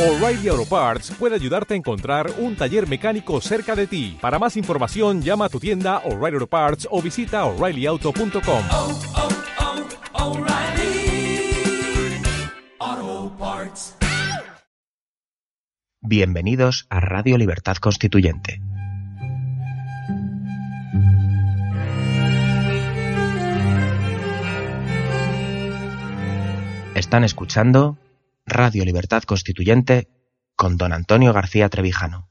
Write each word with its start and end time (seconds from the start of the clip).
O'Reilly 0.00 0.48
Auto 0.48 0.64
Parts 0.64 1.10
puede 1.10 1.34
ayudarte 1.34 1.74
a 1.74 1.76
encontrar 1.76 2.32
un 2.38 2.56
taller 2.56 2.88
mecánico 2.88 3.38
cerca 3.42 3.76
de 3.76 3.86
ti. 3.86 4.16
Para 4.18 4.38
más 4.38 4.56
información, 4.56 5.20
llama 5.20 5.44
a 5.44 5.48
tu 5.50 5.60
tienda 5.60 5.98
O'Reilly 6.06 6.36
Auto 6.36 6.46
Parts 6.46 6.88
o 6.90 7.02
visita 7.02 7.44
oreillyauto.com. 7.44 8.64
oh, 8.72 8.98
oh, 12.80 13.32
Parts. 13.38 13.94
Bienvenidos 16.00 16.86
a 16.88 17.00
Radio 17.00 17.36
Libertad 17.36 17.76
Constituyente. 17.76 18.58
Están 26.94 27.22
escuchando 27.24 27.98
Radio 28.50 28.84
Libertad 28.84 29.22
Constituyente 29.22 30.08
con 30.56 30.76
don 30.76 30.92
Antonio 30.92 31.32
García 31.32 31.68
Trevijano. 31.68 32.28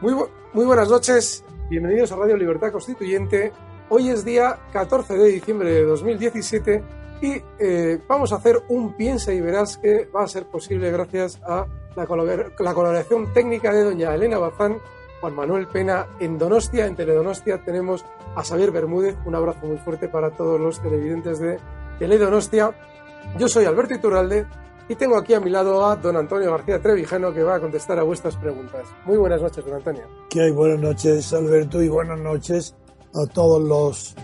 Muy, 0.00 0.12
bu- 0.14 0.28
muy 0.52 0.64
buenas 0.64 0.88
noches, 0.88 1.44
bienvenidos 1.70 2.10
a 2.12 2.16
Radio 2.16 2.36
Libertad 2.36 2.72
Constituyente. 2.72 3.52
Hoy 3.88 4.08
es 4.08 4.24
día 4.24 4.58
14 4.72 5.14
de 5.14 5.28
diciembre 5.28 5.70
de 5.72 5.84
2017 5.84 6.82
y 7.20 7.34
eh, 7.60 8.00
vamos 8.08 8.32
a 8.32 8.36
hacer 8.36 8.62
un 8.68 8.94
piensa 8.96 9.32
y 9.32 9.40
verás 9.40 9.76
que 9.78 10.06
va 10.14 10.24
a 10.24 10.28
ser 10.28 10.46
posible 10.46 10.90
gracias 10.90 11.40
a 11.46 11.66
la, 11.96 12.06
colabor- 12.06 12.52
la 12.58 12.74
colaboración 12.74 13.32
técnica 13.32 13.72
de 13.72 13.84
doña 13.84 14.14
Elena 14.14 14.38
Bazán, 14.38 14.78
Juan 15.20 15.34
Manuel 15.34 15.66
Pena 15.68 16.06
en 16.20 16.38
Donostia. 16.38 16.86
En 16.86 16.96
Teledonostia 16.96 17.62
tenemos 17.64 18.04
a 18.34 18.42
Xavier 18.42 18.70
Bermúdez. 18.72 19.16
Un 19.24 19.34
abrazo 19.34 19.66
muy 19.66 19.78
fuerte 19.78 20.08
para 20.08 20.30
todos 20.30 20.60
los 20.60 20.80
televidentes 20.80 21.38
de 21.38 21.58
Teledonostia. 21.98 22.74
Yo 23.38 23.46
soy 23.48 23.64
Alberto 23.66 23.94
Iturralde 23.94 24.46
y 24.88 24.96
tengo 24.96 25.16
aquí 25.16 25.32
a 25.34 25.40
mi 25.40 25.48
lado 25.50 25.86
a 25.86 25.94
don 25.96 26.16
Antonio 26.16 26.50
García 26.50 26.80
Trevijano 26.82 27.32
que 27.32 27.42
va 27.44 27.54
a 27.56 27.60
contestar 27.60 27.98
a 27.98 28.02
vuestras 28.02 28.36
preguntas. 28.36 28.82
Muy 29.04 29.16
buenas 29.16 29.40
noches, 29.40 29.64
don 29.64 29.74
Antonio. 29.74 30.02
que 30.28 30.40
hay 30.42 30.50
buenas 30.50 30.80
noches 30.80 31.32
Alberto 31.32 31.80
y 31.82 31.88
buenas 31.88 32.18
noches 32.18 32.74
a 33.14 33.26
todos 33.32 33.62
los 33.62 34.14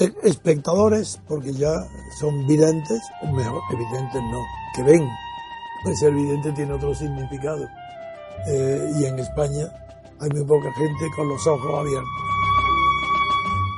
e- 0.00 0.12
espectadores 0.24 1.20
porque 1.28 1.52
ya 1.52 1.72
son 2.18 2.46
videntes 2.48 3.00
o 3.22 3.26
mejor 3.32 3.60
evidentes 3.72 4.22
no 4.32 4.40
que 4.74 4.82
ven 4.82 5.06
pues 5.82 6.02
el 6.02 6.14
vidente 6.14 6.52
tiene 6.52 6.72
otro 6.72 6.94
significado 6.94 7.66
Eh, 8.46 8.92
y 8.98 9.04
en 9.04 9.18
España 9.18 9.68
hay 10.18 10.30
muy 10.30 10.44
poca 10.44 10.72
gente 10.72 11.04
con 11.14 11.28
los 11.28 11.46
ojos 11.46 11.78
abiertos 11.78 12.10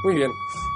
Muy 0.05 0.15
bien. 0.15 0.31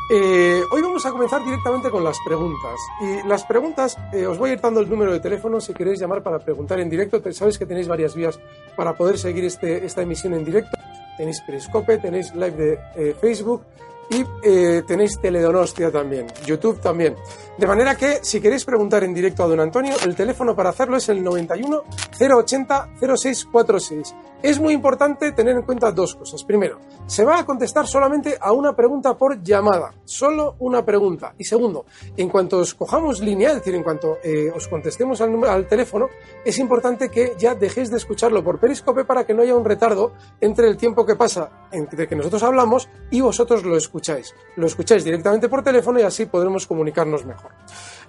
Eh, 0.09 0.63
hoy 0.71 0.83
vamos 0.83 1.05
a 1.05 1.11
comenzar 1.11 1.45
directamente 1.45 1.91
con 1.91 2.05
las 2.05 2.17
preguntas. 2.25 2.79
Y 3.01 3.27
las 3.27 3.45
preguntas, 3.45 3.99
eh, 4.13 4.27
os 4.27 4.39
voy 4.39 4.51
a 4.51 4.53
ir 4.53 4.61
dando 4.61 4.81
el 4.81 4.89
número 4.89 5.13
de 5.13 5.19
teléfono 5.19 5.61
si 5.61 5.75
queréis 5.75 5.99
llamar 5.99 6.23
para 6.23 6.39
preguntar 6.39 6.79
en 6.79 6.89
directo. 6.89 7.21
Sabéis 7.33 7.59
que 7.59 7.67
tenéis 7.67 7.89
varias 7.89 8.15
vías 8.15 8.39
para 8.77 8.95
poder 8.95 9.19
seguir 9.19 9.45
este, 9.45 9.85
esta 9.85 10.03
emisión 10.03 10.35
en 10.35 10.45
directo. 10.45 10.79
Tenéis 11.17 11.41
Periscope, 11.41 11.99
tenéis 11.99 12.33
live 12.35 12.53
de 12.53 12.79
eh, 12.95 13.17
Facebook 13.21 13.63
y 14.11 14.25
eh, 14.43 14.83
tenéis 14.87 15.19
Teledonostia 15.21 15.91
también, 15.91 16.27
YouTube 16.45 16.81
también. 16.81 17.17
De 17.59 17.67
manera 17.67 17.97
que 17.97 18.21
si 18.23 18.41
queréis 18.41 18.65
preguntar 18.65 19.03
en 19.05 19.15
directo 19.15 19.43
a 19.43 19.47
don 19.47 19.61
Antonio, 19.61 19.95
el 20.05 20.15
teléfono 20.15 20.55
para 20.55 20.71
hacerlo 20.71 20.97
es 20.97 21.09
el 21.09 21.23
91 21.23 21.83
080 22.19 22.89
0646. 23.01 24.15
Es 24.43 24.61
muy 24.61 24.75
importante 24.75 25.33
tener 25.33 25.57
en 25.57 25.63
cuenta 25.63 25.91
dos 25.93 26.15
cosas. 26.15 26.45
Primero, 26.45 26.79
se 27.07 27.25
va 27.25 27.39
a 27.39 27.47
contestar 27.47 27.87
solamente 27.87 28.37
a 28.41 28.53
una 28.53 28.77
pregunta 28.77 29.17
por 29.17 29.43
llamada, 29.43 29.95
solo 30.05 30.57
una 30.59 30.85
pregunta. 30.85 31.35
Y 31.39 31.45
segundo, 31.45 31.87
en 32.17 32.29
cuanto 32.29 32.59
os 32.59 32.75
cojamos 32.75 33.21
línea, 33.21 33.51
es 33.51 33.57
decir, 33.57 33.75
en 33.75 33.83
cuanto 33.83 34.19
eh, 34.23 34.53
os 34.55 34.69
contestemos 34.69 35.21
al, 35.21 35.43
al 35.45 35.67
teléfono, 35.67 36.09
es 36.45 36.59
importante 36.59 37.09
que 37.09 37.35
ya 37.39 37.55
dejéis 37.55 37.91
de 37.91 37.97
escucharlo 37.97 38.45
por 38.45 38.61
Periscope 38.61 39.05
para 39.05 39.25
que 39.25 39.35
no 39.35 39.43
haya 39.43 39.55
un 39.55 39.65
retardo 39.65 40.13
entre 40.41 40.69
el 40.69 40.77
tiempo 40.77 41.07
que 41.07 41.17
pasa 41.17 41.51
entre 41.73 42.07
que 42.07 42.17
nosotros 42.17 42.43
hablamos 42.43 42.89
y 43.11 43.21
vosotros 43.21 43.65
lo 43.65 43.77
escucháis. 43.77 44.35
Lo 44.57 44.67
escucháis 44.67 45.05
directamente 45.05 45.49
por 45.49 45.63
teléfono 45.63 45.99
y 45.99 46.03
así 46.03 46.27
podremos 46.27 46.67
comunicarnos 46.67 47.25
mejor. 47.25 47.53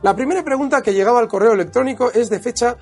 La 0.01 0.15
primera 0.15 0.43
pregunta 0.43 0.81
que 0.81 0.93
llegaba 0.93 1.19
al 1.19 1.27
correo 1.27 1.53
electrónico 1.53 2.11
es 2.11 2.29
de 2.29 2.39
fecha 2.39 2.77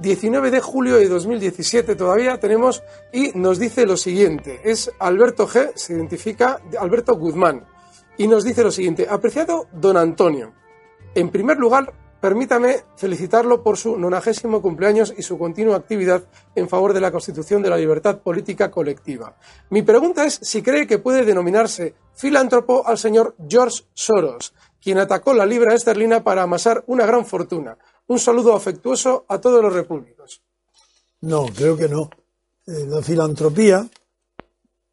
19 0.00 0.50
de 0.50 0.60
julio 0.60 0.96
de 0.96 1.08
2017 1.08 1.96
todavía 1.96 2.38
tenemos 2.38 2.82
y 3.12 3.32
nos 3.34 3.58
dice 3.58 3.86
lo 3.86 3.96
siguiente. 3.96 4.60
Es 4.62 4.92
Alberto 4.98 5.48
G, 5.48 5.72
se 5.74 5.94
identifica 5.94 6.60
Alberto 6.78 7.14
Guzmán 7.16 7.64
y 8.18 8.28
nos 8.28 8.44
dice 8.44 8.62
lo 8.62 8.70
siguiente. 8.70 9.06
Apreciado 9.08 9.68
don 9.72 9.96
Antonio, 9.96 10.52
en 11.14 11.30
primer 11.30 11.56
lugar, 11.56 11.94
permítame 12.20 12.84
felicitarlo 12.96 13.62
por 13.62 13.78
su 13.78 13.96
nonagésimo 13.96 14.60
cumpleaños 14.60 15.14
y 15.16 15.22
su 15.22 15.38
continua 15.38 15.76
actividad 15.76 16.24
en 16.54 16.68
favor 16.68 16.92
de 16.92 17.00
la 17.00 17.10
Constitución 17.10 17.62
de 17.62 17.70
la 17.70 17.78
libertad 17.78 18.18
política 18.18 18.70
colectiva. 18.70 19.34
Mi 19.70 19.80
pregunta 19.80 20.26
es 20.26 20.38
si 20.42 20.60
cree 20.60 20.86
que 20.86 20.98
puede 20.98 21.24
denominarse 21.24 21.94
filántropo 22.14 22.86
al 22.86 22.98
señor 22.98 23.34
George 23.48 23.84
Soros, 23.94 24.52
quien 24.78 24.98
atacó 24.98 25.32
la 25.32 25.46
libra 25.46 25.74
esterlina 25.74 26.22
para 26.22 26.42
amasar 26.42 26.84
una 26.86 27.06
gran 27.06 27.24
fortuna. 27.24 27.78
Un 28.08 28.18
saludo 28.18 28.54
afectuoso 28.54 29.24
a 29.28 29.40
todos 29.40 29.62
los 29.62 29.72
repúblicos. 29.72 30.42
no 31.20 31.46
creo 31.46 31.76
que 31.76 31.88
no 31.88 32.10
Eh, 32.68 32.84
la 32.84 33.00
filantropía 33.00 33.88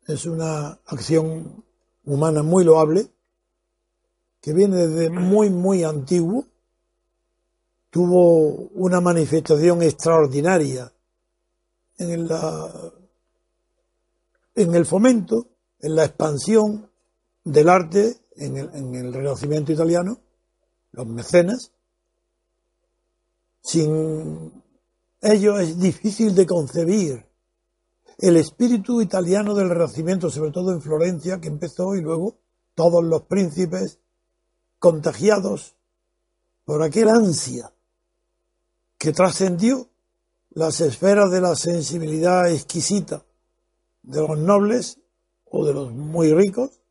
es 0.06 0.25
una 0.28 0.79
acción 0.85 1.63
humana 2.06 2.44
muy 2.44 2.63
loable 2.63 3.09
que 4.40 4.53
viene 4.53 4.85
desde 4.85 5.09
muy 5.09 5.50
muy 5.50 5.84
antiguo 5.84 6.46
tuvo 7.90 8.69
una 8.75 9.01
manifestación 9.01 9.81
extraordinaria 9.81 10.94
en 11.97 12.28
la 12.28 12.94
en 14.56 14.75
el 14.75 14.85
fomento, 14.85 15.47
en 15.80 15.95
la 15.95 16.06
expansión 16.06 16.91
del 17.44 17.69
arte 17.69 18.18
en 18.35 18.57
el, 18.57 18.69
en 18.75 18.95
el 18.95 19.13
Renacimiento 19.13 19.72
italiano, 19.72 20.19
los 20.91 21.07
mecenas. 21.07 21.72
Sin 23.63 24.51
ello 25.22 25.57
es 25.57 25.79
difícil 25.79 26.35
de 26.35 26.46
concebir 26.46 27.25
el 28.19 28.38
espíritu 28.38 29.01
italiano 29.01 29.56
del 29.56 29.69
Renacimiento, 29.69 30.29
sobre 30.29 30.51
todo 30.51 30.74
en 30.74 30.81
Florencia, 30.81 31.40
que 31.40 31.47
empezó 31.47 31.96
y 31.96 32.01
luego 32.01 32.35
todos 32.75 33.03
los 33.03 33.24
príncipes 33.24 34.00
contagiados 34.79 35.75
por 36.66 36.84
aquel 36.84 37.07
ansia 37.07 37.74
que 38.97 39.13
trascendió 39.13 39.90
las 40.51 40.81
esferas 40.81 41.31
de 41.31 41.41
la 41.41 41.56
sensibilidad 41.56 42.51
exquisita 42.51 43.24
de 44.03 44.22
los 44.28 44.38
nobles 44.38 45.00
o 45.45 45.66
de 45.66 45.74
los 45.74 45.91
muy 45.94 46.34
ricos 46.34 46.81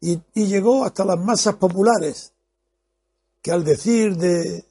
y, 0.00 0.20
y 0.34 0.46
llegó 0.46 0.84
hasta 0.84 1.04
las 1.04 1.18
masas 1.18 1.56
populares, 1.56 2.34
que 3.42 3.50
al 3.50 3.64
decir 3.64 4.16
de 4.16 4.67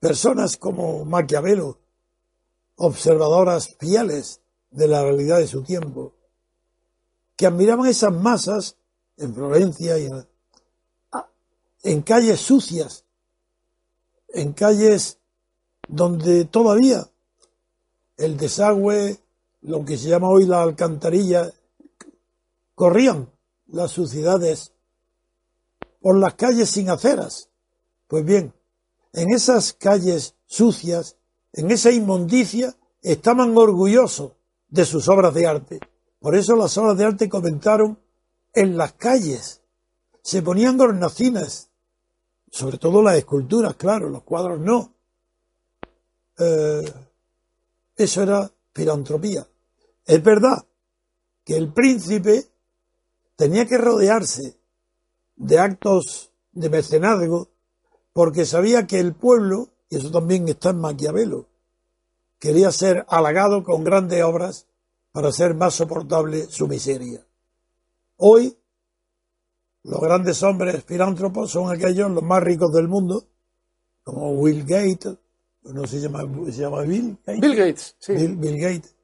personas 0.00 0.56
como 0.56 1.04
Maquiavelo, 1.04 1.78
observadoras 2.76 3.76
fieles 3.78 4.40
de 4.70 4.88
la 4.88 5.02
realidad 5.02 5.38
de 5.38 5.46
su 5.46 5.62
tiempo, 5.62 6.14
que 7.36 7.46
admiraban 7.46 7.86
esas 7.86 8.12
masas 8.12 8.76
en 9.18 9.34
Florencia 9.34 9.98
y 9.98 10.06
en, 10.06 10.26
en 11.82 12.02
calles 12.02 12.40
sucias, 12.40 13.04
en 14.28 14.52
calles 14.52 15.18
donde 15.88 16.46
todavía 16.46 17.06
el 18.16 18.36
desagüe, 18.36 19.18
lo 19.62 19.84
que 19.84 19.98
se 19.98 20.08
llama 20.08 20.28
hoy 20.28 20.46
la 20.46 20.62
alcantarilla, 20.62 21.52
corrían 22.74 23.30
las 23.66 23.90
suciedades 23.90 24.72
por 26.00 26.16
las 26.16 26.34
calles 26.34 26.70
sin 26.70 26.88
aceras. 26.88 27.50
Pues 28.06 28.24
bien, 28.24 28.54
en 29.12 29.32
esas 29.34 29.72
calles 29.72 30.34
sucias, 30.46 31.16
en 31.52 31.70
esa 31.70 31.90
inmundicia, 31.90 32.76
estaban 33.02 33.56
orgullosos 33.56 34.32
de 34.68 34.84
sus 34.84 35.08
obras 35.08 35.34
de 35.34 35.46
arte. 35.46 35.80
Por 36.20 36.34
eso 36.34 36.54
las 36.54 36.76
obras 36.78 36.96
de 36.96 37.04
arte 37.04 37.28
comentaron 37.28 37.98
en 38.52 38.76
las 38.76 38.92
calles. 38.92 39.62
Se 40.22 40.42
ponían 40.42 40.80
hornacinas, 40.80 41.70
sobre 42.50 42.78
todo 42.78 43.02
las 43.02 43.16
esculturas, 43.16 43.74
claro, 43.74 44.08
los 44.08 44.22
cuadros 44.22 44.60
no. 44.60 44.94
Eh, 46.38 46.92
eso 47.96 48.22
era 48.22 48.50
filantropía. 48.72 49.46
Es 50.04 50.22
verdad 50.22 50.64
que 51.44 51.56
el 51.56 51.72
príncipe 51.72 52.46
tenía 53.36 53.66
que 53.66 53.78
rodearse 53.78 54.58
de 55.36 55.58
actos 55.58 56.30
de 56.52 56.68
mecenazgo 56.68 57.48
porque 58.12 58.44
sabía 58.46 58.86
que 58.86 58.98
el 58.98 59.14
pueblo, 59.14 59.68
y 59.88 59.96
eso 59.96 60.10
también 60.10 60.48
está 60.48 60.70
en 60.70 60.80
Maquiavelo, 60.80 61.46
quería 62.38 62.72
ser 62.72 63.04
halagado 63.08 63.62
con 63.62 63.84
grandes 63.84 64.22
obras 64.22 64.66
para 65.12 65.32
ser 65.32 65.54
más 65.54 65.74
soportable 65.74 66.46
su 66.46 66.66
miseria. 66.66 67.24
Hoy, 68.16 68.56
los 69.82 70.00
grandes 70.00 70.42
hombres 70.42 70.84
filántropos 70.84 71.50
son 71.50 71.72
aquellos 71.72 72.10
los 72.10 72.22
más 72.22 72.42
ricos 72.42 72.72
del 72.72 72.88
mundo, 72.88 73.26
como 74.02 74.32
Will 74.32 74.64
Gates, 74.64 75.16
no 75.62 75.86
se 75.86 76.00
llama, 76.00 76.22
se 76.46 76.60
llama 76.62 76.82
Bill 76.82 77.18
Gates. 77.24 77.40
Bill 77.40 77.56
Gates, 77.56 77.96
sí. 77.98 78.14
Bill, 78.14 78.36
Bill 78.36 78.60
Gates, 78.60 78.94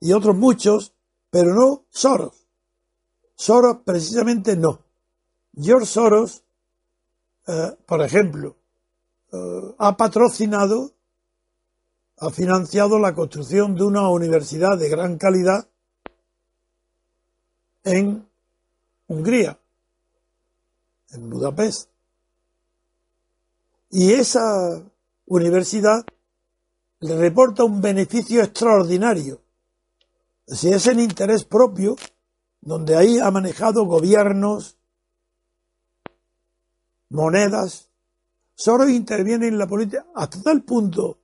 y 0.00 0.12
otros 0.12 0.36
muchos, 0.36 0.94
pero 1.30 1.54
no 1.54 1.84
Soros. 1.90 2.46
Soros 3.34 3.78
precisamente 3.84 4.56
no. 4.56 4.80
George 5.56 5.86
Soros, 5.86 6.43
eh, 7.46 7.76
por 7.86 8.00
ejemplo, 8.02 8.56
eh, 9.32 9.74
ha 9.78 9.96
patrocinado, 9.96 10.92
ha 12.18 12.30
financiado 12.30 12.98
la 12.98 13.14
construcción 13.14 13.74
de 13.74 13.84
una 13.84 14.08
universidad 14.08 14.78
de 14.78 14.88
gran 14.88 15.18
calidad 15.18 15.68
en 17.82 18.26
Hungría, 19.08 19.58
en 21.10 21.28
Budapest. 21.28 21.90
Y 23.90 24.12
esa 24.12 24.82
universidad 25.26 26.04
le 27.00 27.16
reporta 27.16 27.64
un 27.64 27.80
beneficio 27.80 28.42
extraordinario. 28.42 29.42
Si 30.46 30.68
es 30.68 30.86
el 30.86 31.00
interés 31.00 31.44
propio, 31.44 31.96
donde 32.62 32.96
ahí 32.96 33.18
ha 33.18 33.30
manejado 33.30 33.84
gobiernos, 33.84 34.78
monedas, 37.14 37.90
Soros 38.56 38.90
interviene 38.90 39.48
en 39.48 39.58
la 39.58 39.66
política 39.66 40.06
hasta 40.14 40.40
tal 40.42 40.62
punto 40.62 41.18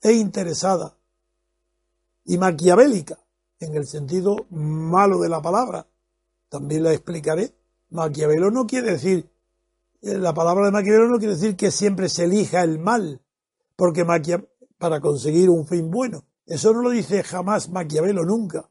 es 0.00 0.12
interesada 0.14 0.96
y 2.24 2.38
maquiavélica, 2.38 3.18
en 3.58 3.74
el 3.76 3.86
sentido 3.86 4.46
malo 4.50 5.18
de 5.20 5.28
la 5.28 5.40
palabra. 5.42 5.86
También 6.48 6.84
la 6.84 6.92
explicaré. 6.92 7.54
Maquiavelo 7.90 8.50
no 8.50 8.66
quiere 8.66 8.92
decir, 8.92 9.28
eh, 10.02 10.18
la 10.18 10.32
palabra 10.34 10.66
de 10.66 10.72
Maquiavelo 10.72 11.08
no 11.08 11.18
quiere 11.18 11.34
decir 11.34 11.56
que 11.56 11.70
siempre 11.70 12.08
se 12.08 12.24
elija 12.24 12.62
el 12.62 12.78
mal, 12.78 13.20
porque 13.74 14.04
para 14.78 15.00
conseguir 15.00 15.50
un 15.50 15.66
fin 15.66 15.90
bueno. 15.90 16.24
Eso 16.46 16.72
no 16.72 16.82
lo 16.82 16.90
dice 16.90 17.22
jamás 17.24 17.68
Maquiavelo 17.70 18.24
nunca. 18.24 18.68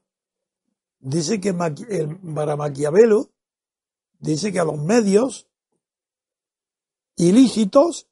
Dice 0.99 1.41
que 1.41 1.53
Maqui- 1.53 1.87
el- 1.89 2.17
para 2.33 2.55
Maquiavelo, 2.55 3.29
dice 4.19 4.51
que 4.53 4.59
a 4.59 4.65
los 4.65 4.77
medios 4.77 5.47
ilícitos 7.15 8.07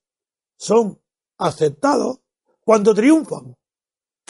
son 0.57 0.99
aceptados 1.37 2.19
cuando 2.63 2.93
triunfan. 2.93 3.55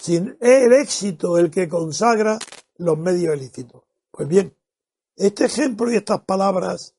Sin 0.02 0.38
el 0.42 0.74
éxito 0.74 1.38
el 1.38 1.50
que 1.50 1.70
consagra 1.70 2.38
los 2.78 2.98
medios 2.98 3.36
ilícitos. 3.38 3.84
Pues 4.12 4.28
bien, 4.28 4.56
este 5.16 5.46
ejemplo 5.46 5.92
y 5.92 5.96
estas 5.96 6.22
palabras 6.22 6.96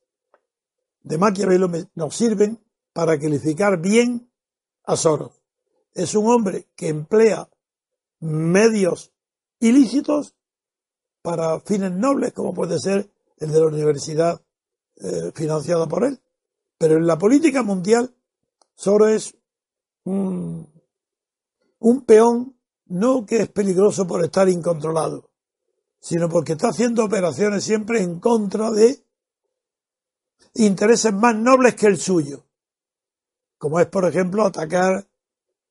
de 1.01 1.17
Maquiavelo 1.17 1.69
nos 1.93 2.15
sirven 2.15 2.59
para 2.93 3.19
calificar 3.19 3.79
bien 3.79 4.31
a 4.85 4.95
Soros. 4.95 5.41
Es 5.93 6.15
un 6.15 6.27
hombre 6.31 6.67
que 6.75 6.87
emplea 6.87 7.49
medios 8.19 9.11
ilícitos 9.59 10.35
para 11.21 11.59
fines 11.59 11.91
nobles, 11.91 12.33
como 12.33 12.53
puede 12.53 12.79
ser 12.79 13.09
el 13.37 13.51
de 13.51 13.59
la 13.59 13.67
universidad 13.67 14.41
eh, 14.97 15.31
financiada 15.33 15.87
por 15.87 16.05
él. 16.05 16.19
Pero 16.77 16.95
en 16.97 17.07
la 17.07 17.17
política 17.17 17.63
mundial, 17.63 18.13
Soros 18.75 19.11
es 19.11 19.35
un, 20.03 20.67
un 21.79 22.01
peón 22.01 22.55
no 22.87 23.25
que 23.25 23.37
es 23.37 23.49
peligroso 23.49 24.05
por 24.05 24.23
estar 24.23 24.47
incontrolado, 24.49 25.29
sino 25.99 26.29
porque 26.29 26.53
está 26.53 26.69
haciendo 26.69 27.05
operaciones 27.05 27.63
siempre 27.63 28.01
en 28.01 28.19
contra 28.19 28.71
de 28.71 29.03
intereses 30.55 31.13
más 31.13 31.35
nobles 31.35 31.75
que 31.75 31.87
el 31.87 31.97
suyo, 31.97 32.45
como 33.57 33.79
es, 33.79 33.87
por 33.87 34.05
ejemplo, 34.05 34.45
atacar 34.45 35.07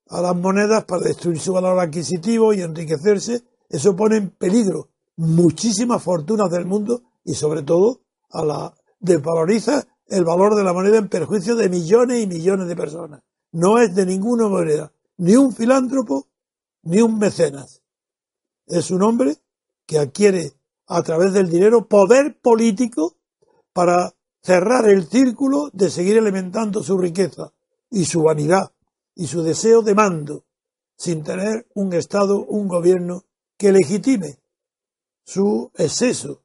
a 0.08 0.20
las 0.20 0.36
monedas 0.36 0.84
para 0.84 1.02
destruir 1.02 1.38
su 1.38 1.52
valor 1.52 1.78
adquisitivo 1.78 2.52
y 2.52 2.60
enriquecerse. 2.60 3.44
Eso 3.68 3.96
pone 3.96 4.16
en 4.16 4.30
peligro 4.30 4.90
muchísimas 5.16 6.02
fortunas 6.02 6.50
del 6.50 6.66
mundo 6.66 7.02
y 7.24 7.34
sobre 7.34 7.62
todo 7.62 8.00
a 8.30 8.44
la 8.44 8.74
desvaloriza 8.98 9.86
el 10.08 10.24
valor 10.24 10.54
de 10.54 10.64
la 10.64 10.72
moneda 10.72 10.98
en 10.98 11.08
perjuicio 11.08 11.56
de 11.56 11.68
millones 11.68 12.22
y 12.22 12.26
millones 12.26 12.68
de 12.68 12.76
personas. 12.76 13.22
No 13.52 13.78
es 13.78 13.94
de 13.94 14.06
ninguna 14.06 14.48
manera 14.48 14.92
ni 15.16 15.36
un 15.36 15.52
filántropo 15.54 16.28
ni 16.82 17.00
un 17.00 17.18
mecenas. 17.18 17.82
Es 18.66 18.90
un 18.90 19.02
hombre 19.02 19.38
que 19.86 19.98
adquiere 19.98 20.52
a 20.86 21.02
través 21.02 21.32
del 21.32 21.50
dinero 21.50 21.86
poder 21.86 22.38
político 22.40 23.16
para 23.72 24.14
cerrar 24.42 24.88
el 24.88 25.06
círculo 25.06 25.70
de 25.72 25.90
seguir 25.90 26.18
alimentando 26.18 26.82
su 26.82 26.98
riqueza 26.98 27.52
y 27.90 28.04
su 28.04 28.22
vanidad 28.22 28.72
y 29.14 29.26
su 29.26 29.42
deseo 29.42 29.82
de 29.82 29.94
mando 29.94 30.44
sin 30.96 31.22
tener 31.22 31.66
un 31.74 31.92
Estado, 31.94 32.44
un 32.44 32.68
gobierno 32.68 33.24
que 33.56 33.72
legitime 33.72 34.38
su 35.24 35.70
exceso, 35.76 36.42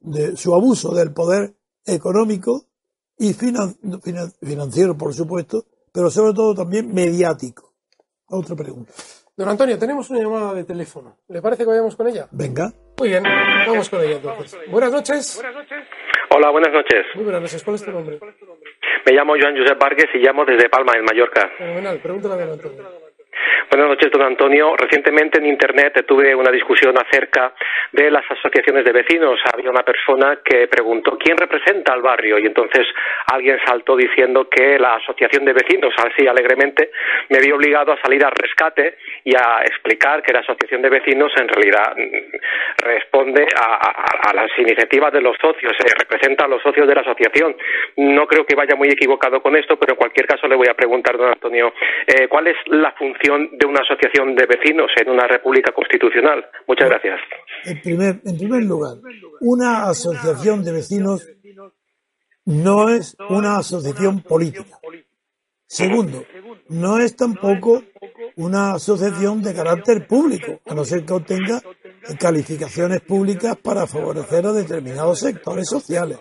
de 0.00 0.36
su 0.36 0.54
abuso 0.54 0.94
del 0.94 1.12
poder 1.12 1.56
económico 1.84 2.67
y 3.18 3.32
finan- 3.34 3.76
finan- 4.02 4.32
financiero, 4.40 4.96
por 4.96 5.12
supuesto, 5.14 5.64
pero 5.92 6.10
sobre 6.10 6.32
todo 6.34 6.54
también 6.54 6.92
mediático. 6.94 7.72
Otra 8.28 8.54
pregunta. 8.56 8.92
Don 9.36 9.48
Antonio, 9.48 9.78
tenemos 9.78 10.10
una 10.10 10.18
llamada 10.20 10.52
de 10.54 10.64
teléfono. 10.64 11.16
¿Le 11.28 11.40
parece 11.40 11.62
que 11.62 11.68
vayamos 11.68 11.94
con 11.96 12.08
ella? 12.08 12.26
Venga. 12.32 12.72
Muy 12.98 13.08
bien, 13.08 13.22
vamos 13.22 13.88
con 13.88 14.00
ella 14.02 14.16
entonces. 14.16 14.58
Buenas 14.70 14.90
noches. 14.92 15.40
Hola, 16.34 16.50
buenas 16.50 16.72
noches. 16.72 17.06
Muy 17.14 17.24
buenas 17.24 17.42
noches. 17.42 17.62
¿Cuál 17.62 17.76
es 17.76 17.84
tu 17.84 17.90
nombre? 17.92 18.18
Me 19.06 19.12
llamo 19.12 19.34
Joan 19.40 19.56
Josep 19.56 19.78
Vargas 19.80 20.06
y 20.14 20.18
llamo 20.18 20.44
desde 20.44 20.68
Palma, 20.68 20.92
en 20.96 21.04
Mallorca. 21.04 21.48
Fenomenal. 21.56 22.00
Pregúntale 22.00 22.34
a 22.42 22.46
don 22.46 22.54
Antonio. 22.54 23.07
Buenas 23.70 23.90
noches, 23.90 24.10
don 24.10 24.22
Antonio. 24.22 24.74
Recientemente 24.76 25.38
en 25.38 25.46
Internet 25.46 26.02
tuve 26.06 26.34
una 26.34 26.50
discusión 26.50 26.96
acerca 26.96 27.52
de 27.92 28.10
las 28.10 28.24
asociaciones 28.30 28.82
de 28.82 28.92
vecinos. 28.92 29.38
Había 29.52 29.70
una 29.70 29.82
persona 29.82 30.38
que 30.42 30.68
preguntó 30.68 31.18
quién 31.18 31.36
representa 31.36 31.92
al 31.92 32.00
barrio 32.00 32.38
y 32.38 32.46
entonces 32.46 32.86
alguien 33.30 33.58
saltó 33.66 33.94
diciendo 33.94 34.48
que 34.48 34.78
la 34.78 34.94
asociación 34.94 35.44
de 35.44 35.52
vecinos, 35.52 35.92
así 35.98 36.26
alegremente, 36.26 36.90
me 37.28 37.36
había 37.36 37.54
obligado 37.54 37.92
a 37.92 38.00
salir 38.00 38.24
al 38.24 38.32
rescate 38.32 38.96
y 39.24 39.36
a 39.36 39.60
explicar 39.60 40.22
que 40.22 40.32
la 40.32 40.40
asociación 40.40 40.80
de 40.80 40.88
vecinos 40.88 41.30
en 41.38 41.48
realidad 41.48 41.94
mm, 41.94 42.84
responde 42.86 43.46
a 43.54 44.32
las 44.32 44.50
iniciativas 44.58 45.12
de 45.12 45.20
los 45.20 45.36
socios, 45.36 45.72
eh, 45.80 45.92
representa 45.98 46.46
a 46.46 46.48
los 46.48 46.62
socios 46.62 46.88
de 46.88 46.94
la 46.94 47.02
asociación. 47.02 47.54
No 47.98 48.26
creo 48.26 48.46
que 48.46 48.56
vaya 48.56 48.76
muy 48.76 48.88
equivocado 48.88 49.42
con 49.42 49.56
esto, 49.56 49.76
pero 49.78 49.92
en 49.92 49.98
cualquier 49.98 50.26
caso 50.26 50.48
le 50.48 50.56
voy 50.56 50.68
a 50.70 50.74
preguntar, 50.74 51.18
don 51.18 51.28
Antonio, 51.28 51.74
eh, 52.06 52.28
¿cuál 52.28 52.46
es 52.46 52.56
la 52.68 52.92
función 52.92 53.57
de 53.58 53.66
una 53.66 53.80
asociación 53.80 54.34
de 54.34 54.46
vecinos 54.46 54.90
en 55.00 55.10
una 55.10 55.26
república 55.26 55.72
constitucional? 55.72 56.44
Muchas 56.66 56.88
gracias. 56.88 57.20
En 57.64 57.82
primer, 57.82 58.20
en 58.24 58.36
primer 58.38 58.62
lugar, 58.64 58.96
una 59.40 59.88
asociación 59.88 60.64
de 60.64 60.72
vecinos 60.72 61.26
no 62.44 62.88
es 62.88 63.16
una 63.28 63.58
asociación 63.58 64.22
política. 64.22 64.78
Segundo, 65.66 66.24
no 66.68 66.98
es 66.98 67.14
tampoco 67.14 67.82
una 68.36 68.72
asociación 68.74 69.42
de 69.42 69.54
carácter 69.54 70.06
público, 70.06 70.60
a 70.64 70.74
no 70.74 70.84
ser 70.84 71.04
que 71.04 71.12
obtenga 71.12 71.60
calificaciones 72.18 73.02
públicas 73.02 73.56
para 73.56 73.86
favorecer 73.86 74.46
a 74.46 74.52
determinados 74.52 75.18
sectores 75.18 75.68
sociales. 75.68 76.18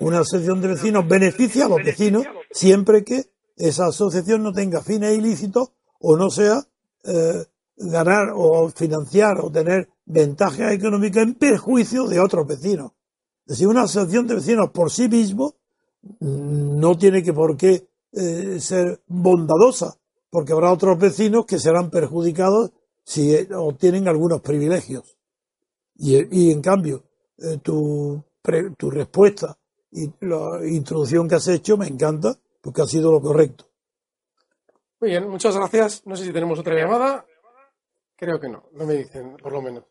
Una 0.00 0.20
asociación 0.20 0.60
de 0.60 0.68
vecinos 0.68 1.08
beneficia 1.08 1.64
a 1.64 1.68
los 1.68 1.82
vecinos 1.82 2.24
siempre 2.50 3.04
que 3.04 3.22
esa 3.56 3.86
asociación 3.86 4.42
no 4.42 4.52
tenga 4.52 4.80
fines 4.80 5.16
ilícitos 5.16 5.72
o 5.98 6.16
no 6.16 6.30
sea 6.30 6.60
eh, 7.04 7.44
ganar 7.76 8.32
o 8.34 8.68
financiar 8.70 9.40
o 9.40 9.50
tener 9.50 9.88
ventajas 10.06 10.72
económicas 10.72 11.24
en 11.24 11.34
perjuicio 11.34 12.06
de 12.06 12.20
otros 12.20 12.46
vecinos. 12.46 12.92
Es 13.46 13.56
decir, 13.56 13.68
una 13.68 13.82
asociación 13.82 14.26
de 14.26 14.36
vecinos 14.36 14.70
por 14.70 14.90
sí 14.90 15.08
mismo 15.08 15.54
mm, 16.20 16.78
no 16.78 16.96
tiene 16.96 17.22
que 17.22 17.32
por 17.32 17.56
qué 17.56 17.88
eh, 18.12 18.60
ser 18.60 19.02
bondadosa, 19.06 19.98
porque 20.30 20.52
habrá 20.52 20.72
otros 20.72 20.98
vecinos 20.98 21.46
que 21.46 21.58
serán 21.58 21.90
perjudicados 21.90 22.70
si 23.04 23.34
eh, 23.34 23.48
obtienen 23.54 24.08
algunos 24.08 24.40
privilegios. 24.40 25.16
Y, 25.96 26.50
en 26.50 26.60
cambio, 26.60 27.04
tu 27.62 28.24
respuesta 28.90 29.56
y 29.92 30.10
la 30.26 30.60
introducción 30.66 31.28
que 31.28 31.36
has 31.36 31.46
hecho 31.46 31.76
me 31.76 31.86
encanta, 31.86 32.36
porque 32.60 32.82
ha 32.82 32.86
sido 32.86 33.12
lo 33.12 33.20
correcto. 33.20 33.66
Muy 35.04 35.10
bien, 35.10 35.28
muchas 35.28 35.54
gracias. 35.54 36.00
No 36.06 36.16
sé 36.16 36.24
si 36.24 36.32
tenemos 36.32 36.58
otra 36.58 36.74
llamada. 36.74 37.26
Creo 38.16 38.40
que 38.40 38.48
no, 38.48 38.70
no 38.72 38.86
me 38.86 38.94
dicen, 38.94 39.36
por 39.36 39.52
lo 39.52 39.60
menos. 39.60 39.84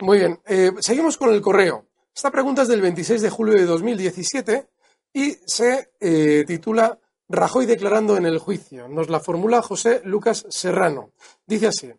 Muy 0.00 0.18
bien, 0.18 0.40
eh, 0.46 0.72
seguimos 0.80 1.16
con 1.16 1.32
el 1.32 1.40
correo. 1.40 1.86
Esta 2.12 2.32
pregunta 2.32 2.62
es 2.62 2.68
del 2.68 2.80
26 2.80 3.22
de 3.22 3.30
julio 3.30 3.54
de 3.54 3.66
2017 3.66 4.68
y 5.12 5.36
se 5.46 5.92
eh, 6.00 6.42
titula 6.44 6.98
Rajoy 7.28 7.66
declarando 7.66 8.16
en 8.16 8.26
el 8.26 8.40
juicio. 8.40 8.88
Nos 8.88 9.10
la 9.10 9.20
formula 9.20 9.62
José 9.62 10.00
Lucas 10.02 10.44
Serrano. 10.48 11.12
Dice 11.46 11.68
así. 11.68 11.92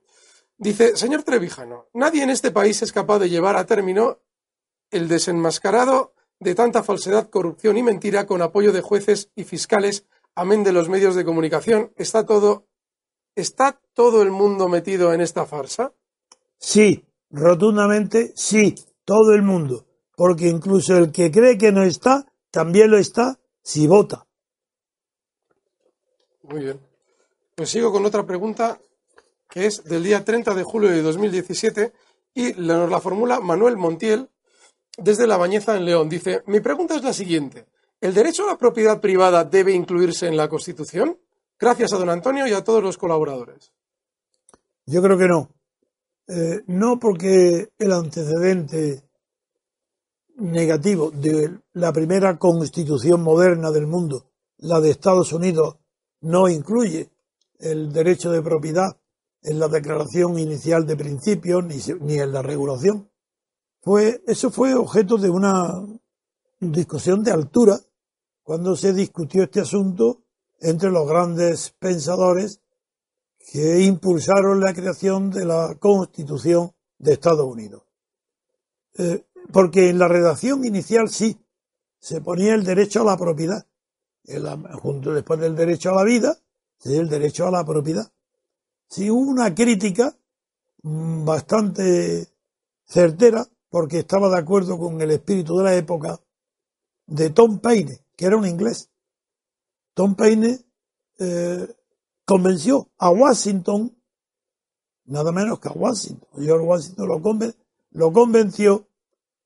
Dice, 0.58 0.98
señor 0.98 1.24
Trevijano, 1.24 1.88
nadie 1.94 2.24
en 2.24 2.30
este 2.30 2.52
país 2.52 2.82
es 2.82 2.92
capaz 2.92 3.20
de 3.20 3.30
llevar 3.30 3.56
a 3.56 3.66
término 3.66 4.20
el 4.92 5.08
desenmascarado 5.08 6.14
de 6.42 6.56
tanta 6.56 6.84
falsedad, 6.84 7.30
corrupción 7.30 7.78
y 7.78 7.84
mentira 7.84 8.28
con 8.28 8.42
apoyo 8.42 8.74
de 8.74 8.82
jueces 8.82 9.30
y 9.34 9.46
fiscales, 9.46 10.06
amén 10.36 10.64
de 10.64 10.72
los 10.72 10.90
medios 10.90 11.16
de 11.16 11.26
comunicación. 11.26 11.92
¿Está 11.96 12.26
todo, 12.26 12.68
está 13.36 13.80
todo 13.94 14.22
el 14.22 14.32
mundo 14.32 14.68
metido 14.68 15.14
en 15.14 15.22
esta 15.22 15.46
farsa? 15.46 15.94
Sí, 16.58 17.06
rotundamente 17.30 18.34
sí, 18.36 18.76
todo 19.06 19.34
el 19.34 19.42
mundo. 19.42 19.86
Porque 20.16 20.48
incluso 20.48 20.98
el 20.98 21.12
que 21.12 21.32
cree 21.32 21.58
que 21.58 21.72
no 21.72 21.84
está, 21.84 22.26
también 22.52 22.92
lo 22.92 22.98
está 22.98 23.40
si 23.62 23.88
vota. 23.88 24.28
Muy 26.44 26.62
bien. 26.62 26.80
Pues 27.56 27.70
sigo 27.70 27.92
con 27.92 28.06
otra 28.06 28.26
pregunta 28.26 28.80
que 29.50 29.68
es 29.68 29.84
del 29.84 30.04
día 30.04 30.26
30 30.26 30.56
de 30.56 30.64
julio 30.64 30.90
de 30.90 31.02
2017 31.02 31.94
y 32.34 32.54
nos 32.54 32.90
la 32.90 33.00
formula 33.00 33.40
Manuel 33.40 33.78
Montiel 33.78 34.30
desde 34.98 35.28
La 35.28 35.38
Bañeza 35.38 35.78
en 35.78 35.86
León. 35.86 36.10
Dice, 36.10 36.44
mi 36.48 36.60
pregunta 36.60 36.96
es 36.96 37.04
la 37.04 37.14
siguiente. 37.14 37.68
¿El 38.04 38.14
derecho 38.14 38.44
a 38.44 38.48
la 38.48 38.58
propiedad 38.58 39.00
privada 39.00 39.46
debe 39.46 39.72
incluirse 39.72 40.28
en 40.28 40.36
la 40.36 40.50
Constitución? 40.50 41.18
Gracias 41.58 41.94
a 41.94 41.98
don 41.98 42.10
Antonio 42.10 42.46
y 42.46 42.52
a 42.52 42.62
todos 42.62 42.84
los 42.84 42.98
colaboradores. 42.98 43.72
Yo 44.86 45.02
creo 45.02 45.18
que 45.18 45.30
no. 45.30 45.50
Eh, 46.28 46.64
no 46.68 47.00
porque 47.00 47.70
el 47.80 47.94
antecedente 47.94 49.06
negativo 50.36 51.12
de 51.12 51.58
la 51.72 51.94
primera 51.94 52.38
constitución 52.38 53.24
moderna 53.24 53.72
del 53.72 53.88
mundo, 53.88 54.26
la 54.58 54.82
de 54.82 54.90
Estados 54.90 55.32
Unidos, 55.32 55.78
no 56.20 56.50
incluye 56.50 57.10
el 57.58 57.94
derecho 57.94 58.32
de 58.32 58.42
propiedad 58.42 58.98
en 59.44 59.60
la 59.60 59.70
declaración 59.70 60.38
inicial 60.38 60.86
de 60.86 60.98
principios 60.98 61.64
ni, 61.64 61.78
ni 62.02 62.20
en 62.20 62.34
la 62.34 62.42
regulación. 62.42 63.10
Fue, 63.80 64.22
eso 64.28 64.52
fue 64.52 64.74
objeto 64.74 65.16
de 65.16 65.30
una 65.30 65.88
discusión 66.60 67.24
de 67.24 67.32
altura 67.32 67.80
cuando 68.44 68.76
se 68.76 68.94
discutió 68.94 69.44
este 69.44 69.62
asunto 69.62 70.24
entre 70.60 70.92
los 70.92 71.08
grandes 71.08 71.72
pensadores 71.80 72.62
que 73.52 73.82
impulsaron 73.82 74.60
la 74.60 74.74
creación 74.74 75.30
de 75.30 75.46
la 75.46 75.76
Constitución 75.80 76.72
de 76.98 77.14
Estados 77.14 77.46
Unidos. 77.46 77.84
Eh, 78.98 79.26
porque 79.52 79.90
en 79.90 80.00
la 80.00 80.08
redacción 80.08 80.64
inicial 80.64 81.10
sí 81.10 81.38
se 82.00 82.22
ponía 82.22 82.54
el 82.54 82.64
derecho 82.64 83.02
a 83.02 83.06
la 83.06 83.18
propiedad, 83.18 83.66
junto 84.82 85.14
después 85.14 85.40
del 85.40 85.56
derecho 85.56 85.92
a 85.92 85.96
la 85.96 86.04
vida, 86.04 86.38
el 86.86 87.10
derecho 87.10 87.48
a 87.48 87.52
la 87.52 87.66
propiedad. 87.66 88.12
Sí 88.90 89.10
hubo 89.10 89.30
una 89.30 89.54
crítica 89.56 90.16
mm, 90.84 91.26
bastante 91.26 92.28
certera, 92.86 93.48
porque 93.70 94.00
estaba 94.00 94.30
de 94.30 94.38
acuerdo 94.38 94.78
con 94.78 95.02
el 95.02 95.12
espíritu 95.12 95.58
de 95.58 95.64
la 95.64 95.76
época, 95.76 96.20
de 97.08 97.30
Tom 97.32 97.60
Paine, 97.60 98.03
que 98.16 98.26
era 98.26 98.38
un 98.38 98.48
inglés. 98.48 98.90
Tom 99.94 100.16
Paine 100.16 100.60
eh, 101.20 101.68
convenció 102.26 102.90
a 102.98 103.10
Washington, 103.10 103.96
nada 105.06 105.32
menos 105.32 105.60
que 105.60 105.70
a 105.70 105.74
Washington, 105.74 106.28
George 106.38 106.66
Washington 106.66 107.08
lo, 107.08 107.22
lo 107.92 108.14
convenció 108.14 108.88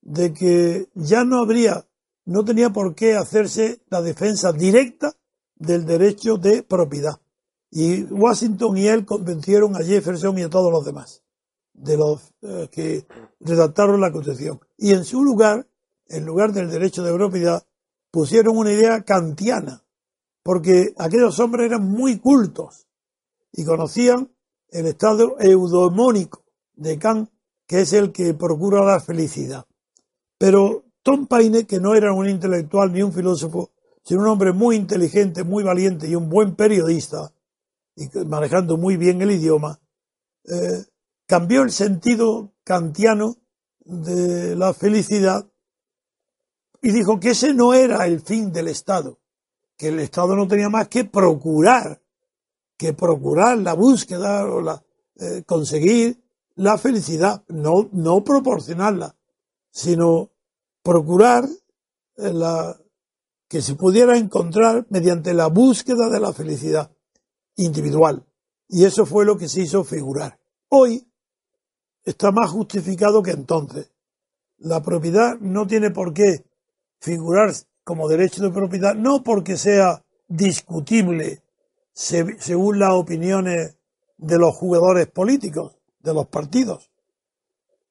de 0.00 0.32
que 0.32 0.88
ya 0.94 1.24
no 1.24 1.38
habría, 1.38 1.86
no 2.24 2.44
tenía 2.44 2.70
por 2.70 2.94
qué 2.94 3.14
hacerse 3.14 3.80
la 3.90 4.00
defensa 4.00 4.52
directa 4.52 5.14
del 5.56 5.84
derecho 5.84 6.36
de 6.36 6.62
propiedad. 6.62 7.20
Y 7.70 8.04
Washington 8.04 8.78
y 8.78 8.86
él 8.86 9.04
convencieron 9.04 9.76
a 9.76 9.84
Jefferson 9.84 10.38
y 10.38 10.42
a 10.42 10.48
todos 10.48 10.72
los 10.72 10.84
demás, 10.84 11.22
de 11.74 11.96
los 11.96 12.32
eh, 12.40 12.68
que 12.72 13.06
redactaron 13.40 14.00
la 14.00 14.12
Constitución. 14.12 14.60
Y 14.78 14.92
en 14.92 15.04
su 15.04 15.22
lugar, 15.22 15.66
en 16.06 16.24
lugar 16.24 16.52
del 16.52 16.70
derecho 16.70 17.02
de 17.02 17.12
propiedad, 17.12 17.66
pusieron 18.10 18.56
una 18.56 18.72
idea 18.72 19.02
kantiana, 19.02 19.84
porque 20.42 20.94
aquellos 20.96 21.38
hombres 21.40 21.66
eran 21.66 21.88
muy 21.88 22.18
cultos 22.18 22.86
y 23.52 23.64
conocían 23.64 24.30
el 24.70 24.86
estado 24.86 25.36
eudomónico 25.40 26.44
de 26.74 26.98
Kant, 26.98 27.30
que 27.66 27.82
es 27.82 27.92
el 27.92 28.12
que 28.12 28.34
procura 28.34 28.84
la 28.84 29.00
felicidad. 29.00 29.66
Pero 30.38 30.84
Tom 31.02 31.26
Paine, 31.26 31.66
que 31.66 31.80
no 31.80 31.94
era 31.94 32.12
un 32.12 32.28
intelectual 32.28 32.92
ni 32.92 33.02
un 33.02 33.12
filósofo, 33.12 33.70
sino 34.04 34.22
un 34.22 34.28
hombre 34.28 34.52
muy 34.52 34.76
inteligente, 34.76 35.44
muy 35.44 35.64
valiente 35.64 36.08
y 36.08 36.14
un 36.14 36.28
buen 36.28 36.54
periodista, 36.54 37.32
y 37.96 38.08
manejando 38.26 38.76
muy 38.76 38.96
bien 38.96 39.20
el 39.20 39.32
idioma, 39.32 39.80
eh, 40.44 40.84
cambió 41.26 41.62
el 41.62 41.72
sentido 41.72 42.52
kantiano 42.64 43.36
de 43.84 44.54
la 44.56 44.72
felicidad 44.72 45.46
y 46.80 46.92
dijo 46.92 47.18
que 47.18 47.30
ese 47.30 47.54
no 47.54 47.74
era 47.74 48.06
el 48.06 48.20
fin 48.20 48.52
del 48.52 48.68
Estado, 48.68 49.18
que 49.76 49.88
el 49.88 50.00
Estado 50.00 50.36
no 50.36 50.46
tenía 50.46 50.68
más 50.68 50.88
que 50.88 51.04
procurar, 51.04 52.00
que 52.76 52.92
procurar 52.92 53.58
la 53.58 53.74
búsqueda 53.74 54.44
o 54.44 54.60
la, 54.60 54.82
eh, 55.16 55.42
conseguir 55.44 56.22
la 56.54 56.78
felicidad, 56.78 57.44
no, 57.48 57.88
no 57.92 58.22
proporcionarla, 58.22 59.16
sino 59.70 60.30
procurar 60.82 61.44
eh, 62.16 62.32
la, 62.32 62.76
que 63.48 63.62
se 63.62 63.74
pudiera 63.74 64.16
encontrar 64.16 64.86
mediante 64.90 65.34
la 65.34 65.46
búsqueda 65.48 66.08
de 66.08 66.20
la 66.20 66.32
felicidad 66.32 66.90
individual. 67.56 68.24
Y 68.68 68.84
eso 68.84 69.06
fue 69.06 69.24
lo 69.24 69.36
que 69.36 69.48
se 69.48 69.62
hizo 69.62 69.82
figurar. 69.82 70.38
Hoy 70.68 71.10
está 72.04 72.30
más 72.30 72.50
justificado 72.50 73.22
que 73.22 73.30
entonces. 73.30 73.90
La 74.58 74.82
propiedad 74.82 75.38
no 75.40 75.66
tiene 75.66 75.90
por 75.90 76.12
qué 76.12 76.44
figurar 77.00 77.52
como 77.84 78.08
derecho 78.08 78.42
de 78.42 78.50
propiedad, 78.50 78.94
no 78.94 79.22
porque 79.22 79.56
sea 79.56 80.04
discutible 80.28 81.42
según 81.92 82.78
las 82.78 82.92
opiniones 82.92 83.76
de 84.16 84.38
los 84.38 84.54
jugadores 84.54 85.08
políticos, 85.08 85.78
de 86.00 86.14
los 86.14 86.26
partidos, 86.28 86.90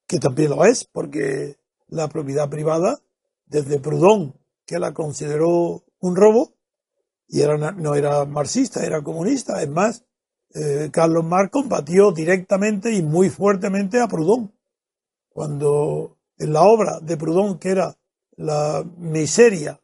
que 0.08 0.20
también 0.20 0.52
lo 0.52 0.66
es, 0.66 0.86
porque 0.86 1.58
la 1.88 2.08
propiedad 2.08 2.50
privada, 2.50 3.00
desde 3.46 3.80
Proudhon, 3.80 4.34
que 4.66 4.80
la 4.80 4.94
consideró 4.94 5.84
un 6.00 6.16
robo, 6.16 6.54
y 7.28 7.42
era, 7.42 7.58
no 7.72 7.96
era 7.96 8.26
marxista, 8.26 8.86
era 8.86 9.02
comunista. 9.02 9.62
Es 9.62 9.70
más, 9.70 10.06
eh, 10.54 10.90
Carlos 10.92 11.26
Marx 11.26 11.52
combatió 11.52 12.12
directamente 12.12 12.94
y 12.94 13.02
muy 13.02 13.30
fuertemente 13.30 14.00
a 14.00 14.08
Proudhon. 14.08 14.54
Cuando 15.30 16.18
en 16.38 16.54
la 16.54 16.64
obra 16.64 17.00
de 17.02 17.18
Proudhon, 17.18 17.60
que 17.60 17.70
era 17.70 17.98
la 18.38 18.84
miseria, 18.98 19.80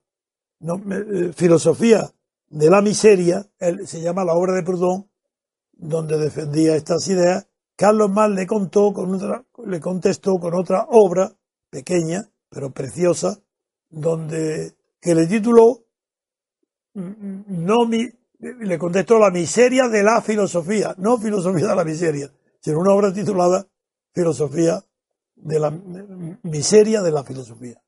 eh, 0.61 1.31
filosofía 1.35 2.09
de 2.49 2.69
la 2.69 2.81
miseria, 2.81 3.45
se 3.85 4.01
llama 4.01 4.23
la 4.23 4.33
obra 4.33 4.53
de 4.53 4.63
Proudhon, 4.63 5.09
donde 5.73 6.17
defendía 6.17 6.75
estas 6.75 7.07
ideas, 7.07 7.47
Carlos 7.75 8.11
Marx 8.11 8.35
le 8.35 8.47
contó 8.47 8.93
con 8.93 9.15
otra, 9.15 9.43
le 9.65 9.79
contestó 9.79 10.37
con 10.39 10.53
otra 10.53 10.85
obra 10.89 11.31
pequeña, 11.69 12.29
pero 12.49 12.71
preciosa, 12.71 13.39
donde, 13.89 14.75
que 15.01 15.15
le 15.15 15.25
tituló 15.25 15.83
no 16.93 17.85
mi, 17.87 18.07
le 18.39 18.77
contestó 18.77 19.17
la 19.17 19.31
miseria 19.31 19.87
de 19.87 20.03
la 20.03 20.21
filosofía, 20.21 20.93
no 20.97 21.17
filosofía 21.17 21.67
de 21.67 21.75
la 21.75 21.83
miseria, 21.83 22.31
sino 22.59 22.79
una 22.79 22.93
obra 22.93 23.11
titulada 23.11 23.67
Filosofía 24.15 24.79
de 25.35 25.59
la 25.59 25.71
miseria 26.43 27.01
de 27.01 27.11
la 27.11 27.23
filosofía. 27.23 27.82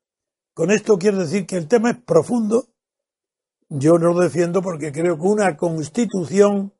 Con 0.56 0.70
esto 0.70 0.96
quiero 0.96 1.18
decir 1.18 1.44
que 1.44 1.58
el 1.58 1.68
tema 1.68 1.90
es 1.90 1.98
profundo. 1.98 2.68
Yo 3.68 3.98
no 3.98 4.14
lo 4.14 4.20
defiendo 4.20 4.62
porque 4.62 4.90
creo 4.90 5.18
que 5.18 5.26
una 5.26 5.54
constitución 5.54 6.72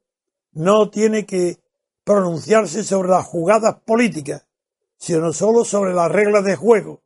no 0.52 0.88
tiene 0.88 1.26
que 1.26 1.58
pronunciarse 2.02 2.82
sobre 2.82 3.10
las 3.10 3.26
jugadas 3.26 3.76
políticas, 3.84 4.46
sino 4.96 5.30
solo 5.34 5.62
sobre 5.62 5.92
las 5.92 6.10
reglas 6.10 6.42
de 6.46 6.56
juego. 6.56 7.02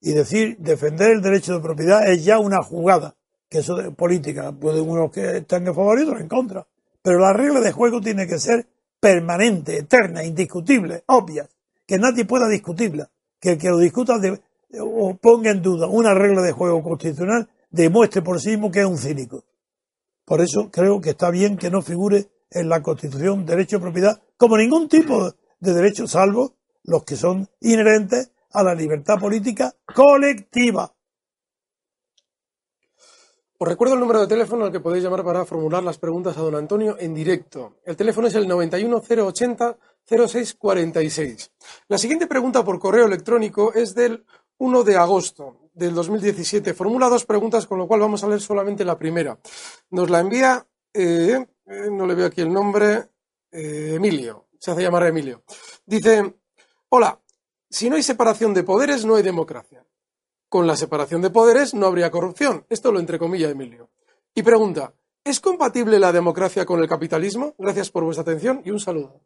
Y 0.00 0.12
decir, 0.12 0.56
defender 0.60 1.10
el 1.10 1.20
derecho 1.20 1.52
de 1.52 1.60
propiedad 1.60 2.10
es 2.10 2.24
ya 2.24 2.38
una 2.38 2.62
jugada, 2.62 3.16
que 3.50 3.58
eso 3.58 3.76
de 3.76 3.90
política, 3.90 4.50
puede 4.50 4.80
unos 4.80 5.12
que 5.12 5.36
están 5.36 5.66
en 5.66 5.74
favor 5.74 5.98
y 5.98 6.04
otros 6.04 6.22
en 6.22 6.28
contra. 6.28 6.66
Pero 7.02 7.18
la 7.18 7.34
regla 7.34 7.60
de 7.60 7.72
juego 7.72 8.00
tiene 8.00 8.26
que 8.26 8.38
ser 8.38 8.66
permanente, 8.98 9.76
eterna, 9.76 10.24
indiscutible, 10.24 11.04
obvia, 11.04 11.46
que 11.84 11.98
nadie 11.98 12.24
pueda 12.24 12.48
discutirla, 12.48 13.10
que 13.38 13.50
el 13.50 13.58
que 13.58 13.68
lo 13.68 13.76
discuta 13.76 14.18
o 14.80 15.14
ponga 15.16 15.50
en 15.50 15.62
duda 15.62 15.86
una 15.86 16.14
regla 16.14 16.42
de 16.42 16.52
juego 16.52 16.82
constitucional 16.82 17.48
demuestre 17.70 18.22
por 18.22 18.40
sí 18.40 18.50
mismo 18.50 18.70
que 18.70 18.80
es 18.80 18.86
un 18.86 18.98
cínico. 18.98 19.44
Por 20.24 20.40
eso 20.40 20.70
creo 20.70 21.00
que 21.00 21.10
está 21.10 21.30
bien 21.30 21.56
que 21.56 21.70
no 21.70 21.82
figure 21.82 22.30
en 22.50 22.68
la 22.68 22.82
Constitución 22.82 23.44
derecho 23.44 23.76
de 23.76 23.82
propiedad 23.82 24.22
como 24.36 24.56
ningún 24.56 24.88
tipo 24.88 25.32
de 25.60 25.74
derecho, 25.74 26.06
salvo 26.06 26.54
los 26.84 27.04
que 27.04 27.16
son 27.16 27.48
inherentes 27.60 28.30
a 28.52 28.62
la 28.62 28.74
libertad 28.74 29.18
política 29.18 29.74
colectiva. 29.94 30.92
Os 33.56 33.68
recuerdo 33.68 33.94
el 33.94 34.00
número 34.00 34.20
de 34.20 34.26
teléfono 34.26 34.64
al 34.64 34.72
que 34.72 34.80
podéis 34.80 35.04
llamar 35.04 35.24
para 35.24 35.44
formular 35.44 35.82
las 35.82 35.98
preguntas 35.98 36.36
a 36.36 36.40
don 36.40 36.54
Antonio 36.54 36.96
en 36.98 37.14
directo. 37.14 37.76
El 37.84 37.96
teléfono 37.96 38.26
es 38.26 38.34
el 38.34 38.46
91080 38.48 39.78
0646. 40.06 41.52
La 41.88 41.98
siguiente 41.98 42.26
pregunta 42.26 42.64
por 42.64 42.78
correo 42.78 43.06
electrónico 43.06 43.72
es 43.72 43.94
del 43.94 44.24
1 44.58 44.84
de 44.84 44.96
agosto 44.96 45.70
del 45.74 45.94
2017. 45.94 46.74
Formula 46.74 47.08
dos 47.08 47.24
preguntas, 47.24 47.66
con 47.66 47.78
lo 47.78 47.86
cual 47.86 48.00
vamos 48.00 48.22
a 48.22 48.28
leer 48.28 48.40
solamente 48.40 48.84
la 48.84 48.98
primera. 48.98 49.38
Nos 49.90 50.08
la 50.10 50.20
envía, 50.20 50.66
eh, 50.92 51.44
eh, 51.66 51.88
no 51.90 52.06
le 52.06 52.14
veo 52.14 52.26
aquí 52.26 52.40
el 52.40 52.52
nombre, 52.52 53.10
eh, 53.50 53.94
Emilio. 53.94 54.48
Se 54.58 54.70
hace 54.70 54.82
llamar 54.82 55.06
Emilio. 55.06 55.42
Dice, 55.84 56.34
hola, 56.88 57.20
si 57.68 57.90
no 57.90 57.96
hay 57.96 58.02
separación 58.02 58.54
de 58.54 58.62
poderes, 58.62 59.04
no 59.04 59.16
hay 59.16 59.22
democracia. 59.22 59.84
Con 60.48 60.66
la 60.66 60.76
separación 60.76 61.20
de 61.20 61.30
poderes 61.30 61.74
no 61.74 61.86
habría 61.86 62.10
corrupción. 62.10 62.64
Esto 62.68 62.92
lo 62.92 63.00
entrecomilla 63.00 63.50
Emilio. 63.50 63.90
Y 64.34 64.42
pregunta, 64.42 64.94
¿es 65.24 65.40
compatible 65.40 65.98
la 65.98 66.12
democracia 66.12 66.64
con 66.64 66.80
el 66.80 66.88
capitalismo? 66.88 67.54
Gracias 67.58 67.90
por 67.90 68.04
vuestra 68.04 68.22
atención 68.22 68.62
y 68.64 68.70
un 68.70 68.80
saludo. 68.80 69.20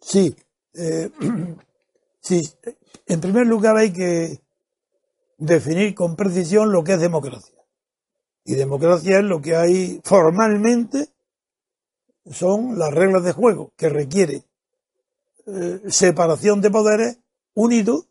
Sí, 0.00 0.34
sí. 2.22 2.40
En 3.06 3.20
primer 3.20 3.46
lugar 3.46 3.76
hay 3.76 3.92
que 3.92 4.40
definir 5.38 5.94
con 5.94 6.16
precisión 6.16 6.72
lo 6.72 6.82
que 6.84 6.94
es 6.94 7.00
democracia. 7.00 7.54
Y 8.44 8.54
democracia 8.54 9.18
es 9.18 9.24
lo 9.24 9.40
que 9.40 9.56
hay 9.56 10.00
formalmente, 10.04 11.08
son 12.30 12.78
las 12.78 12.92
reglas 12.92 13.24
de 13.24 13.32
juego 13.32 13.72
que 13.76 13.88
requiere 13.88 14.44
eh, 15.46 15.80
separación 15.88 16.60
de 16.60 16.70
poderes 16.70 17.18
unido 17.54 18.06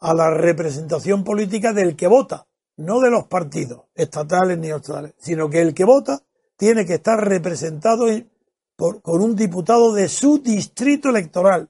a 0.00 0.14
la 0.14 0.30
representación 0.30 1.22
política 1.22 1.72
del 1.72 1.96
que 1.96 2.06
vota, 2.06 2.46
no 2.76 3.00
de 3.00 3.10
los 3.10 3.26
partidos 3.26 3.82
estatales 3.94 4.58
ni 4.58 4.70
estatales, 4.70 5.14
sino 5.18 5.48
que 5.48 5.60
el 5.60 5.74
que 5.74 5.84
vota 5.84 6.22
tiene 6.56 6.86
que 6.86 6.94
estar 6.94 7.18
representado 7.22 8.06
por, 8.76 9.02
con 9.02 9.22
un 9.22 9.36
diputado 9.36 9.92
de 9.92 10.08
su 10.08 10.38
distrito 10.38 11.10
electoral, 11.10 11.68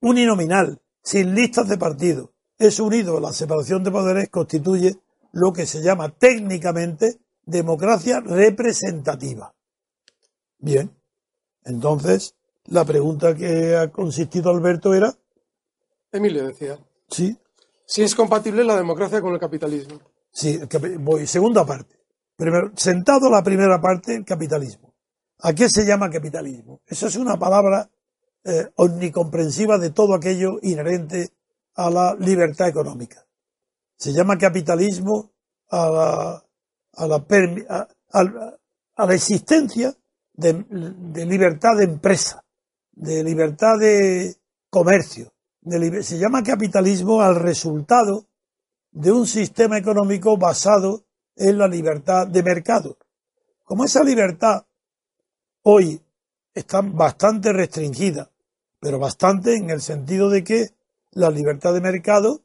uninominal, 0.00 0.80
sin 1.02 1.34
listas 1.34 1.68
de 1.68 1.78
partidos. 1.78 2.30
Es 2.58 2.80
unido, 2.80 3.20
la 3.20 3.32
separación 3.32 3.84
de 3.84 3.90
poderes 3.90 4.28
constituye 4.30 4.96
lo 5.32 5.52
que 5.52 5.66
se 5.66 5.82
llama 5.82 6.08
técnicamente 6.10 7.20
democracia 7.44 8.20
representativa. 8.20 9.54
Bien, 10.58 10.90
entonces 11.64 12.34
la 12.64 12.84
pregunta 12.84 13.34
que 13.34 13.76
ha 13.76 13.90
consistido 13.90 14.50
Alberto 14.50 14.92
era. 14.92 15.14
Emilio 16.12 16.46
decía. 16.46 16.78
Sí. 17.08 17.36
Si 17.86 18.02
es 18.02 18.14
compatible 18.14 18.64
la 18.64 18.76
democracia 18.76 19.20
con 19.20 19.32
el 19.32 19.40
capitalismo. 19.40 19.98
Sí, 20.30 20.60
voy. 20.98 21.26
Segunda 21.26 21.64
parte. 21.64 21.96
Primero, 22.36 22.70
sentado 22.76 23.30
la 23.30 23.42
primera 23.42 23.80
parte, 23.80 24.14
el 24.14 24.24
capitalismo. 24.24 24.94
¿A 25.40 25.52
qué 25.52 25.68
se 25.68 25.86
llama 25.86 26.10
capitalismo? 26.10 26.82
Eso 26.86 27.06
es 27.06 27.16
una 27.16 27.38
palabra 27.38 27.88
eh, 28.44 28.70
omnicomprensiva 28.76 29.78
de 29.78 29.90
todo 29.90 30.14
aquello 30.14 30.60
inherente 30.62 31.32
a 31.74 31.90
la 31.90 32.14
libertad 32.14 32.68
económica. 32.68 33.26
Se 33.96 34.12
llama 34.12 34.38
capitalismo 34.38 35.32
a 35.70 36.40
la, 36.96 37.26
existencia 39.14 39.92
de 40.34 41.26
libertad 41.26 41.76
de 41.76 41.84
empresa 41.84 42.42
de 42.98 43.22
libertad 43.22 43.78
de 43.78 44.36
comercio. 44.70 45.32
se 46.02 46.18
llama 46.18 46.42
capitalismo 46.42 47.22
al 47.22 47.36
resultado 47.36 48.26
de 48.90 49.12
un 49.12 49.26
sistema 49.26 49.78
económico 49.78 50.36
basado 50.36 51.04
en 51.36 51.58
la 51.58 51.68
libertad 51.68 52.26
de 52.26 52.42
mercado. 52.42 52.98
Como 53.64 53.84
esa 53.84 54.02
libertad 54.02 54.64
hoy 55.62 56.00
está 56.58 56.80
bastante 56.82 57.52
restringida, 57.52 58.30
pero 58.80 58.98
bastante 58.98 59.56
en 59.56 59.70
el 59.70 59.80
sentido 59.80 60.30
de 60.30 60.44
que 60.44 60.70
la 61.12 61.30
libertad 61.30 61.74
de 61.74 61.80
mercado 61.80 62.42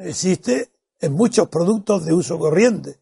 existe 0.00 0.70
en 1.00 1.12
muchos 1.12 1.48
productos 1.48 2.04
de 2.04 2.12
uso 2.12 2.38
corriente 2.38 3.00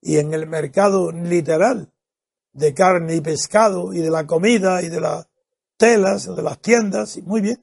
y 0.00 0.18
en 0.18 0.32
el 0.34 0.46
mercado 0.46 1.12
literal 1.12 1.92
de 2.52 2.74
carne 2.74 3.16
y 3.16 3.20
pescado 3.20 3.92
y 3.92 3.98
de 3.98 4.10
la 4.10 4.26
comida 4.26 4.82
y 4.82 4.88
de 4.88 5.00
la 5.00 5.28
telas, 5.76 6.34
de 6.34 6.42
las 6.42 6.60
tiendas, 6.60 7.16
y 7.16 7.22
muy 7.22 7.40
bien. 7.40 7.58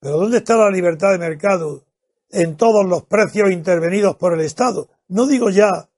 Pero 0.00 0.18
¿dónde 0.18 0.38
está 0.38 0.56
la 0.56 0.70
libertad 0.70 1.12
de 1.12 1.18
mercado 1.18 1.84
en 2.30 2.56
todos 2.56 2.84
los 2.84 3.04
precios 3.04 3.50
intervenidos 3.50 4.16
por 4.16 4.34
el 4.34 4.40
Estado? 4.40 4.88
No 5.08 5.26
digo 5.26 5.50
ya 5.50 5.88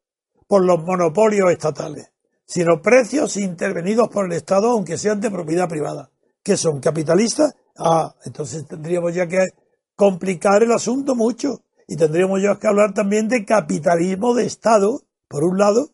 por 0.47 0.65
los 0.65 0.85
monopolios 0.85 1.51
estatales, 1.51 2.13
sino 2.47 2.81
precios 2.81 3.37
intervenidos 3.37 4.09
por 4.09 4.27
el 4.27 4.33
Estado, 4.33 4.71
aunque 4.71 4.97
sean 4.97 5.21
de 5.21 5.31
propiedad 5.31 5.69
privada. 5.69 6.11
que 6.43 6.57
son? 6.57 6.81
¿Capitalistas? 6.81 7.55
Ah, 7.77 8.15
entonces 8.25 8.67
tendríamos 8.67 9.13
ya 9.15 9.27
que 9.27 9.49
complicar 9.97 10.63
el 10.63 10.73
asunto 10.73 11.15
mucho. 11.15 11.63
Y 11.89 11.97
tendríamos 11.97 12.41
ya 12.41 12.59
que 12.59 12.67
hablar 12.67 12.95
también 12.95 13.29
de 13.29 13.45
capitalismo 13.45 14.35
de 14.35 14.47
Estado, 14.47 15.03
por 15.29 15.45
un 15.45 15.59
lado, 15.59 15.91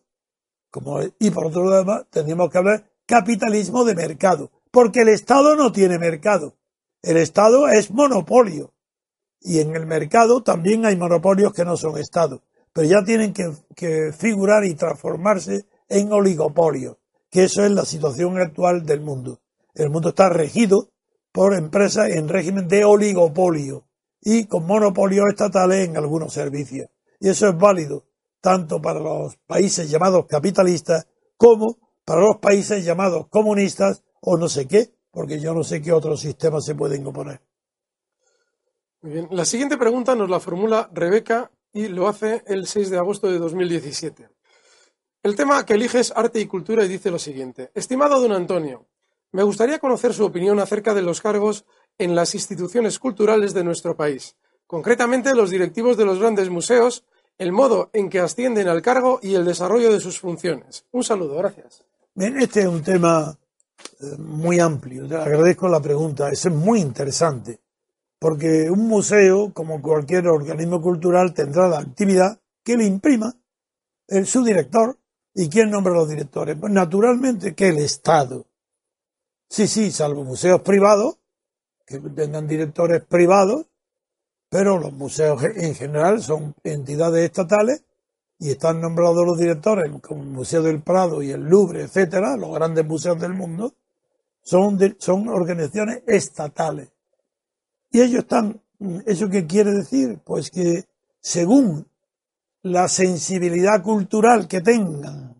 como, 0.71 0.99
y 1.19 1.29
por 1.31 1.47
otro 1.47 1.69
lado, 1.69 2.05
tendríamos 2.09 2.49
que 2.49 2.57
hablar 2.57 2.89
capitalismo 3.05 3.83
de 3.83 3.95
mercado 3.95 4.51
porque 4.73 5.01
el 5.01 5.09
Estado 5.09 5.55
no 5.55 5.71
tiene 5.71 5.99
mercado. 5.99 6.57
El 7.03 7.17
Estado 7.17 7.67
es 7.67 7.91
monopolio. 7.91 8.73
Y 9.39 9.59
en 9.59 9.75
el 9.75 9.85
mercado 9.85 10.41
también 10.41 10.83
hay 10.83 10.97
monopolios 10.97 11.53
que 11.53 11.63
no 11.63 11.77
son 11.77 11.99
Estado. 11.99 12.41
Pero 12.73 12.87
ya 12.87 13.03
tienen 13.03 13.33
que, 13.33 14.11
figurar 14.17 14.65
y 14.65 14.73
transformarse 14.73 15.67
en 15.93 16.11
oligopolio. 16.11 16.99
Que 17.29 17.45
eso 17.45 17.63
es 17.63 17.71
la 17.71 17.85
situación 17.85 18.37
actual 18.39 18.85
del 18.85 19.01
mundo. 19.01 19.39
El 19.73 19.89
mundo 19.89 20.09
está 20.09 20.29
regido 20.29 20.89
por 21.31 21.55
empresas 21.55 22.09
en 22.09 22.29
régimen 22.29 22.67
de 22.67 22.85
oligopolio 22.85 23.87
y 24.21 24.45
con 24.45 24.65
monopolios 24.65 25.25
estatales 25.29 25.87
en 25.87 25.97
algunos 25.97 26.33
servicios. 26.33 26.89
Y 27.19 27.29
eso 27.29 27.47
es 27.47 27.57
válido 27.57 28.05
tanto 28.41 28.81
para 28.81 28.99
los 28.99 29.37
países 29.47 29.89
llamados 29.89 30.25
capitalistas 30.27 31.07
como 31.37 31.77
para 32.05 32.21
los 32.21 32.37
países 32.37 32.83
llamados 32.83 33.27
comunistas 33.29 34.03
o 34.19 34.37
no 34.37 34.49
sé 34.49 34.67
qué, 34.67 34.93
porque 35.11 35.39
yo 35.39 35.53
no 35.53 35.63
sé 35.63 35.81
qué 35.81 35.91
otros 35.91 36.19
sistemas 36.19 36.65
se 36.65 36.75
pueden 36.75 37.05
oponer. 37.07 37.41
Muy 39.01 39.13
bien. 39.13 39.27
La 39.31 39.45
siguiente 39.45 39.77
pregunta 39.77 40.15
nos 40.15 40.29
la 40.29 40.39
formula 40.39 40.89
Rebeca 40.93 41.51
y 41.71 41.87
lo 41.87 42.07
hace 42.07 42.43
el 42.45 42.67
6 42.67 42.89
de 42.89 42.97
agosto 42.97 43.27
de 43.27 43.39
2017. 43.39 44.29
El 45.23 45.37
tema 45.37 45.65
que 45.65 45.75
elige 45.75 46.01
es 46.01 46.11
arte 46.13 46.41
y 46.41 46.47
cultura 46.47 46.83
y 46.83 46.89
dice 46.89 47.09
lo 47.09 47.17
siguiente. 47.17 47.71
Estimado 47.73 48.19
don 48.19 48.33
Antonio, 48.33 48.87
me 49.31 49.43
gustaría 49.43 49.79
conocer 49.79 50.13
su 50.13 50.25
opinión 50.25 50.59
acerca 50.59 50.93
de 50.93 51.01
los 51.01 51.21
cargos 51.21 51.63
en 51.97 52.13
las 52.13 52.35
instituciones 52.35 52.99
culturales 52.99 53.53
de 53.53 53.63
nuestro 53.63 53.95
país, 53.95 54.35
concretamente 54.67 55.33
los 55.33 55.49
directivos 55.49 55.95
de 55.95 56.03
los 56.03 56.19
grandes 56.19 56.49
museos, 56.49 57.05
el 57.37 57.53
modo 57.53 57.89
en 57.93 58.09
que 58.09 58.19
ascienden 58.19 58.67
al 58.67 58.81
cargo 58.81 59.19
y 59.23 59.35
el 59.35 59.45
desarrollo 59.45 59.93
de 59.93 60.01
sus 60.01 60.19
funciones. 60.19 60.85
Un 60.91 61.05
saludo, 61.05 61.37
gracias. 61.37 61.85
Bien, 62.13 62.37
este 62.41 62.59
es 62.59 62.67
un 62.67 62.83
tema 62.83 63.39
muy 64.17 64.59
amplio. 64.59 65.05
Agradezco 65.05 65.69
la 65.69 65.81
pregunta, 65.81 66.31
es 66.31 66.51
muy 66.51 66.81
interesante, 66.81 67.61
porque 68.19 68.69
un 68.69 68.89
museo, 68.89 69.53
como 69.53 69.81
cualquier 69.81 70.27
organismo 70.27 70.81
cultural, 70.81 71.33
tendrá 71.33 71.69
la 71.69 71.79
actividad 71.79 72.41
que 72.61 72.75
le 72.75 72.83
imprima 72.83 73.33
el, 74.09 74.27
su 74.27 74.43
director. 74.43 74.97
¿Y 75.35 75.49
quién 75.49 75.71
nombra 75.71 75.93
los 75.93 76.09
directores? 76.09 76.55
Pues 76.59 76.71
naturalmente 76.71 77.55
que 77.55 77.69
el 77.69 77.79
Estado. 77.79 78.45
Sí, 79.49 79.67
sí, 79.67 79.91
salvo 79.91 80.23
museos 80.23 80.61
privados, 80.61 81.17
que 81.85 81.99
tengan 81.99 82.47
directores 82.47 83.03
privados, 83.03 83.65
pero 84.49 84.77
los 84.77 84.93
museos 84.93 85.43
en 85.43 85.75
general 85.75 86.21
son 86.21 86.55
entidades 86.63 87.25
estatales 87.25 87.83
y 88.39 88.51
están 88.51 88.81
nombrados 88.81 89.25
los 89.25 89.37
directores, 89.37 89.91
como 90.01 90.21
el 90.21 90.29
Museo 90.29 90.61
del 90.61 90.81
Prado 90.81 91.21
y 91.23 91.31
el 91.31 91.41
Louvre, 91.41 91.83
etcétera, 91.83 92.35
los 92.37 92.53
grandes 92.53 92.85
museos 92.85 93.19
del 93.19 93.33
mundo, 93.33 93.73
son, 94.41 94.77
son 94.99 95.29
organizaciones 95.29 96.03
estatales. 96.05 96.89
Y 97.91 98.01
ellos 98.01 98.23
están, 98.23 98.61
¿eso 99.05 99.29
qué 99.29 99.45
quiere 99.45 99.71
decir? 99.71 100.19
Pues 100.23 100.51
que 100.51 100.85
según 101.19 101.87
la 102.63 102.87
sensibilidad 102.87 103.83
cultural 103.83 104.47
que 104.47 104.61
tengan 104.61 105.35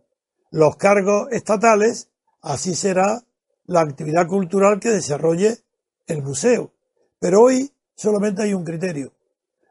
los 0.51 0.75
cargos 0.75 1.29
estatales, 1.31 2.09
así 2.41 2.75
será 2.75 3.23
la 3.65 3.81
actividad 3.81 4.27
cultural 4.27 4.79
que 4.79 4.89
desarrolle 4.89 5.57
el 6.05 6.21
museo. 6.21 6.73
Pero 7.19 7.41
hoy 7.41 7.71
solamente 7.95 8.43
hay 8.43 8.53
un 8.53 8.65
criterio. 8.65 9.13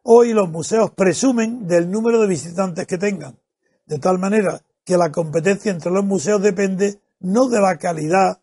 Hoy 0.02 0.32
los 0.32 0.48
museos 0.48 0.90
presumen 0.90 1.68
del 1.68 1.90
número 1.90 2.20
de 2.20 2.26
visitantes 2.26 2.86
que 2.86 2.98
tengan, 2.98 3.38
de 3.86 3.98
tal 3.98 4.18
manera 4.18 4.62
que 4.84 4.96
la 4.96 5.12
competencia 5.12 5.70
entre 5.70 5.92
los 5.92 6.04
museos 6.04 6.42
depende 6.42 7.00
no 7.20 7.48
de 7.48 7.60
la 7.60 7.76
calidad 7.76 8.40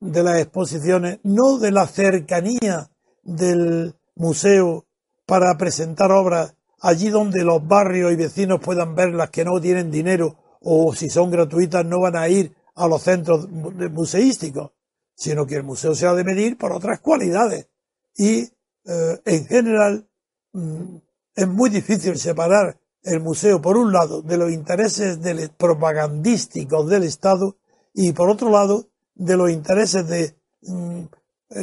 de 0.00 0.22
las 0.22 0.38
exposiciones, 0.38 1.20
no 1.22 1.58
de 1.58 1.70
la 1.70 1.86
cercanía 1.86 2.90
del 3.22 3.94
museo 4.16 4.86
para 5.24 5.56
presentar 5.56 6.10
obras 6.10 6.54
allí 6.80 7.10
donde 7.10 7.44
los 7.44 7.66
barrios 7.66 8.12
y 8.12 8.16
vecinos 8.16 8.60
puedan 8.60 8.94
verlas 8.94 9.30
que 9.30 9.44
no 9.44 9.60
tienen 9.60 9.90
dinero 9.90 10.36
o 10.60 10.94
si 10.94 11.08
son 11.08 11.30
gratuitas 11.30 11.84
no 11.84 12.00
van 12.00 12.16
a 12.16 12.28
ir 12.28 12.54
a 12.74 12.86
los 12.88 13.02
centros 13.02 13.48
museísticos, 13.50 14.72
sino 15.14 15.46
que 15.46 15.56
el 15.56 15.62
museo 15.62 15.94
se 15.94 16.06
ha 16.06 16.14
de 16.14 16.24
medir 16.24 16.56
por 16.56 16.72
otras 16.72 17.00
cualidades. 17.00 17.68
Y 18.16 18.40
eh, 18.40 19.20
en 19.24 19.46
general 19.46 20.08
mm, 20.52 20.96
es 21.34 21.48
muy 21.48 21.70
difícil 21.70 22.18
separar 22.18 22.78
el 23.02 23.20
museo, 23.20 23.60
por 23.60 23.76
un 23.76 23.92
lado, 23.92 24.22
de 24.22 24.36
los 24.36 24.50
intereses 24.50 25.18
propagandísticos 25.56 26.88
del 26.88 27.04
Estado 27.04 27.56
y, 27.94 28.12
por 28.12 28.28
otro 28.28 28.50
lado, 28.50 28.88
de 29.14 29.36
los 29.36 29.50
intereses 29.50 30.06
de 30.06 30.34
mm, 30.62 31.02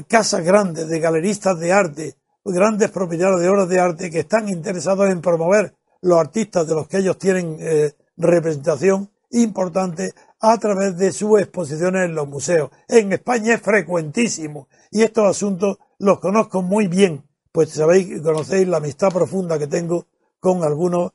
casas 0.08 0.43
grandes, 0.43 0.88
de 0.88 0.99
galeristas 0.99 1.60
de 1.60 1.71
arte, 1.71 2.15
grandes 2.53 2.91
propietarios 2.91 3.41
de 3.41 3.49
obras 3.49 3.69
de 3.69 3.79
arte 3.79 4.12
que 4.12 4.19
están 4.19 4.49
interesados 4.49 5.10
en 5.10 5.21
promover 5.21 5.75
los 6.01 6.19
artistas 6.19 6.67
de 6.67 6.75
los 6.75 6.88
que 6.88 6.97
ellos 6.97 7.17
tienen 7.17 7.57
eh, 7.60 7.93
representación 8.17 9.10
importante 9.31 10.13
a 10.39 10.57
través 10.57 10.97
de 10.97 11.12
sus 11.12 11.39
exposiciones 11.39 12.05
en 12.05 12.15
los 12.15 12.27
museos. 12.27 12.69
En 12.88 13.12
España 13.12 13.55
es 13.55 13.62
frecuentísimo 13.62 14.67
y 14.91 15.01
estos 15.01 15.25
asuntos 15.25 15.77
los 15.99 16.19
conozco 16.19 16.62
muy 16.62 16.88
bien, 16.88 17.23
pues 17.51 17.71
sabéis, 17.71 18.21
conocéis 18.21 18.67
la 18.67 18.77
amistad 18.77 19.10
profunda 19.10 19.57
que 19.57 19.67
tengo 19.67 20.05
con 20.39 20.63
algunos 20.63 21.12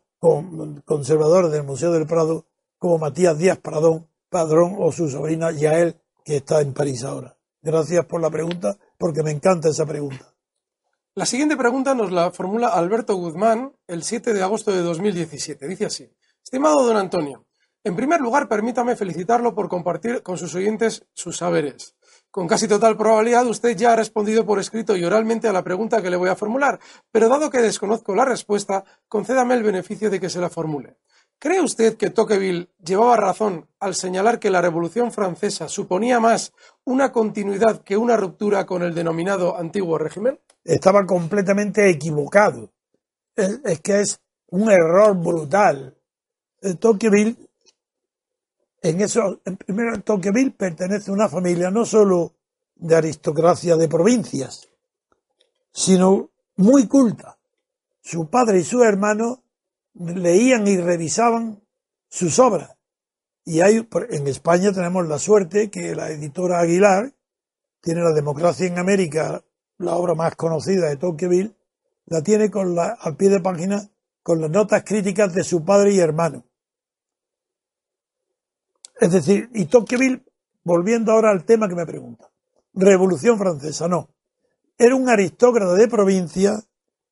conservadores 0.84 1.50
del 1.50 1.64
Museo 1.64 1.92
del 1.92 2.06
Prado, 2.06 2.46
como 2.78 2.98
Matías 2.98 3.38
Díaz 3.38 3.58
Pradón, 3.58 4.06
Padrón 4.28 4.76
o 4.78 4.92
su 4.92 5.08
sobrina 5.08 5.50
Yael, 5.50 5.96
que 6.24 6.36
está 6.36 6.60
en 6.60 6.72
París 6.72 7.04
ahora. 7.04 7.36
Gracias 7.60 8.04
por 8.06 8.20
la 8.20 8.30
pregunta, 8.30 8.76
porque 8.98 9.22
me 9.22 9.30
encanta 9.30 9.68
esa 9.68 9.86
pregunta. 9.86 10.31
La 11.14 11.26
siguiente 11.26 11.58
pregunta 11.58 11.94
nos 11.94 12.10
la 12.10 12.30
formula 12.30 12.68
Alberto 12.68 13.14
Guzmán 13.16 13.76
el 13.86 14.02
7 14.02 14.32
de 14.32 14.42
agosto 14.42 14.72
de 14.72 14.80
2017. 14.80 15.68
Dice 15.68 15.84
así, 15.84 16.10
estimado 16.42 16.86
don 16.86 16.96
Antonio, 16.96 17.44
en 17.84 17.94
primer 17.94 18.22
lugar 18.22 18.48
permítame 18.48 18.96
felicitarlo 18.96 19.54
por 19.54 19.68
compartir 19.68 20.22
con 20.22 20.38
sus 20.38 20.54
oyentes 20.54 21.04
sus 21.12 21.36
saberes. 21.36 21.96
Con 22.30 22.48
casi 22.48 22.66
total 22.66 22.96
probabilidad 22.96 23.46
usted 23.46 23.76
ya 23.76 23.92
ha 23.92 23.96
respondido 23.96 24.46
por 24.46 24.58
escrito 24.58 24.96
y 24.96 25.04
oralmente 25.04 25.48
a 25.48 25.52
la 25.52 25.62
pregunta 25.62 26.00
que 26.00 26.08
le 26.08 26.16
voy 26.16 26.30
a 26.30 26.34
formular, 26.34 26.80
pero 27.10 27.28
dado 27.28 27.50
que 27.50 27.60
desconozco 27.60 28.14
la 28.14 28.24
respuesta, 28.24 28.82
concédame 29.06 29.52
el 29.52 29.64
beneficio 29.64 30.08
de 30.08 30.18
que 30.18 30.30
se 30.30 30.40
la 30.40 30.48
formule. 30.48 30.96
¿Cree 31.38 31.60
usted 31.60 31.98
que 31.98 32.08
Tocqueville 32.08 32.70
llevaba 32.82 33.18
razón 33.18 33.68
al 33.80 33.94
señalar 33.94 34.38
que 34.38 34.48
la 34.48 34.62
Revolución 34.62 35.12
Francesa 35.12 35.68
suponía 35.68 36.20
más 36.20 36.54
una 36.84 37.12
continuidad 37.12 37.82
que 37.82 37.98
una 37.98 38.16
ruptura 38.16 38.64
con 38.64 38.82
el 38.82 38.94
denominado 38.94 39.58
antiguo 39.58 39.98
régimen? 39.98 40.40
Estaba 40.64 41.04
completamente 41.06 41.88
equivocado. 41.88 42.72
Es, 43.34 43.80
que 43.80 44.00
es 44.00 44.20
un 44.48 44.70
error 44.70 45.16
brutal. 45.16 45.96
Tocqueville 46.78 47.36
en 48.82 49.00
eso, 49.00 49.40
en 49.44 49.56
primer 49.56 50.02
Tocqueville 50.02 50.50
pertenece 50.50 51.10
a 51.10 51.14
una 51.14 51.28
familia 51.28 51.70
no 51.70 51.86
solo 51.86 52.34
de 52.74 52.96
aristocracia 52.96 53.76
de 53.76 53.88
provincias, 53.88 54.68
sino 55.72 56.30
muy 56.56 56.88
culta. 56.88 57.38
Su 58.00 58.28
padre 58.28 58.58
y 58.58 58.64
su 58.64 58.82
hermano 58.82 59.44
leían 59.94 60.66
y 60.66 60.76
revisaban 60.78 61.62
sus 62.08 62.40
obras. 62.40 62.76
Y 63.44 63.60
hay, 63.60 63.88
en 64.10 64.26
España 64.26 64.72
tenemos 64.72 65.06
la 65.06 65.18
suerte 65.18 65.70
que 65.70 65.94
la 65.94 66.10
editora 66.10 66.60
Aguilar 66.60 67.12
tiene 67.80 68.02
La 68.02 68.12
democracia 68.12 68.66
en 68.66 68.78
América, 68.78 69.44
la 69.82 69.96
obra 69.96 70.14
más 70.14 70.34
conocida 70.36 70.88
de 70.88 70.96
Tocqueville, 70.96 71.54
la 72.06 72.22
tiene 72.22 72.50
con 72.50 72.74
la, 72.74 72.96
al 73.00 73.16
pie 73.16 73.28
de 73.28 73.40
página 73.40 73.88
con 74.22 74.40
las 74.40 74.50
notas 74.50 74.84
críticas 74.84 75.34
de 75.34 75.44
su 75.44 75.64
padre 75.64 75.92
y 75.92 75.98
hermano. 75.98 76.44
Es 79.00 79.10
decir, 79.12 79.50
y 79.52 79.66
Tocqueville, 79.66 80.22
volviendo 80.62 81.12
ahora 81.12 81.30
al 81.30 81.44
tema 81.44 81.68
que 81.68 81.74
me 81.74 81.86
pregunta, 81.86 82.30
Revolución 82.74 83.38
Francesa, 83.38 83.88
no. 83.88 84.08
Era 84.78 84.94
un 84.94 85.08
aristócrata 85.08 85.74
de 85.74 85.88
provincia, 85.88 86.62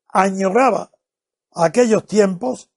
añoraba 0.08 0.90
aquellos 1.52 2.06
tiempos 2.06 2.70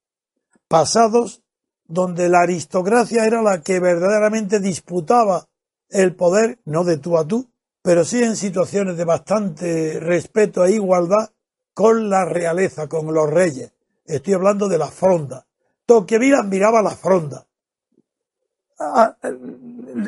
pasados 0.68 1.42
donde 1.86 2.28
la 2.28 2.40
aristocracia 2.40 3.26
era 3.26 3.42
la 3.42 3.62
que 3.62 3.78
verdaderamente 3.78 4.58
disputaba 4.58 5.48
el 5.88 6.14
poder, 6.14 6.58
no 6.64 6.84
de 6.84 6.98
tú 6.98 7.16
a 7.18 7.26
tú, 7.26 7.48
pero 7.84 8.02
sí 8.04 8.22
en 8.22 8.34
situaciones 8.34 8.96
de 8.96 9.04
bastante 9.04 10.00
respeto 10.00 10.64
e 10.64 10.72
igualdad 10.72 11.30
con 11.74 12.08
la 12.08 12.24
realeza, 12.24 12.88
con 12.88 13.12
los 13.12 13.28
reyes. 13.28 13.72
Estoy 14.06 14.32
hablando 14.32 14.68
de 14.68 14.78
la 14.78 14.88
fronda. 14.88 15.46
Tocqueville 15.84 16.36
admiraba 16.36 16.80
la 16.80 16.96
fronda 16.96 17.46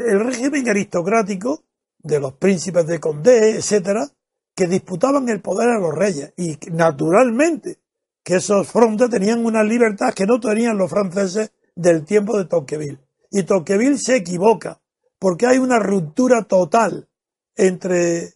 el 0.06 0.20
régimen 0.24 0.68
aristocrático 0.68 1.64
de 1.98 2.20
los 2.20 2.34
príncipes 2.34 2.86
de 2.86 3.00
Condé, 3.00 3.56
etcétera, 3.56 4.08
que 4.54 4.66
disputaban 4.66 5.28
el 5.28 5.40
poder 5.40 5.68
a 5.68 5.78
los 5.78 5.94
reyes. 5.94 6.32
Y 6.36 6.58
naturalmente 6.72 7.78
que 8.22 8.36
esos 8.36 8.66
frontes 8.66 9.10
tenían 9.10 9.44
una 9.44 9.62
libertad 9.62 10.12
que 10.14 10.26
no 10.26 10.40
tenían 10.40 10.78
los 10.78 10.90
franceses 10.90 11.52
del 11.74 12.04
tiempo 12.04 12.38
de 12.38 12.46
Tocqueville. 12.46 12.98
Y 13.30 13.42
Tocqueville 13.42 13.98
se 13.98 14.16
equivoca, 14.16 14.80
porque 15.18 15.46
hay 15.46 15.58
una 15.58 15.78
ruptura 15.78 16.42
total 16.42 17.08
entre 17.56 18.34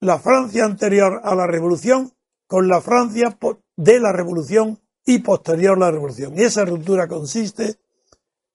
la 0.00 0.18
Francia 0.18 0.64
anterior 0.64 1.20
a 1.22 1.34
la 1.34 1.46
revolución 1.46 2.12
con 2.46 2.68
la 2.68 2.80
Francia 2.80 3.38
de 3.76 4.00
la 4.00 4.12
revolución 4.12 4.80
y 5.04 5.20
posterior 5.20 5.76
a 5.76 5.86
la 5.86 5.90
revolución. 5.90 6.36
Y 6.36 6.42
esa 6.42 6.64
ruptura 6.64 7.06
consiste 7.06 7.78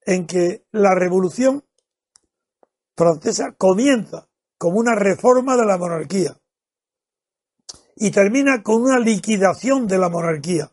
en 0.01 0.27
que 0.27 0.65
la 0.71 0.93
revolución 0.93 1.63
francesa 2.95 3.53
comienza 3.53 4.29
como 4.57 4.79
una 4.79 4.95
reforma 4.95 5.55
de 5.55 5.65
la 5.65 5.77
monarquía 5.77 6.37
y 7.95 8.11
termina 8.11 8.61
con 8.61 8.83
una 8.83 8.99
liquidación 8.99 9.87
de 9.87 9.97
la 9.97 10.09
monarquía. 10.09 10.71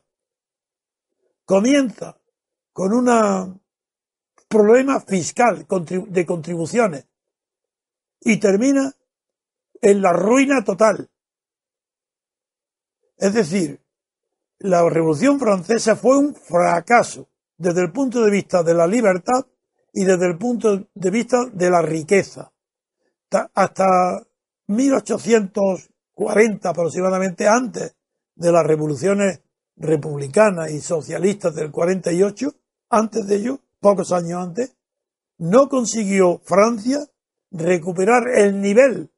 Comienza 1.45 2.21
con 2.73 2.93
un 2.93 3.61
problema 4.49 5.01
fiscal 5.01 5.67
de 5.69 6.27
contribuciones 6.27 7.07
y 8.21 8.39
termina 8.39 8.95
en 9.83 10.01
la 10.01 10.13
ruina 10.13 10.65
total. 10.65 11.11
Es 13.19 13.35
decir, 13.35 13.81
la 14.61 14.89
Revolución 14.89 15.39
Francesa 15.39 15.97
fue 15.97 16.17
un 16.17 16.35
fracaso 16.35 17.29
desde 17.59 17.83
el 17.83 17.93
punto 17.93 18.25
de 18.25 18.31
vista 18.31 18.63
de 18.63 18.75
la 18.75 18.87
libertad 18.87 19.45
y 19.93 20.05
desde 20.05 20.27
el 20.27 20.39
punto 20.39 20.87
de 20.95 21.11
vista 21.11 21.45
de 21.53 21.69
la 21.69 21.83
riqueza. 21.83 22.53
Hasta 23.55 24.23
1840 24.69 26.69
aproximadamente, 26.69 27.49
antes 27.49 27.97
de 28.35 28.53
las 28.53 28.65
revoluciones 28.65 29.41
republicanas 29.77 30.71
y 30.71 30.81
socialistas 30.81 31.55
del 31.55 31.71
48, 31.71 32.55
antes 32.91 33.27
de 33.27 33.37
ello, 33.37 33.59
pocos 33.81 34.13
años 34.13 34.43
antes, 34.43 34.77
no 35.39 35.69
consiguió 35.69 36.41
Francia 36.45 37.07
recuperar 37.51 38.29
el 38.29 38.61
nivel 38.61 39.12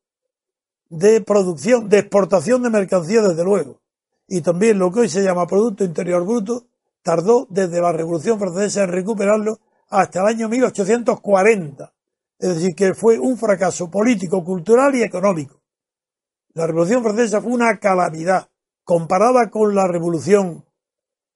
de 0.97 1.21
producción, 1.21 1.89
de 1.89 1.99
exportación 1.99 2.63
de 2.63 2.71
mercancías, 2.71 3.27
desde 3.27 3.45
luego, 3.45 3.81
y 4.29 4.41
también 4.41 4.79
lo 4.79 4.93
que 4.93 5.01
hoy 5.01 5.09
se 5.09 5.23
llama 5.23 5.47
Producto 5.47 5.85
Interior 5.85 6.25
Bruto, 6.25 6.67
tardó 7.03 7.47
desde 7.51 7.81
la 7.81 7.93
Revolución 7.93 8.39
Francesa 8.39 8.85
en 8.85 8.93
recuperarlo 8.93 9.59
hasta 9.91 10.21
el 10.21 10.27
año 10.27 10.49
1840. 10.49 11.93
Es 12.39 12.55
decir, 12.57 12.75
que 12.75 12.95
fue 12.95 13.19
un 13.19 13.37
fracaso 13.37 13.91
político, 13.91 14.45
cultural 14.45 14.95
y 14.95 15.03
económico. 15.03 15.61
La 16.55 16.67
Revolución 16.67 17.03
Francesa 17.03 17.41
fue 17.41 17.53
una 17.53 17.79
calamidad. 17.79 18.49
Comparada 18.85 19.51
con 19.51 19.75
la 19.75 19.89
Revolución 19.89 20.65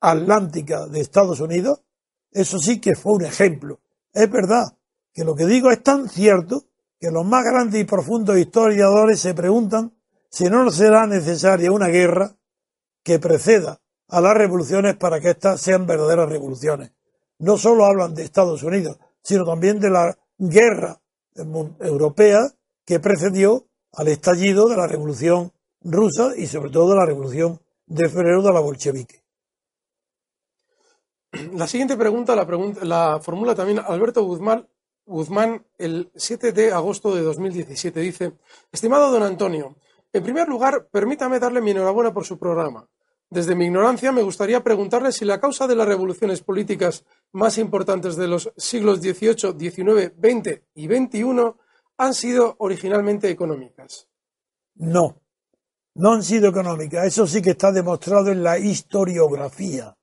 Atlántica 0.01 0.87
de 0.87 1.01
Estados 1.01 1.41
Unidos, 1.41 1.83
eso 2.31 2.59
sí 2.59 2.79
que 2.79 2.95
fue 2.95 3.15
un 3.15 3.25
ejemplo. 3.25 3.81
Es 4.13 4.31
verdad 4.31 4.77
que 5.13 5.25
lo 5.25 5.35
que 5.35 5.47
digo 5.47 5.71
es 5.71 5.83
tan 5.83 6.09
cierto 6.09 6.68
que 7.01 7.11
los 7.11 7.25
más 7.25 7.45
grandes 7.45 7.81
y 7.81 7.85
profundos 7.85 8.39
historiadores 8.39 9.21
se 9.21 9.35
preguntan 9.35 9.93
si 10.31 10.45
no 10.51 10.71
será 10.71 11.07
necesaria 11.07 11.73
una 11.73 11.89
guerra 11.89 12.37
que 13.03 13.19
preceda 13.19 13.81
a 14.09 14.21
las 14.21 14.35
revoluciones 14.35 14.97
para 14.97 15.21
que 15.21 15.31
éstas 15.31 15.61
sean 15.61 15.87
verdaderas 15.87 16.29
revoluciones. 16.29 16.93
No 17.39 17.57
solo 17.57 17.85
hablan 17.85 18.15
de 18.15 18.25
Estados 18.25 18.63
Unidos, 18.63 18.99
sino 19.23 19.45
también 19.45 19.79
de 19.79 19.91
la 19.91 20.19
guerra 20.39 21.01
europea 21.35 22.41
que 22.85 23.01
precedió 23.01 23.67
al 23.93 24.09
estallido 24.09 24.69
de 24.69 24.77
la 24.77 24.87
revolución 24.87 25.53
rusa 25.83 26.33
y 26.37 26.47
sobre 26.47 26.71
todo 26.71 26.91
de 26.91 26.97
la 26.97 27.07
revolución 27.07 27.61
de 27.87 28.09
febrero 28.09 28.43
de 28.43 28.53
la 28.53 28.61
bolchevique. 28.61 29.23
La 31.53 31.67
siguiente 31.67 31.97
pregunta 31.97 32.35
la, 32.35 32.47
la 32.83 33.21
formula 33.21 33.55
también 33.55 33.79
Alberto 33.79 34.25
Guzmán, 34.25 34.67
Guzmán 35.09 35.65
el 35.79 36.11
7 36.15 36.53
de 36.53 36.71
agosto 36.71 37.15
de 37.15 37.23
2017. 37.23 38.01
Dice, 38.01 38.33
estimado 38.71 39.11
don 39.11 39.23
Antonio, 39.23 39.77
en 40.13 40.23
primer 40.23 40.49
lugar, 40.49 40.89
permítame 40.91 41.39
darle 41.39 41.63
mi 41.63 41.71
enhorabuena 41.71 42.13
por 42.13 42.25
su 42.25 42.39
programa. 42.39 42.87
Desde 43.31 43.55
mi 43.55 43.67
ignorancia 43.67 44.13
me 44.13 44.23
gustaría 44.23 44.63
preguntarle 44.63 45.13
si 45.13 45.25
la 45.25 45.41
causa 45.41 45.67
de 45.67 45.77
las 45.77 45.89
revoluciones 45.89 46.43
políticas 46.43 47.05
más 47.33 47.59
importantes 47.59 48.17
de 48.17 48.29
los 48.29 48.53
siglos 48.57 49.01
XVIII, 49.01 49.55
XIX, 49.59 50.13
XX 50.17 50.63
y 50.75 50.87
XXI 50.87 51.53
han 51.99 52.15
sido 52.15 52.57
originalmente 52.59 53.29
económicas. 53.29 54.09
No, 54.77 55.21
no 55.95 56.13
han 56.13 56.23
sido 56.23 56.49
económicas. 56.49 57.07
Eso 57.07 57.27
sí 57.27 57.43
que 57.43 57.51
está 57.51 57.73
demostrado 57.73 58.31
en 58.31 58.43
la 58.43 58.59
historiografía 58.59 59.97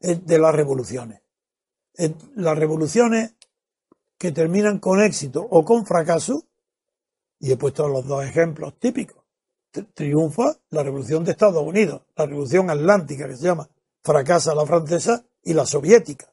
eh, 0.00 0.18
de 0.22 0.38
las 0.38 0.54
revoluciones. 0.54 1.20
Las 2.34 2.58
revoluciones 2.58 3.36
que 4.18 4.32
terminan 4.32 4.78
con 4.78 5.00
éxito 5.02 5.46
o 5.50 5.64
con 5.64 5.84
fracaso, 5.86 6.44
y 7.38 7.52
he 7.52 7.56
puesto 7.56 7.86
los 7.88 8.06
dos 8.06 8.24
ejemplos 8.24 8.78
típicos. 8.78 9.22
Tri- 9.72 9.86
Triunfa 9.92 10.56
la 10.70 10.82
revolución 10.82 11.24
de 11.24 11.32
Estados 11.32 11.62
Unidos, 11.62 12.02
la 12.16 12.26
revolución 12.26 12.70
atlántica 12.70 13.28
que 13.28 13.36
se 13.36 13.44
llama, 13.44 13.68
fracasa 14.02 14.54
la 14.54 14.64
francesa 14.64 15.24
y 15.42 15.52
la 15.52 15.66
soviética. 15.66 16.32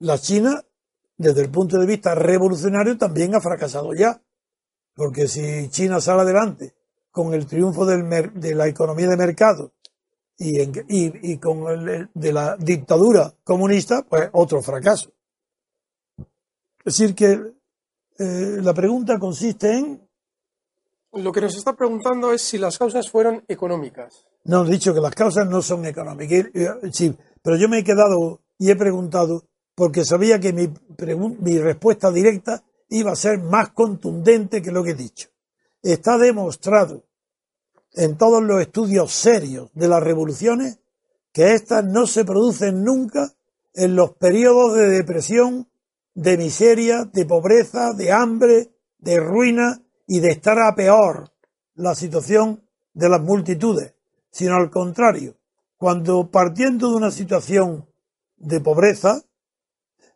La 0.00 0.18
China, 0.18 0.62
desde 1.16 1.40
el 1.42 1.50
punto 1.50 1.78
de 1.78 1.86
vista 1.86 2.14
revolucionario, 2.14 2.98
también 2.98 3.34
ha 3.34 3.40
fracasado 3.40 3.94
ya. 3.94 4.20
Porque 4.94 5.28
si 5.28 5.68
China 5.70 6.00
sale 6.00 6.22
adelante 6.22 6.74
con 7.10 7.32
el 7.34 7.46
triunfo 7.46 7.86
del 7.86 8.08
de 8.34 8.54
la 8.54 8.66
economía 8.66 9.08
de 9.08 9.16
mercado 9.16 9.72
y, 10.36 10.60
en- 10.60 10.84
y- 10.88 11.38
con 11.38 11.66
el- 11.88 12.10
de 12.12 12.32
la 12.32 12.56
dictadura 12.58 13.34
comunista, 13.44 14.02
pues 14.08 14.28
otro 14.32 14.60
fracaso. 14.62 15.12
Es 16.86 16.96
decir, 16.98 17.14
que 17.16 17.32
eh, 18.18 18.58
la 18.62 18.72
pregunta 18.72 19.18
consiste 19.18 19.72
en, 19.76 20.00
Lo 21.12 21.32
que 21.32 21.40
nos 21.40 21.56
está 21.56 21.72
preguntando 21.74 22.32
es 22.32 22.42
si 22.42 22.58
las 22.58 22.78
causas 22.78 23.10
fueron 23.10 23.44
económicas. 23.48 24.24
no 24.44 24.64
he 24.64 24.70
dicho 24.70 24.94
que 24.94 25.00
las 25.00 25.14
causas 25.14 25.48
no 25.48 25.60
son 25.62 25.84
económicas, 25.84 26.46
y- 26.54 26.92
sí, 26.92 27.14
pero 27.42 27.56
yo 27.56 27.68
me 27.68 27.78
he 27.80 27.84
quedado 27.84 28.40
y 28.58 28.70
he 28.70 28.76
preguntado 28.76 29.44
porque 29.74 30.04
sabía 30.04 30.38
que 30.38 30.52
mi, 30.52 30.68
mi 31.40 31.58
respuesta 31.58 32.10
directa 32.12 32.62
iba 32.88 33.10
a 33.12 33.16
ser 33.16 33.40
más 33.40 33.70
contundente 33.70 34.62
que 34.62 34.70
lo 34.70 34.82
que 34.84 34.90
he 34.92 34.94
dicho. 34.94 35.28
Está 35.82 36.16
demostrado 36.18 37.04
en 37.94 38.16
todos 38.16 38.42
los 38.44 38.60
estudios 38.60 39.12
serios 39.12 39.70
de 39.74 39.88
las 39.88 40.02
revoluciones 40.02 40.78
que 41.32 41.52
éstas 41.52 41.84
no 41.84 42.06
se 42.06 42.24
producen 42.24 42.84
nunca 42.84 43.32
en 43.74 43.96
los 43.96 44.12
periodos 44.12 44.74
de 44.74 44.86
depresión, 44.88 45.68
de 46.16 46.38
miseria, 46.38 47.04
de 47.04 47.26
pobreza, 47.26 47.92
de 47.92 48.10
hambre, 48.10 48.72
de 48.98 49.20
ruina 49.20 49.82
y 50.06 50.20
de 50.20 50.30
estar 50.30 50.58
a 50.58 50.74
peor 50.74 51.30
la 51.74 51.94
situación 51.94 52.64
de 52.94 53.10
las 53.10 53.20
multitudes, 53.20 53.94
sino 54.30 54.56
al 54.56 54.70
contrario, 54.70 55.36
cuando 55.76 56.30
partiendo 56.30 56.88
de 56.88 56.96
una 56.96 57.10
situación 57.10 57.86
de 58.38 58.60
pobreza, 58.60 59.22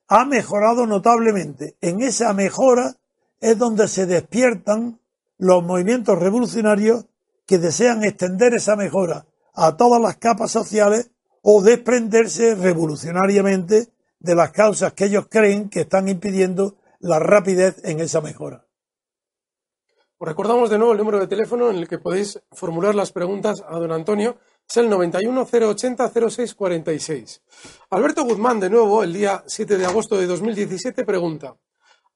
ha 0.09 0.25
mejorado 0.25 0.87
notablemente. 0.87 1.77
En 1.83 2.01
esa 2.01 2.33
mejora 2.33 2.97
es 3.39 3.59
donde 3.59 3.87
se 3.87 4.07
despiertan 4.07 5.01
los 5.37 5.63
movimientos 5.63 6.19
revolucionarios 6.19 7.05
que 7.47 7.59
desean 7.59 8.05
extender 8.05 8.55
esa 8.55 8.75
mejora 8.75 9.27
a 9.53 9.77
todas 9.77 10.01
las 10.01 10.17
capas 10.17 10.51
sociales 10.51 11.11
o 11.43 11.63
desprenderse 11.63 12.55
revolucionariamente 12.55 13.89
de 14.21 14.35
las 14.35 14.53
causas 14.53 14.93
que 14.93 15.07
ellos 15.07 15.27
creen 15.29 15.69
que 15.69 15.81
están 15.81 16.09
impidiendo 16.09 16.77
la 17.01 17.19
rapidez 17.19 17.85
en 17.85 17.99
esa 18.01 18.21
mejora. 18.21 18.67
Os 20.19 20.29
recordamos 20.29 20.69
de 20.69 20.77
nuevo 20.77 20.93
el 20.93 20.99
número 20.99 21.19
de 21.19 21.27
teléfono 21.27 21.71
en 21.71 21.77
el 21.77 21.89
que 21.89 21.97
podéis 21.99 22.39
formular 22.53 22.95
las 22.95 23.11
preguntas 23.11 23.65
a 23.67 23.79
don 23.79 23.91
Antonio. 23.91 24.37
Es 24.69 24.77
el 24.77 24.91
91-080-0646. 24.91 27.41
Alberto 27.89 28.25
Guzmán, 28.25 28.61
de 28.61 28.69
nuevo, 28.69 29.03
el 29.03 29.15
día 29.15 29.43
7 29.47 29.79
de 29.79 29.87
agosto 29.87 30.19
de 30.19 30.27
2017, 30.27 31.07
pregunta. 31.07 31.57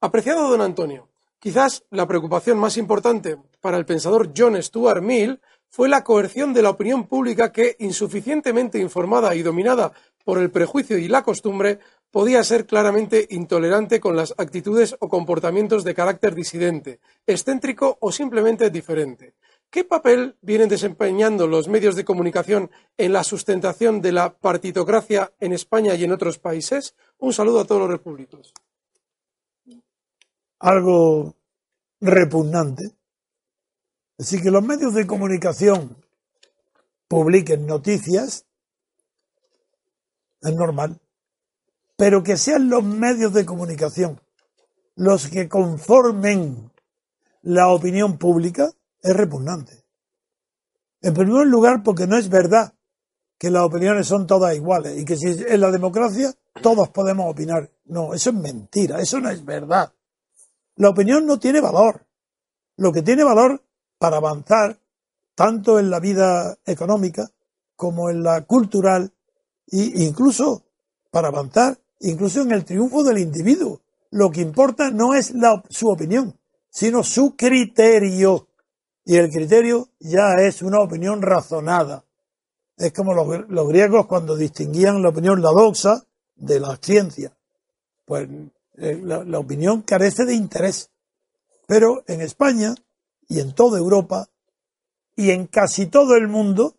Apreciado 0.01 0.47
don 0.47 0.61
Antonio, 0.61 1.09
quizás 1.39 1.83
la 1.89 2.07
preocupación 2.07 2.59
más 2.59 2.77
importante 2.77 3.39
para 3.59 3.77
el 3.77 3.87
pensador 3.87 4.31
John 4.37 4.61
Stuart 4.61 5.01
Mill 5.01 5.41
fue 5.67 5.89
la 5.89 6.03
coerción 6.03 6.53
de 6.53 6.61
la 6.61 6.69
opinión 6.69 7.07
pública 7.07 7.51
que, 7.51 7.75
insuficientemente 7.79 8.77
informada 8.77 9.33
y 9.33 9.41
dominada 9.41 9.93
por 10.23 10.37
el 10.37 10.51
prejuicio 10.51 10.95
y 10.97 11.07
la 11.07 11.23
costumbre, 11.23 11.79
podía 12.15 12.41
ser 12.45 12.65
claramente 12.65 13.27
intolerante 13.31 13.99
con 13.99 14.15
las 14.15 14.33
actitudes 14.37 14.95
o 15.01 15.09
comportamientos 15.09 15.83
de 15.83 15.93
carácter 15.93 16.33
disidente, 16.33 17.01
excéntrico 17.27 17.97
o 17.99 18.09
simplemente 18.09 18.69
diferente. 18.69 19.33
¿Qué 19.69 19.83
papel 19.83 20.37
vienen 20.41 20.69
desempeñando 20.69 21.45
los 21.45 21.67
medios 21.67 21.97
de 21.97 22.05
comunicación 22.05 22.71
en 22.97 23.11
la 23.11 23.25
sustentación 23.25 23.99
de 23.99 24.13
la 24.13 24.33
partitocracia 24.33 25.33
en 25.41 25.51
España 25.51 25.93
y 25.95 26.05
en 26.05 26.13
otros 26.13 26.39
países? 26.39 26.95
Un 27.17 27.33
saludo 27.33 27.59
a 27.59 27.65
todos 27.65 27.81
los 27.81 27.89
repúblicos. 27.89 28.53
Algo 30.59 31.35
repugnante. 31.99 32.95
Así 34.17 34.41
que 34.41 34.51
los 34.51 34.63
medios 34.63 34.93
de 34.93 35.05
comunicación 35.05 35.97
publiquen 37.09 37.67
noticias 37.67 38.45
es 40.41 40.55
normal. 40.55 41.01
Pero 41.97 42.23
que 42.23 42.37
sean 42.37 42.69
los 42.69 42.83
medios 42.83 43.33
de 43.33 43.45
comunicación 43.45 44.19
los 44.95 45.27
que 45.27 45.49
conformen 45.49 46.71
la 47.41 47.69
opinión 47.69 48.17
pública 48.17 48.71
es 49.01 49.15
repugnante. 49.15 49.83
En 51.01 51.13
primer 51.13 51.47
lugar, 51.47 51.83
porque 51.83 52.07
no 52.07 52.17
es 52.17 52.29
verdad 52.29 52.73
que 53.37 53.51
las 53.51 53.63
opiniones 53.63 54.07
son 54.07 54.25
todas 54.25 54.55
iguales 54.55 54.97
y 54.97 55.05
que 55.05 55.17
si 55.17 55.27
en 55.27 55.61
la 55.61 55.69
democracia 55.69 56.33
todos 56.61 56.89
podemos 56.89 57.29
opinar. 57.29 57.69
No, 57.85 58.13
eso 58.13 58.29
es 58.29 58.35
mentira, 58.35 58.99
eso 58.99 59.19
no 59.19 59.29
es 59.29 59.43
verdad. 59.43 59.93
La 60.77 60.89
opinión 60.89 61.25
no 61.25 61.37
tiene 61.37 61.61
valor. 61.61 62.07
Lo 62.77 62.91
que 62.91 63.01
tiene 63.01 63.23
valor 63.23 63.61
para 63.97 64.17
avanzar, 64.17 64.79
tanto 65.35 65.77
en 65.79 65.89
la 65.89 65.99
vida 65.99 66.57
económica 66.65 67.29
como 67.75 68.09
en 68.09 68.23
la 68.23 68.41
cultural, 68.45 69.13
e 69.67 70.03
incluso 70.03 70.65
para 71.11 71.27
avanzar, 71.27 71.77
incluso 71.99 72.41
en 72.41 72.51
el 72.51 72.65
triunfo 72.65 73.03
del 73.03 73.17
individuo. 73.17 73.81
Lo 74.11 74.31
que 74.31 74.41
importa 74.41 74.91
no 74.91 75.13
es 75.13 75.33
su 75.69 75.89
opinión, 75.89 76.37
sino 76.69 77.03
su 77.03 77.35
criterio. 77.35 78.47
Y 79.03 79.17
el 79.17 79.29
criterio 79.29 79.89
ya 79.99 80.33
es 80.39 80.61
una 80.61 80.79
opinión 80.79 81.21
razonada. 81.21 82.03
Es 82.77 82.91
como 82.91 83.13
los, 83.13 83.67
griegos 83.67 84.07
cuando 84.07 84.35
distinguían 84.35 85.01
la 85.01 85.09
opinión 85.09 85.41
la 85.41 85.51
doxa 85.51 86.03
de 86.35 86.59
la 86.59 86.77
ciencia. 86.81 87.35
Pues 88.05 88.27
eh, 88.77 89.01
la 89.03 89.39
opinión 89.39 89.81
carece 89.81 90.25
de 90.25 90.35
interés. 90.35 90.89
Pero 91.67 92.03
en 92.07 92.21
España 92.21 92.75
y 93.27 93.39
en 93.39 93.53
toda 93.53 93.79
Europa 93.79 94.27
y 95.15 95.31
en 95.31 95.47
casi 95.47 95.87
todo 95.87 96.15
el 96.15 96.27
mundo, 96.27 96.75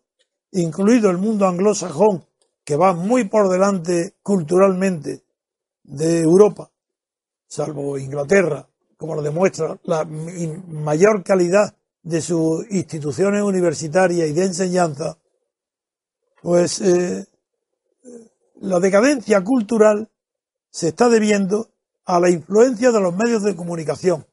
incluido 0.51 1.09
el 1.09 1.17
mundo 1.17 1.47
anglosajón, 1.47 2.25
que 2.67 2.75
va 2.75 2.91
muy 2.91 3.23
por 3.23 3.47
delante 3.47 4.15
culturalmente 4.21 5.23
de 5.83 6.19
Europa, 6.19 6.69
salvo 7.47 7.97
Inglaterra, 7.97 8.67
como 8.97 9.15
lo 9.15 9.21
demuestra 9.21 9.79
la 9.83 10.03
mayor 10.03 11.23
calidad 11.23 11.73
de 12.03 12.19
sus 12.19 12.69
instituciones 12.69 13.41
universitarias 13.41 14.27
y 14.27 14.33
de 14.33 14.43
enseñanza, 14.43 15.17
pues 16.41 16.81
eh, 16.81 17.25
la 18.55 18.81
decadencia 18.81 19.41
cultural 19.45 20.11
se 20.69 20.89
está 20.89 21.07
debiendo 21.07 21.69
a 22.03 22.19
la 22.19 22.29
influencia 22.29 22.91
de 22.91 22.99
los 22.99 23.15
medios 23.15 23.43
de 23.43 23.55
comunicación. 23.55 24.27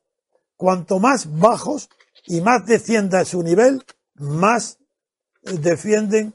Cuanto 0.57 0.99
más 0.99 1.38
bajos 1.38 1.88
y 2.27 2.40
más 2.40 2.66
descienda 2.66 3.25
su 3.25 3.44
nivel, 3.44 3.85
más 4.16 4.81
defienden 5.44 6.35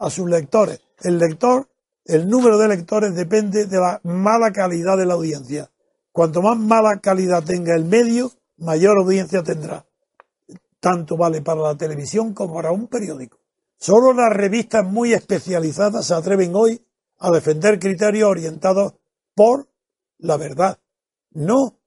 a 0.00 0.10
sus 0.10 0.28
lectores. 0.28 0.80
El 1.00 1.18
lector, 1.18 1.68
el 2.04 2.28
número 2.28 2.58
de 2.58 2.68
lectores 2.68 3.14
depende 3.14 3.66
de 3.66 3.78
la 3.78 4.00
mala 4.04 4.52
calidad 4.52 4.96
de 4.96 5.06
la 5.06 5.14
audiencia. 5.14 5.70
Cuanto 6.12 6.42
más 6.42 6.58
mala 6.58 7.00
calidad 7.00 7.42
tenga 7.42 7.74
el 7.74 7.84
medio, 7.84 8.32
mayor 8.58 8.98
audiencia 8.98 9.42
tendrá. 9.42 9.84
Tanto 10.80 11.16
vale 11.16 11.42
para 11.42 11.62
la 11.62 11.76
televisión 11.76 12.34
como 12.34 12.54
para 12.54 12.72
un 12.72 12.86
periódico. 12.88 13.38
Solo 13.78 14.12
las 14.12 14.32
revistas 14.32 14.84
muy 14.84 15.12
especializadas 15.12 16.06
se 16.06 16.14
atreven 16.14 16.54
hoy 16.54 16.84
a 17.18 17.30
defender 17.30 17.78
criterios 17.78 18.28
orientados 18.28 18.94
por 19.34 19.68
la 20.18 20.36
verdad, 20.36 20.78
no 21.30 21.78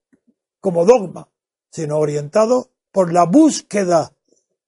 como 0.60 0.86
dogma, 0.86 1.30
sino 1.70 1.98
orientados 1.98 2.70
por 2.92 3.14
la 3.14 3.26
búsqueda 3.26 4.12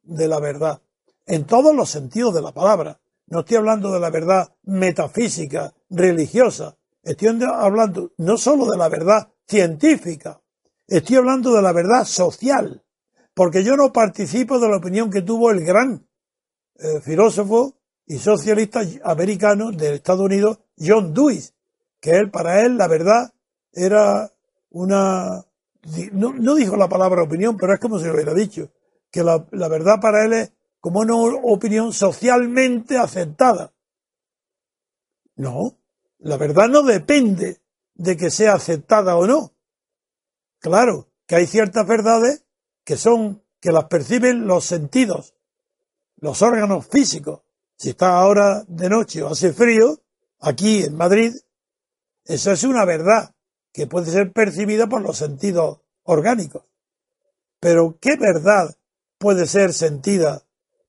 de 0.04 0.28
la 0.28 0.40
verdad, 0.40 0.82
en 1.26 1.46
todos 1.46 1.76
los 1.76 1.90
sentidos 1.90 2.34
de 2.34 2.42
la 2.42 2.54
palabra. 2.54 3.00
No 3.28 3.42
estoy 3.42 3.58
hablando 3.58 3.92
de 3.92 4.00
la 4.00 4.10
verdad 4.10 4.54
metafísica, 4.64 5.74
religiosa, 5.90 6.78
estoy 7.04 7.28
hablando 7.28 8.14
no 8.18 8.38
solo 8.38 8.72
de 8.72 8.78
la 8.78 8.88
verdad 8.90 9.30
científica, 9.46 10.42
estoy 10.88 11.18
hablando 11.18 11.54
de 11.54 11.62
la 11.62 11.74
verdad 11.74 12.06
social, 12.06 12.84
porque 13.34 13.64
yo 13.64 13.76
no 13.76 13.92
participo 13.92 14.60
de 14.60 14.70
la 14.70 14.78
opinión 14.78 15.10
que 15.10 15.22
tuvo 15.22 15.52
el 15.52 15.64
gran 15.66 16.08
eh, 16.76 17.02
filósofo 17.02 17.76
y 18.06 18.18
socialista 18.18 18.82
americano 19.04 19.72
de 19.72 19.96
Estados 19.96 20.26
Unidos, 20.26 20.60
John 20.80 21.14
Dewey, 21.14 21.44
que 22.00 22.12
él, 22.12 22.32
para 22.32 22.62
él, 22.66 22.78
la 22.78 22.88
verdad 22.88 23.34
era 23.74 24.32
una, 24.70 25.46
no, 26.14 26.56
dijo 26.56 26.78
la 26.78 26.88
palabra 26.88 27.24
opinión, 27.24 27.58
pero 27.58 27.74
es 27.74 27.80
como 27.80 28.00
si 28.00 28.06
lo 28.06 28.14
hubiera 28.14 28.34
dicho, 28.34 28.72
que 29.12 29.22
la, 29.22 29.46
la 29.52 29.68
verdad 29.68 30.00
para 30.00 30.24
él 30.24 30.34
es 30.34 30.52
como 30.88 31.02
una 31.02 31.16
opinión 31.44 31.92
socialmente 31.92 32.98
aceptada. 32.98 33.74
No, 35.36 35.78
la 36.20 36.38
verdad 36.38 36.70
no 36.70 36.82
depende 36.82 37.60
de 37.96 38.16
que 38.16 38.32
sea 38.32 38.54
aceptada 38.54 39.18
o 39.18 39.28
no. 39.28 39.54
Claro 40.60 41.10
que 41.26 41.36
hay 41.36 41.46
ciertas 41.46 41.86
verdades 41.86 42.46
que 42.86 42.96
son, 42.96 43.44
que 43.60 43.74
las 43.74 43.86
perciben 43.90 44.48
los 44.48 44.64
sentidos, 44.64 45.34
los 46.16 46.42
órganos 46.42 46.88
físicos. 46.88 47.42
Si 47.76 47.90
está 47.90 48.18
ahora 48.18 48.64
de 48.70 48.88
noche 48.88 49.22
o 49.22 49.28
hace 49.28 49.52
frío, 49.52 50.00
aquí 50.40 50.84
en 50.84 50.96
Madrid, 50.96 51.36
eso 52.24 52.54
es 52.54 52.64
una 52.64 52.86
verdad 52.86 53.36
que 53.74 53.88
puede 53.88 54.10
ser 54.10 54.32
percibida 54.32 54.88
por 54.88 55.02
los 55.02 55.18
sentidos 55.18 55.82
orgánicos. 56.04 56.64
Pero 57.60 57.98
¿qué 58.00 58.16
verdad 58.16 58.78
puede 59.18 59.48
ser 59.48 59.74
sentida 59.74 60.47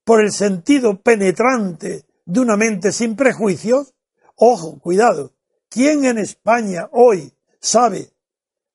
por 0.09 0.23
el 0.23 0.33
sentido 0.33 1.03
penetrante 1.03 2.07
de 2.25 2.40
una 2.40 2.57
mente 2.57 2.92
sin 2.92 3.14
prejuicios? 3.14 3.92
Ojo, 4.37 4.79
cuidado. 4.81 5.35
¿Quién 5.68 6.07
en 6.07 6.16
España 6.16 6.88
hoy 6.92 7.35
sabe 7.61 8.14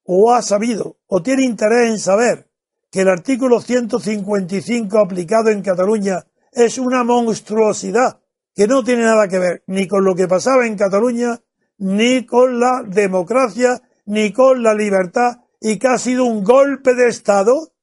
o 0.04 0.32
ha 0.32 0.44
sabido 0.44 1.00
o 1.08 1.24
tiene 1.24 1.44
interés 1.44 1.90
en 1.90 1.98
saber 1.98 2.52
que 2.92 3.02
el 3.02 3.10
artículo 3.10 3.62
155 3.62 5.00
aplicado 5.00 5.50
en 5.50 5.64
Cataluña 5.64 6.24
es 6.52 6.78
una 6.78 7.04
monstruosidad 7.04 8.20
que 8.54 8.68
no 8.68 8.84
tiene 8.84 9.02
nada 9.02 9.28
que 9.28 9.40
ver 9.40 9.64
ni 9.66 9.88
con 9.88 10.04
lo 10.04 10.14
que 10.14 10.28
pasaba 10.28 10.68
en 10.68 10.78
Cataluña, 10.78 11.42
ni 11.80 12.28
con 12.28 12.60
la 12.60 12.84
democracia, 12.86 13.82
ni 14.06 14.32
con 14.32 14.62
la 14.62 14.76
libertad, 14.76 15.40
y 15.60 15.80
que 15.80 15.88
ha 15.88 15.98
sido 15.98 16.26
un 16.26 16.44
golpe 16.44 16.94
de 16.94 17.08
Estado 17.08 17.74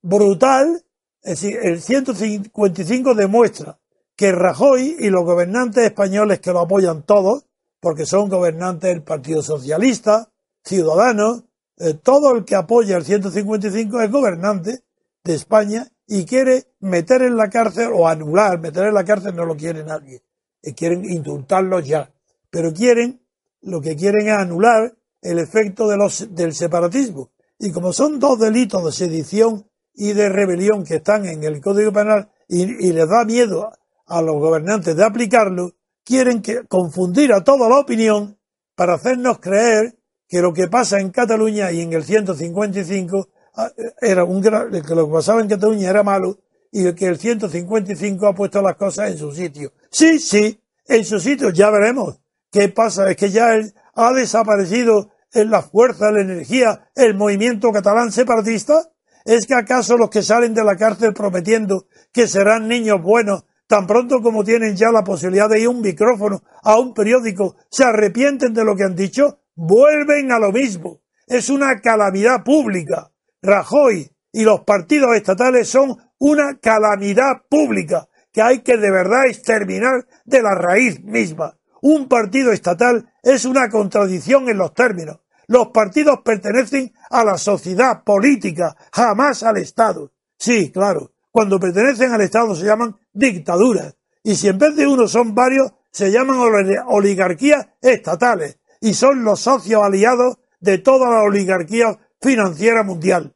brutal. 0.00 0.83
Es 1.24 1.40
decir, 1.40 1.58
el 1.62 1.80
155 1.80 3.14
demuestra 3.14 3.78
que 4.14 4.30
Rajoy 4.30 4.96
y 5.00 5.08
los 5.08 5.24
gobernantes 5.24 5.84
españoles 5.84 6.38
que 6.40 6.52
lo 6.52 6.60
apoyan 6.60 7.02
todos, 7.02 7.46
porque 7.80 8.04
son 8.04 8.28
gobernantes 8.28 8.90
del 8.90 9.02
Partido 9.02 9.42
Socialista, 9.42 10.30
Ciudadanos, 10.62 11.44
eh, 11.78 11.94
todo 11.94 12.36
el 12.36 12.44
que 12.44 12.54
apoya 12.54 12.98
el 12.98 13.04
155 13.04 14.02
es 14.02 14.10
gobernante 14.12 14.84
de 15.24 15.34
España 15.34 15.88
y 16.06 16.26
quiere 16.26 16.66
meter 16.80 17.22
en 17.22 17.36
la 17.36 17.48
cárcel 17.48 17.88
o 17.94 18.06
anular, 18.06 18.60
meter 18.60 18.84
en 18.86 18.94
la 18.94 19.04
cárcel 19.04 19.34
no 19.34 19.46
lo 19.46 19.56
quiere 19.56 19.82
nadie, 19.82 20.22
eh, 20.62 20.74
quieren 20.74 21.06
indultarlo 21.06 21.80
ya, 21.80 22.12
pero 22.50 22.72
quieren, 22.72 23.22
lo 23.62 23.80
que 23.80 23.96
quieren 23.96 24.28
es 24.28 24.34
anular 24.34 24.94
el 25.22 25.38
efecto 25.38 25.88
de 25.88 25.96
los, 25.96 26.34
del 26.34 26.54
separatismo. 26.54 27.30
Y 27.58 27.72
como 27.72 27.94
son 27.94 28.18
dos 28.20 28.38
delitos 28.38 28.84
de 28.84 28.92
sedición 28.92 29.66
y 29.94 30.12
de 30.12 30.28
rebelión 30.28 30.84
que 30.84 30.96
están 30.96 31.26
en 31.26 31.44
el 31.44 31.60
Código 31.60 31.92
Penal 31.92 32.30
y, 32.48 32.92
les 32.92 33.08
da 33.08 33.24
miedo 33.24 33.72
a 34.06 34.22
los 34.22 34.36
gobernantes 34.36 34.96
de 34.96 35.04
aplicarlo, 35.04 35.72
quieren 36.04 36.42
que, 36.42 36.64
confundir 36.66 37.32
a 37.32 37.42
toda 37.42 37.68
la 37.68 37.78
opinión 37.78 38.38
para 38.74 38.94
hacernos 38.94 39.38
creer 39.38 39.96
que 40.28 40.40
lo 40.40 40.52
que 40.52 40.68
pasa 40.68 41.00
en 41.00 41.10
Cataluña 41.10 41.70
y 41.72 41.80
en 41.80 41.92
el 41.92 42.04
155 42.04 43.28
ah, 43.56 43.70
era 44.00 44.24
un 44.24 44.42
que 44.42 44.94
lo 44.94 45.06
que 45.06 45.12
pasaba 45.12 45.40
en 45.40 45.48
Cataluña 45.48 45.90
era 45.90 46.02
malo 46.02 46.38
y 46.70 46.92
que 46.94 47.06
el 47.06 47.18
155 47.18 48.26
ha 48.26 48.34
puesto 48.34 48.60
las 48.60 48.76
cosas 48.76 49.12
en 49.12 49.18
su 49.18 49.32
sitio. 49.32 49.72
Sí, 49.90 50.18
sí, 50.18 50.60
en 50.86 51.04
su 51.04 51.20
sitio, 51.20 51.50
ya 51.50 51.70
veremos. 51.70 52.18
¿Qué 52.50 52.68
pasa? 52.68 53.10
Es 53.10 53.16
que 53.16 53.30
ya 53.30 53.54
ha 53.94 54.12
desaparecido 54.12 55.10
en 55.32 55.50
la 55.50 55.62
fuerza, 55.62 56.10
la 56.10 56.20
energía, 56.20 56.90
el 56.94 57.14
movimiento 57.14 57.70
catalán 57.72 58.12
separatista. 58.12 58.90
¿Es 59.24 59.46
que 59.46 59.54
acaso 59.54 59.96
los 59.96 60.10
que 60.10 60.22
salen 60.22 60.52
de 60.54 60.64
la 60.64 60.76
cárcel 60.76 61.14
prometiendo 61.14 61.86
que 62.12 62.28
serán 62.28 62.68
niños 62.68 63.00
buenos 63.02 63.44
tan 63.66 63.86
pronto 63.86 64.20
como 64.20 64.44
tienen 64.44 64.76
ya 64.76 64.90
la 64.90 65.02
posibilidad 65.02 65.48
de 65.48 65.60
ir 65.60 65.66
a 65.66 65.70
un 65.70 65.80
micrófono, 65.80 66.42
a 66.62 66.78
un 66.78 66.92
periódico, 66.92 67.56
se 67.70 67.84
arrepienten 67.84 68.52
de 68.52 68.64
lo 68.64 68.76
que 68.76 68.84
han 68.84 68.94
dicho, 68.94 69.40
vuelven 69.54 70.32
a 70.32 70.38
lo 70.38 70.52
mismo. 70.52 71.00
Es 71.26 71.48
una 71.48 71.80
calamidad 71.80 72.44
pública. 72.44 73.10
Rajoy 73.42 74.10
y 74.32 74.44
los 74.44 74.60
partidos 74.60 75.16
estatales 75.16 75.68
son 75.68 75.96
una 76.18 76.58
calamidad 76.58 77.42
pública 77.48 78.08
que 78.32 78.42
hay 78.42 78.60
que 78.60 78.76
de 78.76 78.90
verdad 78.90 79.26
exterminar 79.26 80.06
de 80.24 80.42
la 80.42 80.54
raíz 80.54 81.02
misma. 81.02 81.56
Un 81.80 82.08
partido 82.08 82.52
estatal 82.52 83.12
es 83.22 83.44
una 83.44 83.68
contradicción 83.68 84.48
en 84.48 84.58
los 84.58 84.74
términos. 84.74 85.20
Los 85.46 85.68
partidos 85.68 86.20
pertenecen 86.24 86.92
a 87.10 87.24
la 87.24 87.38
sociedad 87.38 88.02
política, 88.04 88.76
jamás 88.92 89.42
al 89.42 89.58
Estado. 89.58 90.12
Sí, 90.38 90.70
claro, 90.72 91.12
cuando 91.30 91.58
pertenecen 91.58 92.12
al 92.12 92.20
Estado 92.20 92.54
se 92.54 92.64
llaman 92.64 92.96
dictaduras. 93.12 93.96
Y 94.22 94.36
si 94.36 94.48
en 94.48 94.58
vez 94.58 94.74
de 94.76 94.86
uno 94.86 95.06
son 95.06 95.34
varios, 95.34 95.72
se 95.90 96.10
llaman 96.10 96.38
oligarquías 96.86 97.68
estatales. 97.80 98.58
Y 98.80 98.94
son 98.94 99.24
los 99.24 99.40
socios 99.40 99.82
aliados 99.82 100.38
de 100.60 100.78
toda 100.78 101.10
la 101.10 101.22
oligarquía 101.22 101.98
financiera 102.20 102.82
mundial. 102.82 103.34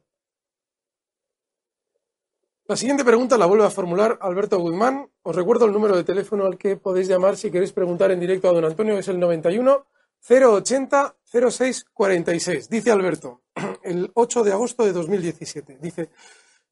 La 2.65 2.75
siguiente 2.75 3.03
pregunta 3.03 3.37
la 3.37 3.47
vuelve 3.47 3.65
a 3.65 3.71
formular 3.71 4.19
Alberto 4.21 4.59
Guzmán. 4.59 5.09
Os 5.23 5.35
recuerdo 5.35 5.65
el 5.65 5.73
número 5.73 5.95
de 5.95 6.03
teléfono 6.03 6.45
al 6.45 6.57
que 6.57 6.75
podéis 6.77 7.07
llamar 7.07 7.35
si 7.35 7.49
queréis 7.49 7.71
preguntar 7.71 8.11
en 8.11 8.19
directo 8.19 8.47
a 8.47 8.53
don 8.53 8.65
Antonio, 8.65 8.97
es 8.97 9.07
el 9.07 9.19
91 9.19 9.85
080 10.27 11.15
0646. 11.31 12.69
Dice 12.69 12.91
Alberto, 12.91 13.43
el 13.83 14.11
8 14.13 14.43
de 14.43 14.51
agosto 14.51 14.85
de 14.85 14.93
2017. 14.93 15.77
Dice, 15.81 16.09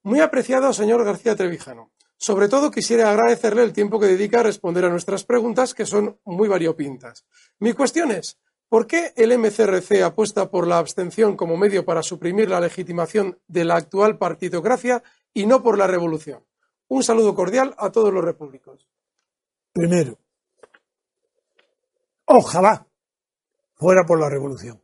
muy 0.04 0.20
apreciado 0.20 0.74
señor 0.74 1.04
García 1.04 1.36
Trevijano. 1.36 1.92
Sobre 2.18 2.48
todo 2.50 2.72
quisiera 2.72 3.12
agradecerle 3.12 3.64
el 3.64 3.74
tiempo 3.74 4.00
que 4.00 4.08
dedica 4.08 4.40
a 4.40 4.44
responder 4.44 4.86
a 4.86 4.90
nuestras 4.90 5.24
preguntas, 5.24 5.76
que 5.76 5.86
son 5.86 6.20
muy 6.26 6.48
variopintas. 6.48 7.26
Mi 7.60 7.74
cuestión 7.74 8.12
es, 8.12 8.40
¿por 8.70 8.88
qué 8.88 9.14
el 9.16 9.38
MCRC 9.38 10.02
apuesta 10.02 10.50
por 10.50 10.66
la 10.66 10.80
abstención 10.80 11.38
como 11.38 11.58
medio 11.58 11.86
para 11.86 12.02
suprimir 12.02 12.50
la 12.50 12.60
legitimación 12.60 13.40
de 13.48 13.66
la 13.66 13.76
actual 13.76 14.18
partidocracia 14.18 15.04
y 15.32 15.46
no 15.46 15.62
por 15.62 15.78
la 15.78 15.86
revolución? 15.86 16.44
Un 16.88 17.04
saludo 17.04 17.36
cordial 17.36 17.76
a 17.78 17.92
todos 17.92 18.12
los 18.12 18.24
repúblicos. 18.24 18.88
Primero, 19.74 20.18
ojalá 22.26 22.88
fuera 23.78 24.06
por 24.06 24.20
la 24.20 24.30
revolución. 24.30 24.82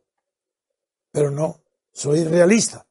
Pero 1.12 1.30
no, 1.30 1.60
soy 1.92 2.24
realista. 2.24 2.86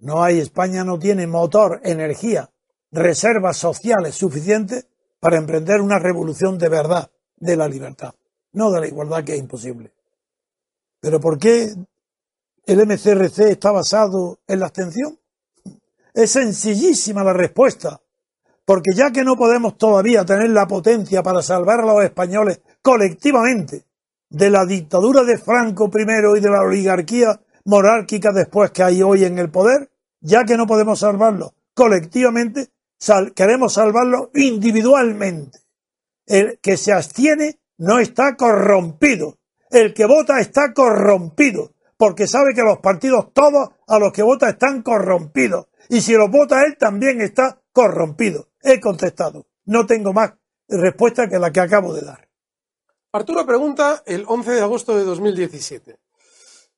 No 0.00 0.22
hay, 0.22 0.40
España 0.40 0.84
no 0.84 0.98
tiene 0.98 1.26
motor, 1.26 1.80
energía, 1.84 2.50
reservas 2.90 3.56
sociales 3.56 4.14
suficientes 4.14 4.86
para 5.20 5.36
emprender 5.36 5.80
una 5.80 5.98
revolución 5.98 6.58
de 6.58 6.68
verdad 6.68 7.10
de 7.36 7.56
la 7.56 7.68
libertad, 7.68 8.14
no 8.52 8.70
de 8.72 8.80
la 8.80 8.86
igualdad 8.88 9.24
que 9.24 9.34
es 9.34 9.38
imposible. 9.38 9.92
Pero 11.00 11.20
¿por 11.20 11.38
qué 11.38 11.72
el 12.66 12.86
MCRC 12.86 13.50
está 13.50 13.70
basado 13.70 14.40
en 14.46 14.60
la 14.60 14.66
abstención? 14.66 15.18
Es 16.12 16.32
sencillísima 16.32 17.24
la 17.24 17.32
respuesta, 17.32 18.00
porque 18.64 18.90
ya 18.94 19.10
que 19.10 19.24
no 19.24 19.36
podemos 19.36 19.78
todavía 19.78 20.24
tener 20.24 20.50
la 20.50 20.66
potencia 20.66 21.22
para 21.22 21.42
salvar 21.42 21.80
a 21.80 21.86
los 21.86 22.04
españoles 22.04 22.60
colectivamente 22.82 23.84
de 24.32 24.50
la 24.50 24.64
dictadura 24.64 25.24
de 25.24 25.38
Franco 25.38 25.90
primero 25.90 26.36
y 26.36 26.40
de 26.40 26.50
la 26.50 26.62
oligarquía 26.62 27.40
monárquica 27.64 28.32
después 28.32 28.70
que 28.70 28.82
hay 28.82 29.02
hoy 29.02 29.24
en 29.24 29.38
el 29.38 29.50
poder, 29.50 29.90
ya 30.20 30.44
que 30.44 30.56
no 30.56 30.66
podemos 30.66 31.00
salvarlo 31.00 31.54
colectivamente, 31.74 32.68
queremos 33.34 33.74
salvarlo 33.74 34.30
individualmente. 34.34 35.58
El 36.26 36.58
que 36.60 36.76
se 36.76 36.92
abstiene 36.92 37.60
no 37.78 37.98
está 37.98 38.36
corrompido. 38.36 39.38
El 39.70 39.94
que 39.94 40.06
vota 40.06 40.38
está 40.40 40.72
corrompido, 40.72 41.72
porque 41.96 42.26
sabe 42.26 42.54
que 42.54 42.62
los 42.62 42.78
partidos 42.78 43.32
todos 43.32 43.70
a 43.86 43.98
los 43.98 44.12
que 44.12 44.22
vota 44.22 44.50
están 44.50 44.82
corrompidos. 44.82 45.68
Y 45.88 46.00
si 46.00 46.12
los 46.14 46.30
vota 46.30 46.64
él 46.64 46.76
también 46.78 47.20
está 47.20 47.60
corrompido. 47.72 48.48
He 48.62 48.80
contestado. 48.80 49.46
No 49.64 49.86
tengo 49.86 50.12
más 50.12 50.34
respuesta 50.68 51.28
que 51.28 51.38
la 51.38 51.50
que 51.50 51.60
acabo 51.60 51.94
de 51.94 52.02
dar. 52.02 52.28
Arturo 53.14 53.44
pregunta 53.44 54.02
el 54.06 54.24
11 54.26 54.52
de 54.52 54.60
agosto 54.62 54.96
de 54.96 55.04
2017. 55.04 55.98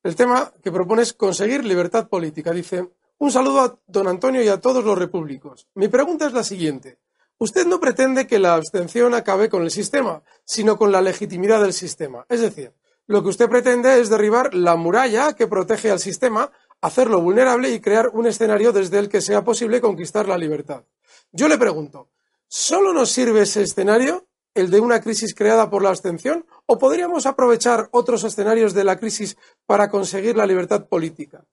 El 0.02 0.16
tema 0.16 0.52
que 0.64 0.72
propone 0.72 1.02
es 1.02 1.12
conseguir 1.12 1.64
libertad 1.64 2.08
política. 2.08 2.50
Dice, 2.50 2.88
un 3.18 3.30
saludo 3.30 3.60
a 3.60 3.78
don 3.86 4.08
Antonio 4.08 4.42
y 4.42 4.48
a 4.48 4.60
todos 4.60 4.84
los 4.84 4.98
repúblicos. 4.98 5.68
Mi 5.74 5.86
pregunta 5.86 6.26
es 6.26 6.32
la 6.32 6.42
siguiente. 6.42 6.98
Usted 7.38 7.66
no 7.66 7.78
pretende 7.78 8.26
que 8.26 8.40
la 8.40 8.54
abstención 8.54 9.14
acabe 9.14 9.48
con 9.48 9.62
el 9.62 9.70
sistema, 9.70 10.24
sino 10.44 10.76
con 10.76 10.90
la 10.90 11.00
legitimidad 11.00 11.60
del 11.60 11.72
sistema. 11.72 12.26
Es 12.28 12.40
decir, 12.40 12.72
lo 13.06 13.22
que 13.22 13.28
usted 13.28 13.48
pretende 13.48 14.00
es 14.00 14.10
derribar 14.10 14.54
la 14.54 14.74
muralla 14.74 15.34
que 15.34 15.46
protege 15.46 15.92
al 15.92 16.00
sistema, 16.00 16.50
hacerlo 16.80 17.20
vulnerable 17.20 17.70
y 17.70 17.78
crear 17.78 18.08
un 18.08 18.26
escenario 18.26 18.72
desde 18.72 18.98
el 18.98 19.08
que 19.08 19.20
sea 19.20 19.44
posible 19.44 19.80
conquistar 19.80 20.26
la 20.26 20.36
libertad. 20.36 20.82
Yo 21.30 21.46
le 21.46 21.58
pregunto, 21.58 22.08
¿solo 22.48 22.92
nos 22.92 23.12
sirve 23.12 23.42
ese 23.42 23.62
escenario, 23.62 24.26
el 24.54 24.70
de 24.70 24.80
una 24.80 25.00
crisis 25.00 25.34
creada 25.34 25.68
por 25.68 25.82
la 25.82 25.90
abstención, 25.90 26.44
¿O 26.66 26.78
podríamos 26.78 27.26
aprovechar 27.26 27.88
otros 27.90 28.24
escenarios 28.24 28.72
de 28.72 28.84
la 28.84 28.96
crisis 28.96 29.36
para 29.66 29.90
conseguir 29.90 30.36
la 30.36 30.46
libertad 30.46 30.86
política? 30.86 31.44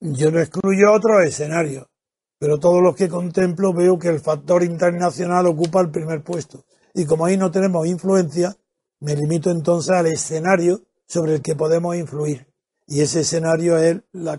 Yo 0.00 0.30
no 0.30 0.40
excluyo 0.40 0.92
otros 0.92 1.24
escenarios, 1.24 1.86
pero 2.38 2.58
todos 2.58 2.82
los 2.82 2.96
que 2.96 3.08
contemplo 3.08 3.74
veo 3.74 3.98
que 3.98 4.08
el 4.08 4.20
factor 4.20 4.64
internacional 4.64 5.46
ocupa 5.46 5.80
el 5.82 5.90
primer 5.90 6.22
puesto. 6.22 6.64
Y 6.94 7.04
como 7.04 7.26
ahí 7.26 7.36
no 7.36 7.50
tenemos 7.50 7.86
influencia, 7.86 8.56
me 9.00 9.14
limito 9.14 9.50
entonces 9.50 9.90
al 9.90 10.06
escenario 10.06 10.82
sobre 11.06 11.34
el 11.34 11.42
que 11.42 11.54
podemos 11.54 11.94
influir. 11.94 12.46
Y 12.86 13.02
ese 13.02 13.20
escenario 13.20 13.76
es 13.76 14.00
la, 14.12 14.38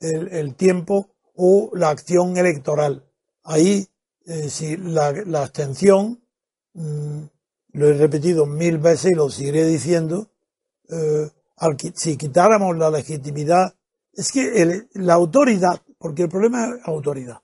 el, 0.00 0.54
tiempo 0.54 1.14
o 1.34 1.70
la 1.74 1.90
acción 1.90 2.38
electoral. 2.38 3.04
Ahí, 3.42 3.86
eh, 4.24 4.48
si 4.48 4.76
la 4.78 5.42
abstención, 5.42 6.23
mmm, 6.74 7.24
lo 7.72 7.88
he 7.88 7.94
repetido 7.94 8.46
mil 8.46 8.78
veces 8.78 9.12
y 9.12 9.14
lo 9.14 9.28
seguiré 9.30 9.64
diciendo, 9.66 10.30
eh, 10.88 11.28
si 11.94 12.16
quitáramos 12.16 12.76
la 12.76 12.90
legitimidad, 12.90 13.74
es 14.12 14.30
que 14.30 14.86
la 14.94 15.14
autoridad, 15.14 15.80
porque 15.98 16.22
el 16.22 16.28
problema 16.28 16.66
es 16.66 16.86
autoridad. 16.86 17.40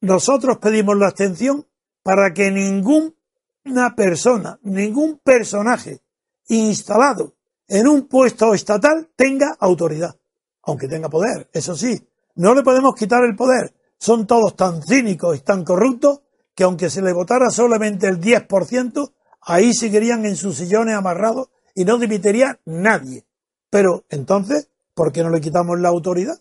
Nosotros 0.00 0.58
pedimos 0.58 0.96
la 0.96 1.08
abstención 1.08 1.66
para 2.02 2.32
que 2.32 2.50
ninguna 2.50 3.94
persona, 3.94 4.58
ningún 4.62 5.18
personaje 5.18 6.00
instalado 6.48 7.34
en 7.68 7.86
un 7.86 8.08
puesto 8.08 8.54
estatal 8.54 9.10
tenga 9.14 9.56
autoridad, 9.60 10.16
aunque 10.62 10.88
tenga 10.88 11.08
poder, 11.08 11.48
eso 11.52 11.76
sí, 11.76 12.08
no 12.34 12.54
le 12.54 12.62
podemos 12.62 12.94
quitar 12.94 13.24
el 13.24 13.36
poder. 13.36 13.74
Son 13.98 14.26
todos 14.26 14.56
tan 14.56 14.82
cínicos 14.82 15.36
y 15.36 15.40
tan 15.40 15.64
corruptos 15.64 16.22
que 16.54 16.64
aunque 16.64 16.90
se 16.90 17.02
le 17.02 17.12
votara 17.12 17.50
solamente 17.50 18.06
el 18.06 18.20
10%, 18.20 19.12
ahí 19.42 19.74
seguirían 19.74 20.24
en 20.26 20.36
sus 20.36 20.56
sillones 20.56 20.94
amarrados 20.94 21.48
y 21.74 21.84
no 21.84 21.98
dimitiría 21.98 22.60
nadie. 22.64 23.24
Pero 23.70 24.04
entonces, 24.10 24.68
¿por 24.94 25.12
qué 25.12 25.22
no 25.22 25.30
le 25.30 25.40
quitamos 25.40 25.80
la 25.80 25.88
autoridad? 25.88 26.40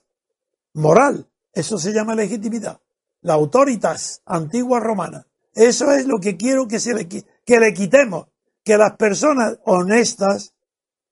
Moral, 0.74 1.28
eso 1.54 1.78
se 1.78 1.94
llama 1.94 2.16
legitimidad. 2.16 2.80
La 3.22 3.34
autoritas 3.34 4.22
antigua 4.26 4.80
romana. 4.80 5.26
Eso 5.54 5.92
es 5.92 6.06
lo 6.08 6.20
que 6.20 6.38
quiero 6.38 6.68
que, 6.68 6.80
se 6.80 6.94
le, 6.94 7.08
que 7.08 7.60
le 7.60 7.74
quitemos. 7.74 8.28
Que 8.64 8.78
las 8.78 8.96
personas 8.96 9.58
honestas, 9.66 10.54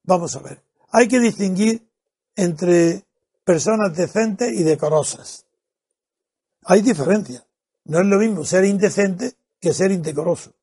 vamos 0.03 0.35
a 0.35 0.39
ver, 0.39 0.61
hay 0.91 1.07
que 1.07 1.19
distinguir 1.19 1.87
entre 2.35 3.05
personas 3.43 3.95
decentes 3.95 4.53
y 4.53 4.63
decorosas. 4.63 5.45
Hay 6.65 6.81
diferencia. 6.81 7.43
No 7.89 8.01
es 8.01 8.05
lo 8.05 8.19
mismo 8.19 8.45
ser 8.45 8.65
indecente 8.65 9.33
que 9.59 9.73
ser 9.73 9.91
indecoroso. 9.91 10.53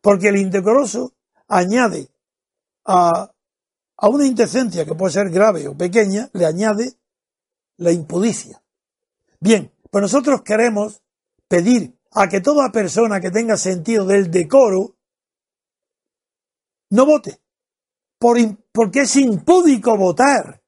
Porque 0.00 0.28
el 0.28 0.38
indecoroso 0.38 1.12
añade 1.46 2.08
a, 2.86 3.30
una 4.00 4.26
indecencia 4.26 4.86
que 4.86 4.94
puede 4.94 5.12
ser 5.12 5.28
grave 5.28 5.68
o 5.68 5.76
pequeña, 5.76 6.30
le 6.32 6.46
añade 6.46 6.94
la 7.76 7.92
impudicia. 7.92 8.62
Bien, 9.40 9.70
pues 9.90 10.00
nosotros 10.00 10.40
queremos 10.40 11.02
pedir 11.48 11.98
a 12.12 12.28
que 12.28 12.40
toda 12.40 12.72
persona 12.72 13.20
que 13.20 13.30
tenga 13.30 13.58
sentido 13.58 14.06
del 14.06 14.30
decoro 14.30 14.96
no 16.88 17.04
vote. 17.04 17.42
Por, 18.18 18.38
porque 18.72 19.00
es 19.00 19.16
impúdico 19.16 19.98
votar. 19.98 20.62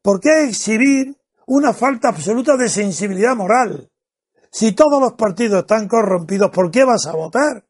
¿Por 0.00 0.20
qué 0.20 0.44
exhibir 0.44 1.16
una 1.46 1.72
falta 1.72 2.10
absoluta 2.10 2.56
de 2.56 2.68
sensibilidad 2.68 3.34
moral? 3.34 3.87
Si 4.50 4.72
todos 4.72 5.00
los 5.00 5.12
partidos 5.12 5.60
están 5.60 5.88
corrompidos, 5.88 6.50
¿por 6.50 6.70
qué 6.70 6.84
vas 6.84 7.06
a 7.06 7.12
votar? 7.12 7.66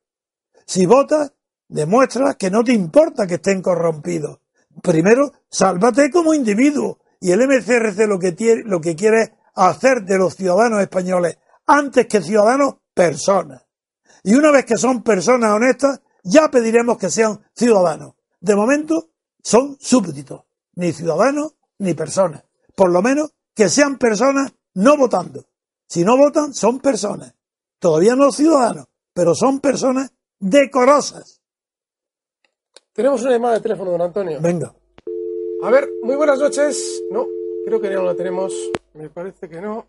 Si 0.67 0.87
votas, 0.87 1.33
demuestra 1.69 2.35
que 2.35 2.51
no 2.51 2.63
te 2.63 2.73
importa 2.73 3.27
que 3.27 3.35
estén 3.35 3.63
corrompidos. 3.63 4.41
Primero, 4.83 5.33
sálvate 5.51 6.11
como 6.11 6.35
individuo. 6.35 6.99
Y 7.21 7.33
el 7.33 7.41
MCRC 7.47 8.07
lo 8.07 8.19
que, 8.19 8.63
lo 8.65 8.81
que 8.81 8.95
quiere 8.95 9.23
es 9.23 9.31
hacer 9.55 10.05
de 10.05 10.19
los 10.19 10.37
ciudadanos 10.37 10.81
españoles, 10.81 11.39
antes 11.67 12.07
que 12.07 12.23
ciudadanos, 12.23 12.77
personas. 12.95 13.65
Y 14.23 14.35
una 14.35 14.53
vez 14.53 14.65
que 14.65 14.77
son 14.77 15.03
personas 15.03 15.51
honestas, 15.53 16.01
ya 16.23 16.49
pediremos 16.51 16.99
que 16.99 17.11
sean 17.11 17.41
ciudadanos. 17.55 18.15
De 18.41 18.55
momento, 18.55 19.11
son 19.43 19.77
súbditos, 19.81 20.43
ni 20.75 20.93
ciudadanos 20.93 21.55
ni 21.79 21.95
personas. 21.95 22.45
Por 22.75 22.93
lo 22.93 23.03
menos 23.03 23.33
que 23.55 23.69
sean 23.69 23.99
personas 23.99 24.53
no 24.75 24.97
votando. 24.97 25.45
Si 25.89 26.05
no 26.05 26.19
votan, 26.19 26.53
son 26.53 26.81
personas. 26.81 27.35
Todavía 27.79 28.15
no 28.15 28.31
ciudadanos, 28.31 28.87
pero 29.15 29.35
son 29.35 29.61
personas 29.61 30.13
decorosas. 30.39 31.41
Tenemos 32.93 33.23
una 33.23 33.31
llamada 33.33 33.55
de 33.55 33.61
teléfono, 33.61 33.93
don 33.93 34.03
Antonio. 34.03 34.39
Venga. 34.41 34.75
A 35.63 35.71
ver, 35.71 35.89
muy 36.03 36.15
buenas 36.15 36.39
noches. 36.39 37.03
No, 37.11 37.27
creo 37.65 37.81
que 37.81 37.89
ya 37.89 37.97
no 37.97 38.05
la 38.05 38.15
tenemos. 38.15 38.53
Me 38.93 39.09
parece 39.09 39.49
que 39.49 39.61
no. 39.61 39.87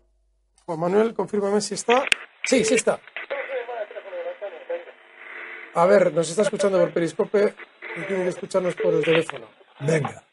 Juan 0.64 0.80
Manuel, 0.80 1.14
confírmame 1.14 1.60
si 1.60 1.74
está. 1.74 2.02
Sí, 2.44 2.64
sí 2.64 2.74
está. 2.76 2.98
A 5.74 5.86
ver, 5.86 6.12
nos 6.14 6.30
está 6.30 6.42
escuchando 6.42 6.78
por 6.78 6.92
Periscope 6.94 7.54
y 7.96 8.06
tiene 8.06 8.22
que 8.24 8.30
escucharnos 8.30 8.74
por 8.74 8.94
el 8.94 9.04
teléfono. 9.04 9.46
Venga. 9.80 10.24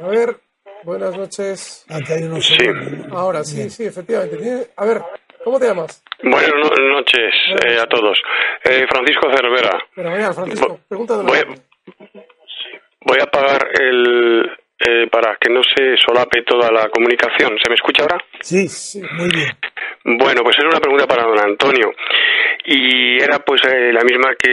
A 0.00 0.06
ver, 0.06 0.40
buenas 0.84 1.16
noches. 1.16 1.84
Aquí 1.88 2.12
hay 2.12 2.22
unos 2.24 2.46
Sí. 2.46 2.56
Ahora 3.12 3.44
sí, 3.44 3.68
sí, 3.70 3.84
efectivamente. 3.86 4.70
A 4.76 4.84
ver, 4.84 5.02
¿cómo 5.44 5.58
te 5.58 5.66
llamas? 5.66 6.02
Buenas 6.22 6.50
no- 6.54 6.88
noches 6.94 7.32
eh, 7.66 7.78
a 7.80 7.86
todos. 7.86 8.18
Eh, 8.64 8.86
Francisco 8.88 9.28
Cervera. 9.34 9.78
Bueno, 9.94 10.10
mañana, 10.10 10.32
Francisco, 10.32 10.80
pregunta 10.88 11.16
de 11.18 11.22
Voy, 11.24 11.38
voy 13.00 13.18
a 13.20 13.24
apagar 13.24 13.68
el... 13.80 14.50
eh, 14.80 15.08
para 15.10 15.36
que 15.40 15.50
no 15.52 15.60
se 15.62 15.96
solape 15.96 16.42
toda 16.42 16.70
la 16.70 16.88
comunicación. 16.88 17.58
¿Se 17.62 17.68
me 17.68 17.74
escucha 17.74 18.02
ahora? 18.02 18.18
Sí, 18.40 18.66
muy 19.18 19.28
bien. 19.30 19.56
Bueno, 20.04 20.42
pues 20.42 20.56
era 20.58 20.68
una 20.68 20.80
pregunta 20.80 21.06
para 21.06 21.24
don 21.24 21.38
Antonio. 21.38 21.90
Y 22.64 23.22
era 23.22 23.38
pues 23.38 23.62
eh, 23.64 23.92
la 23.92 24.02
misma 24.04 24.34
que 24.38 24.48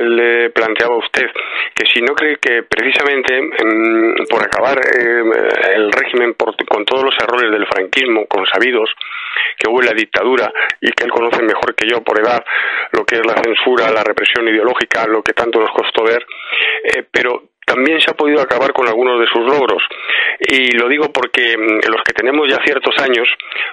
le 0.00 0.50
planteaba 0.50 0.94
a 0.94 0.98
usted, 0.98 1.26
que 1.74 1.86
si 1.92 2.00
no 2.00 2.14
cree 2.14 2.36
que 2.40 2.62
precisamente 2.62 3.34
em, 3.36 4.14
por 4.30 4.42
acabar 4.42 4.78
eh, 4.78 5.22
el 5.74 5.90
régimen 5.90 6.34
por- 6.34 6.54
con 6.66 6.84
todos 6.84 7.04
los 7.04 7.14
errores 7.20 7.50
del 7.50 7.66
franquismo 7.66 8.26
consabidos 8.26 8.90
que 9.58 9.68
hubo 9.68 9.80
en 9.80 9.86
la 9.86 9.92
dictadura 9.92 10.52
y 10.80 10.90
que 10.92 11.04
él 11.04 11.10
conoce 11.10 11.42
mejor 11.42 11.74
que 11.74 11.88
yo 11.88 12.02
por 12.02 12.20
edad 12.20 12.44
lo 12.92 13.04
que 13.04 13.16
es 13.16 13.26
la 13.26 13.34
censura, 13.42 13.90
la 13.90 14.04
represión 14.04 14.46
ideológica, 14.46 15.06
lo 15.08 15.22
que 15.22 15.32
tanto 15.32 15.58
nos 15.58 15.70
costó 15.70 16.04
ver, 16.04 16.24
eh, 16.84 17.04
pero 17.10 17.42
también 17.68 18.00
se 18.00 18.10
ha 18.10 18.14
podido 18.14 18.40
acabar 18.40 18.72
con 18.72 18.88
algunos 18.88 19.20
de 19.20 19.26
sus 19.26 19.44
logros. 19.44 19.82
Y 20.40 20.72
lo 20.76 20.88
digo 20.88 21.12
porque 21.12 21.56
mm, 21.56 21.90
los 21.92 22.02
que 22.02 22.12
tenemos 22.14 22.48
ya 22.48 22.58
ciertos 22.64 22.96
años, 22.98 23.28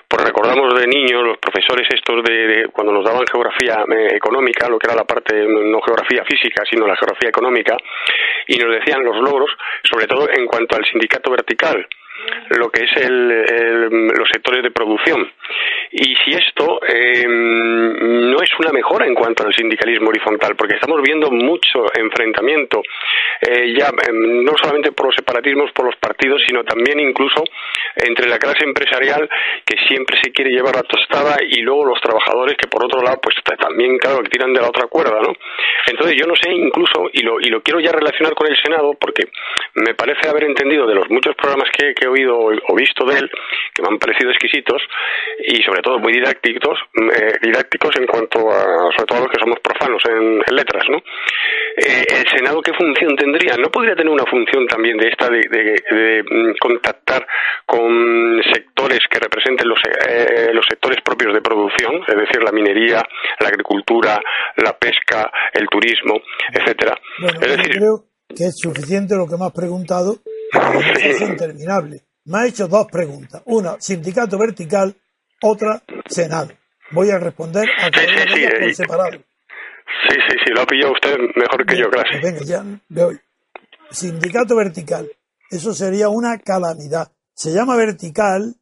pues 0.07 0.23
recordamos 0.23 0.73
de 0.79 0.87
niños 0.87 1.23
los 1.23 1.37
profesores 1.37 1.87
estos 1.93 2.23
de, 2.23 2.67
cuando 2.71 2.91
nos 2.93 3.05
daban 3.05 3.25
geografía 3.31 3.83
eh, 3.89 4.15
económica, 4.15 4.67
lo 4.69 4.77
que 4.77 4.87
era 4.87 4.95
la 4.95 5.05
parte, 5.05 5.33
no 5.47 5.81
geografía 5.81 6.23
física, 6.25 6.63
sino 6.69 6.85
la 6.85 6.95
geografía 6.95 7.29
económica, 7.29 7.77
y 8.47 8.57
nos 8.57 8.73
decían 8.75 9.03
los 9.03 9.17
logros, 9.17 9.49
sobre 9.83 10.05
todo 10.07 10.27
en 10.29 10.45
cuanto 10.45 10.75
al 10.75 10.85
sindicato 10.85 11.31
vertical 11.31 11.87
lo 12.57 12.69
que 12.69 12.83
es 12.85 12.91
el, 13.05 13.31
el- 13.31 14.07
los 14.17 14.27
sectores 14.31 14.63
de 14.63 14.71
producción. 14.71 15.31
Y 15.97 16.13
si 16.25 16.31
esto 16.31 16.81
eh, 16.85 17.23
no 17.25 18.41
es 18.41 18.49
una 18.59 18.73
mejora 18.73 19.07
en 19.07 19.15
cuanto 19.15 19.47
al 19.47 19.55
sindicalismo 19.55 20.09
horizontal, 20.09 20.53
porque 20.57 20.75
estamos 20.75 21.01
viendo 21.01 21.31
mucho 21.31 21.85
enfrentamiento, 21.97 22.81
eh, 23.39 23.73
ya 23.79 23.87
eh, 23.87 24.11
no 24.11 24.51
solamente 24.61 24.91
por 24.91 25.05
los 25.05 25.15
separatismos, 25.15 25.71
por 25.71 25.85
los 25.85 25.95
partidos, 25.95 26.41
sino 26.45 26.65
también 26.65 26.99
incluso 26.99 27.45
entre 27.95 28.27
la 28.27 28.37
clase 28.37 28.65
empresarial 28.65 29.29
que 29.65 29.77
siempre 29.87 30.17
se 30.21 30.33
quiere 30.33 30.51
llevar 30.51 30.75
la 30.75 30.83
tostada 30.83 31.37
y 31.47 31.61
luego 31.61 31.85
los 31.85 32.01
trabajadores 32.01 32.57
que 32.57 32.67
por 32.67 32.83
otro 32.83 33.01
lado 33.01 33.21
pues 33.21 33.35
también 33.57 33.97
claro 33.97 34.21
que 34.21 34.29
tiran 34.29 34.51
de 34.51 34.59
la 34.59 34.67
otra 34.67 34.87
cuerda, 34.87 35.21
¿no? 35.21 35.33
Entonces 35.87 36.17
yo 36.19 36.27
no 36.27 36.35
sé 36.35 36.51
incluso 36.51 37.09
y 37.13 37.21
lo 37.23 37.39
y 37.39 37.45
lo 37.45 37.61
quiero 37.61 37.79
ya 37.79 37.93
relacionar 37.93 38.33
con 38.33 38.47
el 38.47 38.57
Senado 38.61 38.97
porque 38.99 39.29
me 39.75 39.93
parece 39.93 40.27
haber 40.27 40.43
entendido 40.43 40.85
de 40.87 40.95
los 40.95 41.09
muchos 41.09 41.35
programas 41.35 41.69
que, 41.71 41.93
que 41.93 42.03
he 42.05 42.09
oído 42.09 42.37
o 42.37 42.75
visto 42.75 43.05
de 43.05 43.19
él 43.19 43.31
que 43.73 43.81
me 43.81 43.87
han 43.89 43.97
parecido 43.97 44.31
exquisitos 44.31 44.81
y 45.39 45.63
sobre 45.63 45.84
todo 45.86 45.99
muy 45.99 46.11
didácticos 46.13 46.77
eh, 46.97 47.33
didácticos 47.41 47.95
en 47.97 48.07
cuanto 48.07 48.49
a 48.51 48.89
sobre 48.91 49.05
todo 49.07 49.17
a 49.19 49.21
los 49.21 49.29
que 49.31 49.39
somos 49.39 49.59
profanos 49.63 50.01
en, 50.09 50.41
en 50.45 50.55
letras, 50.55 50.83
¿no? 50.89 50.97
Eh, 50.97 52.05
el 52.09 52.25
Senado 52.27 52.61
qué 52.61 52.73
función 52.73 53.15
tendría? 53.15 53.55
¿No 53.57 53.69
podría 53.69 53.95
tener 53.95 54.11
una 54.11 54.25
función 54.25 54.65
también 54.67 54.97
de 54.97 55.07
esta 55.09 55.29
de, 55.29 55.41
de- 55.49 55.95
de, 55.95 56.23
mm, 56.23 56.55
contactar 56.59 57.25
con 57.65 58.41
sectores 58.53 58.99
que 59.09 59.19
representen 59.19 59.67
los, 59.67 59.79
eh, 60.09 60.49
los 60.53 60.65
sectores 60.69 60.99
propios 61.03 61.33
de 61.33 61.41
producción, 61.41 62.01
es 62.07 62.15
decir, 62.15 62.41
la 62.43 62.51
minería, 62.51 63.03
la 63.39 63.47
agricultura, 63.49 64.19
la 64.57 64.77
pesca, 64.77 65.29
el 65.53 65.67
turismo, 65.67 66.19
etcétera? 66.53 66.95
Bueno, 67.19 67.39
es 67.41 67.47
yo 67.47 67.57
decir, 67.57 67.75
creo 67.77 68.03
que 68.36 68.43
es 68.45 68.55
suficiente 68.57 69.15
lo 69.15 69.27
que 69.27 69.36
me 69.38 69.45
has 69.45 69.51
preguntado, 69.53 70.15
porque 70.51 71.09
es 71.11 71.21
interminable. 71.21 71.97
Me 72.25 72.39
ha 72.39 72.47
hecho 72.47 72.67
dos 72.67 72.88
preguntas. 72.91 73.43
Una, 73.45 73.79
sindicato 73.79 74.38
vertical, 74.39 74.95
otra, 75.41 75.83
Senado. 76.07 76.51
Voy 76.91 77.09
a 77.09 77.17
responder 77.17 77.67
a 77.77 77.89
cada 77.89 78.05
Sí, 78.05 78.13
sí, 78.13 78.33
sí, 78.33 78.47
por 78.47 78.63
eh, 78.63 78.73
separado. 78.73 79.11
Sí, 79.11 80.15
sí, 80.29 80.38
sí, 80.45 80.51
lo 80.53 80.61
ha 80.61 80.65
pillado 80.65 80.93
usted 80.93 81.17
mejor 81.36 81.65
que 81.65 81.77
yo, 81.77 81.89
casi. 81.89 82.19
Venga, 82.21 82.43
ya 82.43 82.63
veo. 82.89 83.11
Sindicato 83.91 84.55
vertical. 84.55 85.09
Eso 85.49 85.73
sería 85.73 86.09
una 86.09 86.38
calamidad. 86.39 87.11
Se 87.33 87.53
llama 87.53 87.75
vertical 87.75 88.55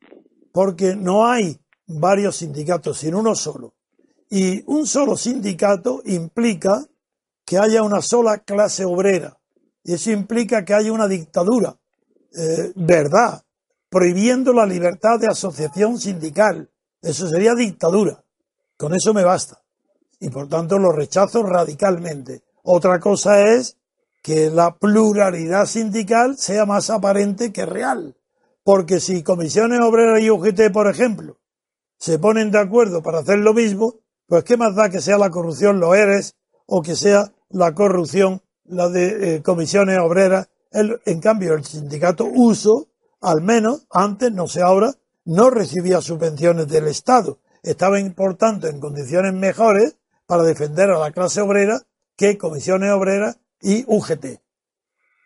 porque 0.52 0.96
no 0.96 1.26
hay 1.26 1.60
varios 1.88 2.38
sindicatos, 2.38 2.98
sino 2.98 3.20
uno 3.20 3.36
solo. 3.36 3.74
Y 4.30 4.64
un 4.68 4.88
solo 4.88 5.16
sindicato 5.16 6.02
implica 6.06 6.84
que 7.46 7.58
haya 7.58 7.84
una 7.84 8.02
sola 8.02 8.40
clase 8.40 8.86
obrera. 8.86 9.38
Y 9.84 9.94
eso 9.94 10.12
implica 10.12 10.64
que 10.64 10.74
haya 10.74 10.92
una 10.92 11.08
dictadura. 11.08 11.76
Eh, 12.36 12.72
¿Verdad? 12.76 13.44
Prohibiendo 13.94 14.54
la 14.54 14.66
libertad 14.66 15.20
de 15.20 15.28
asociación 15.28 16.00
sindical. 16.00 16.72
Eso 17.00 17.30
sería 17.30 17.54
dictadura. 17.54 18.24
Con 18.76 18.96
eso 18.96 19.14
me 19.14 19.24
basta. 19.24 19.62
Y 20.20 20.30
por 20.30 20.48
tanto 20.50 20.80
lo 20.80 20.92
rechazo 20.92 21.44
radicalmente. 21.44 22.42
Otra 22.64 23.00
cosa 23.00 23.42
es 23.54 23.78
que 24.24 24.50
la 24.50 24.78
pluralidad 24.80 25.68
sindical 25.68 26.38
sea 26.40 26.66
más 26.66 26.90
aparente 26.90 27.54
que 27.54 27.68
real. 27.68 28.18
Porque 28.64 29.00
si 29.00 29.22
comisiones 29.22 29.80
obreras 29.82 30.22
y 30.22 30.32
UGT, 30.32 30.72
por 30.74 30.88
ejemplo, 30.88 31.38
se 32.00 32.18
ponen 32.18 32.50
de 32.50 32.58
acuerdo 32.62 33.04
para 33.04 33.20
hacer 33.20 33.38
lo 33.38 33.54
mismo, 33.54 34.00
pues 34.26 34.44
qué 34.44 34.58
más 34.58 34.74
da 34.74 34.90
que 34.90 35.02
sea 35.02 35.20
la 35.20 35.30
corrupción 35.30 35.80
los 35.80 35.96
ERES 35.96 36.34
o 36.66 36.82
que 36.82 36.96
sea 36.96 37.32
la 37.52 37.76
corrupción 37.76 38.42
la 38.66 38.90
de 38.90 39.36
eh, 39.36 39.42
comisiones 39.44 40.00
obreras. 40.00 40.50
El- 40.72 41.00
en 41.06 41.20
cambio, 41.20 41.54
el 41.54 41.64
sindicato 41.64 42.26
uso, 42.26 42.88
al 43.24 43.42
menos 43.42 43.88
antes, 43.92 44.32
no 44.32 44.48
sé 44.48 44.62
ahora, 44.62 44.92
no 45.26 45.50
recibía 45.50 46.02
subvenciones 46.02 46.68
del 46.68 46.88
Estado. 46.88 47.40
Estaba, 47.64 47.98
por 48.16 48.36
tanto, 48.36 48.68
en 48.68 48.80
condiciones 48.80 49.34
mejores 49.34 49.98
para 50.28 50.44
defender 50.44 50.90
a 50.90 51.00
la 51.00 51.12
clase 51.12 51.42
obrera 51.42 51.80
que 52.18 52.38
comisiones 52.38 52.92
obreras 52.92 53.40
y 53.62 53.84
UGT. 53.88 54.40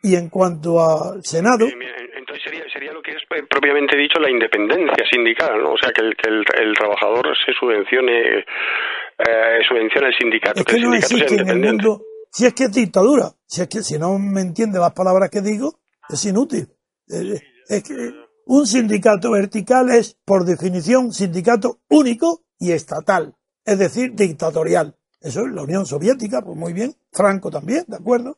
Y 0.04 0.16
en 0.16 0.30
cuanto 0.30 0.80
al 0.80 1.26
Senado, 1.26 1.66
Entonces 1.66 2.44
sería, 2.44 2.64
sería 2.72 2.94
lo 2.94 3.02
que 3.02 3.12
es 3.12 3.24
eh, 3.36 3.44
propiamente 3.50 3.98
dicho 3.98 4.20
la 4.20 4.30
independencia 4.30 5.04
sindical, 5.12 5.60
¿no? 5.62 5.72
O 5.72 5.78
sea, 5.78 5.92
que 5.92 6.02
el, 6.02 6.16
que 6.16 6.30
el, 6.30 6.46
el 6.62 6.74
trabajador 6.76 7.36
se 7.46 7.52
subvencione, 7.60 8.40
eh, 8.40 9.60
subvencione 9.68 10.08
al 10.08 10.14
sindicato, 10.14 10.60
es 10.60 10.66
que 10.66 10.74
que 10.74 10.78
el 10.78 10.84
no 10.84 10.92
sindicato 10.92 11.08
sea 11.08 11.18
existe 11.26 11.42
en 11.42 11.50
el 11.50 11.60
mundo, 11.60 12.02
si 12.32 12.46
es 12.46 12.54
que 12.54 12.66
es 12.66 12.72
dictadura, 12.72 13.32
si 13.48 13.62
es 13.62 13.68
que 13.68 13.82
si 13.82 13.98
no 13.98 14.20
me 14.20 14.42
entiende 14.42 14.80
las 14.80 14.94
palabras 14.94 15.30
que 15.32 15.42
digo, 15.42 15.80
es 16.10 16.24
inútil. 16.26 16.68
Eh, 17.10 17.42
Es 17.70 17.84
que 17.84 18.14
un 18.46 18.66
sindicato 18.66 19.32
vertical 19.32 19.90
es, 19.90 20.18
por 20.26 20.46
definición, 20.46 21.12
sindicato 21.12 21.80
único 21.90 22.42
y 22.60 22.72
estatal, 22.72 23.36
es 23.66 23.78
decir, 23.78 24.14
dictatorial. 24.14 24.96
Eso 25.22 25.42
es 25.46 25.54
la 25.54 25.64
Unión 25.64 25.86
Soviética, 25.86 26.42
pues 26.42 26.58
muy 26.58 26.74
bien, 26.74 26.94
Franco 27.12 27.50
también, 27.52 27.84
¿de 27.88 27.98
acuerdo? 27.98 28.38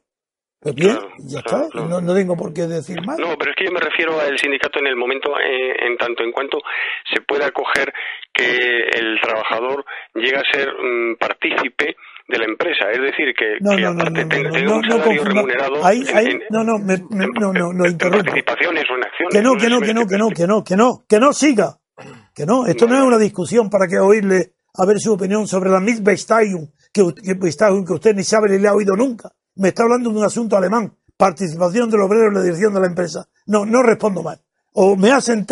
Pues 0.61 0.75
bien, 0.75 0.95
Claro, 0.95 1.13
ya 1.19 1.41
claro, 1.41 1.65
está, 1.65 1.71
claro. 1.71 1.87
no, 1.87 2.01
no 2.01 2.13
tengo 2.13 2.35
por 2.35 2.53
qué 2.53 2.63
decir 2.63 3.01
más. 3.05 3.17
No, 3.17 3.37
pero 3.37 3.51
es 3.51 3.55
que 3.55 3.65
yo 3.65 3.71
me 3.71 3.79
refiero 3.79 4.19
al 4.19 4.37
sindicato 4.37 4.79
en 4.79 4.87
el 4.87 4.95
momento, 4.97 5.31
eh, 5.39 5.85
en 5.87 5.95
tanto 5.97 6.23
en 6.23 6.31
cuanto 6.33 6.57
se 7.13 7.21
pueda 7.21 7.47
acoger 7.47 7.93
que 8.33 8.89
el 8.93 9.19
trabajador 9.21 9.85
llega 10.15 10.41
a 10.41 10.51
ser 10.51 10.69
mm, 10.73 11.15
partícipe 11.17 11.95
de 12.29 12.37
la 12.37 12.45
empresa, 12.45 12.85
es 12.91 13.01
decir, 13.01 13.33
que, 13.37 13.57
No, 13.59 13.75
que 13.75 13.81
no, 13.81 13.93
no, 13.93 14.01
aparte 14.01 14.23
no, 14.23 14.29
tenga, 14.29 14.49
no, 14.49 14.53
tenga 14.53 14.69
no, 14.69 14.75
un 14.75 14.81
no 14.81 14.97
salario 14.97 15.23
remunerado 15.23 15.85
Ahí, 15.85 16.03
en, 16.07 16.17
ahí, 16.17 16.25
en- 16.27 16.41
no, 16.51 16.63
no, 16.63 16.77
me- 16.79 16.85
me- 17.09 17.25
en- 17.25 17.31
no, 17.39 17.51
no, 17.53 17.73
no, 17.73 17.87
interrumpo. 17.87 18.23
participaciones 18.25 18.83
o 18.89 18.95
en 18.95 19.03
acciones. 19.03 19.31
Que 19.33 19.41
no, 19.41 19.55
que 19.55 19.69
no, 19.69 19.81
que 19.81 19.93
no, 19.93 20.05
que 20.07 20.17
no, 20.17 20.29
que 20.29 20.47
no, 20.47 20.63
que 20.63 20.75
no, 20.77 21.03
que 21.07 21.19
no 21.19 21.33
siga. 21.33 21.77
Que 22.33 22.45
no, 22.45 22.65
esto 22.67 22.87
no 22.87 22.95
es 22.95 23.01
una 23.01 23.17
discusión 23.17 23.69
para 23.69 23.87
que 23.87 23.99
oírle 23.99 24.53
a 24.75 24.85
ver 24.85 24.99
su 24.99 25.11
opinión 25.13 25.47
sobre 25.47 25.69
la 25.69 25.79
Mitbesteigung, 25.81 26.69
que, 26.93 27.01
que, 27.21 27.93
usted 27.93 28.15
ni 28.15 28.23
sabe 28.23 28.49
ni 28.49 28.59
le 28.59 28.67
ha 28.67 28.73
oído 28.73 28.95
nunca. 28.95 29.31
Me 29.55 29.69
está 29.69 29.83
hablando 29.83 30.09
de 30.09 30.17
un 30.17 30.23
asunto 30.23 30.55
alemán, 30.55 30.93
participación 31.17 31.89
del 31.89 32.01
obrero 32.01 32.27
en 32.27 32.35
la 32.35 32.43
dirección 32.43 32.73
de 32.73 32.79
la 32.79 32.87
empresa. 32.87 33.27
No, 33.47 33.65
no 33.65 33.83
respondo 33.83 34.23
más. 34.23 34.39
O 34.73 34.95
me 34.95 35.11
hacen 35.11 35.45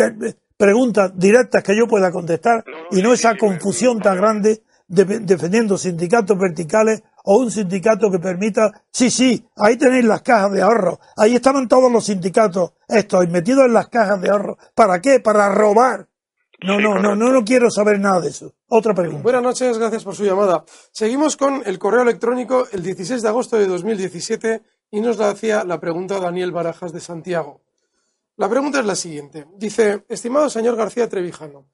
preguntas 0.56 1.12
directas 1.16 1.62
que 1.62 1.76
yo 1.76 1.86
pueda 1.86 2.10
contestar 2.10 2.64
No, 2.66 2.72
no, 2.90 2.98
y 2.98 3.02
no 3.02 3.12
esa 3.12 3.36
confusión 3.36 4.00
tan 4.00 4.16
grande 4.16 4.48
de- 4.54 4.62
defendiendo 4.88 5.76
sindicatos 5.76 6.38
verticales 6.38 7.02
o 7.24 7.38
un 7.38 7.50
sindicato 7.50 8.10
que 8.10 8.18
permita, 8.18 8.84
sí, 8.90 9.10
sí, 9.10 9.46
ahí 9.56 9.76
tenéis 9.76 10.06
las 10.06 10.22
cajas 10.22 10.50
de 10.52 10.62
ahorro, 10.62 10.98
ahí 11.16 11.34
estaban 11.34 11.68
todos 11.68 11.92
los 11.92 12.06
sindicatos 12.06 12.72
estos 12.88 13.28
metidos 13.28 13.66
en 13.66 13.74
las 13.74 13.88
cajas 13.88 14.20
de 14.20 14.30
ahorro. 14.30 14.56
¿Para 14.74 15.00
qué? 15.00 15.20
Para 15.20 15.50
robar. 15.50 16.08
No, 16.60 16.80
no, 16.80 16.98
no, 16.98 17.14
no, 17.14 17.30
no 17.30 17.44
quiero 17.44 17.70
saber 17.70 18.00
nada 18.00 18.20
de 18.20 18.30
eso. 18.30 18.54
Otra 18.66 18.92
pregunta. 18.92 19.22
Buenas 19.22 19.42
noches, 19.42 19.78
gracias 19.78 20.02
por 20.02 20.16
su 20.16 20.24
llamada. 20.24 20.64
Seguimos 20.90 21.36
con 21.36 21.62
el 21.64 21.78
correo 21.78 22.02
electrónico 22.02 22.66
el 22.72 22.82
16 22.82 23.22
de 23.22 23.28
agosto 23.28 23.56
de 23.56 23.66
2017 23.66 24.62
y 24.90 25.00
nos 25.00 25.18
la 25.18 25.30
hacía 25.30 25.64
la 25.64 25.78
pregunta 25.78 26.18
Daniel 26.18 26.50
Barajas 26.50 26.92
de 26.92 27.00
Santiago. 27.00 27.60
La 28.36 28.48
pregunta 28.48 28.80
es 28.80 28.86
la 28.86 28.96
siguiente. 28.96 29.46
Dice, 29.56 30.04
estimado 30.08 30.50
señor 30.50 30.76
García 30.76 31.08
Trevijano, 31.08 31.66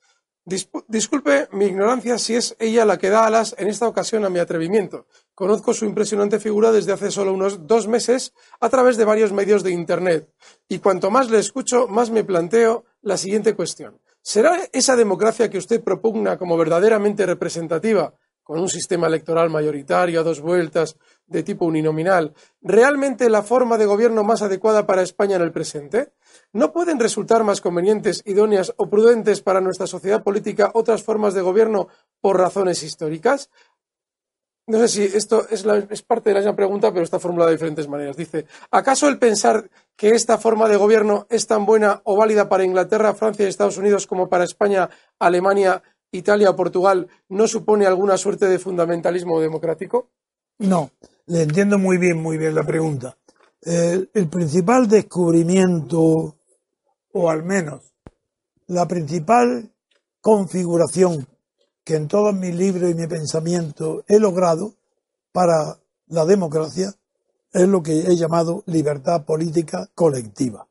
disculpe 0.44 1.48
mi 1.52 1.66
ignorancia 1.66 2.18
si 2.18 2.34
es 2.34 2.54
ella 2.58 2.84
la 2.84 2.98
que 2.98 3.10
da 3.10 3.26
alas 3.26 3.54
en 3.58 3.68
esta 3.68 3.88
ocasión 3.88 4.24
a 4.24 4.30
mi 4.30 4.38
atrevimiento. 4.38 5.06
Conozco 5.34 5.72
su 5.72 5.84
impresionante 5.84 6.38
figura 6.38 6.70
desde 6.70 6.92
hace 6.92 7.10
solo 7.10 7.32
unos 7.32 7.66
dos 7.66 7.88
meses 7.88 8.34
a 8.60 8.68
través 8.68 8.96
de 8.96 9.04
varios 9.04 9.32
medios 9.32 9.62
de 9.62 9.70
Internet. 9.70 10.28
Y 10.68 10.78
cuanto 10.80 11.10
más 11.10 11.30
le 11.30 11.38
escucho, 11.38 11.88
más 11.88 12.10
me 12.10 12.24
planteo 12.24 12.84
la 13.02 13.16
siguiente 13.16 13.54
cuestión. 13.54 14.00
¿Será 14.20 14.58
esa 14.72 14.96
democracia 14.96 15.50
que 15.50 15.58
usted 15.58 15.82
propugna 15.82 16.38
como 16.38 16.56
verdaderamente 16.56 17.26
representativa, 17.26 18.14
con 18.42 18.60
un 18.60 18.68
sistema 18.68 19.06
electoral 19.06 19.48
mayoritario 19.48 20.20
a 20.20 20.22
dos 20.22 20.40
vueltas 20.40 20.96
de 21.26 21.42
tipo 21.42 21.64
uninominal, 21.64 22.34
realmente 22.60 23.30
la 23.30 23.42
forma 23.42 23.78
de 23.78 23.86
gobierno 23.86 24.22
más 24.24 24.42
adecuada 24.42 24.86
para 24.86 25.02
España 25.02 25.36
en 25.36 25.42
el 25.42 25.52
presente? 25.52 26.12
¿No 26.54 26.72
pueden 26.72 27.00
resultar 27.00 27.42
más 27.42 27.60
convenientes, 27.60 28.22
idóneas 28.24 28.72
o 28.76 28.88
prudentes 28.88 29.40
para 29.40 29.60
nuestra 29.60 29.88
sociedad 29.88 30.22
política 30.22 30.70
otras 30.72 31.02
formas 31.02 31.34
de 31.34 31.40
gobierno 31.40 31.88
por 32.20 32.38
razones 32.38 32.84
históricas? 32.84 33.50
No 34.68 34.78
sé 34.78 34.88
si 34.88 35.02
esto 35.02 35.48
es, 35.50 35.64
parte 36.02 36.30
de 36.30 36.34
la 36.34 36.40
misma 36.40 36.54
pregunta, 36.54 36.92
pero 36.92 37.02
está 37.02 37.18
formulada 37.18 37.50
de 37.50 37.56
diferentes 37.56 37.88
maneras. 37.88 38.16
Dice, 38.16 38.46
¿acaso 38.70 39.08
el 39.08 39.18
pensar 39.18 39.68
que 39.96 40.10
esta 40.10 40.38
forma 40.38 40.68
de 40.68 40.76
gobierno 40.76 41.26
es 41.28 41.48
tan 41.48 41.66
buena 41.66 42.00
o 42.04 42.16
válida 42.16 42.48
para 42.48 42.64
Inglaterra, 42.64 43.14
Francia 43.14 43.44
y 43.44 43.48
Estados 43.48 43.76
Unidos 43.76 44.06
como 44.06 44.28
para 44.28 44.44
España, 44.44 44.88
Alemania, 45.18 45.82
Italia 46.12 46.50
o 46.50 46.56
Portugal 46.56 47.08
no 47.30 47.48
supone 47.48 47.84
alguna 47.84 48.16
suerte 48.16 48.46
de 48.46 48.60
fundamentalismo 48.60 49.40
democrático? 49.40 50.06
No, 50.60 50.92
le 51.26 51.42
entiendo 51.42 51.78
muy 51.78 51.98
bien, 51.98 52.22
muy 52.22 52.38
bien 52.38 52.54
la 52.54 52.62
pregunta. 52.62 53.16
El 53.60 54.28
principal 54.30 54.86
descubrimiento, 54.86 56.36
o 57.14 57.30
al 57.30 57.44
menos 57.44 57.94
la 58.66 58.86
principal 58.86 59.72
configuración 60.20 61.26
que 61.84 61.94
en 61.94 62.08
todos 62.08 62.34
mis 62.34 62.54
libros 62.54 62.90
y 62.90 62.94
mi 62.94 63.06
pensamiento 63.06 64.04
he 64.08 64.18
logrado 64.18 64.74
para 65.32 65.78
la 66.08 66.24
democracia 66.24 66.92
es 67.52 67.68
lo 67.68 67.82
que 67.82 68.00
he 68.00 68.16
llamado 68.16 68.64
libertad 68.66 69.24
política 69.24 69.88
colectiva. 69.94 70.66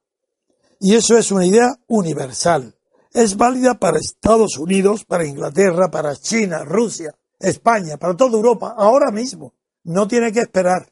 Y 0.79 0.95
eso 0.95 1.17
es 1.17 1.31
una 1.31 1.45
idea 1.45 1.79
universal. 1.87 2.75
Es 3.13 3.37
válida 3.37 3.75
para 3.75 3.99
Estados 3.99 4.57
Unidos, 4.57 5.05
para 5.05 5.25
Inglaterra, 5.25 5.89
para 5.89 6.15
China, 6.15 6.65
Rusia, 6.65 7.15
España, 7.39 7.95
para 7.97 8.17
toda 8.17 8.35
Europa, 8.35 8.73
ahora 8.75 9.11
mismo. 9.11 9.53
No 9.83 10.07
tiene 10.07 10.31
que 10.33 10.41
esperar. 10.41 10.91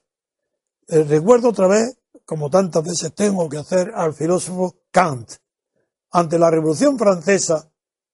Eh, 0.87 1.03
recuerdo 1.03 1.49
otra 1.49 1.67
vez, 1.67 1.97
como 2.25 2.49
tantas 2.49 2.83
veces 2.83 3.13
tengo 3.13 3.47
que 3.49 3.57
hacer, 3.57 3.91
al 3.95 4.13
filósofo 4.13 4.75
Kant. 4.91 5.31
Ante 6.11 6.37
la 6.37 6.49
Revolución 6.49 6.97
Francesa, 6.97 7.69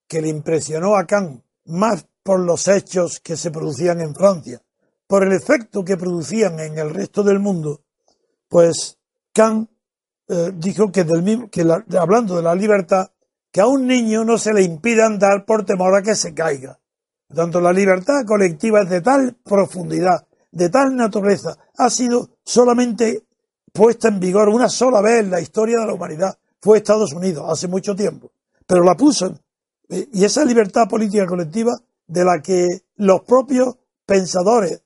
que 0.06 0.22
le 0.22 0.28
impresionó 0.28 0.96
a 0.96 1.06
Kant 1.06 1.42
más 1.66 2.06
por 2.22 2.40
los 2.40 2.68
hechos 2.68 3.20
que 3.20 3.36
se 3.36 3.50
producían 3.50 4.00
en 4.00 4.14
Francia, 4.14 4.62
por 5.06 5.22
el 5.22 5.32
efecto 5.32 5.84
que 5.84 5.96
producían 5.96 6.60
en 6.60 6.78
el 6.78 6.90
resto 6.90 7.22
del 7.22 7.38
mundo, 7.38 7.82
pues 8.48 8.98
Kant 9.32 9.70
eh, 10.28 10.52
dijo 10.54 10.92
que, 10.92 11.04
del 11.04 11.22
mismo, 11.22 11.48
que 11.50 11.64
la- 11.64 11.84
hablando 11.98 12.36
de 12.36 12.42
la 12.42 12.54
libertad, 12.54 13.10
que 13.50 13.60
a 13.62 13.66
un 13.66 13.86
niño 13.86 14.24
no 14.24 14.36
se 14.36 14.52
le 14.52 14.62
impide 14.62 15.02
andar 15.02 15.46
por 15.46 15.64
temor 15.64 15.94
a 15.96 16.02
que 16.02 16.14
se 16.14 16.34
caiga. 16.34 16.78
Por 17.26 17.36
tanto, 17.36 17.60
la 17.60 17.72
libertad 17.72 18.24
colectiva 18.26 18.82
es 18.82 18.90
de 18.90 19.00
tal 19.00 19.36
profundidad, 19.42 20.26
de 20.50 20.68
tal 20.68 20.96
naturaleza, 20.96 21.56
ha 21.76 21.90
sido 21.90 22.30
solamente 22.44 23.24
puesta 23.72 24.08
en 24.08 24.20
vigor 24.20 24.48
una 24.48 24.68
sola 24.68 25.00
vez 25.00 25.20
en 25.20 25.30
la 25.30 25.40
historia 25.40 25.80
de 25.80 25.86
la 25.86 25.94
humanidad. 25.94 26.38
Fue 26.60 26.78
Estados 26.78 27.12
Unidos, 27.12 27.44
hace 27.48 27.68
mucho 27.68 27.94
tiempo. 27.94 28.30
Pero 28.66 28.82
la 28.84 28.94
puso. 28.96 29.38
eh, 29.88 30.08
Y 30.12 30.24
esa 30.24 30.44
libertad 30.44 30.88
política 30.88 31.26
colectiva 31.26 31.78
de 32.06 32.24
la 32.24 32.40
que 32.42 32.66
los 32.96 33.22
propios 33.22 33.76
pensadores, 34.06 34.82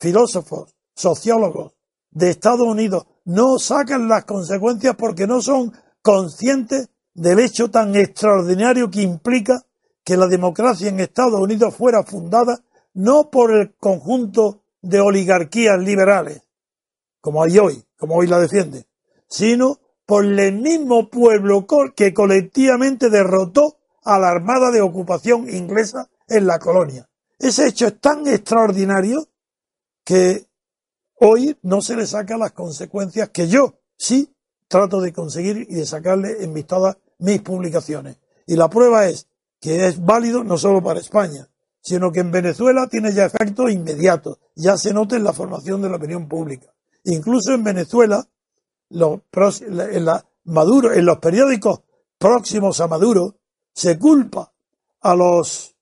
filósofos, 0.00 0.74
sociólogos 0.94 1.72
de 2.10 2.30
Estados 2.30 2.66
Unidos 2.66 3.06
no 3.24 3.58
sacan 3.58 4.08
las 4.08 4.24
consecuencias 4.24 4.96
porque 4.96 5.26
no 5.26 5.40
son 5.40 5.72
conscientes 6.02 6.88
del 7.14 7.40
hecho 7.40 7.70
tan 7.70 7.94
extraordinario 7.94 8.90
que 8.90 9.02
implica 9.02 9.64
que 10.04 10.16
la 10.16 10.26
democracia 10.26 10.88
en 10.88 11.00
Estados 11.00 11.40
Unidos 11.40 11.74
fuera 11.76 12.02
fundada 12.02 12.58
no 12.94 13.30
por 13.30 13.52
el 13.52 13.74
conjunto 13.76 14.62
de 14.80 15.00
oligarquías 15.00 15.78
liberales, 15.78 16.42
como 17.20 17.42
hay 17.42 17.58
hoy, 17.58 17.84
como 18.02 18.16
hoy 18.16 18.26
la 18.26 18.40
defiende, 18.40 18.88
sino 19.28 19.78
por 20.06 20.24
el 20.24 20.54
mismo 20.54 21.08
pueblo 21.08 21.64
que 21.94 22.12
colectivamente 22.12 23.10
derrotó 23.10 23.76
a 24.02 24.18
la 24.18 24.30
Armada 24.30 24.72
de 24.72 24.80
Ocupación 24.80 25.48
inglesa 25.48 26.10
en 26.26 26.48
la 26.48 26.58
colonia. 26.58 27.08
Ese 27.38 27.68
hecho 27.68 27.86
es 27.86 28.00
tan 28.00 28.26
extraordinario 28.26 29.28
que 30.02 30.48
hoy 31.20 31.56
no 31.62 31.80
se 31.80 31.94
le 31.94 32.08
saca 32.08 32.36
las 32.36 32.50
consecuencias 32.50 33.28
que 33.28 33.46
yo 33.46 33.78
sí 33.96 34.34
trato 34.66 35.00
de 35.00 35.12
conseguir 35.12 35.58
y 35.70 35.74
de 35.76 35.86
sacarle 35.86 36.42
en 36.42 36.52
mis, 36.52 36.66
todas 36.66 36.96
mis 37.20 37.40
publicaciones. 37.40 38.16
Y 38.48 38.56
la 38.56 38.68
prueba 38.68 39.06
es 39.06 39.28
que 39.60 39.86
es 39.86 40.04
válido 40.04 40.42
no 40.42 40.58
solo 40.58 40.82
para 40.82 40.98
España, 40.98 41.48
sino 41.80 42.10
que 42.10 42.18
en 42.18 42.32
Venezuela 42.32 42.88
tiene 42.88 43.12
ya 43.12 43.26
efectos 43.26 43.70
inmediatos, 43.70 44.40
ya 44.56 44.76
se 44.76 44.92
nota 44.92 45.14
en 45.14 45.22
la 45.22 45.32
formación 45.32 45.80
de 45.82 45.88
la 45.88 45.98
opinión 45.98 46.26
pública. 46.26 46.74
Incluso 47.04 47.52
en 47.52 47.64
Venezuela, 47.64 48.26
en, 48.90 49.22
en 50.44 51.06
los 51.06 51.18
periódicos 51.18 51.80
próximos 52.18 52.80
a 52.80 52.86
Maduro, 52.86 53.36
se 53.74 53.98
culpa 53.98 54.52
a 55.00 55.14
los 55.14 55.74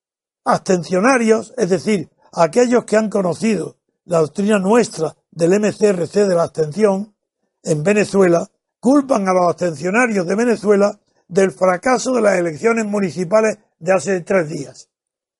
abstencionarios, 0.44 1.52
es 1.56 1.68
decir, 1.68 2.08
a 2.32 2.44
aquellos 2.44 2.84
que 2.84 2.96
han 2.96 3.10
conocido 3.10 3.76
la 4.04 4.20
doctrina 4.20 4.58
nuestra 4.58 5.14
del 5.30 5.60
MCRC 5.60 6.26
de 6.26 6.34
la 6.34 6.44
abstención 6.44 7.14
en 7.62 7.82
Venezuela, 7.82 8.48
culpan 8.78 9.28
a 9.28 9.34
los 9.34 9.46
abstencionarios 9.46 10.26
de 10.26 10.34
Venezuela 10.34 10.98
del 11.28 11.52
fracaso 11.52 12.12
de 12.12 12.22
las 12.22 12.38
elecciones 12.38 12.86
municipales 12.86 13.58
de 13.78 13.92
hace 13.92 14.20
tres 14.22 14.48
días. 14.48 14.88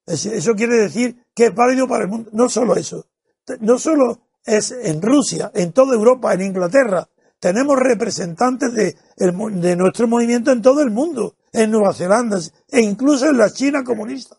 Eso 0.07 0.55
quiere 0.55 0.77
decir 0.77 1.25
que 1.35 1.47
es 1.47 1.55
válido 1.55 1.89
para 1.89 2.05
el 2.05 2.11
mundo. 2.11 2.31
No 2.33 2.49
solo 2.49 2.77
eso, 2.77 3.07
no 3.61 3.79
solo 3.79 4.21
es 4.45 4.73
en 4.73 5.03
Rusia, 5.03 5.51
en 5.55 5.73
toda 5.73 5.95
Europa, 5.95 6.33
en 6.35 6.43
Inglaterra. 6.43 7.09
Tenemos 7.39 7.79
representantes 7.79 8.73
de, 8.75 9.77
nuestro 9.77 10.09
movimiento 10.09 10.53
en 10.53 10.63
todo 10.63 10.83
el 10.83 10.91
mundo, 10.91 11.37
en 11.53 11.71
Nueva 11.71 11.95
Zelanda 11.95 12.39
e 12.69 12.81
incluso 12.81 13.29
en 13.29 13.39
la 13.39 13.51
China 13.51 13.83
comunista. 13.83 14.37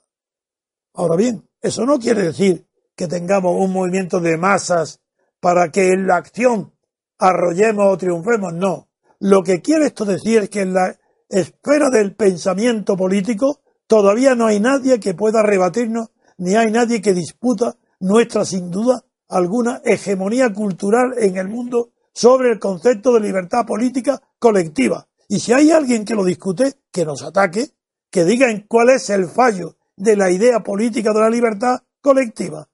Ahora 0.94 1.16
bien, 1.16 1.48
eso 1.62 1.86
no 1.86 1.98
quiere 2.00 2.24
decir 2.24 2.68
que 2.96 3.08
tengamos 3.08 3.56
un 3.58 3.74
movimiento 3.74 4.20
de 4.20 4.38
masas 4.38 5.00
para 5.40 5.72
que 5.72 5.90
en 5.90 6.06
la 6.06 6.18
acción 6.18 6.74
arrollemos 7.18 7.86
o 7.92 7.98
triunfemos, 7.98 8.54
no. 8.54 8.90
Lo 9.20 9.44
que 9.44 9.62
quiere 9.62 9.88
esto 9.88 10.06
decir 10.06 10.44
es 10.44 10.50
que 10.50 10.62
en 10.62 10.74
la 10.74 10.98
esfera 11.30 11.90
del 11.90 12.16
pensamiento 12.16 12.98
político 12.98 13.62
todavía 13.88 14.36
no 14.36 14.48
hay 14.48 14.60
nadie 14.60 15.00
que 15.00 15.14
pueda 15.14 15.42
rebatirnos, 15.44 16.10
ni 16.38 16.56
hay 16.56 16.72
nadie 16.72 17.02
que 17.02 17.14
disputa 17.14 17.78
nuestra, 18.00 18.46
sin 18.46 18.70
duda, 18.70 19.04
alguna 19.32 19.82
hegemonía 19.84 20.54
cultural 20.54 21.14
en 21.18 21.38
el 21.38 21.48
mundo 21.48 21.92
sobre 22.14 22.52
el 22.52 22.60
concepto 22.60 23.14
de 23.14 23.22
libertad 23.22 23.66
política 23.66 24.22
colectiva. 24.38 25.08
Y 25.28 25.40
si 25.40 25.54
hay 25.54 25.72
alguien 25.72 26.06
que 26.06 26.14
lo 26.14 26.26
discute, 26.26 26.74
que 26.92 27.06
nos 27.06 27.24
ataque, 27.24 27.68
que 28.12 28.26
diga 28.26 28.52
en 28.52 28.68
cuál 28.68 28.90
es 28.90 29.10
el 29.10 29.26
fallo 29.26 29.78
de 29.96 30.18
la 30.18 30.30
idea 30.30 30.60
política 30.60 31.14
de 31.14 31.20
la 31.22 31.30
libertad 31.30 31.80
colectiva. 32.02 32.68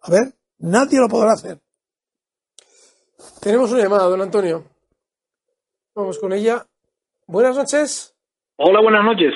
A 0.00 0.10
ver, 0.10 0.34
nadie 0.58 0.98
lo 0.98 1.08
podrá 1.08 1.32
hacer. 1.32 1.60
Tenemos 3.40 3.70
una 3.70 3.82
llamada, 3.82 4.04
don 4.04 4.20
Antonio. 4.20 4.64
Vamos 5.94 6.18
con 6.18 6.32
ella. 6.32 6.66
Buenas 7.26 7.56
noches. 7.56 8.14
Hola, 8.56 8.80
buenas 8.80 9.04
noches. 9.04 9.32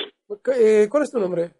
Eh, 0.57 0.87
¿Cuál 0.89 1.03
es 1.03 1.11
tu 1.11 1.19
nombre? 1.19 1.51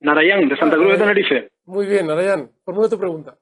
Narayan, 0.00 0.48
de 0.48 0.56
Santa 0.56 0.76
Cruz 0.76 0.92
de 0.92 0.98
Tenerife. 0.98 1.52
Muy 1.66 1.86
bien, 1.86 2.06
Narayan. 2.06 2.50
Formula 2.64 2.88
tu 2.88 2.98
pregunta. 2.98 3.36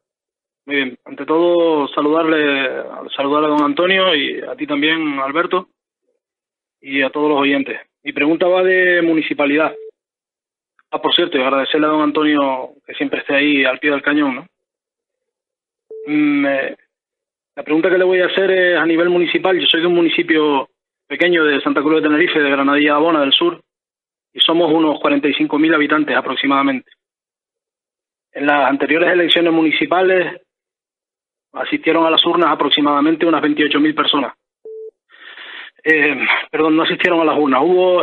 Muy 0.67 0.77
bien. 0.77 0.99
Ante 1.05 1.27
todo, 1.27 1.89
saludarle, 1.89 2.85
saludar 3.15 3.45
a 3.45 3.49
don 3.49 3.63
Antonio 3.63 4.15
y 4.15 4.41
a 4.41 4.57
ti 4.57 4.67
también, 4.67 5.19
Alberto, 5.21 5.69
y 6.81 7.03
a 7.03 7.11
todos 7.11 7.29
los 7.29 7.39
oyentes. 7.39 7.81
Mi 8.03 8.13
pregunta 8.13 8.47
va 8.47 8.63
de 8.63 9.03
municipalidad. 9.03 9.75
Ah, 10.91 11.03
por 11.03 11.15
cierto, 11.15 11.37
y 11.37 11.43
agradecerle 11.43 11.87
a 11.87 11.91
don 11.91 12.03
Antonio 12.03 12.71
que 12.87 12.95
siempre 12.95 13.21
esté 13.21 13.35
ahí 13.35 13.65
al 13.65 13.79
pie 13.79 13.91
del 13.91 14.03
cañón, 14.03 14.35
¿no? 14.37 14.47
Mm, 16.07 16.47
eh, 16.47 16.77
la 17.57 17.63
pregunta 17.63 17.91
que 17.91 17.99
le 17.99 18.05
voy 18.05 18.21
a 18.21 18.27
hacer 18.27 18.51
es 18.51 18.79
a 18.79 18.87
nivel 18.87 19.11
municipal. 19.11 19.59
Yo 19.59 19.67
soy 19.67 19.81
de 19.81 19.87
un 19.87 19.95
municipio 19.95 20.69
pequeño 21.07 21.45
de 21.45 21.61
Santa 21.61 21.83
Cruz 21.83 21.97
de 21.97 22.09
Tenerife, 22.09 22.39
de 22.39 22.51
Granadilla 22.51 22.95
Abona 22.95 23.21
del 23.21 23.33
Sur, 23.33 23.63
y 24.33 24.41
somos 24.41 24.73
unos 24.73 24.99
45.000 24.99 25.75
habitantes 25.75 26.17
aproximadamente. 26.17 26.91
En 28.33 28.47
las 28.47 28.69
anteriores 28.69 29.11
elecciones 29.11 29.53
municipales 29.53 30.41
asistieron 31.55 32.07
a 32.07 32.11
las 32.11 32.25
urnas 32.27 32.51
aproximadamente 32.51 33.27
unas 33.27 33.43
28.000 33.43 33.95
personas. 33.95 34.35
Eh, 35.83 36.17
perdón, 36.51 36.77
no 36.77 36.83
asistieron 36.83 37.21
a 37.21 37.25
las 37.25 37.39
urnas. 37.39 37.61
Hubo, 37.63 38.03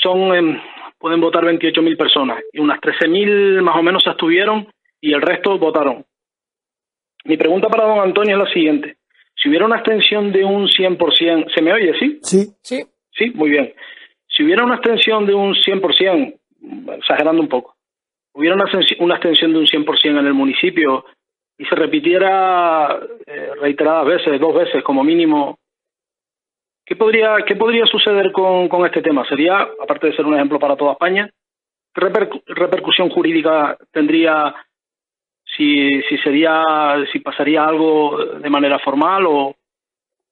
son, 0.00 0.34
eh, 0.34 0.62
pueden 0.98 1.20
votar 1.20 1.44
28.000 1.44 1.96
personas 1.96 2.42
y 2.52 2.60
unas 2.60 2.80
13.000 2.80 3.62
más 3.62 3.76
o 3.76 3.82
menos 3.82 4.02
se 4.02 4.10
abstuvieron 4.10 4.66
y 5.00 5.12
el 5.12 5.22
resto 5.22 5.58
votaron. 5.58 6.04
Mi 7.24 7.36
pregunta 7.36 7.68
para 7.68 7.86
don 7.86 8.00
Antonio 8.00 8.36
es 8.36 8.48
la 8.48 8.52
siguiente. 8.52 8.96
Si 9.34 9.48
hubiera 9.48 9.66
una 9.66 9.76
extensión 9.76 10.32
de 10.32 10.44
un 10.44 10.66
100%, 10.66 11.54
¿se 11.54 11.62
me 11.62 11.72
oye, 11.72 11.92
sí? 11.98 12.18
Sí. 12.22 12.46
Sí. 12.62 12.84
Sí, 13.12 13.30
muy 13.34 13.50
bien. 13.50 13.74
Si 14.28 14.44
hubiera 14.44 14.64
una 14.64 14.76
extensión 14.76 15.26
de 15.26 15.34
un 15.34 15.54
100%, 15.54 16.34
exagerando 16.96 17.42
un 17.42 17.48
poco, 17.48 17.76
hubiera 18.32 18.54
una, 18.54 18.64
una 19.00 19.14
extensión 19.16 19.52
de 19.52 19.58
un 19.58 19.66
100% 19.66 20.18
en 20.18 20.26
el 20.26 20.34
municipio 20.34 21.04
y 21.60 21.66
se 21.66 21.74
repitiera 21.74 22.98
eh, 23.26 23.50
reiteradas 23.60 24.06
veces, 24.06 24.40
dos 24.40 24.54
veces 24.54 24.82
como 24.82 25.04
mínimo, 25.04 25.58
¿qué 26.86 26.96
podría, 26.96 27.36
qué 27.46 27.54
podría 27.54 27.84
suceder 27.84 28.32
con, 28.32 28.66
con 28.70 28.86
este 28.86 29.02
tema? 29.02 29.28
¿Sería, 29.28 29.68
aparte 29.78 30.06
de 30.06 30.16
ser 30.16 30.24
un 30.24 30.36
ejemplo 30.36 30.58
para 30.58 30.74
toda 30.74 30.92
España, 30.92 31.28
qué 31.94 32.00
repercusión 32.00 33.10
jurídica 33.10 33.76
tendría 33.92 34.54
si, 35.44 36.00
si 36.08 36.16
sería, 36.24 36.64
si 37.12 37.18
pasaría 37.18 37.62
algo 37.62 38.16
de 38.40 38.48
manera 38.48 38.78
formal 38.78 39.26
o 39.26 39.54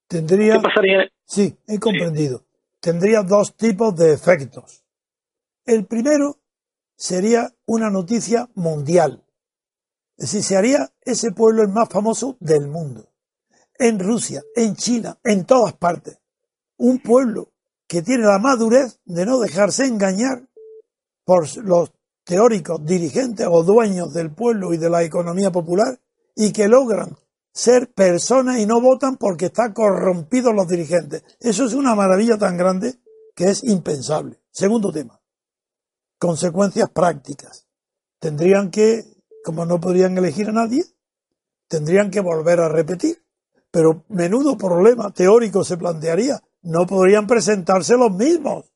tendría, 0.08 0.54
¿qué 0.54 0.60
pasaría? 0.60 1.10
Sí, 1.26 1.54
he 1.68 1.78
comprendido. 1.78 2.40
Tendría 2.80 3.22
dos 3.22 3.54
tipos 3.54 3.94
de 3.96 4.14
efectos. 4.14 4.82
El 5.66 5.84
primero 5.84 6.36
sería 6.96 7.50
una 7.66 7.90
noticia 7.90 8.48
mundial. 8.54 9.22
Es 10.18 10.32
decir, 10.32 10.42
se 10.42 10.56
haría 10.56 10.92
ese 11.00 11.30
pueblo 11.30 11.62
el 11.62 11.68
más 11.68 11.88
famoso 11.88 12.36
del 12.40 12.66
mundo. 12.66 13.08
En 13.78 13.98
Rusia, 13.98 14.42
en 14.54 14.76
China, 14.76 15.18
en 15.24 15.46
todas 15.46 15.72
partes. 15.72 16.18
Un 16.76 16.98
pueblo 16.98 17.52
que 17.86 18.02
tiene 18.02 18.24
la 18.24 18.38
madurez 18.38 19.00
de 19.06 19.24
no 19.24 19.38
dejarse 19.38 19.86
engañar 19.86 20.46
por 21.24 21.46
los 21.58 21.92
teóricos, 22.24 22.84
dirigentes 22.84 23.46
o 23.50 23.62
dueños 23.62 24.12
del 24.12 24.30
pueblo 24.30 24.74
y 24.74 24.76
de 24.76 24.90
la 24.90 25.02
economía 25.02 25.50
popular 25.50 25.98
y 26.34 26.52
que 26.52 26.68
logran 26.68 27.16
ser 27.52 27.92
personas 27.92 28.58
y 28.58 28.66
no 28.66 28.80
votan 28.80 29.16
porque 29.16 29.46
están 29.46 29.72
corrompidos 29.72 30.54
los 30.54 30.68
dirigentes. 30.68 31.22
Eso 31.40 31.64
es 31.64 31.72
una 31.72 31.94
maravilla 31.94 32.36
tan 32.36 32.56
grande 32.56 32.96
que 33.34 33.50
es 33.50 33.64
impensable. 33.64 34.40
Segundo 34.50 34.92
tema, 34.92 35.20
consecuencias 36.18 36.90
prácticas. 36.90 37.66
Tendrían 38.18 38.70
que, 38.70 39.17
como 39.48 39.64
no 39.64 39.80
podrían 39.80 40.18
elegir 40.18 40.50
a 40.50 40.52
nadie, 40.52 40.84
tendrían 41.68 42.10
que 42.10 42.20
volver 42.20 42.60
a 42.60 42.68
repetir. 42.68 43.22
Pero 43.70 44.04
menudo 44.08 44.58
problema 44.58 45.10
teórico 45.10 45.64
se 45.64 45.78
plantearía. 45.78 46.42
No 46.62 46.86
podrían 46.86 47.26
presentarse 47.26 47.96
los 47.96 48.12
mismos. 48.12 48.66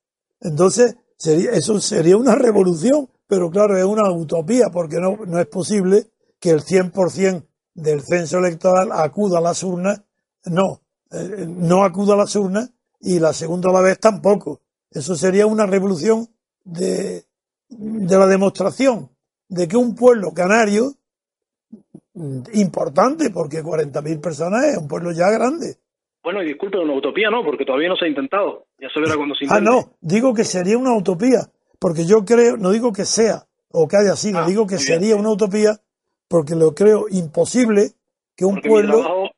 Entonces, 0.41 0.97
sería, 1.17 1.51
eso 1.51 1.79
sería 1.79 2.17
una 2.17 2.35
revolución 2.35 3.09
pero 3.33 3.51
claro, 3.51 3.79
es 3.79 3.85
una 3.85 4.13
utopía 4.13 4.67
porque 4.71 5.01
no, 5.01 5.17
no 5.25 5.41
es 5.41 5.47
posible 5.47 6.11
que 6.39 6.51
el 6.51 6.61
100% 6.61 7.47
del 7.73 8.03
censo 8.03 8.37
electoral 8.37 8.93
acuda 8.93 9.39
a 9.39 9.41
las 9.41 9.63
urnas, 9.63 10.03
no, 10.45 10.83
eh, 11.11 11.47
no 11.49 11.83
acuda 11.83 12.13
a 12.13 12.19
las 12.19 12.37
urnas 12.37 12.71
y 13.01 13.21
la 13.21 13.33
segunda 13.33 13.73
la 13.73 13.81
vez 13.81 13.99
tampoco. 13.99 14.61
Eso 14.91 15.17
sería 15.17 15.47
una 15.47 15.65
revolución 15.65 16.29
de, 16.63 17.25
de 17.71 18.19
la 18.19 18.27
demostración 18.27 19.09
de 19.55 19.69
que 19.69 19.77
un 19.77 19.95
pueblo 19.95 20.33
canario, 20.35 20.93
importante 22.55 23.31
porque 23.31 23.63
40.000 23.63 24.21
personas 24.21 24.65
es 24.67 24.79
un 24.79 24.89
pueblo 24.89 25.13
ya 25.13 25.31
grande. 25.31 25.77
Bueno, 26.23 26.43
y 26.43 26.47
disculpe, 26.47 26.79
una 26.79 26.95
utopía 26.95 27.31
no, 27.31 27.43
porque 27.45 27.65
todavía 27.65 27.89
no 27.89 27.97
se 27.97 28.05
ha 28.05 28.09
intentado. 28.09 28.67
Ya 28.79 28.89
se 28.91 29.01
verá 29.01 29.17
cuando 29.17 29.35
se 29.35 29.45
intente. 29.45 29.69
Ah, 29.69 29.73
no, 29.73 29.93
digo 30.01 30.33
que 30.35 30.45
sería 30.45 30.79
una 30.79 30.97
utopía, 30.97 31.41
porque 31.81 32.07
yo 32.07 32.25
creo, 32.25 32.57
no 32.57 32.71
digo 32.71 32.93
que 32.93 33.05
sea 33.05 33.43
o 33.73 33.89
que 33.89 33.97
haya 33.97 34.15
sido, 34.17 34.39
Ah, 34.41 34.47
digo 34.47 34.67
que 34.67 34.77
bien. 34.77 34.87
sería 34.87 35.17
una 35.17 35.31
utopía 35.33 35.73
porque 36.29 36.55
lo 36.55 36.75
creo 36.75 37.07
imposible 37.11 37.91
que 38.37 38.45
un 38.45 38.55
Porque 38.55 38.69
pueblo 38.69 39.01
trabajo- 39.01 39.31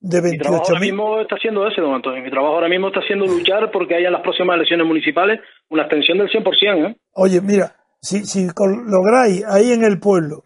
de 0.00 0.22
Mi 0.22 0.38
trabajo 0.38 0.62
ahora 0.64 0.80
28.000 0.80 0.80
mismo 0.80 1.20
está 1.20 1.36
siendo 1.36 1.66
ese, 1.68 1.80
don 1.82 1.92
Antonio. 1.94 2.22
Mi 2.22 2.30
trabajo 2.30 2.54
ahora 2.54 2.68
mismo 2.70 2.88
está 2.88 3.02
siendo 3.06 3.26
luchar 3.26 3.70
porque 3.70 3.96
haya 3.96 4.06
en 4.06 4.14
las 4.14 4.22
próximas 4.22 4.56
elecciones 4.56 4.86
municipales 4.86 5.40
una 5.68 5.82
extensión 5.82 6.16
del 6.18 6.30
100%, 6.30 6.88
¿eh? 6.90 6.96
Oye, 7.12 7.40
mira, 7.42 7.76
si, 8.00 8.24
si 8.24 8.46
lográis 8.86 9.44
ahí 9.46 9.72
en 9.72 9.84
el 9.84 9.98
pueblo 9.98 10.44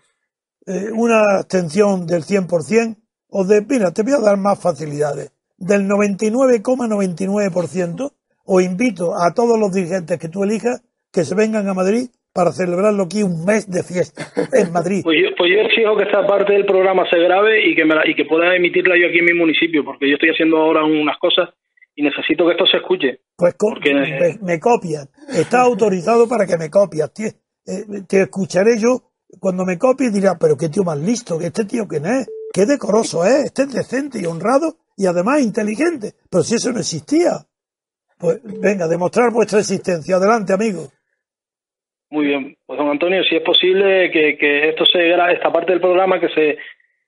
eh, 0.66 0.90
una 0.92 1.38
abstención 1.38 2.06
del 2.06 2.22
100% 2.22 2.96
o 3.28 3.44
de, 3.44 3.62
mira, 3.68 3.92
te 3.92 4.02
voy 4.02 4.12
a 4.12 4.18
dar 4.20 4.36
más 4.38 4.60
facilidades, 4.60 5.32
del 5.56 5.86
99,99%, 5.88 8.12
o 8.46 8.60
invito 8.60 9.14
a 9.14 9.32
todos 9.34 9.58
los 9.58 9.72
dirigentes 9.72 10.18
que 10.18 10.28
tú 10.28 10.44
elijas 10.44 10.82
que 11.12 11.24
se 11.24 11.34
vengan 11.34 11.68
a 11.68 11.74
Madrid 11.74 12.08
para 12.32 12.52
celebrarlo 12.52 13.04
aquí 13.04 13.22
un 13.22 13.44
mes 13.44 13.70
de 13.70 13.82
fiesta 13.82 14.26
en 14.52 14.72
Madrid. 14.72 15.02
Pues 15.04 15.18
yo, 15.22 15.28
pues 15.36 15.50
yo 15.54 15.60
exijo 15.62 15.96
que 15.96 16.02
esta 16.04 16.26
parte 16.26 16.52
del 16.52 16.66
programa 16.66 17.04
se 17.08 17.18
grabe 17.18 17.68
y 17.70 17.74
que, 17.76 17.84
me 17.84 17.94
la- 17.94 18.08
y 18.08 18.14
que 18.14 18.24
pueda 18.24 18.54
emitirla 18.56 18.94
yo 19.00 19.06
aquí 19.08 19.18
en 19.20 19.24
mi 19.26 19.34
municipio, 19.34 19.84
porque 19.84 20.08
yo 20.08 20.14
estoy 20.14 20.30
haciendo 20.30 20.58
ahora 20.58 20.84
unas 20.84 21.16
cosas 21.18 21.50
y 21.94 22.02
necesito 22.02 22.44
que 22.44 22.52
esto 22.52 22.66
se 22.66 22.78
escuche. 22.78 23.20
Pues 23.36 23.54
Porque- 23.58 23.94
me, 23.94 24.38
me 24.42 24.60
copias. 24.60 25.08
Está 25.32 25.60
autorizado 25.62 26.28
para 26.28 26.44
que 26.46 26.58
me 26.58 26.68
copias. 26.68 27.12
Te, 27.14 27.32
eh, 27.66 27.84
te 28.08 28.22
escucharé 28.22 28.78
yo 28.78 29.02
cuando 29.40 29.64
me 29.64 29.78
copies 29.78 30.10
y 30.10 30.14
dirá, 30.14 30.36
pero 30.38 30.56
qué 30.56 30.68
tío 30.68 30.84
más 30.84 30.98
listo, 30.98 31.38
que 31.38 31.46
este 31.46 31.64
tío 31.64 31.86
quién 31.88 32.06
es, 32.06 32.28
qué 32.52 32.66
decoroso 32.66 33.24
es, 33.24 33.46
este 33.46 33.62
es 33.62 33.72
decente 33.72 34.20
y 34.20 34.26
honrado 34.26 34.76
y 34.96 35.06
además 35.06 35.40
inteligente. 35.40 36.14
Pero 36.30 36.42
si 36.44 36.54
eso 36.54 36.70
no 36.72 36.78
existía. 36.78 37.32
Pues 38.16 38.40
venga, 38.44 38.86
demostrar 38.86 39.32
vuestra 39.32 39.58
existencia. 39.58 40.16
Adelante, 40.16 40.52
amigo. 40.52 40.88
Muy 42.10 42.26
bien, 42.26 42.56
pues 42.64 42.78
don 42.78 42.88
Antonio, 42.88 43.22
si 43.28 43.34
es 43.36 43.42
posible 43.42 44.10
que, 44.12 44.36
que 44.38 44.68
esto 44.68 44.84
se 44.86 45.10
esta 45.32 45.50
parte 45.52 45.72
del 45.72 45.80
programa 45.80 46.20
que 46.20 46.28
se 46.28 46.56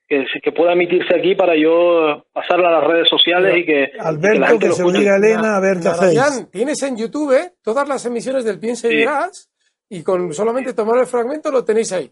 que, 0.09 0.25
se- 0.31 0.39
que 0.41 0.51
pueda 0.51 0.73
emitirse 0.73 1.15
aquí 1.17 1.35
para 1.35 1.53
yo 1.55 2.25
pasarla 2.33 2.69
a 2.69 2.79
las 2.79 2.83
redes 2.85 3.07
sociales 3.09 3.55
y 3.57 3.65
que, 3.65 3.83
y 3.83 3.91
que 3.91 3.97
la 3.97 4.03
Alberto, 4.07 4.45
gente 4.47 4.59
que 4.65 4.67
lo 4.69 4.75
se 4.75 4.83
diga 4.99 5.13
a 5.13 5.17
Elena, 5.17 5.55
a 5.57 5.59
ver 5.59 5.79
qué 5.81 5.87
hacéis. 5.89 6.49
Tienes 6.51 6.81
en 6.83 6.97
YouTube 6.97 7.33
eh, 7.33 7.51
todas 7.61 7.87
las 7.87 8.05
emisiones 8.05 8.43
del 8.45 8.59
Piense 8.59 8.87
y 8.87 8.91
Sí. 8.91 8.97
Verás 8.97 9.49
y 9.89 10.03
con 10.03 10.33
solamente 10.33 10.73
tomar 10.73 10.99
el 10.99 11.05
fragmento 11.07 11.51
lo 11.51 11.63
tenéis 11.63 11.91
ahí. 11.93 12.11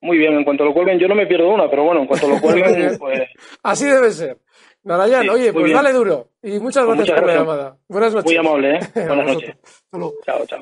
Muy 0.00 0.18
bien, 0.18 0.34
en 0.34 0.44
cuanto 0.44 0.64
lo 0.64 0.74
cuelguen 0.74 0.98
yo 0.98 1.08
no 1.08 1.14
me 1.14 1.26
pierdo 1.26 1.48
una, 1.48 1.68
pero 1.70 1.84
bueno, 1.84 2.02
en 2.02 2.06
cuanto 2.06 2.28
lo 2.28 2.40
cuelguen, 2.40 2.96
pues 2.98 3.20
Así 3.62 3.86
debe 3.86 4.10
ser. 4.10 4.38
Narayán, 4.82 5.22
Sí, 5.22 5.28
oye, 5.30 5.52
pues 5.52 5.64
bien. 5.64 5.76
dale 5.76 5.92
duro. 5.94 6.32
Y 6.42 6.58
muchas 6.60 6.84
Pues 6.84 6.96
gracias 6.98 6.98
muchas 6.98 7.20
por 7.20 7.26
la 7.26 7.34
llamada. 7.36 7.78
Buenas 7.88 8.12
noches. 8.14 8.26
muy 8.26 8.36
amable, 8.36 8.74
¿eh? 8.76 8.80
Buenas 9.06 9.26
noches. 9.34 9.56
Luego. 9.92 10.14
Chao, 10.26 10.44
chao. 10.46 10.60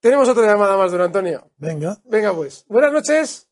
Tenemos 0.00 0.28
otra 0.28 0.44
llamada 0.46 0.76
más, 0.76 0.90
don 0.90 1.00
Antonio. 1.02 1.50
Venga. 1.56 1.96
Venga, 2.04 2.34
pues. 2.34 2.64
Buenas 2.68 2.92
noches. 2.92 3.48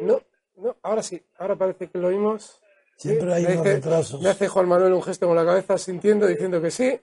No, 0.00 0.20
no, 0.56 0.76
ahora 0.82 1.02
sí. 1.02 1.20
Ahora 1.38 1.56
parece 1.56 1.88
que 1.88 1.98
lo 1.98 2.08
oímos. 2.08 2.60
Siempre 2.96 3.32
hay 3.32 3.44
hace- 3.46 3.62
retrasos. 3.74 4.20
Me 4.20 4.28
hace 4.28 4.48
Juan 4.48 4.68
Manuel 4.68 4.92
un 4.92 5.02
gesto 5.02 5.26
con 5.26 5.36
la 5.36 5.44
cabeza, 5.44 5.78
sintiendo, 5.78 6.26
diciendo 6.26 6.60
que 6.60 6.70
sí. 6.70 7.00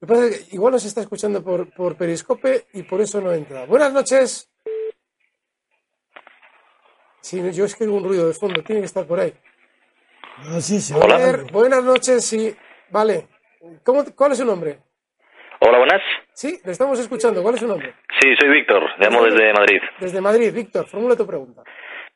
Me 0.00 0.08
parece 0.08 0.48
que 0.48 0.56
igual 0.56 0.72
nos 0.72 0.84
está 0.84 1.02
escuchando 1.02 1.44
por, 1.44 1.72
por 1.74 1.96
Periscope 1.96 2.66
y 2.72 2.82
por 2.84 3.00
eso 3.00 3.20
no 3.20 3.32
entra. 3.32 3.66
Buenas 3.66 3.92
noches. 3.92 4.50
Sí, 7.20 7.40
yo 7.52 7.66
es 7.66 7.76
que 7.76 7.84
un 7.84 8.02
ruido 8.02 8.26
de 8.26 8.34
fondo, 8.34 8.62
tiene 8.62 8.80
que 8.80 8.86
estar 8.86 9.06
por 9.06 9.20
ahí. 9.20 9.32
Ah, 10.38 10.60
sí, 10.60 10.80
sí, 10.80 10.94
A 10.94 11.18
ver, 11.18 11.52
buenas 11.52 11.84
noches, 11.84 12.24
sí. 12.24 12.54
Vale. 12.88 13.28
¿Cómo, 13.84 14.02
¿Cuál 14.16 14.32
es 14.32 14.38
su 14.38 14.44
nombre? 14.46 14.78
Hola, 15.60 15.76
buenas. 15.76 16.00
Sí, 16.32 16.58
le 16.64 16.72
estamos 16.72 16.98
escuchando. 16.98 17.42
¿Cuál 17.42 17.56
es 17.56 17.60
su 17.60 17.68
nombre? 17.68 17.94
Sí, 18.20 18.34
soy 18.40 18.48
Víctor, 18.48 18.82
llamo 18.98 19.22
desde 19.24 19.52
Madrid. 19.52 19.82
Desde 19.98 20.20
Madrid. 20.22 20.54
Víctor, 20.54 20.86
formula 20.86 21.14
tu 21.14 21.26
pregunta. 21.26 21.62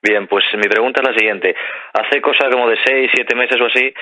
Bien, 0.01 0.27
pues 0.27 0.45
mi 0.57 0.69
pregunta 0.69 1.03
es 1.03 1.09
la 1.11 1.19
siguiente. 1.19 1.55
Hace 1.93 2.23
cosa 2.23 2.49
como 2.51 2.69
de 2.69 2.77
seis, 2.85 3.11
siete 3.15 3.35
meses 3.35 3.61
o 3.61 3.67
así, 3.67 3.93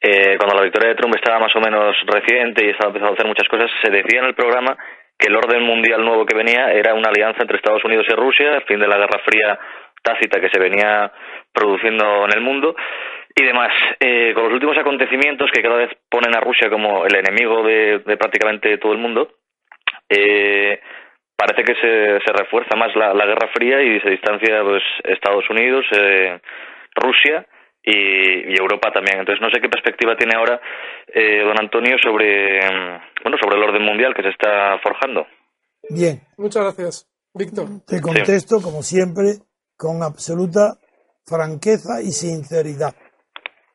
eh, 0.00 0.36
cuando 0.38 0.56
la 0.56 0.62
victoria 0.62 0.90
de 0.90 0.94
Trump 0.94 1.14
estaba 1.16 1.40
más 1.40 1.54
o 1.56 1.60
menos 1.60 1.96
reciente 2.06 2.64
y 2.64 2.70
estaba 2.70 2.88
empezando 2.88 3.12
a 3.12 3.14
hacer 3.14 3.26
muchas 3.26 3.48
cosas, 3.48 3.70
se 3.82 3.90
decía 3.90 4.20
en 4.20 4.26
el 4.26 4.34
programa 4.34 4.76
que 5.18 5.28
el 5.28 5.36
orden 5.36 5.62
mundial 5.62 6.04
nuevo 6.04 6.26
que 6.26 6.36
venía 6.36 6.72
era 6.72 6.94
una 6.94 7.08
alianza 7.08 7.42
entre 7.42 7.56
Estados 7.56 7.84
Unidos 7.84 8.06
y 8.08 8.14
Rusia, 8.14 8.56
el 8.56 8.64
fin 8.64 8.78
de 8.78 8.88
la 8.88 8.98
Guerra 8.98 9.20
Fría 9.24 9.58
tácita 10.02 10.40
que 10.40 10.50
se 10.50 10.60
venía 10.60 11.10
produciendo 11.52 12.26
en 12.26 12.32
el 12.34 12.40
mundo 12.40 12.76
y 13.34 13.42
demás. 13.42 13.72
Eh, 13.98 14.32
con 14.34 14.44
los 14.44 14.52
últimos 14.52 14.78
acontecimientos 14.78 15.50
que 15.50 15.62
cada 15.62 15.76
vez 15.76 15.90
ponen 16.08 16.36
a 16.36 16.40
Rusia 16.40 16.70
como 16.70 17.04
el 17.04 17.16
enemigo 17.16 17.62
de, 17.64 17.98
de 17.98 18.16
prácticamente 18.16 18.78
todo 18.78 18.92
el 18.92 18.98
mundo, 18.98 19.28
eh, 20.08 20.80
parece 21.36 21.64
que 21.64 21.74
se, 21.74 22.20
se 22.24 22.32
refuerza 22.32 22.76
más 22.76 22.94
la, 22.94 23.12
la 23.14 23.26
Guerra 23.26 23.48
Fría 23.52 23.82
y 23.82 24.00
se 24.00 24.10
distancia 24.10 24.62
pues 24.62 24.82
Estados 25.04 25.48
Unidos, 25.50 25.84
eh, 25.92 26.38
Rusia 26.94 27.44
y, 27.86 28.52
y 28.52 28.56
Europa 28.58 28.90
también. 28.92 29.20
Entonces 29.20 29.40
no 29.40 29.48
sé 29.50 29.60
qué 29.60 29.68
perspectiva 29.68 30.16
tiene 30.16 30.34
ahora 30.36 30.60
eh, 31.06 31.42
don 31.44 31.58
Antonio 31.58 31.96
sobre 32.02 32.58
mm, 32.58 33.22
bueno 33.22 33.38
sobre 33.40 33.56
el 33.56 33.62
orden 33.62 33.82
mundial 33.82 34.12
que 34.14 34.22
se 34.22 34.30
está 34.30 34.78
forjando. 34.82 35.26
Bien, 35.88 36.20
Muchas 36.36 36.64
gracias, 36.64 37.08
Víctor. 37.32 37.68
te 37.86 38.00
contesto 38.00 38.60
como 38.60 38.82
siempre 38.82 39.36
con 39.76 40.02
absoluta 40.02 40.78
franqueza 41.24 42.02
y 42.02 42.10
sinceridad. 42.10 42.94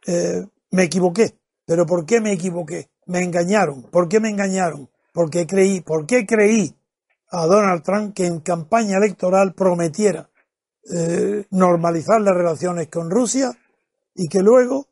Eh, 0.05 0.43
me 0.71 0.83
equivoqué, 0.83 1.31
pero 1.65 1.85
¿por 1.85 2.05
qué 2.05 2.19
me 2.19 2.33
equivoqué? 2.33 2.87
Me 3.07 3.19
engañaron. 3.19 3.89
¿Por 3.89 4.09
qué 4.09 4.19
me 4.19 4.29
engañaron? 4.29 4.89
Porque 5.13 5.45
creí, 5.47 5.81
¿por 5.81 6.05
qué 6.05 6.25
creí 6.25 6.73
a 7.29 7.45
Donald 7.45 7.83
Trump 7.83 8.13
que 8.13 8.25
en 8.25 8.41
campaña 8.41 8.97
electoral 8.97 9.53
prometiera 9.53 10.29
eh, 10.93 11.45
normalizar 11.51 12.19
las 12.21 12.35
relaciones 12.35 12.87
con 12.87 13.09
Rusia 13.09 13.51
y 14.15 14.27
que 14.27 14.41
luego 14.41 14.87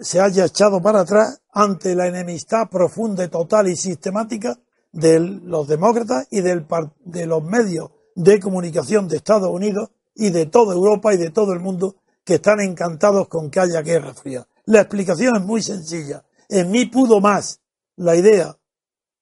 se 0.00 0.20
haya 0.20 0.44
echado 0.44 0.80
para 0.80 1.00
atrás 1.00 1.40
ante 1.52 1.94
la 1.94 2.06
enemistad 2.06 2.68
profunda, 2.70 3.28
total 3.28 3.68
y 3.68 3.76
sistemática 3.76 4.58
de 4.92 5.20
los 5.20 5.68
demócratas 5.68 6.26
y 6.30 6.40
de 6.40 7.26
los 7.26 7.44
medios 7.44 7.90
de 8.14 8.40
comunicación 8.40 9.08
de 9.08 9.16
Estados 9.16 9.50
Unidos 9.50 9.90
y 10.14 10.30
de 10.30 10.46
toda 10.46 10.74
Europa 10.74 11.14
y 11.14 11.16
de 11.16 11.30
todo 11.30 11.52
el 11.52 11.60
mundo 11.60 11.96
que 12.24 12.34
están 12.34 12.60
encantados 12.60 13.28
con 13.28 13.50
que 13.50 13.60
haya 13.60 13.80
guerra 13.82 14.12
fría. 14.12 14.46
La 14.66 14.80
explicación 14.80 15.36
es 15.36 15.42
muy 15.42 15.62
sencilla. 15.62 16.24
En 16.48 16.70
mí 16.70 16.86
pudo 16.86 17.20
más 17.20 17.60
la 17.96 18.16
idea 18.16 18.56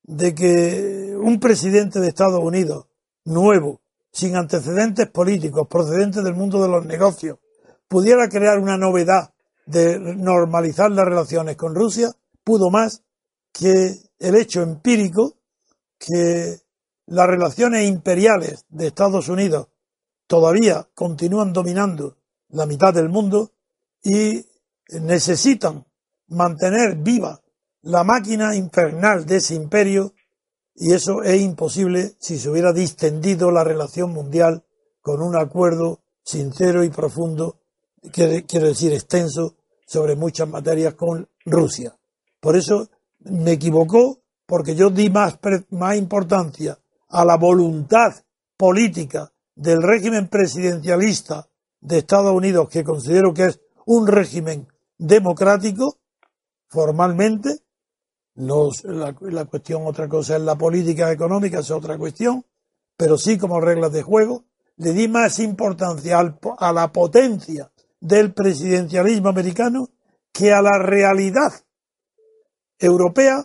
de 0.03 0.35
que 0.35 1.17
un 1.21 1.39
presidente 1.39 2.01
de 2.01 2.09
Estados 2.09 2.43
Unidos 2.43 2.87
nuevo, 3.25 3.81
sin 4.13 4.37
antecedentes 4.37 5.09
políticos, 5.09 5.67
procedente 5.69 6.23
del 6.23 6.35
mundo 6.35 6.63
de 6.63 6.69
los 6.69 6.87
negocios, 6.87 7.39
pudiera 7.89 8.29
crear 8.29 8.59
una 8.59 8.77
novedad 8.77 9.35
de 9.67 9.99
normalizar 9.99 10.91
las 10.91 11.05
relaciones 11.05 11.57
con 11.57 11.75
Rusia, 11.75 12.13
pudo 12.43 12.71
más 12.71 13.03
que 13.53 13.99
el 14.19 14.37
hecho 14.37 14.63
empírico 14.63 15.35
que 15.99 16.61
las 17.07 17.27
relaciones 17.27 17.89
imperiales 17.89 18.65
de 18.69 18.89
Estados 18.89 19.29
Unidos 19.29 19.69
todavía 20.27 20.89
continúan 20.95 21.53
dominando 21.53 22.17
la 22.49 22.67
mitad 22.67 22.95
del 22.95 23.09
mundo 23.09 23.53
y 24.03 24.45
necesitan 24.89 25.85
mantener 26.29 26.97
viva 26.97 27.43
la 27.83 28.05
máquina 28.05 28.55
infernal 28.57 29.27
de 29.27 29.37
ese 29.37 29.55
imperio 29.55 30.15
y 30.75 30.93
eso 30.93 31.23
es 31.23 31.41
imposible 31.41 32.17
si 32.19 32.39
se 32.39 32.51
hubiera 32.51 32.73
distendido 32.73 33.51
la 33.51 33.65
relación 33.65 34.13
mundial 34.13 34.65
con 35.01 35.23
un 35.23 35.37
acuerdo 35.37 36.01
sincero 36.23 36.83
y 36.83 36.91
profundo, 36.91 37.61
quiero 38.13 38.67
decir 38.67 38.93
extenso, 38.93 39.57
sobre 39.87 40.17
muchas 40.17 40.49
materias 40.49 40.95
con 40.95 41.29
Rusia. 41.45 41.97
Por 42.41 42.57
eso 42.57 42.91
me 43.21 43.53
equivocó 43.53 44.21
porque 44.45 44.75
yo 44.75 44.91
di 44.91 45.11
más, 45.11 45.39
más 45.71 45.97
importancia 45.97 46.79
a 47.09 47.25
la 47.25 47.37
voluntad 47.37 48.15
política 48.57 49.33
del 49.55 49.83
régimen 49.83 50.29
presidencialista 50.29 51.49
de 51.81 51.99
Estados 51.99 52.35
Unidos, 52.35 52.69
que 52.69 52.85
considero 52.85 53.33
que 53.33 53.47
es 53.47 53.61
un 53.87 54.07
régimen 54.07 54.69
democrático, 54.99 55.99
formalmente, 56.69 57.61
no 58.35 58.69
es 58.69 58.85
la, 58.85 59.17
la 59.21 59.45
cuestión, 59.47 59.87
otra 59.87 60.09
cosa 60.09 60.37
es 60.37 60.43
la 60.43 60.57
política 60.57 61.11
económica, 61.11 61.61
es 61.61 61.71
otra 61.71 61.97
cuestión, 61.97 62.45
pero 62.97 63.17
sí 63.17 63.39
como 63.39 63.61
reglas 63.61 63.93
de 63.93 64.03
juego, 64.03 64.45
le 64.77 64.93
di 64.93 65.09
más 65.09 65.39
importancia 65.39 66.19
al 66.19 66.39
a 66.59 66.73
la 66.73 66.93
potencia 66.93 67.71
del 68.07 68.33
presidencialismo 68.33 69.29
americano 69.29 69.91
que 70.33 70.53
a 70.53 70.63
la 70.63 70.79
realidad 70.79 71.53
europea 72.79 73.45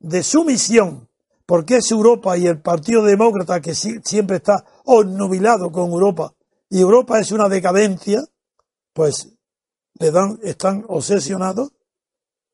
de 0.00 0.22
su 0.22 0.44
misión, 0.44 1.08
porque 1.46 1.76
es 1.76 1.90
Europa 1.90 2.36
y 2.36 2.46
el 2.46 2.60
Partido 2.60 3.04
Demócrata 3.04 3.60
que 3.60 3.74
siempre 3.74 4.38
está 4.38 4.64
obnubilado 4.84 5.70
con 5.70 5.90
Europa, 5.90 6.34
y 6.68 6.80
Europa 6.80 7.20
es 7.20 7.30
una 7.30 7.48
decadencia, 7.48 8.24
pues 8.92 9.28
le 9.98 10.10
dan, 10.10 10.38
están 10.42 10.84
obsesionados, 10.88 11.70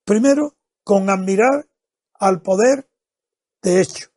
primero 0.05 0.55
con 0.85 1.09
admirar 1.09 1.67
al 2.15 2.43
poder 2.43 2.89
de 3.63 3.81
hecho. 3.81 4.09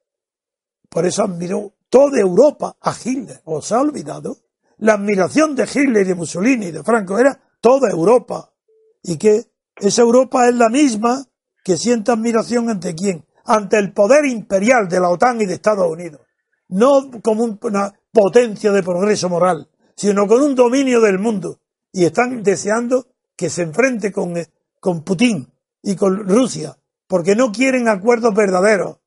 Por 0.89 1.05
eso 1.05 1.23
admiró 1.23 1.73
toda 1.89 2.19
Europa 2.19 2.75
a 2.81 2.93
Hitler. 2.93 3.41
¿Os 3.45 3.71
ha 3.71 3.79
olvidado? 3.79 4.37
La 4.81 4.93
admiración 4.93 5.55
de 5.55 5.63
Hitler 5.63 6.05
y 6.05 6.09
de 6.09 6.15
Mussolini 6.15 6.67
y 6.67 6.71
de 6.71 6.83
Franco 6.83 7.17
era 7.17 7.39
toda 7.61 7.89
Europa. 7.89 8.51
Y 9.03 9.17
que 9.17 9.45
esa 9.75 10.01
Europa 10.01 10.47
es 10.49 10.55
la 10.55 10.69
misma 10.69 11.23
que 11.63 11.77
siente 11.77 12.11
admiración 12.11 12.69
ante 12.69 12.93
quién? 12.95 13.23
Ante 13.45 13.77
el 13.77 13.93
poder 13.93 14.25
imperial 14.25 14.87
de 14.89 14.99
la 14.99 15.09
OTAN 15.09 15.39
y 15.41 15.45
de 15.45 15.53
Estados 15.55 15.87
Unidos. 15.89 16.21
No 16.67 17.09
como 17.23 17.43
un- 17.43 17.59
una 17.61 17.93
potencia 18.11 18.71
de 18.71 18.81
progreso 18.83 19.29
moral, 19.29 19.69
sino 19.95 20.27
con 20.27 20.41
un 20.41 20.55
dominio 20.55 20.99
del 20.99 21.19
mundo. 21.19 21.59
Y 21.91 22.05
están 22.05 22.41
deseando 22.43 23.07
que 23.35 23.49
se 23.49 23.61
enfrente 23.63 24.11
con, 24.11 24.37
eh, 24.37 24.47
con 24.79 25.03
Putin 25.03 25.47
y 25.83 25.95
con 25.95 26.27
Rusia, 26.27 26.77
porque 27.07 27.35
no 27.35 27.51
quieren 27.51 27.87
acuerdos 27.87 28.33
verdaderos. 28.33 28.97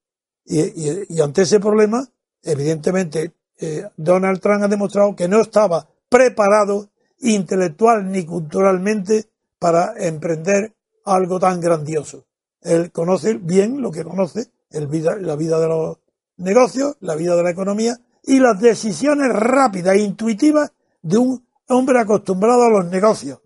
Y- 0.44 1.14
y 1.16 1.20
ante 1.20 1.42
ese 1.42 1.58
problema, 1.58 2.06
evidentemente, 2.42 3.32
eh, 3.59 3.88
Donald 3.96 4.40
Trump 4.40 4.64
ha 4.64 4.68
demostrado 4.68 5.14
que 5.14 5.28
no 5.28 5.40
estaba 5.40 5.88
preparado 6.09 6.88
intelectual 7.20 8.11
ni 8.11 8.24
culturalmente 8.24 9.26
para 9.59 9.94
emprender 9.96 10.74
algo 11.05 11.38
tan 11.38 11.61
grandioso. 11.61 12.24
Él 12.61 12.90
conoce 12.92 13.34
bien 13.34 13.80
lo 13.80 13.90
que 13.90 14.05
conoce, 14.05 14.50
la 14.70 15.36
vida 15.36 15.61
de 15.61 15.68
los 15.68 15.98
negocios, 16.36 16.96
la 17.00 17.14
vida 17.14 17.36
de 17.36 17.42
la 17.42 17.50
economía 17.50 17.98
y 18.22 18.40
las 18.40 18.61
decisiones 18.61 19.32
rápidas 19.32 19.96
e 19.96 20.00
intuitivas 20.00 20.72
de 21.02 21.18
un 21.18 21.46
hombre 21.68 22.00
acostumbrado 22.00 22.64
a 22.64 22.70
los 22.70 22.86
negocios, 22.86 23.40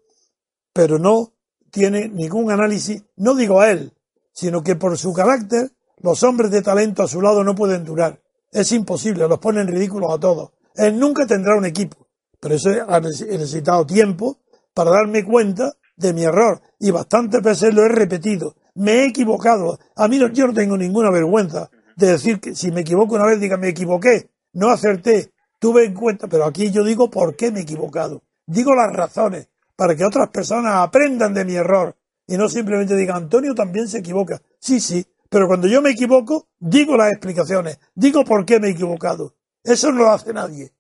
pero 0.73 0.99
no 0.99 1.33
tiene 1.71 2.09
ningún 2.09 2.51
análisis, 2.51 3.05
no 3.17 3.35
digo 3.35 3.61
a 3.61 3.71
él, 3.71 3.93
sino 4.33 4.63
que 4.63 4.77
por 4.77 4.97
su 4.97 5.13
carácter 5.13 5.73
los 6.01 6.23
hombres 6.23 6.51
de 6.51 6.63
talento 6.63 7.03
a 7.03 7.09
su 7.09 7.21
lado 7.21 7.43
no 7.43 7.55
pueden 7.55 7.85
durar. 7.85 8.21
Es 8.51 8.73
imposible, 8.73 9.29
los 9.29 9.39
ponen 9.39 9.67
ridículos 9.69 10.13
a 10.13 10.19
todos. 10.19 10.51
Él 10.75 10.99
nunca 10.99 11.27
tendrá 11.27 11.57
un 11.57 11.67
equipo, 11.67 12.07
pero 12.41 12.55
eso 12.55 12.71
he 12.71 13.03
necesitado 13.39 13.85
tiempo 13.87 14.39
para 14.75 14.91
darme 14.91 15.25
cuenta 15.25 15.75
de 15.97 16.13
mi 16.13 16.23
error 16.25 16.61
y 16.79 16.91
bastantes 16.91 17.43
veces 17.43 17.75
lo 17.75 17.85
he 17.85 17.89
repetido. 17.89 18.55
Me 18.75 18.93
he 19.03 19.07
equivocado. 19.07 19.79
A 19.97 20.07
mí 20.09 20.19
no- 20.19 20.29
yo 20.29 20.47
no 20.47 20.55
tengo 20.55 20.77
ninguna 20.77 21.11
vergüenza 21.11 21.69
de 21.97 22.13
decir 22.13 22.41
que 22.41 22.55
si 22.55 22.71
me 22.71 22.83
equivoco 22.83 23.17
una 23.17 23.27
vez 23.27 23.41
diga 23.41 23.57
me 23.57 23.69
equivoqué, 23.69 24.31
no 24.53 24.71
acerté, 24.71 25.33
tuve 25.59 25.85
en 25.85 25.95
cuenta, 25.95 26.29
pero 26.29 26.45
aquí 26.45 26.71
yo 26.71 26.85
digo 26.85 27.11
por 27.11 27.35
qué 27.35 27.51
me 27.51 27.59
he 27.59 27.63
equivocado. 27.63 28.23
Digo 28.47 28.75
las 28.75 28.93
razones 28.95 29.49
para 29.75 29.97
que 29.97 30.05
otras 30.05 30.29
personas 30.31 30.75
aprendan 30.77 31.35
de 31.35 31.45
mi 31.45 31.57
error 31.57 31.97
y 32.27 32.37
no 32.37 32.49
simplemente 32.49 32.95
digan 32.95 33.17
Antonio 33.25 33.55
también 33.55 33.89
se 33.89 33.99
equivoca. 33.99 34.41
Sí, 34.61 34.79
sí, 34.81 35.05
pero 35.31 35.47
cuando 35.47 35.69
yo 35.69 35.83
me 35.83 35.91
equivoco, 35.91 36.49
digo 36.59 36.97
las 36.97 37.13
explicaciones, 37.13 37.79
digo 37.95 38.25
por 38.25 38.45
qué 38.45 38.59
me 38.61 38.69
he 38.69 38.73
equivocado. 38.73 39.35
Eso 39.65 39.91
no 39.93 39.99
lo 40.05 40.11
hace 40.11 40.33
nadie. 40.33 40.71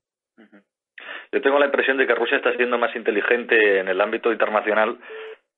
Yo 1.31 1.43
tengo 1.43 1.59
la 1.59 1.67
impresión 1.67 1.99
de 1.99 2.07
que 2.07 2.15
Rusia 2.15 2.39
está 2.39 2.55
siendo 2.57 2.79
más 2.79 2.95
inteligente 2.97 3.81
en 3.81 3.89
el 3.89 4.01
ámbito 4.01 4.33
internacional 4.33 4.99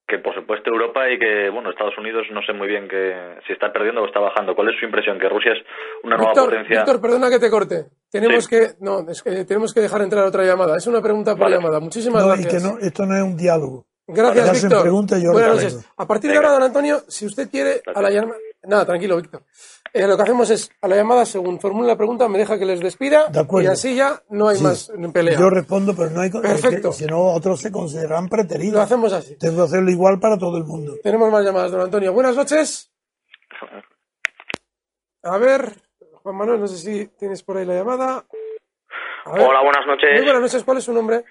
que, 0.05 0.19
por 0.19 0.35
supuesto, 0.35 0.69
Europa 0.69 1.09
y 1.09 1.17
que, 1.17 1.49
bueno, 1.49 1.69
Estados 1.69 1.97
Unidos 1.97 2.27
no 2.33 2.41
sé 2.45 2.51
muy 2.51 2.67
bien 2.67 2.89
que 2.89 3.37
si 3.47 3.53
está 3.53 3.71
perdiendo 3.71 4.01
o 4.01 4.05
está 4.07 4.19
bajando. 4.19 4.53
¿Cuál 4.53 4.67
es 4.73 4.75
su 4.79 4.85
impresión? 4.85 5.17
¿Que 5.17 5.29
Rusia 5.29 5.53
es 5.53 5.59
una 6.03 6.17
nueva 6.17 6.31
Víctor, 6.33 6.49
potencia? 6.49 6.77
Víctor, 6.79 6.99
perdona 7.01 7.29
que 7.29 7.39
te 7.39 7.49
corte. 7.49 7.85
Tenemos 8.11 8.43
Sí. 8.43 8.49
que, 8.49 8.67
no, 8.81 9.07
es 9.09 9.23
que 9.23 9.45
tenemos 9.45 9.73
que 9.73 9.79
dejar 9.79 10.01
entrar 10.01 10.25
otra 10.25 10.43
llamada. 10.43 10.75
Es 10.75 10.87
una 10.87 11.01
pregunta 11.01 11.31
por 11.31 11.43
Vale. 11.45 11.55
llamada. 11.55 11.79
Muchísimas 11.79 12.25
No, 12.25 12.33
y 12.35 12.41
gracias. 12.41 12.61
que 12.63 12.67
no, 12.69 12.77
esto 12.79 13.05
no 13.05 13.15
es 13.15 13.23
un 13.23 13.37
diálogo. 13.37 13.85
Gracias, 14.07 14.63
Víctor. 14.63 14.89
Buenas 14.91 15.55
noches. 15.55 15.89
A 15.95 16.05
partir 16.05 16.31
de 16.31 16.35
ahora, 16.37 16.51
don 16.51 16.63
Antonio, 16.63 16.97
si 17.07 17.25
usted 17.25 17.49
quiere, 17.49 17.81
a 17.95 18.01
la 18.01 18.09
llamada. 18.09 18.35
Nada, 18.63 18.85
tranquilo, 18.85 19.17
Víctor. 19.17 19.41
Eh, 19.93 20.05
lo 20.07 20.15
que 20.15 20.23
hacemos 20.23 20.49
es, 20.51 20.71
a 20.81 20.87
la 20.87 20.95
llamada, 20.95 21.25
según 21.25 21.59
formule 21.59 21.87
la 21.87 21.97
pregunta, 21.97 22.27
me 22.29 22.37
deja 22.37 22.59
que 22.59 22.65
les 22.65 22.79
despida. 22.79 23.27
De 23.29 23.39
acuerdo. 23.39 23.67
Y 23.67 23.71
así 23.71 23.95
ya 23.95 24.21
no 24.29 24.47
hay 24.49 24.57
Sí. 24.57 24.63
más 24.63 24.91
pelea. 25.13 25.37
Yo 25.37 25.49
respondo, 25.49 25.93
pero 25.95 26.11
no 26.11 26.21
hay 26.21 26.29
Perfecto. 26.29 26.91
si 26.93 27.05
no 27.05 27.33
otros 27.33 27.59
se 27.59 27.71
consideran 27.71 28.25
Lo 28.25 28.29
preteridos. 28.29 28.79
hacemos 28.79 29.11
así. 29.13 29.35
Tengo 29.37 29.57
que 29.57 29.63
hacerlo 29.63 29.89
igual 29.89 30.19
para 30.19 30.37
todo 30.37 30.57
el 30.57 30.63
mundo. 30.63 30.93
Tenemos 31.03 31.31
más 31.31 31.43
llamadas, 31.43 31.71
don 31.71 31.81
Antonio. 31.81 32.13
Buenas 32.13 32.35
noches. 32.35 32.91
A 35.23 35.37
ver, 35.37 35.73
Juan 36.23 36.35
Manuel, 36.35 36.59
no 36.59 36.67
sé 36.67 36.77
si 36.77 37.07
tienes 37.17 37.43
por 37.43 37.57
ahí 37.57 37.65
la 37.65 37.75
llamada. 37.75 38.25
A 39.25 39.31
ver. 39.33 39.41
Hola, 39.45 39.61
buenas 39.61 39.85
noches. 39.87 40.09
Muy 40.13 40.23
buenas 40.23 40.41
noches, 40.41 40.63
¿cuál 40.63 40.77
es 40.77 40.83
su 40.83 40.93
nombre? 40.93 41.23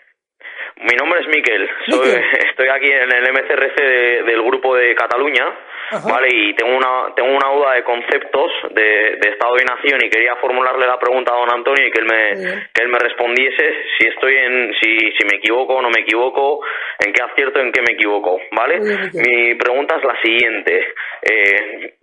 Mi 0.76 0.96
nombre 0.96 1.20
es 1.20 1.26
Miquel. 1.28 1.68
Soy- 1.88 2.08
estoy 2.50 2.68
aquí 2.68 2.86
en 2.90 3.12
el 3.12 3.32
MCRC 3.32 3.82
de- 3.82 4.22
del 4.24 4.42
grupo 4.42 4.74
de 4.76 4.94
Cataluña, 4.94 5.44
Ajá. 5.90 6.08
¿vale? 6.08 6.28
Y 6.32 6.54
tengo 6.54 6.76
una 6.76 7.14
tengo 7.14 7.30
una 7.30 7.48
duda 7.52 7.74
de 7.74 7.84
conceptos 7.84 8.52
de, 8.70 9.18
de 9.20 9.30
Estado 9.30 9.56
y 9.60 9.64
Nación 9.64 10.00
y 10.04 10.10
quería 10.10 10.36
formularle 10.36 10.86
la 10.86 10.98
pregunta 10.98 11.34
a 11.34 11.38
don 11.38 11.52
Antonio 11.52 11.86
y 11.86 11.90
que 11.90 12.00
él 12.00 12.06
me 12.06 12.34
bien. 12.34 12.68
que 12.72 12.82
él 12.82 12.88
me 12.88 12.98
respondiese 12.98 13.74
si 13.98 14.08
estoy 14.08 14.36
en 14.36 14.74
si 14.80 14.98
si 15.18 15.24
me 15.30 15.38
equivoco 15.38 15.74
o 15.74 15.82
no 15.82 15.90
me 15.90 16.02
equivoco, 16.02 16.60
en 17.04 17.12
qué 17.12 17.22
acierto, 17.22 17.60
en 17.60 17.72
qué 17.72 17.80
me 17.80 17.94
equivoco, 17.94 18.40
¿vale? 18.52 18.78
Bien. 18.80 19.10
Mi 19.14 19.54
pregunta 19.54 19.96
es 19.96 20.04
la 20.04 20.20
siguiente. 20.22 20.94
Eh, 21.22 21.94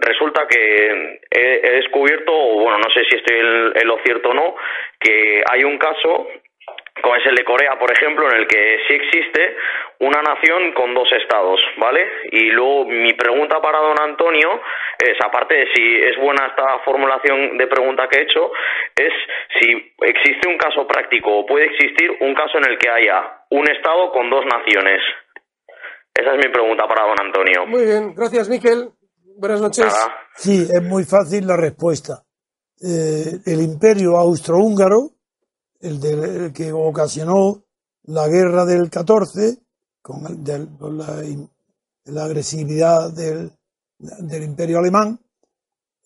resulta 0.00 0.46
que 0.48 1.20
he, 1.30 1.60
he 1.62 1.70
descubierto, 1.76 2.32
o 2.32 2.60
bueno, 2.62 2.78
no 2.78 2.90
sé 2.90 3.04
si 3.10 3.16
estoy 3.16 3.38
en, 3.38 3.72
en 3.74 3.88
lo 3.88 3.98
cierto 4.04 4.30
o 4.30 4.34
no, 4.34 4.56
que 4.98 5.42
hay 5.50 5.64
un 5.64 5.78
caso 5.78 6.28
como 7.00 7.16
es 7.16 7.24
el 7.26 7.34
de 7.34 7.44
Corea, 7.44 7.78
por 7.78 7.90
ejemplo, 7.90 8.28
en 8.28 8.36
el 8.36 8.46
que 8.46 8.78
sí 8.86 8.94
existe 8.94 9.56
una 10.00 10.20
nación 10.20 10.72
con 10.74 10.94
dos 10.94 11.08
estados, 11.12 11.60
¿vale? 11.78 12.06
Y 12.32 12.50
luego 12.50 12.84
mi 12.84 13.14
pregunta 13.14 13.60
para 13.60 13.78
don 13.78 13.96
Antonio 14.00 14.60
es, 14.98 15.16
aparte 15.24 15.54
de 15.54 15.66
si 15.74 15.96
es 15.96 16.18
buena 16.18 16.48
esta 16.48 16.80
formulación 16.84 17.56
de 17.56 17.66
pregunta 17.66 18.08
que 18.08 18.18
he 18.18 18.22
hecho, 18.22 18.50
es 18.94 19.12
si 19.60 19.94
existe 20.02 20.48
un 20.48 20.58
caso 20.58 20.86
práctico 20.86 21.38
o 21.38 21.46
puede 21.46 21.66
existir 21.66 22.10
un 22.20 22.34
caso 22.34 22.58
en 22.58 22.70
el 22.70 22.78
que 22.78 22.90
haya 22.90 23.44
un 23.50 23.68
estado 23.70 24.10
con 24.12 24.28
dos 24.28 24.44
naciones. 24.44 25.00
Esa 26.14 26.34
es 26.34 26.44
mi 26.44 26.52
pregunta 26.52 26.84
para 26.86 27.06
don 27.06 27.16
Antonio. 27.20 27.66
Muy 27.66 27.86
bien, 27.86 28.14
gracias, 28.14 28.48
Miquel. 28.48 28.90
Buenas 29.38 29.62
noches. 29.62 29.86
Nada. 29.86 30.18
Sí, 30.34 30.68
es 30.70 30.82
muy 30.82 31.04
fácil 31.04 31.46
la 31.46 31.56
respuesta. 31.56 32.22
Eh, 32.82 33.38
el 33.46 33.62
imperio 33.62 34.16
austrohúngaro, 34.16 35.14
el, 35.82 36.04
el 36.04 36.52
que 36.52 36.72
ocasionó 36.72 37.62
la 38.04 38.26
guerra 38.28 38.64
del 38.64 38.88
14, 38.90 39.58
con, 40.00 40.26
el- 40.26 40.42
del- 40.42 40.68
con 40.78 40.96
la, 40.98 41.22
la 42.04 42.24
agresividad 42.24 43.12
del, 43.12 43.52
del 43.98 44.42
imperio 44.42 44.78
alemán, 44.78 45.20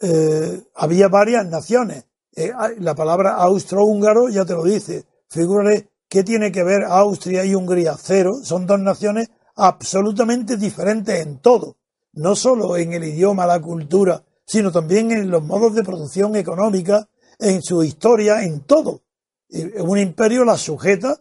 eh, 0.00 0.62
había 0.74 1.08
varias 1.08 1.46
naciones. 1.46 2.04
Eh, 2.34 2.52
la 2.80 2.94
palabra 2.94 3.36
austrohúngaro 3.36 4.28
ya 4.28 4.44
te 4.44 4.52
lo 4.52 4.62
dice. 4.64 5.06
Figúrate 5.28 5.88
qué 6.08 6.22
tiene 6.22 6.52
que 6.52 6.62
ver 6.62 6.84
Austria 6.84 7.44
y 7.44 7.54
Hungría. 7.54 7.96
Cero. 7.98 8.34
Son 8.42 8.66
dos 8.66 8.78
naciones 8.80 9.30
absolutamente 9.54 10.56
diferentes 10.58 11.18
en 11.26 11.38
todo. 11.38 11.76
No 12.12 12.36
solo 12.36 12.76
en 12.76 12.92
el 12.92 13.04
idioma, 13.04 13.46
la 13.46 13.60
cultura, 13.60 14.22
sino 14.44 14.70
también 14.70 15.10
en 15.12 15.30
los 15.30 15.42
modos 15.42 15.74
de 15.74 15.82
producción 15.82 16.36
económica, 16.36 17.08
en 17.38 17.62
su 17.62 17.82
historia, 17.82 18.42
en 18.42 18.60
todo. 18.60 19.02
Eh, 19.48 19.80
Un 19.80 19.98
imperio 19.98 20.44
la 20.44 20.56
sujeta, 20.56 21.20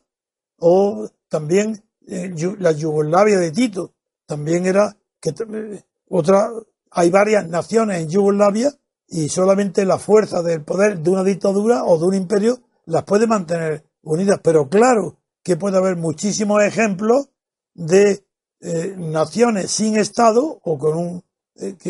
o 0.60 1.10
también 1.30 1.84
eh, 2.08 2.34
la 2.60 2.72
Yugoslavia 2.72 3.40
de 3.40 3.52
Tito, 3.52 3.94
también 4.26 4.66
era 4.66 4.96
que 5.20 5.30
eh, 5.30 5.84
otra, 6.10 6.50
hay 6.92 7.10
varias 7.10 7.48
naciones 7.48 8.02
en 8.02 8.10
Yugoslavia 8.10 8.72
y 9.08 9.30
solamente 9.30 9.86
la 9.86 10.00
fuerza 10.00 10.42
del 10.42 10.64
poder 10.64 11.00
de 11.00 11.10
una 11.10 11.24
dictadura 11.24 11.84
o 11.84 12.00
de 12.00 12.06
un 12.06 12.16
imperio 12.16 12.62
las 12.86 13.04
puede 13.04 13.28
mantener 13.28 13.84
unidas. 14.04 14.40
Pero 14.44 14.68
claro 14.70 15.18
que 15.44 15.58
puede 15.58 15.78
haber 15.78 15.96
muchísimos 15.96 16.64
ejemplos 16.64 17.30
de 17.74 18.24
naciones 18.98 19.70
sin 19.70 19.96
Estado 19.98 20.60
o 20.64 20.80
con 20.80 20.98
un, 20.98 21.24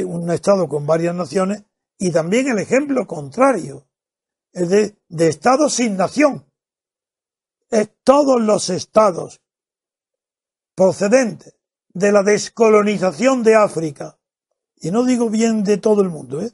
un 0.05 0.31
Estado 0.31 0.67
con 0.67 0.85
varias 0.85 1.15
naciones 1.15 1.63
y 1.97 2.11
también 2.11 2.47
el 2.49 2.59
ejemplo 2.59 3.07
contrario, 3.07 3.85
es 4.55 4.69
de, 4.69 4.97
de 5.09 5.27
Estado 5.27 5.69
sin 5.69 5.97
nación. 5.97 6.45
Es 7.69 7.91
todos 8.03 8.41
los 8.41 8.69
Estados 8.69 9.41
procedentes 10.73 11.55
de 11.93 12.11
la 12.11 12.23
descolonización 12.23 13.43
de 13.43 13.55
África, 13.55 14.17
y 14.77 14.91
no 14.91 15.03
digo 15.03 15.29
bien 15.29 15.63
de 15.63 15.77
todo 15.77 16.01
el 16.01 16.09
mundo, 16.09 16.41
¿eh? 16.41 16.51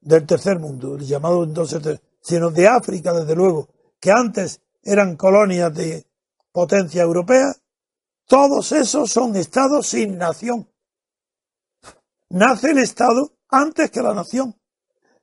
del 0.00 0.26
tercer 0.26 0.58
mundo, 0.58 0.94
el 0.94 1.06
llamado 1.06 1.44
entonces, 1.44 2.00
sino 2.20 2.50
de 2.50 2.68
África, 2.68 3.12
desde 3.12 3.34
luego, 3.34 3.68
que 4.00 4.10
antes 4.10 4.60
eran 4.82 5.16
colonias 5.16 5.74
de 5.74 6.06
potencia 6.52 7.02
europea, 7.02 7.54
todos 8.26 8.72
esos 8.72 9.10
son 9.10 9.34
estados 9.36 9.88
sin 9.88 10.18
nación. 10.18 10.68
Nace 12.28 12.70
el 12.70 12.78
Estado 12.78 13.32
antes 13.48 13.90
que 13.90 14.02
la 14.02 14.14
nación. 14.14 14.59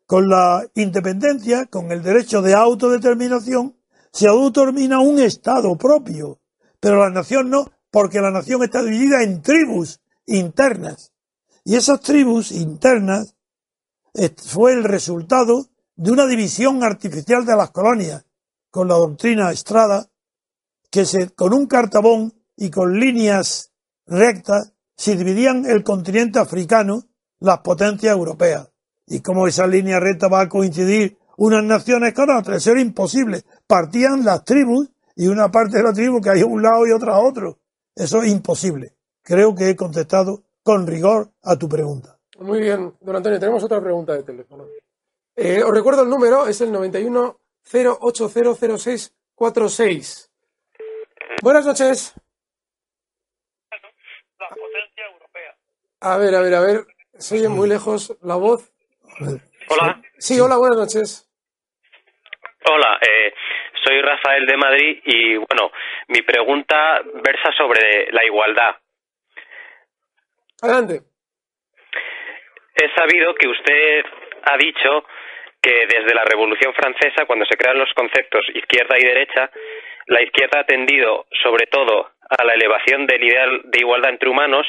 Con 0.08 0.30
la 0.30 0.66
independencia, 0.74 1.66
con 1.66 1.92
el 1.92 2.02
derecho 2.02 2.42
de 2.42 2.54
autodeterminación, 2.54 3.76
se 4.12 4.28
autodetermina 4.28 5.00
un 5.00 5.20
Estado 5.20 5.76
propio. 5.78 6.40
Pero 6.80 7.04
la 7.04 7.10
nación 7.10 7.50
no, 7.50 7.70
porque 7.92 8.22
la 8.22 8.32
nación 8.32 8.64
está 8.64 8.82
dividida 8.82 9.22
en 9.22 9.42
tribus 9.42 10.00
internas. 10.26 11.12
Y 11.66 11.76
esas 11.76 12.00
tribus 12.00 12.54
internas 12.54 13.36
eh, 14.14 14.34
fue 14.36 14.72
el 14.72 14.86
resultado 14.86 15.68
de 15.98 16.12
una 16.12 16.26
división 16.26 16.84
artificial 16.84 17.46
de 17.46 17.58
las 17.58 17.72
colonias, 17.72 18.26
con 18.72 18.88
la 18.88 18.96
doctrina 18.96 19.52
Estrada, 19.52 20.10
que 20.90 21.06
se, 21.06 21.32
con 21.32 21.54
un 21.54 21.68
cartabón 21.68 22.34
y 22.56 22.70
con 22.70 22.98
líneas 22.98 23.74
rectas 24.06 24.74
se 24.96 25.18
dividían 25.18 25.66
el 25.66 25.84
continente 25.84 26.40
africano, 26.40 27.04
las 27.40 27.60
potencias 27.60 28.16
europeas. 28.16 28.70
Y 29.08 29.22
como 29.22 29.48
esa 29.48 29.66
línea 29.66 30.00
recta 30.00 30.28
va 30.28 30.42
a 30.42 30.50
coincidir 30.50 31.18
unas 31.38 31.64
naciones 31.64 32.14
con 32.14 32.30
otras, 32.30 32.58
eso 32.58 32.72
era 32.72 32.82
imposible. 32.82 33.44
Partían 33.66 34.24
las 34.24 34.44
tribus 34.44 34.90
y 35.16 35.28
una 35.28 35.50
parte 35.50 35.78
de 35.78 35.84
la 35.84 35.94
tribu 35.94 36.22
que 36.22 36.30
hay 36.30 36.42
a 36.42 36.46
un 36.46 36.62
lado 36.62 36.86
y 36.86 36.92
otra 36.92 37.16
a 37.16 37.20
otro. 37.20 37.58
Eso 37.96 38.22
es 38.22 38.32
imposible. 38.32 38.94
Creo 39.24 39.56
que 39.56 39.70
he 39.70 39.76
contestado 39.76 40.44
con 40.62 40.86
rigor 40.86 41.32
a 41.44 41.58
tu 41.58 41.68
pregunta. 41.68 42.18
Muy 42.40 42.60
bien, 42.60 42.94
don 43.02 43.16
Antonio, 43.16 43.40
tenemos 43.40 43.64
otra 43.64 43.82
pregunta 43.82 44.14
de 44.14 44.22
teléfono. 44.24 44.66
Eh, 45.36 45.64
os 45.64 45.74
recuerdo 45.74 46.04
el 46.04 46.10
número, 46.10 46.48
es 46.48 46.62
el 46.62 46.72
91 46.72 47.40
0800646. 47.72 50.30
Buenas 51.42 51.66
noches. 51.66 52.14
A 56.00 56.18
ver, 56.18 56.36
a 56.36 56.42
ver, 56.42 56.54
a 56.56 56.62
ver. 56.62 56.86
Se 57.18 57.36
oye 57.36 57.50
muy 57.50 57.68
lejos 57.68 58.16
la 58.22 58.36
voz. 58.36 58.72
Hola. 59.20 60.00
Sí, 60.18 60.40
hola, 60.40 60.58
buenas 60.58 60.78
noches. 60.78 61.28
Hola, 62.70 63.00
eh, 63.02 63.34
soy 63.84 64.02
Rafael 64.02 64.46
de 64.46 64.58
Madrid 64.58 65.02
y 65.06 65.38
bueno, 65.38 65.72
mi 66.10 66.22
pregunta 66.22 67.02
versa 67.24 67.52
sobre 67.58 68.12
la 68.12 68.24
igualdad. 68.26 68.76
Adelante. 70.62 71.02
He 72.76 72.94
sabido 72.94 73.34
que 73.36 73.48
usted 73.48 74.06
ha 74.44 74.58
dicho 74.58 75.06
que 75.62 75.88
desde 75.88 76.14
la 76.14 76.24
Revolución 76.24 76.74
Francesa, 76.76 77.26
cuando 77.26 77.46
se 77.46 77.58
crean 77.58 77.80
los 77.80 77.92
conceptos 77.96 78.46
izquierda 78.54 78.98
y 79.00 79.04
derecha, 79.04 79.50
la 80.06 80.22
izquierda 80.22 80.60
ha 80.60 80.66
tendido 80.66 81.26
sobre 81.42 81.66
todo 81.68 82.12
a 82.30 82.44
la 82.44 82.54
elevación 82.54 83.08
del 83.08 83.24
ideal 83.24 83.62
de 83.66 83.80
igualdad 83.80 84.12
entre 84.12 84.30
humanos, 84.30 84.68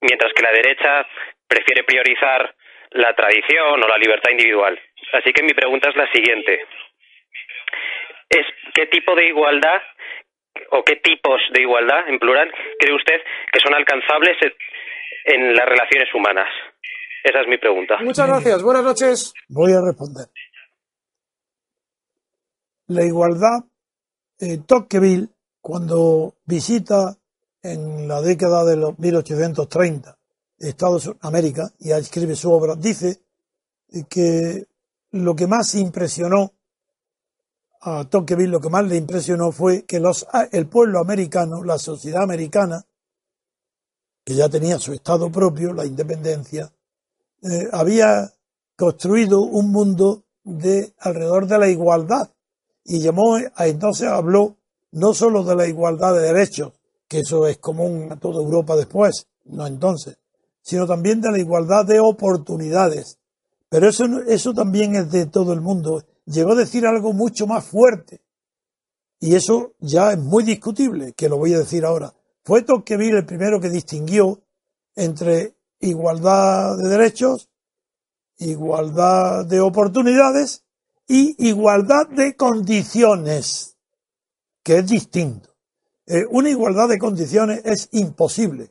mientras 0.00 0.32
que 0.34 0.42
la 0.42 0.52
derecha 0.52 1.06
prefiere 1.48 1.82
priorizar 1.82 2.54
la 2.92 3.14
tradición 3.14 3.82
o 3.82 3.88
la 3.88 3.98
libertad 3.98 4.30
individual. 4.30 4.78
Así 5.12 5.32
que 5.32 5.42
mi 5.42 5.54
pregunta 5.54 5.90
es 5.90 5.96
la 5.96 6.10
siguiente. 6.12 6.60
¿Es 8.28 8.46
qué 8.74 8.86
tipo 8.86 9.14
de 9.14 9.28
igualdad 9.28 9.82
o 10.70 10.84
qué 10.84 10.96
tipos 10.96 11.40
de 11.52 11.62
igualdad, 11.62 12.08
en 12.08 12.18
plural, 12.18 12.52
cree 12.78 12.94
usted 12.94 13.20
que 13.52 13.60
son 13.60 13.74
alcanzables 13.74 14.36
en 15.24 15.54
las 15.54 15.66
relaciones 15.66 16.14
humanas? 16.14 16.48
Esa 17.22 17.40
es 17.42 17.48
mi 17.48 17.58
pregunta. 17.58 17.98
Muchas 18.02 18.26
gracias. 18.26 18.62
Buenas 18.62 18.84
noches. 18.84 19.34
Voy 19.48 19.72
a 19.72 19.80
responder. 19.84 20.26
La 22.88 23.04
igualdad, 23.04 23.66
eh, 24.40 24.58
Tocqueville, 24.66 25.28
cuando 25.60 26.34
visita 26.46 27.14
en 27.62 28.08
la 28.08 28.20
década 28.22 28.64
de 28.64 28.76
los 28.76 28.98
1830 28.98 30.19
Estados 30.60 31.10
América 31.22 31.72
y 31.78 31.90
escribe 31.90 32.36
su 32.36 32.52
obra, 32.52 32.76
dice 32.76 33.20
que 34.08 34.66
lo 35.12 35.34
que 35.34 35.46
más 35.46 35.74
impresionó 35.74 36.52
a 37.80 38.04
Tocqueville, 38.04 38.50
lo 38.50 38.60
que 38.60 38.68
más 38.68 38.84
le 38.84 38.96
impresionó 38.96 39.52
fue 39.52 39.84
que 39.84 39.98
los, 39.98 40.26
el 40.52 40.66
pueblo 40.66 41.00
americano, 41.00 41.64
la 41.64 41.78
sociedad 41.78 42.22
americana, 42.22 42.84
que 44.22 44.34
ya 44.34 44.50
tenía 44.50 44.78
su 44.78 44.92
Estado 44.92 45.32
propio, 45.32 45.72
la 45.72 45.86
independencia, 45.86 46.70
eh, 47.42 47.68
había 47.72 48.30
construido 48.76 49.40
un 49.40 49.72
mundo 49.72 50.24
de 50.44 50.92
alrededor 50.98 51.46
de 51.46 51.58
la 51.58 51.68
igualdad 51.68 52.28
y 52.84 53.00
llamó, 53.00 53.36
a, 53.54 53.66
entonces 53.66 54.08
habló 54.08 54.56
no 54.92 55.14
solo 55.14 55.42
de 55.42 55.56
la 55.56 55.66
igualdad 55.66 56.14
de 56.14 56.20
derechos, 56.20 56.72
que 57.08 57.20
eso 57.20 57.46
es 57.46 57.58
común 57.58 58.08
a 58.10 58.16
toda 58.16 58.42
Europa 58.42 58.76
después, 58.76 59.26
no 59.44 59.66
entonces, 59.66 60.18
sino 60.62 60.86
también 60.86 61.20
de 61.20 61.30
la 61.30 61.38
igualdad 61.38 61.84
de 61.84 62.00
oportunidades. 62.00 63.18
Pero 63.68 63.88
eso, 63.88 64.04
eso 64.26 64.52
también 64.52 64.94
es 64.96 65.10
de 65.10 65.26
todo 65.26 65.52
el 65.52 65.60
mundo. 65.60 66.04
Llegó 66.26 66.52
a 66.52 66.56
decir 66.56 66.86
algo 66.86 67.12
mucho 67.12 67.46
más 67.46 67.64
fuerte. 67.64 68.20
Y 69.20 69.34
eso 69.34 69.74
ya 69.78 70.12
es 70.12 70.18
muy 70.18 70.44
discutible, 70.44 71.12
que 71.12 71.28
lo 71.28 71.36
voy 71.36 71.54
a 71.54 71.58
decir 71.58 71.84
ahora. 71.84 72.14
Fue 72.42 72.62
Tocqueville 72.62 73.18
el 73.18 73.26
primero 73.26 73.60
que 73.60 73.68
distinguió 73.68 74.40
entre 74.96 75.54
igualdad 75.78 76.76
de 76.78 76.88
derechos, 76.88 77.50
igualdad 78.38 79.44
de 79.46 79.60
oportunidades 79.60 80.64
y 81.06 81.34
igualdad 81.48 82.08
de 82.08 82.34
condiciones, 82.34 83.76
que 84.62 84.78
es 84.78 84.86
distinto. 84.86 85.50
Eh, 86.06 86.24
una 86.30 86.50
igualdad 86.50 86.88
de 86.88 86.98
condiciones 86.98 87.60
es 87.64 87.88
imposible, 87.92 88.70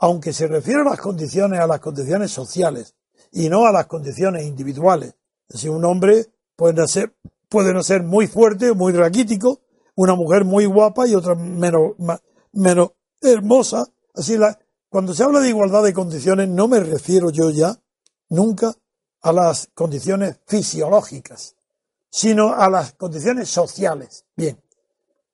aunque 0.00 0.32
se 0.32 0.46
refiere 0.46 0.80
a 0.80 0.84
las 0.84 1.00
condiciones, 1.00 1.60
a 1.60 1.66
las 1.66 1.80
condiciones 1.80 2.30
sociales 2.30 2.94
y 3.32 3.48
no 3.48 3.66
a 3.66 3.72
las 3.72 3.86
condiciones 3.86 4.44
individuales. 4.44 5.14
Es 5.48 5.54
decir, 5.54 5.70
un 5.70 5.84
hombre 5.84 6.26
puede 6.56 6.74
nacer, 6.74 7.14
puede 7.48 8.02
muy 8.02 8.26
fuerte, 8.26 8.72
muy 8.72 8.92
raquítico, 8.92 9.60
una 9.96 10.14
mujer 10.14 10.44
muy 10.44 10.66
guapa 10.66 11.08
y 11.08 11.14
otra 11.14 11.34
menos, 11.34 11.92
menos 12.52 12.90
hermosa. 13.20 13.86
Así 14.14 14.36
la, 14.36 14.58
cuando 14.88 15.14
se 15.14 15.24
habla 15.24 15.40
de 15.40 15.48
igualdad 15.48 15.82
de 15.82 15.92
condiciones, 15.92 16.48
no 16.48 16.68
me 16.68 16.80
refiero 16.80 17.30
yo 17.30 17.50
ya 17.50 17.76
nunca 18.28 18.74
a 19.20 19.32
las 19.32 19.68
condiciones 19.74 20.38
fisiológicas, 20.46 21.56
sino 22.08 22.54
a 22.54 22.70
las 22.70 22.92
condiciones 22.92 23.48
sociales. 23.48 24.24
Bien, 24.36 24.62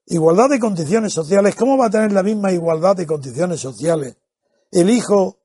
igualdad 0.07 0.49
de 0.49 0.59
condiciones 0.59 1.13
sociales, 1.13 1.55
¿cómo 1.55 1.77
va 1.77 1.87
a 1.87 1.91
tener 1.91 2.13
la 2.13 2.23
misma 2.23 2.51
igualdad 2.51 2.97
de 2.97 3.07
condiciones 3.07 3.61
sociales 3.61 4.17
el 4.75 4.91
hijo 4.91 5.39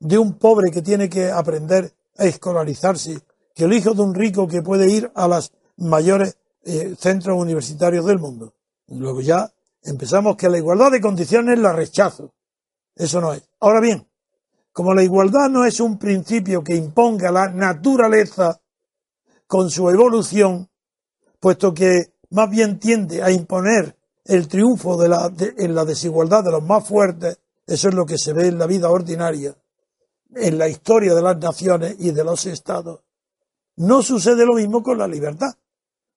de 0.00 0.18
un 0.18 0.34
pobre 0.34 0.72
que 0.72 0.82
tiene 0.82 1.08
que 1.08 1.30
aprender 1.30 1.94
a 2.18 2.24
escolarizarse 2.24 3.20
que 3.54 3.64
el 3.64 3.72
hijo 3.72 3.94
de 3.94 4.02
un 4.02 4.14
rico 4.14 4.48
que 4.48 4.60
puede 4.60 4.90
ir 4.90 5.10
a 5.14 5.28
los 5.28 5.52
mayores 5.76 6.36
eh, 6.64 6.96
centros 6.98 7.40
universitarios 7.40 8.04
del 8.04 8.18
mundo? 8.18 8.54
Luego 8.88 9.20
ya 9.20 9.52
empezamos 9.82 10.36
que 10.36 10.48
la 10.48 10.58
igualdad 10.58 10.90
de 10.90 11.00
condiciones 11.00 11.58
la 11.60 11.72
rechazo. 11.72 12.34
Eso 12.96 13.20
no 13.20 13.32
es. 13.32 13.48
Ahora 13.60 13.80
bien, 13.80 14.08
como 14.72 14.94
la 14.94 15.04
igualdad 15.04 15.48
no 15.48 15.64
es 15.64 15.78
un 15.78 15.96
principio 15.96 16.64
que 16.64 16.74
imponga 16.74 17.30
la 17.30 17.48
naturaleza 17.50 18.60
con 19.46 19.70
su 19.70 19.88
evolución, 19.90 20.68
puesto 21.38 21.72
que 21.72 22.14
más 22.30 22.50
bien 22.50 22.80
tiende 22.80 23.22
a 23.22 23.30
imponer 23.30 23.96
el 24.24 24.48
triunfo 24.48 24.96
de 24.96 25.08
la, 25.08 25.32
en 25.56 25.74
la 25.74 25.84
desigualdad 25.84 26.42
de 26.42 26.50
los 26.50 26.64
más 26.64 26.86
fuertes, 26.86 27.38
eso 27.66 27.88
es 27.88 27.94
lo 27.94 28.06
que 28.06 28.18
se 28.18 28.32
ve 28.32 28.48
en 28.48 28.58
la 28.58 28.66
vida 28.66 28.90
ordinaria, 28.90 29.56
en 30.34 30.58
la 30.58 30.68
historia 30.68 31.14
de 31.14 31.22
las 31.22 31.38
naciones 31.38 31.96
y 31.98 32.10
de 32.10 32.24
los 32.24 32.46
estados. 32.46 33.00
No 33.76 34.02
sucede 34.02 34.44
lo 34.44 34.54
mismo 34.54 34.82
con 34.82 34.98
la 34.98 35.08
libertad, 35.08 35.54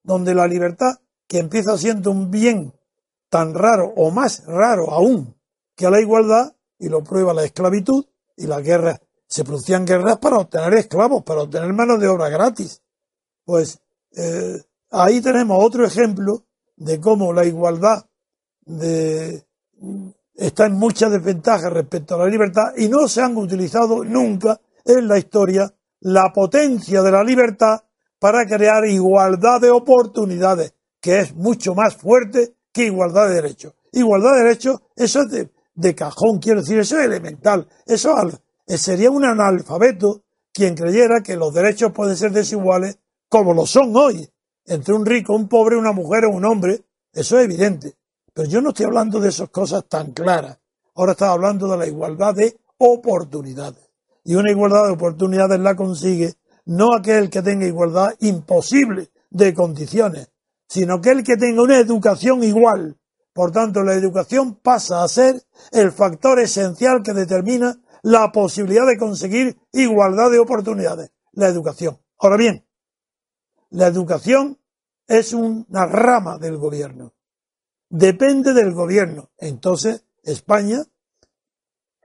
donde 0.02 0.34
la 0.34 0.46
libertad, 0.46 1.00
que 1.26 1.38
empieza 1.38 1.76
siendo 1.76 2.10
un 2.10 2.30
bien 2.30 2.72
tan 3.28 3.54
raro 3.54 3.92
o 3.96 4.10
más 4.10 4.44
raro 4.46 4.90
aún 4.90 5.34
que 5.74 5.90
la 5.90 6.00
igualdad, 6.00 6.54
y 6.78 6.88
lo 6.88 7.02
prueba 7.02 7.32
la 7.32 7.44
esclavitud 7.44 8.04
y 8.36 8.46
las 8.46 8.62
guerras. 8.62 9.00
Se 9.26 9.44
producían 9.44 9.86
guerras 9.86 10.18
para 10.18 10.38
obtener 10.38 10.74
esclavos, 10.74 11.22
para 11.24 11.42
obtener 11.42 11.72
mano 11.72 11.98
de 11.98 12.08
obra 12.08 12.28
gratis. 12.28 12.82
Pues 13.44 13.80
eh, 14.12 14.62
ahí 14.90 15.20
tenemos 15.20 15.62
otro 15.64 15.84
ejemplo 15.84 16.44
de 16.76 17.00
cómo 17.00 17.32
la 17.32 17.44
igualdad 17.44 18.06
de, 18.64 19.46
está 20.36 20.66
en 20.66 20.74
mucha 20.74 21.08
desventaja 21.08 21.70
respecto 21.70 22.14
a 22.14 22.18
la 22.18 22.26
libertad 22.26 22.72
y 22.76 22.88
no 22.88 23.08
se 23.08 23.22
han 23.22 23.36
utilizado 23.36 24.04
nunca 24.04 24.60
en 24.84 25.08
la 25.08 25.18
historia 25.18 25.72
la 26.00 26.32
potencia 26.32 27.02
de 27.02 27.10
la 27.10 27.24
libertad 27.24 27.80
para 28.18 28.46
crear 28.46 28.84
igualdad 28.86 29.60
de 29.60 29.70
oportunidades, 29.70 30.74
que 31.00 31.20
es 31.20 31.34
mucho 31.34 31.74
más 31.74 31.96
fuerte 31.96 32.54
que 32.72 32.84
igualdad 32.84 33.28
de 33.28 33.34
derechos. 33.34 33.74
Igualdad 33.92 34.34
de 34.34 34.44
derechos, 34.44 34.80
eso 34.94 35.22
es 35.22 35.48
de, 35.74 35.94
cajón, 35.94 36.38
quiero 36.38 36.60
decir, 36.60 36.78
eso 36.78 36.98
es 36.98 37.04
elemental. 37.04 37.66
Eso 37.86 38.14
sería 38.66 39.10
un 39.10 39.24
analfabeto 39.24 40.22
quien 40.52 40.74
creyera 40.74 41.22
que 41.22 41.36
los 41.36 41.52
derechos 41.52 41.92
pueden 41.92 42.16
ser 42.16 42.32
desiguales 42.32 42.98
como 43.28 43.52
lo 43.52 43.66
son 43.66 43.94
hoy, 43.96 44.28
entre 44.64 44.94
un 44.94 45.04
rico, 45.04 45.34
un 45.34 45.48
pobre, 45.48 45.76
una 45.76 45.92
mujer 45.92 46.24
o 46.26 46.30
un 46.30 46.44
hombre. 46.44 46.84
Eso 47.12 47.38
es 47.38 47.44
evidente. 47.44 47.94
Pero 48.36 48.50
yo 48.50 48.60
no 48.60 48.68
estoy 48.68 48.84
hablando 48.84 49.18
de 49.18 49.30
esas 49.30 49.48
cosas 49.48 49.86
tan 49.88 50.12
claras. 50.12 50.58
Ahora 50.94 51.12
estaba 51.12 51.32
hablando 51.32 51.68
de 51.68 51.78
la 51.78 51.86
igualdad 51.86 52.34
de 52.34 52.60
oportunidades. 52.76 53.90
Y 54.24 54.34
una 54.34 54.50
igualdad 54.50 54.84
de 54.84 54.92
oportunidades 54.92 55.58
la 55.58 55.74
consigue 55.74 56.34
no 56.66 56.94
aquel 56.94 57.30
que 57.30 57.40
tenga 57.40 57.64
igualdad 57.64 58.14
imposible 58.20 59.08
de 59.30 59.54
condiciones, 59.54 60.28
sino 60.68 60.96
aquel 60.96 61.24
que 61.24 61.38
tenga 61.38 61.62
una 61.62 61.78
educación 61.78 62.44
igual, 62.44 62.98
por 63.32 63.52
tanto, 63.52 63.82
la 63.82 63.94
educación 63.94 64.56
pasa 64.56 65.02
a 65.02 65.08
ser 65.08 65.42
el 65.72 65.90
factor 65.92 66.38
esencial 66.38 67.02
que 67.02 67.14
determina 67.14 67.80
la 68.02 68.32
posibilidad 68.32 68.86
de 68.86 68.98
conseguir 68.98 69.56
igualdad 69.72 70.30
de 70.30 70.40
oportunidades. 70.40 71.10
La 71.32 71.48
educación. 71.48 71.98
Ahora 72.18 72.36
bien, 72.36 72.66
la 73.70 73.86
educación 73.86 74.58
es 75.06 75.32
una 75.32 75.86
rama 75.86 76.36
del 76.36 76.58
gobierno. 76.58 77.15
Depende 77.88 78.52
del 78.52 78.72
gobierno. 78.72 79.30
Entonces, 79.38 80.04
España, 80.22 80.82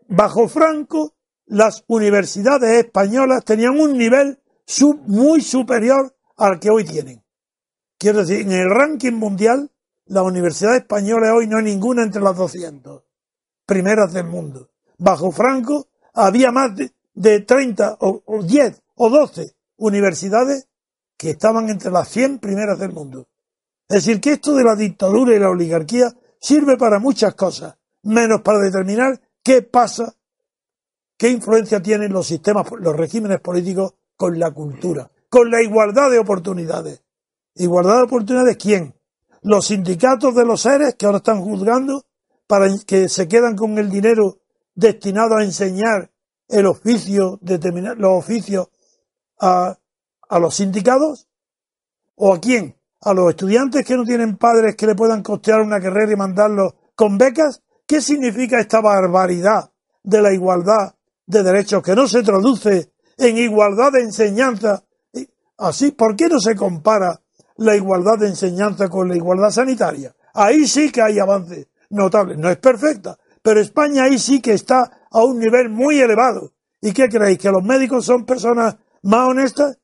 bajo 0.07 0.47
Franco, 0.47 1.13
las 1.45 1.83
universidades 1.87 2.85
españolas 2.85 3.43
tenían 3.43 3.79
un 3.79 3.97
nivel 3.97 4.39
muy 5.07 5.41
superior 5.41 6.15
al 6.37 6.59
que 6.59 6.69
hoy 6.69 6.85
tienen. 6.85 7.23
Quiero 7.97 8.19
decir, 8.19 8.41
en 8.41 8.51
el 8.51 8.69
ranking 8.69 9.13
mundial 9.13 9.69
las 10.05 10.23
universidades 10.23 10.81
españolas 10.81 11.31
hoy 11.33 11.47
no 11.47 11.57
hay 11.57 11.63
ninguna 11.63 12.03
entre 12.03 12.21
las 12.21 12.35
200 12.35 13.03
primeras 13.65 14.13
del 14.13 14.25
mundo. 14.25 14.69
Bajo 14.97 15.31
Franco 15.31 15.87
había 16.13 16.51
más 16.51 16.75
de, 16.75 16.91
de 17.13 17.41
30 17.41 17.97
o, 17.99 18.21
o 18.25 18.43
10 18.43 18.81
o 18.95 19.09
12 19.09 19.55
universidades 19.77 20.67
que 21.17 21.31
estaban 21.31 21.69
entre 21.69 21.91
las 21.91 22.09
100 22.09 22.39
primeras 22.39 22.79
del 22.79 22.91
mundo. 22.91 23.27
Es 23.87 24.05
decir, 24.05 24.21
que 24.21 24.33
esto 24.33 24.53
de 24.53 24.63
la 24.63 24.75
dictadura 24.75 25.35
y 25.35 25.39
la 25.39 25.49
oligarquía 25.49 26.13
sirve 26.39 26.77
para 26.77 26.99
muchas 26.99 27.35
cosas, 27.35 27.77
menos 28.03 28.41
para 28.41 28.59
determinar 28.59 29.19
qué 29.43 29.61
pasa, 29.61 30.15
qué 31.17 31.29
influencia 31.29 31.81
tienen 31.81 32.13
los 32.13 32.27
sistemas, 32.27 32.67
los 32.79 32.95
regímenes 32.95 33.39
políticos 33.41 33.93
con 34.15 34.39
la 34.39 34.51
cultura, 34.51 35.11
con 35.29 35.51
la 35.51 35.61
igualdad 35.61 36.09
de 36.09 36.19
oportunidades. 36.19 37.03
¿Igualdad 37.55 37.97
de 37.97 38.03
oportunidades 38.03 38.57
quién? 38.57 38.95
Los 39.41 39.67
sindicatos 39.67 40.35
de 40.35 40.45
los 40.45 40.61
seres 40.61 40.95
que 40.95 41.05
ahora 41.05 41.17
están 41.17 41.41
juzgando 41.41 42.05
para 42.47 42.67
que 42.85 43.09
se 43.09 43.27
quedan 43.27 43.55
con 43.55 43.77
el 43.77 43.89
dinero 43.89 44.39
destinado 44.73 45.35
a 45.35 45.43
enseñar 45.43 46.11
el 46.47 46.65
oficio, 46.65 47.39
determinar 47.41 47.97
los 47.97 48.11
oficios 48.11 48.69
a, 49.39 49.77
a 50.29 50.39
los 50.39 50.55
sindicatos 50.55 51.27
o 52.15 52.33
a 52.33 52.39
quién? 52.39 52.75
A 53.01 53.13
los 53.13 53.29
estudiantes 53.29 53.85
que 53.85 53.95
no 53.95 54.03
tienen 54.03 54.37
padres 54.37 54.75
que 54.75 54.85
le 54.85 54.95
puedan 54.95 55.23
costear 55.23 55.61
una 55.61 55.79
carrera 55.79 56.13
y 56.13 56.15
mandarlos 56.15 56.73
con 56.95 57.17
becas. 57.17 57.61
¿Qué 57.87 57.99
significa 57.99 58.59
esta 58.59 58.79
barbaridad 58.79 59.71
de 60.03 60.21
la 60.21 60.31
igualdad 60.31 60.93
de 61.25 61.43
derechos 61.43 61.81
que 61.81 61.95
no 61.95 62.07
se 62.07 62.21
traduce 62.21 62.91
en 63.17 63.37
igualdad 63.37 63.91
de 63.91 64.01
enseñanza? 64.01 64.83
Así, 65.57 65.91
¿por 65.91 66.15
qué 66.15 66.27
no 66.27 66.39
se 66.39 66.55
compara 66.55 67.19
la 67.57 67.75
igualdad 67.75 68.19
de 68.19 68.27
enseñanza 68.27 68.87
con 68.87 69.09
la 69.09 69.15
igualdad 69.15 69.49
sanitaria? 69.49 70.15
Ahí 70.33 70.67
sí 70.67 70.91
que 70.91 71.01
hay 71.01 71.19
avances 71.19 71.67
notables. 71.89 72.37
No 72.37 72.49
es 72.49 72.57
perfecta, 72.57 73.17
pero 73.41 73.59
España 73.59 74.03
ahí 74.03 74.19
sí 74.19 74.41
que 74.41 74.53
está 74.53 75.07
a 75.09 75.23
un 75.23 75.39
nivel 75.39 75.69
muy 75.69 75.99
elevado. 75.99 76.53
¿Y 76.81 76.93
qué 76.93 77.09
creéis? 77.09 77.39
¿Que 77.39 77.51
los 77.51 77.63
médicos 77.63 78.05
son 78.05 78.25
personas 78.25 78.75
más 79.03 79.27
honestas? 79.27 79.77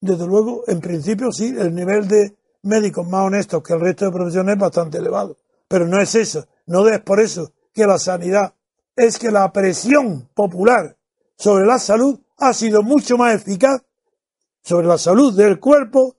Desde 0.00 0.26
luego, 0.26 0.62
en 0.68 0.80
principio 0.80 1.32
sí, 1.32 1.54
el 1.58 1.74
nivel 1.74 2.06
de 2.06 2.36
médicos 2.68 3.08
más 3.08 3.26
honestos 3.26 3.62
que 3.62 3.72
el 3.72 3.80
resto 3.80 4.04
de 4.04 4.12
profesiones 4.12 4.54
es 4.54 4.60
bastante 4.60 4.98
elevado. 4.98 5.36
Pero 5.66 5.86
no 5.86 6.00
es 6.00 6.14
eso, 6.14 6.46
no 6.66 6.86
es 6.88 7.00
por 7.00 7.20
eso 7.20 7.52
que 7.74 7.86
la 7.86 7.98
sanidad, 7.98 8.54
es 8.94 9.18
que 9.18 9.30
la 9.30 9.52
presión 9.52 10.28
popular 10.34 10.96
sobre 11.36 11.66
la 11.66 11.78
salud 11.78 12.20
ha 12.38 12.52
sido 12.52 12.82
mucho 12.82 13.16
más 13.16 13.34
eficaz, 13.34 13.82
sobre 14.62 14.86
la 14.86 14.98
salud 14.98 15.36
del 15.36 15.58
cuerpo, 15.58 16.16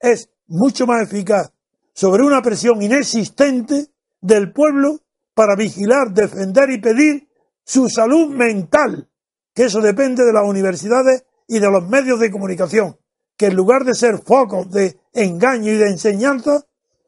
es 0.00 0.30
mucho 0.46 0.86
más 0.86 1.02
eficaz 1.02 1.52
sobre 1.98 2.22
una 2.22 2.40
presión 2.42 2.80
inexistente 2.80 3.88
del 4.20 4.52
pueblo 4.52 5.00
para 5.34 5.56
vigilar, 5.56 6.12
defender 6.12 6.70
y 6.70 6.78
pedir 6.78 7.28
su 7.64 7.88
salud 7.88 8.28
mental, 8.28 9.10
que 9.52 9.64
eso 9.64 9.80
depende 9.80 10.24
de 10.24 10.32
las 10.32 10.44
universidades 10.44 11.24
y 11.48 11.58
de 11.58 11.68
los 11.68 11.88
medios 11.88 12.20
de 12.20 12.30
comunicación, 12.30 12.96
que 13.38 13.46
en 13.46 13.56
lugar 13.56 13.84
de 13.84 13.94
ser 13.94 14.18
focos 14.18 14.70
de 14.70 14.98
engaño 15.14 15.72
y 15.72 15.76
de 15.76 15.86
enseñanza, 15.86 16.64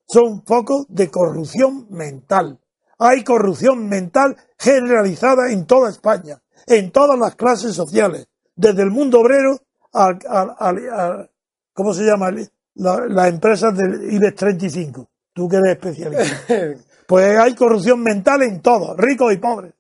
son 0.06 0.42
focos 0.44 0.86
de 0.88 1.10
corrupción 1.10 1.88
mental. 1.90 2.58
Hay 2.98 3.24
corrupción 3.24 3.88
mental 3.88 4.36
generalizada 4.58 5.52
en 5.52 5.66
toda 5.66 5.90
España, 5.90 6.40
en 6.66 6.92
todas 6.92 7.18
las 7.18 7.34
clases 7.34 7.74
sociales, 7.74 8.28
desde 8.54 8.82
el 8.82 8.90
mundo 8.90 9.20
obrero 9.20 9.58
a, 9.92 11.28
¿cómo 11.72 11.92
se 11.92 12.04
llama? 12.04 12.30
las 12.74 13.28
empresas 13.28 13.76
del 13.76 14.12
IBEX 14.12 14.36
35. 14.36 15.10
Tú 15.32 15.48
que 15.48 15.56
eres 15.56 15.72
especialista. 15.72 16.84
Pues 17.10 17.36
hay 17.36 17.56
corrupción 17.56 18.00
mental 18.04 18.40
en 18.42 18.62
todo, 18.62 18.96
ricos 18.96 19.32
y 19.32 19.38
pobres. 19.38 19.74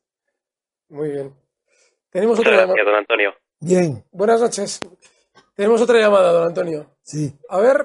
Muy 0.88 1.12
bien. 1.12 1.32
Tenemos 2.10 2.36
otra 2.40 2.56
llamada. 2.56 2.82
don 2.84 2.94
Antonio. 2.96 3.30
Bien. 3.60 4.04
Buenas 4.10 4.40
noches. 4.40 4.80
Tenemos 5.60 5.82
otra 5.82 5.98
llamada, 5.98 6.32
don 6.32 6.48
Antonio. 6.48 6.86
Sí. 7.02 7.34
A 7.50 7.60
ver, 7.60 7.84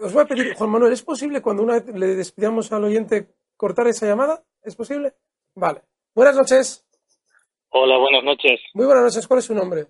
os 0.00 0.12
voy 0.12 0.22
a 0.22 0.24
pedir, 0.24 0.54
Juan 0.54 0.70
Manuel, 0.70 0.92
¿es 0.92 1.02
posible 1.02 1.42
cuando 1.42 1.64
una 1.64 1.80
vez 1.80 1.88
le 1.92 2.14
despidamos 2.14 2.70
al 2.70 2.84
oyente 2.84 3.26
cortar 3.56 3.88
esa 3.88 4.06
llamada? 4.06 4.44
¿Es 4.62 4.76
posible? 4.76 5.10
Vale. 5.56 5.80
Buenas 6.14 6.36
noches. 6.36 6.86
Hola, 7.70 7.98
buenas 7.98 8.22
noches. 8.22 8.60
Muy 8.74 8.86
buenas 8.86 9.02
noches. 9.02 9.26
¿Cuál 9.26 9.40
es 9.40 9.46
su 9.46 9.52
nombre? 9.52 9.86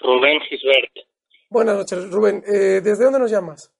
Rubén 0.00 0.38
Gisbert, 0.40 0.92
Buenas 1.48 1.78
noches, 1.78 2.10
Rubén. 2.10 2.42
Eh, 2.46 2.82
¿Desde 2.84 3.04
dónde 3.04 3.20
nos 3.20 3.30
llamas? 3.30 3.72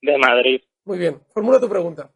de 0.00 0.16
Madrid. 0.16 0.62
Muy 0.86 0.96
bien. 0.96 1.20
Formula 1.34 1.60
tu 1.60 1.68
pregunta. 1.68 2.10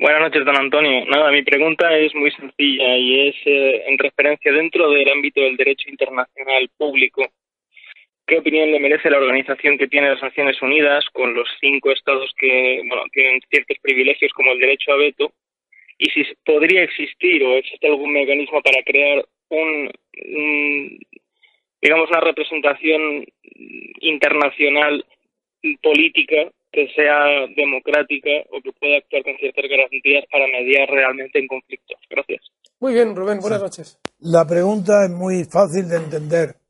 Buenas 0.00 0.20
noches, 0.20 0.44
don 0.44 0.56
Antonio. 0.56 1.04
Nada, 1.06 1.30
mi 1.30 1.44
pregunta 1.44 1.96
es 1.96 2.12
muy 2.16 2.32
sencilla 2.32 2.96
y 2.96 3.28
es 3.28 3.36
eh, 3.46 3.84
en 3.86 3.98
referencia 3.98 4.50
dentro 4.50 4.90
del 4.90 5.08
ámbito 5.10 5.40
del 5.42 5.56
derecho 5.56 5.88
internacional 5.88 6.68
público. 6.76 7.22
¿Qué 8.26 8.38
opinión 8.38 8.72
le 8.72 8.80
merece 8.80 9.10
la 9.10 9.18
organización 9.18 9.76
que 9.76 9.86
tiene 9.86 10.08
las 10.08 10.22
Naciones 10.22 10.60
Unidas 10.62 11.04
con 11.12 11.34
los 11.34 11.46
cinco 11.60 11.90
estados 11.92 12.32
que 12.38 12.82
bueno, 12.88 13.02
tienen 13.12 13.40
ciertos 13.50 13.76
privilegios 13.82 14.32
como 14.32 14.52
el 14.52 14.58
derecho 14.58 14.92
a 14.92 14.96
veto? 14.96 15.32
Y 15.98 16.08
si 16.10 16.24
podría 16.44 16.82
existir 16.82 17.44
o 17.44 17.54
existe 17.54 17.86
algún 17.86 18.12
mecanismo 18.12 18.62
para 18.62 18.82
crear 18.82 19.24
un, 19.50 19.90
un 20.34 20.98
digamos, 21.82 22.08
una 22.08 22.20
representación 22.20 23.26
internacional 24.00 25.04
política 25.82 26.50
que 26.72 26.88
sea 26.96 27.46
democrática 27.54 28.30
o 28.50 28.60
que 28.60 28.72
pueda 28.72 28.96
actuar 28.98 29.22
con 29.22 29.36
ciertas 29.36 29.64
garantías 29.68 30.24
para 30.30 30.46
mediar 30.48 30.88
realmente 30.88 31.38
en 31.38 31.46
conflictos. 31.46 31.98
Gracias. 32.10 32.40
Muy 32.80 32.94
bien, 32.94 33.14
Rubén. 33.14 33.38
Buenas 33.38 33.62
noches. 33.62 34.00
La 34.20 34.46
pregunta 34.46 35.04
es 35.04 35.10
muy 35.10 35.44
fácil 35.44 35.88
de 35.88 35.96
entender 35.96 36.63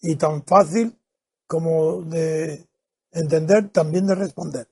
y 0.00 0.16
tan 0.16 0.44
fácil 0.44 0.98
como 1.46 2.02
de 2.02 2.68
entender 3.12 3.70
también 3.70 4.06
de 4.06 4.14
responder. 4.14 4.68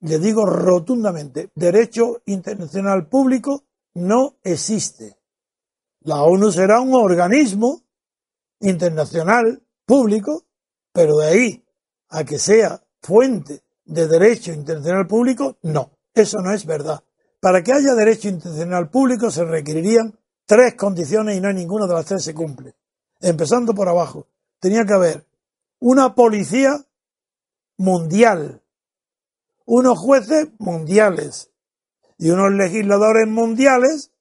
Le 0.00 0.18
digo 0.18 0.44
rotundamente, 0.44 1.50
derecho 1.54 2.22
internacional 2.26 3.08
público 3.08 3.64
no 3.94 4.36
existe. 4.42 5.16
La 6.00 6.22
ONU 6.22 6.50
será 6.50 6.80
un 6.80 6.94
organismo 6.94 7.82
internacional 8.60 9.62
público, 9.86 10.44
pero 10.92 11.18
de 11.18 11.26
ahí 11.28 11.64
a 12.08 12.24
que 12.24 12.38
sea 12.38 12.82
fuente 13.00 13.62
de 13.84 14.08
derecho 14.08 14.52
internacional 14.52 15.06
público, 15.06 15.56
no, 15.62 15.92
eso 16.14 16.38
no 16.38 16.52
es 16.52 16.66
verdad. 16.66 17.02
Para 17.40 17.62
que 17.62 17.72
haya 17.72 17.94
derecho 17.94 18.28
internacional 18.28 18.90
público 18.90 19.30
se 19.30 19.44
requerirían 19.44 20.18
tres 20.44 20.74
condiciones 20.74 21.36
y 21.36 21.40
no 21.40 21.48
hay 21.48 21.54
ninguna 21.54 21.86
de 21.86 21.94
las 21.94 22.06
tres 22.06 22.22
se 22.22 22.34
cumple. 22.34 22.74
Empezando 23.20 23.74
por 23.74 23.88
abajo, 23.88 24.26
tenía 24.62 24.84
que 24.84 24.94
haber 24.94 25.26
una 25.80 26.14
policía 26.14 26.86
mundial, 27.76 28.62
unos 29.66 29.98
jueces 29.98 30.50
mundiales 30.58 31.50
y 32.16 32.30
unos 32.30 32.52
legisladores 32.52 33.26
mundiales 33.26 34.12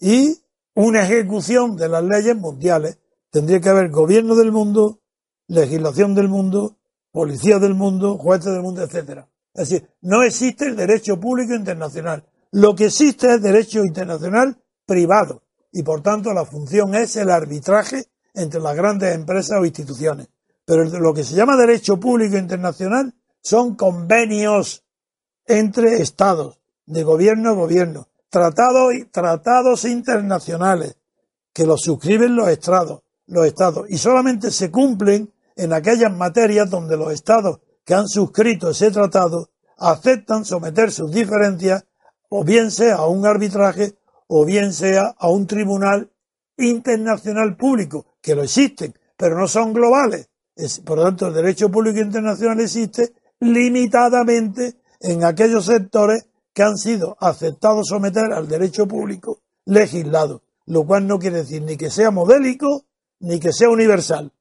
y 0.00 0.42
una 0.74 1.04
ejecución 1.04 1.76
de 1.76 1.88
las 1.88 2.02
leyes 2.02 2.36
mundiales. 2.36 2.98
Tendría 3.30 3.60
que 3.60 3.68
haber 3.68 3.90
gobierno 3.90 4.34
del 4.34 4.50
mundo, 4.50 5.02
legislación 5.46 6.16
del 6.16 6.28
mundo, 6.28 6.76
policía 7.12 7.60
del 7.60 7.74
mundo, 7.74 8.18
jueces 8.18 8.52
del 8.52 8.62
mundo, 8.62 8.82
etcétera. 8.82 9.28
Es 9.54 9.68
decir, 9.68 9.88
no 10.00 10.24
existe 10.24 10.66
el 10.66 10.74
derecho 10.74 11.20
público 11.20 11.54
internacional. 11.54 12.28
Lo 12.50 12.74
que 12.74 12.86
existe 12.86 13.34
es 13.34 13.40
derecho 13.40 13.84
internacional 13.84 14.60
privado 14.84 15.44
y 15.70 15.84
por 15.84 16.02
tanto 16.02 16.32
la 16.32 16.44
función 16.44 16.96
es 16.96 17.14
el 17.14 17.30
arbitraje 17.30 18.06
entre 18.34 18.60
las 18.60 18.76
grandes 18.76 19.14
empresas 19.14 19.58
o 19.60 19.64
instituciones. 19.64 20.28
Pero 20.64 20.84
lo 20.84 21.14
que 21.14 21.24
se 21.24 21.34
llama 21.34 21.56
derecho 21.56 21.98
público 21.98 22.36
internacional 22.36 23.14
son 23.42 23.74
convenios 23.74 24.84
entre 25.46 26.00
estados, 26.02 26.60
de 26.86 27.02
gobierno 27.02 27.50
a 27.50 27.54
gobierno, 27.54 28.08
tratados 28.28 28.92
tratados 29.10 29.84
internacionales 29.84 30.96
que 31.52 31.66
los 31.66 31.80
suscriben 31.82 32.36
los 32.36 32.48
estados, 32.48 33.02
los 33.26 33.46
estados 33.46 33.86
y 33.88 33.98
solamente 33.98 34.50
se 34.50 34.70
cumplen 34.70 35.32
en 35.56 35.72
aquellas 35.72 36.12
materias 36.12 36.70
donde 36.70 36.96
los 36.96 37.12
estados 37.12 37.60
que 37.84 37.94
han 37.94 38.08
suscrito 38.08 38.70
ese 38.70 38.90
tratado 38.90 39.50
aceptan 39.78 40.44
someter 40.44 40.92
sus 40.92 41.10
diferencias 41.10 41.84
o 42.28 42.44
bien 42.44 42.70
sea 42.70 42.96
a 42.96 43.06
un 43.06 43.26
arbitraje 43.26 43.96
o 44.28 44.44
bien 44.44 44.72
sea 44.72 45.14
a 45.18 45.28
un 45.28 45.46
tribunal 45.46 46.12
internacional 46.56 47.56
público, 47.56 48.06
que 48.20 48.34
lo 48.34 48.42
existen, 48.42 48.94
pero 49.16 49.38
no 49.38 49.48
son 49.48 49.72
globales. 49.72 50.28
Es, 50.54 50.80
por 50.80 50.98
lo 50.98 51.04
tanto, 51.04 51.28
el 51.28 51.34
derecho 51.34 51.70
público 51.70 52.00
internacional 52.00 52.60
existe 52.60 53.12
limitadamente 53.40 54.74
en 55.00 55.24
aquellos 55.24 55.64
sectores 55.64 56.26
que 56.52 56.62
han 56.62 56.76
sido 56.76 57.16
aceptados 57.20 57.88
someter 57.88 58.32
al 58.32 58.48
derecho 58.48 58.86
público 58.86 59.40
legislado, 59.64 60.42
lo 60.66 60.84
cual 60.84 61.06
no 61.06 61.18
quiere 61.18 61.38
decir 61.38 61.62
ni 61.62 61.76
que 61.76 61.90
sea 61.90 62.10
modélico 62.10 62.84
ni 63.20 63.38
que 63.38 63.52
sea 63.52 63.68
universal. 63.68 64.32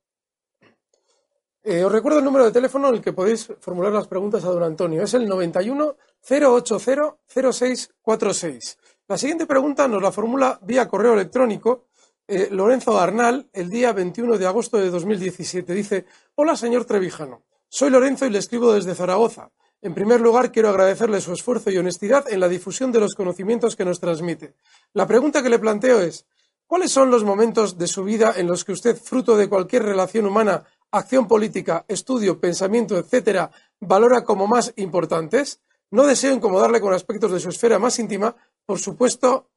Eh, 1.61 1.83
os 1.83 1.91
recuerdo 1.91 2.19
el 2.19 2.25
número 2.25 2.45
de 2.45 2.51
teléfono 2.51 2.89
en 2.89 2.95
el 2.95 3.01
que 3.01 3.13
podéis 3.13 3.51
formular 3.59 3.91
las 3.91 4.07
preguntas 4.07 4.43
a 4.43 4.49
don 4.49 4.63
Antonio. 4.63 5.03
Es 5.03 5.13
el 5.13 5.27
91 5.27 5.95
080 6.27 7.17
0646. 7.27 8.77
La 9.07 9.17
siguiente 9.17 9.45
pregunta 9.45 9.87
nos 9.87 10.01
la 10.01 10.11
formula 10.11 10.59
vía 10.63 10.87
correo 10.87 11.13
electrónico 11.13 11.88
eh, 12.29 12.47
Lorenzo 12.51 12.99
Arnal 12.99 13.49
el 13.53 13.71
día 13.71 13.91
21 13.91 14.37
de 14.37 14.45
agosto 14.45 14.77
de 14.77 14.91
2017. 14.91 15.73
Dice, 15.73 16.05
hola 16.35 16.55
señor 16.55 16.85
Trevijano, 16.85 17.41
soy 17.67 17.89
Lorenzo 17.89 18.27
y 18.27 18.29
le 18.29 18.37
escribo 18.37 18.71
desde 18.71 18.93
Zaragoza. 18.93 19.49
En 19.81 19.95
primer 19.95 20.21
lugar, 20.21 20.51
quiero 20.51 20.69
agradecerle 20.69 21.21
su 21.21 21.33
esfuerzo 21.33 21.71
y 21.71 21.77
honestidad 21.77 22.31
en 22.31 22.39
la 22.39 22.47
difusión 22.47 22.91
de 22.91 22.99
los 22.99 23.15
conocimientos 23.15 23.75
que 23.75 23.83
nos 23.83 23.99
transmite. 23.99 24.53
La 24.93 25.07
pregunta 25.07 25.41
que 25.41 25.49
le 25.49 25.57
planteo 25.57 26.01
es, 26.01 26.27
¿cuáles 26.67 26.91
son 26.91 27.09
los 27.09 27.23
momentos 27.23 27.79
de 27.79 27.87
su 27.87 28.03
vida 28.03 28.33
en 28.37 28.45
los 28.45 28.63
que 28.63 28.73
usted, 28.73 28.95
fruto 28.95 29.35
de 29.35 29.49
cualquier 29.49 29.83
relación 29.83 30.27
humana, 30.27 30.65
acción 30.91 31.27
política, 31.27 31.83
estudio, 31.87 32.39
pensamiento, 32.39 32.95
etcétera, 32.95 33.49
valora 33.79 34.23
como 34.23 34.45
más 34.45 34.71
importantes? 34.75 35.61
No 35.89 36.05
deseo 36.05 36.31
incomodarle 36.31 36.79
con 36.79 36.93
aspectos 36.93 37.31
de 37.31 37.39
su 37.39 37.49
esfera 37.49 37.79
más 37.79 37.97
íntima, 37.97 38.35
por 38.67 38.77
supuesto, 38.77 39.49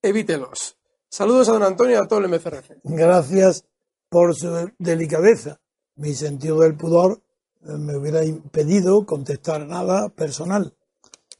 evítelos. 0.00 0.76
Saludos 1.16 1.48
a 1.48 1.52
don 1.52 1.62
Antonio 1.62 1.94
y 1.94 2.04
a 2.04 2.08
todo 2.08 2.18
el 2.18 2.28
MCRF. 2.28 2.70
Gracias 2.82 3.64
por 4.08 4.34
su 4.34 4.72
delicadeza. 4.80 5.60
Mi 5.94 6.12
sentido 6.12 6.58
del 6.58 6.76
pudor 6.76 7.22
eh, 7.62 7.70
me 7.78 7.94
hubiera 7.94 8.24
impedido 8.24 9.06
contestar 9.06 9.64
nada 9.64 10.08
personal. 10.08 10.74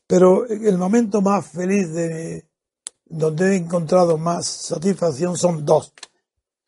Pero 0.07 0.47
el 0.47 0.79
momento 0.79 1.23
más 1.23 1.49
feliz 1.49 1.93
de 1.93 2.47
donde 3.07 3.47
he 3.47 3.57
encontrado 3.57 4.17
más 4.17 4.47
satisfacción 4.47 5.37
son 5.37 5.65
dos. 5.65 5.93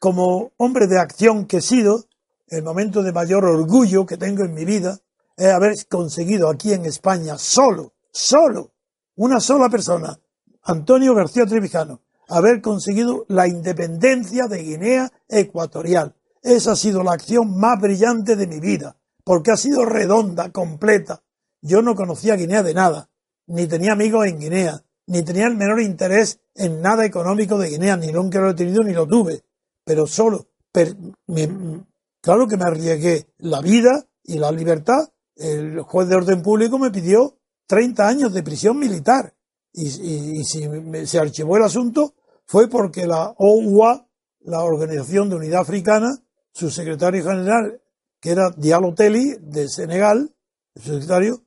Como 0.01 0.51
hombre 0.57 0.89
de 0.89 0.99
acción 0.99 1.47
que 1.47 1.59
he 1.59 1.63
sido, 1.63 2.07
el 2.49 2.65
momento 2.65 3.05
de 3.05 3.13
mayor 3.13 3.45
orgullo 3.45 4.05
que 4.05 4.17
tengo 4.17 4.43
en 4.43 4.53
mi 4.53 4.65
vida 4.65 4.99
es 5.37 5.53
haber 5.53 5.75
conseguido 5.89 6.51
aquí 6.51 6.73
en 6.73 6.87
España 6.87 7.39
solo, 7.39 7.93
solo, 8.11 8.73
una 9.15 9.39
sola 9.39 9.69
persona, 9.69 10.19
Antonio 10.65 11.15
García 11.15 11.47
Trevijano, 11.47 12.01
haber 12.29 12.61
conseguido 12.61 13.25
la 13.29 13.47
independencia 13.49 14.47
de 14.47 14.63
Guinea 14.63 15.13
Ecuatorial. 15.29 16.15
Esa 16.43 16.73
ha 16.73 16.77
sido 16.77 17.03
la 17.03 17.13
acción 17.13 17.59
más 17.59 17.81
brillante 17.81 18.37
de 18.37 18.47
mi 18.47 18.61
vida 18.61 18.97
porque 19.27 19.51
ha 19.51 19.57
sido 19.57 19.85
redonda, 19.85 20.53
completa. 20.53 21.25
Yo 21.61 21.83
no 21.83 21.97
conocía 21.97 22.37
Guinea 22.37 22.63
de 22.63 22.75
nada, 22.75 23.11
ni 23.49 23.67
tenía 23.67 23.93
amigos 23.93 24.25
en 24.27 24.39
Guinea, 24.39 24.85
ni 25.09 25.23
tenía 25.23 25.49
el 25.49 25.57
menor 25.57 25.81
interés 25.81 26.39
en 26.55 26.81
nada 26.81 27.05
económico 27.05 27.59
de 27.59 27.71
Guinea, 27.71 27.97
ni 27.97 28.13
nunca 28.13 28.39
lo 28.39 28.51
he 28.51 28.55
tenido 28.55 28.85
ni 28.85 28.93
lo 28.93 29.05
tuve, 29.09 29.43
pero 29.85 30.07
solo, 30.07 30.47
claro 30.73 32.47
que 32.47 32.57
me 32.57 32.65
arriesgué 32.65 33.27
la 33.39 33.61
vida 33.61 34.07
y 34.23 34.39
la 34.39 34.53
libertad. 34.53 35.09
El 35.35 35.81
juez 35.81 36.09
de 36.09 36.17
orden 36.17 36.43
público 36.43 36.79
me 36.79 36.93
pidió 36.93 37.37
30 37.67 38.07
años 38.07 38.33
de 38.33 38.45
prisión 38.45 38.79
militar 38.79 39.35
y, 39.77 40.45
si 40.45 40.69
se 41.07 41.19
archivó 41.19 41.57
el 41.57 41.65
asunto 41.65 42.15
fue 42.47 42.69
porque 42.69 43.07
la 43.07 43.35
OUA, 43.37 44.09
la 44.41 44.63
Organización 44.63 45.29
de 45.29 45.37
Unidad 45.37 45.61
Africana, 45.61 46.17
su 46.53 46.71
secretario 46.71 47.23
general 47.23 47.81
que 48.21 48.31
era 48.31 48.51
Diallo 48.57 48.95
Teli 48.95 49.37
de 49.41 49.69
Senegal, 49.69 50.35
el 50.75 50.83
secretario, 50.83 51.43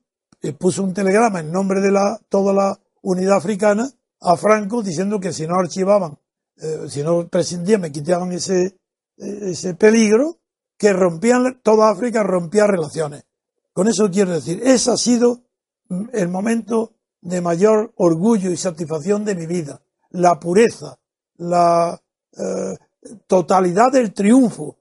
puso 0.58 0.84
un 0.84 0.94
telegrama 0.94 1.40
en 1.40 1.52
nombre 1.52 1.82
de 1.82 1.92
la, 1.92 2.20
toda 2.30 2.54
la 2.54 2.80
unidad 3.02 3.38
africana 3.38 3.90
a 4.22 4.38
Franco 4.38 4.82
diciendo 4.82 5.20
que 5.20 5.34
si 5.34 5.48
no 5.48 5.56
archivaban, 5.56 6.18
eh, 6.58 6.86
si 6.88 7.04
no 7.04 7.28
prescindían, 7.28 7.82
me 7.82 7.92
quitaban 7.92 8.32
ese, 8.32 8.78
ese 9.18 9.74
peligro, 9.74 10.38
que 10.78 10.94
rompían, 10.94 11.60
toda 11.62 11.90
África 11.90 12.24
rompía 12.24 12.66
relaciones. 12.68 13.26
Con 13.74 13.88
eso 13.88 14.10
quiero 14.10 14.32
decir, 14.32 14.62
ese 14.64 14.92
ha 14.92 14.98
sido 14.98 15.44
el 16.14 16.30
momento 16.30 16.94
de 17.22 17.42
mayor 17.42 17.94
orgullo 17.96 18.52
y 18.52 18.58
satisfacción 18.58 19.26
de 19.26 19.36
mi 19.36 19.46
vida. 19.46 19.82
La 20.12 20.40
pureza, 20.40 21.00
la 21.38 22.02
eh, 22.38 22.78
totalidad 23.28 23.92
del 23.92 24.14
triunfo, 24.14 24.78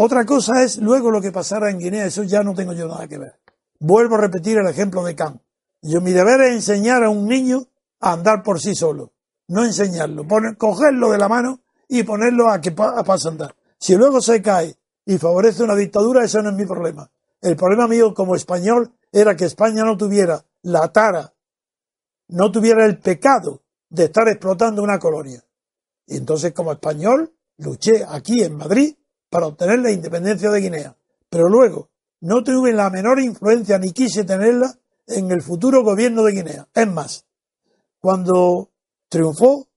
otra 0.00 0.24
cosa 0.24 0.62
es 0.62 0.78
luego 0.78 1.10
lo 1.10 1.20
que 1.20 1.32
pasara 1.32 1.70
en 1.70 1.80
Guinea, 1.80 2.06
eso 2.06 2.22
ya 2.22 2.44
no 2.44 2.54
tengo 2.54 2.72
yo 2.72 2.86
nada 2.86 3.08
que 3.08 3.18
ver. 3.18 3.40
Vuelvo 3.80 4.14
a 4.14 4.20
repetir 4.20 4.56
el 4.58 4.68
ejemplo 4.68 5.02
de 5.02 5.16
Kant. 5.16 5.42
Yo 5.82 6.00
mi 6.00 6.12
deber 6.12 6.40
es 6.42 6.54
enseñar 6.54 7.02
a 7.02 7.10
un 7.10 7.26
niño 7.26 7.66
a 8.00 8.12
andar 8.12 8.44
por 8.44 8.60
sí 8.60 8.76
solo, 8.76 9.12
no 9.48 9.64
enseñarlo, 9.64 10.26
poner, 10.26 10.56
cogerlo 10.56 11.10
de 11.10 11.18
la 11.18 11.28
mano 11.28 11.62
y 11.88 12.04
ponerlo 12.04 12.48
a 12.48 12.60
que 12.60 12.74
a 12.76 13.02
paso 13.02 13.28
andar. 13.28 13.56
Si 13.78 13.96
luego 13.96 14.20
se 14.20 14.40
cae 14.40 14.76
y 15.04 15.18
favorece 15.18 15.64
una 15.64 15.74
dictadura, 15.74 16.24
eso 16.24 16.42
no 16.42 16.50
es 16.50 16.56
mi 16.56 16.64
problema. 16.64 17.10
El 17.40 17.56
problema 17.56 17.88
mío 17.88 18.14
como 18.14 18.36
español 18.36 18.92
era 19.10 19.36
que 19.36 19.46
España 19.46 19.84
no 19.84 19.96
tuviera 19.96 20.44
la 20.62 20.92
tara, 20.92 21.32
no 22.28 22.50
tuviera 22.50 22.84
el 22.84 22.98
pecado 22.98 23.62
de 23.88 24.04
estar 24.04 24.28
explotando 24.28 24.82
una 24.82 24.98
colonia. 24.98 25.42
Y 26.06 26.16
entonces 26.16 26.52
como 26.52 26.72
español 26.72 27.34
luché 27.58 28.04
aquí 28.08 28.42
en 28.42 28.56
Madrid 28.56 28.94
para 29.30 29.46
obtener 29.46 29.80
la 29.80 29.90
independencia 29.90 30.50
de 30.50 30.60
Guinea. 30.60 30.96
Pero 31.28 31.48
luego 31.48 31.90
no 32.20 32.42
tuve 32.42 32.72
la 32.72 32.90
menor 32.90 33.20
influencia 33.20 33.78
ni 33.78 33.92
quise 33.92 34.24
tenerla 34.24 34.78
en 35.06 35.30
el 35.30 35.42
futuro 35.42 35.82
gobierno 35.82 36.22
de 36.24 36.32
Guinea. 36.32 36.68
Es 36.74 36.88
más, 36.88 37.26
cuando 37.98 38.70
triunfó 39.08 39.68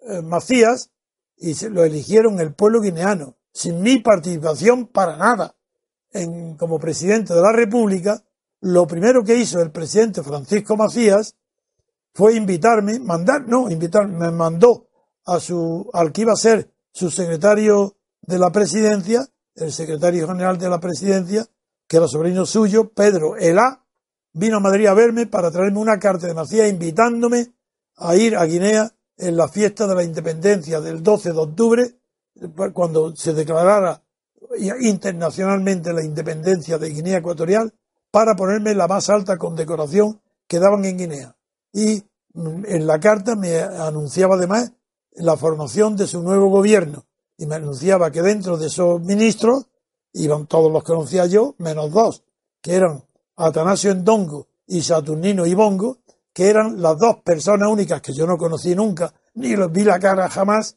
eh, 0.00 0.22
Macías 0.22 0.90
y 1.36 1.54
se 1.54 1.70
lo 1.70 1.84
eligieron 1.84 2.40
el 2.40 2.54
pueblo 2.54 2.80
guineano, 2.80 3.36
sin 3.52 3.80
mi 3.80 3.98
participación 3.98 4.86
para 4.86 5.16
nada 5.16 5.56
en, 6.12 6.56
como 6.56 6.78
presidente 6.78 7.34
de 7.34 7.40
la 7.40 7.52
República, 7.52 8.22
lo 8.60 8.86
primero 8.86 9.24
que 9.24 9.36
hizo 9.36 9.60
el 9.60 9.70
presidente 9.70 10.22
Francisco 10.22 10.76
Macías 10.76 11.36
fue 12.12 12.36
invitarme, 12.36 12.98
mandar, 12.98 13.46
no, 13.46 13.70
invitar, 13.70 14.08
me 14.08 14.30
mandó 14.30 14.88
a 15.26 15.38
su, 15.40 15.88
al 15.92 16.12
que 16.12 16.22
iba 16.22 16.32
a 16.32 16.36
ser 16.36 16.70
su 16.92 17.10
secretario 17.10 17.96
de 18.22 18.38
la 18.38 18.50
presidencia, 18.50 19.26
el 19.54 19.72
secretario 19.72 20.26
general 20.26 20.58
de 20.58 20.68
la 20.68 20.80
presidencia, 20.80 21.46
que 21.86 21.96
era 21.96 22.08
sobrino 22.08 22.46
suyo, 22.46 22.90
Pedro 22.92 23.36
Elá, 23.36 23.84
vino 24.32 24.58
a 24.58 24.60
Madrid 24.60 24.86
a 24.86 24.94
verme 24.94 25.26
para 25.26 25.50
traerme 25.50 25.78
una 25.78 25.98
carta 25.98 26.26
de 26.26 26.34
Macías 26.34 26.68
invitándome 26.68 27.52
a 27.96 28.16
ir 28.16 28.36
a 28.36 28.44
Guinea 28.44 28.92
en 29.16 29.36
la 29.36 29.48
fiesta 29.48 29.86
de 29.86 29.94
la 29.94 30.02
independencia 30.02 30.80
del 30.80 31.02
12 31.02 31.32
de 31.32 31.38
octubre, 31.38 31.94
cuando 32.72 33.14
se 33.14 33.34
declarara 33.34 34.02
internacionalmente 34.80 35.92
la 35.92 36.02
independencia 36.02 36.78
de 36.78 36.90
Guinea 36.90 37.18
Ecuatorial, 37.18 37.74
para 38.10 38.34
ponerme 38.34 38.74
la 38.74 38.88
más 38.88 39.08
alta 39.10 39.36
condecoración 39.36 40.20
que 40.48 40.58
daban 40.58 40.84
en 40.84 40.98
Guinea. 40.98 41.36
Y 41.72 42.02
en 42.34 42.86
la 42.86 42.98
carta 43.00 43.36
me 43.36 43.60
anunciaba 43.60 44.36
además 44.36 44.72
la 45.12 45.36
formación 45.36 45.96
de 45.96 46.06
su 46.06 46.22
nuevo 46.22 46.48
gobierno, 46.48 47.04
y 47.36 47.46
me 47.46 47.56
anunciaba 47.56 48.10
que 48.10 48.22
dentro 48.22 48.56
de 48.56 48.66
esos 48.66 49.00
ministros 49.00 49.66
iban 50.12 50.46
todos 50.46 50.70
los 50.72 50.82
que 50.82 50.92
conocía 50.92 51.26
yo, 51.26 51.54
menos 51.58 51.90
dos, 51.90 52.22
que 52.60 52.74
eran 52.74 53.04
Atanasio 53.36 53.90
Endongo 53.90 54.48
y 54.66 54.82
Saturnino 54.82 55.46
Ibongo, 55.46 55.98
que 56.32 56.48
eran 56.48 56.80
las 56.80 56.98
dos 56.98 57.16
personas 57.24 57.68
únicas 57.68 58.00
que 58.00 58.12
yo 58.12 58.26
no 58.26 58.38
conocí 58.38 58.74
nunca, 58.74 59.12
ni 59.34 59.56
los 59.56 59.72
vi 59.72 59.84
la 59.84 59.98
cara 59.98 60.28
jamás, 60.28 60.76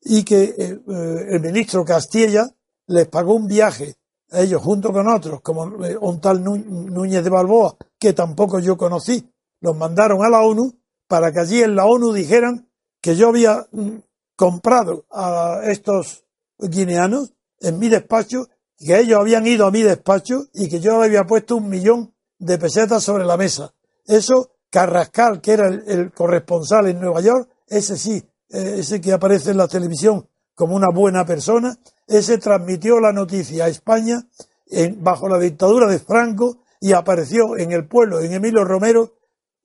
y 0.00 0.22
que 0.22 0.44
eh, 0.44 0.80
eh, 0.88 1.26
el 1.30 1.40
ministro 1.40 1.84
Castilla 1.84 2.48
les 2.86 3.08
pagó 3.08 3.34
un 3.34 3.46
viaje 3.46 3.96
a 4.30 4.40
ellos 4.40 4.62
junto 4.62 4.92
con 4.92 5.08
otros, 5.08 5.40
como 5.40 5.84
eh, 5.84 5.96
un 6.00 6.20
tal 6.20 6.42
Núñez 6.42 7.24
de 7.24 7.30
Balboa, 7.30 7.76
que 7.98 8.12
tampoco 8.12 8.60
yo 8.60 8.76
conocí, 8.76 9.28
los 9.60 9.76
mandaron 9.76 10.24
a 10.24 10.28
la 10.28 10.42
ONU 10.42 10.78
para 11.06 11.32
que 11.32 11.40
allí 11.40 11.62
en 11.62 11.74
la 11.74 11.86
ONU 11.86 12.12
dijeran 12.12 12.68
que 13.00 13.16
yo 13.16 13.28
había 13.28 13.66
mm, 13.72 13.98
comprado 14.36 15.06
a 15.10 15.62
estos 15.64 16.24
guineanos 16.58 17.32
en 17.60 17.78
mi 17.78 17.88
despacho, 17.88 18.46
que 18.78 18.98
ellos 18.98 19.18
habían 19.18 19.46
ido 19.46 19.66
a 19.66 19.70
mi 19.70 19.82
despacho 19.82 20.46
y 20.52 20.68
que 20.68 20.80
yo 20.80 21.02
había 21.02 21.24
puesto 21.24 21.56
un 21.56 21.68
millón 21.68 22.14
de 22.38 22.58
pesetas 22.58 23.02
sobre 23.02 23.24
la 23.24 23.36
mesa. 23.36 23.74
Eso, 24.06 24.52
Carrascal, 24.70 25.40
que 25.40 25.52
era 25.52 25.68
el, 25.68 26.12
corresponsal 26.12 26.88
en 26.88 27.00
Nueva 27.00 27.20
York, 27.20 27.48
ese 27.66 27.96
sí, 27.96 28.22
eh, 28.50 28.76
ese 28.78 29.00
que 29.00 29.12
aparece 29.12 29.50
en 29.50 29.56
la 29.56 29.68
televisión 29.68 30.28
como 30.54 30.74
una 30.74 30.88
buena 30.92 31.24
persona, 31.24 31.76
ese 32.06 32.38
transmitió 32.38 33.00
la 33.00 33.12
noticia 33.12 33.64
a 33.64 33.68
España 33.68 34.26
en, 34.66 35.02
bajo 35.02 35.28
la 35.28 35.38
dictadura 35.38 35.88
de 35.88 35.98
Franco 35.98 36.58
y 36.80 36.92
apareció 36.92 37.56
en 37.56 37.72
el 37.72 37.86
pueblo, 37.86 38.20
en 38.20 38.32
Emilio 38.32 38.64
Romero, 38.64 39.17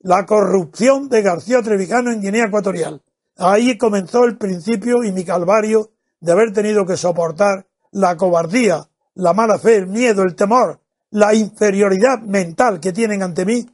la 0.04 0.26
corrupción 0.26 1.08
de 1.08 1.22
García 1.22 1.62
Trevijano 1.62 2.12
en 2.12 2.20
Guinea 2.20 2.44
Ecuatorial. 2.44 3.02
Ahí 3.38 3.78
comenzó 3.78 4.24
el 4.24 4.36
principio 4.36 5.02
y 5.02 5.12
mi 5.12 5.24
calvario 5.24 5.92
de 6.20 6.32
haber 6.32 6.52
tenido 6.52 6.84
que 6.84 6.98
soportar 6.98 7.66
la 7.90 8.14
cobardía, 8.14 8.86
la 9.14 9.32
mala 9.32 9.58
fe, 9.58 9.76
el 9.76 9.86
miedo, 9.86 10.22
el 10.22 10.34
temor, 10.34 10.78
la 11.10 11.34
inferioridad 11.34 12.20
mental 12.20 12.80
que 12.80 12.92
tienen 12.92 13.22
ante 13.22 13.46
mí, 13.46 13.66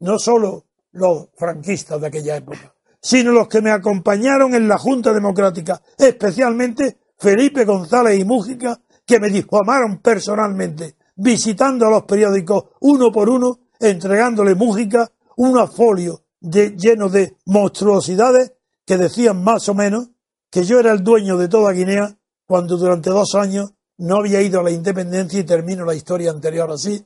no 0.00 0.18
solo 0.18 0.64
los 0.90 1.28
franquistas 1.36 2.00
de 2.00 2.08
aquella 2.08 2.36
época, 2.36 2.74
sino 3.00 3.30
los 3.30 3.46
que 3.46 3.62
me 3.62 3.70
acompañaron 3.70 4.56
en 4.56 4.66
la 4.66 4.78
Junta 4.78 5.12
Democrática, 5.12 5.80
especialmente 5.96 6.96
Felipe 7.16 7.64
González 7.64 8.18
y 8.18 8.24
Mújica, 8.24 8.80
que 9.06 9.20
me 9.20 9.30
difamaron 9.30 9.98
personalmente 9.98 10.96
visitando 11.14 11.86
a 11.86 11.90
los 11.90 12.02
periódicos 12.02 12.64
uno 12.80 13.12
por 13.12 13.30
uno, 13.30 13.60
entregándole 13.78 14.56
música, 14.56 15.08
un 15.36 15.68
folio 15.68 16.24
de, 16.40 16.70
lleno 16.76 17.08
de 17.08 17.36
monstruosidades 17.46 18.52
que 18.84 18.96
decían 18.96 19.42
más 19.42 19.68
o 19.68 19.74
menos 19.74 20.10
que 20.50 20.64
yo 20.64 20.80
era 20.80 20.92
el 20.92 21.02
dueño 21.02 21.36
de 21.36 21.48
toda 21.48 21.72
Guinea 21.72 22.16
cuando 22.46 22.76
durante 22.76 23.10
dos 23.10 23.34
años 23.34 23.72
no 23.98 24.16
había 24.16 24.40
ido 24.42 24.60
a 24.60 24.62
la 24.62 24.70
independencia 24.70 25.40
y 25.40 25.44
termino 25.44 25.84
la 25.84 25.94
historia 25.94 26.30
anterior 26.30 26.70
así, 26.70 27.04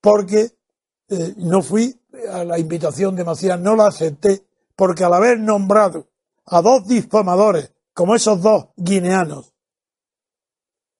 porque 0.00 0.50
eh, 1.08 1.34
no 1.36 1.62
fui 1.62 2.00
a 2.30 2.44
la 2.44 2.58
invitación 2.58 3.14
de 3.14 3.24
Macías, 3.24 3.60
no 3.60 3.76
la 3.76 3.86
acepté, 3.86 4.44
porque 4.74 5.04
al 5.04 5.14
haber 5.14 5.38
nombrado 5.38 6.08
a 6.46 6.60
dos 6.62 6.86
difamadores, 6.86 7.72
como 7.92 8.14
esos 8.14 8.40
dos 8.40 8.68
guineanos, 8.76 9.52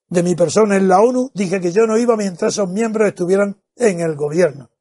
de 0.09 0.23
mi 0.23 0.35
persona 0.35 0.77
en 0.77 0.89
la 0.89 1.01
ONU, 1.01 1.31
dije 1.33 1.61
que 1.61 1.73
yo 1.73 1.87
no 1.87 1.97
iba 1.97 2.17
mientras 2.17 2.53
esos 2.53 2.69
miembros 2.69 3.09
estuvieran 3.09 3.57
en 3.77 4.01
el 4.01 4.15
gobierno 4.15 4.72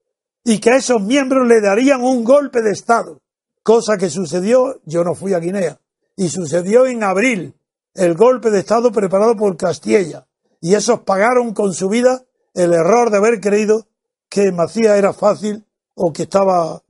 y 0.43 0.59
que 0.59 0.71
a 0.71 0.77
esos 0.77 1.01
miembros 1.01 1.47
le 1.47 1.61
darían 1.61 2.01
un 2.01 2.23
golpe 2.23 2.61
de 2.61 2.71
Estado, 2.71 3.21
cosa 3.63 3.97
que 3.97 4.09
sucedió, 4.09 4.81
yo 4.85 5.03
no 5.03 5.15
fui 5.15 5.33
a 5.33 5.39
Guinea, 5.39 5.79
y 6.15 6.29
sucedió 6.29 6.85
en 6.85 7.03
abril, 7.03 7.55
el 7.93 8.15
golpe 8.15 8.49
de 8.49 8.59
Estado 8.59 8.91
preparado 8.91 9.35
por 9.35 9.57
Castilla, 9.57 10.27
y 10.59 10.75
esos 10.75 11.01
pagaron 11.01 11.53
con 11.53 11.73
su 11.73 11.89
vida 11.89 12.21
el 12.53 12.73
error 12.73 13.09
de 13.09 13.17
haber 13.17 13.39
creído 13.39 13.87
que 14.29 14.51
Macías 14.51 14.97
era 14.97 15.13
fácil 15.13 15.65
o 15.95 16.13
que 16.13 16.23
estaba 16.23 16.81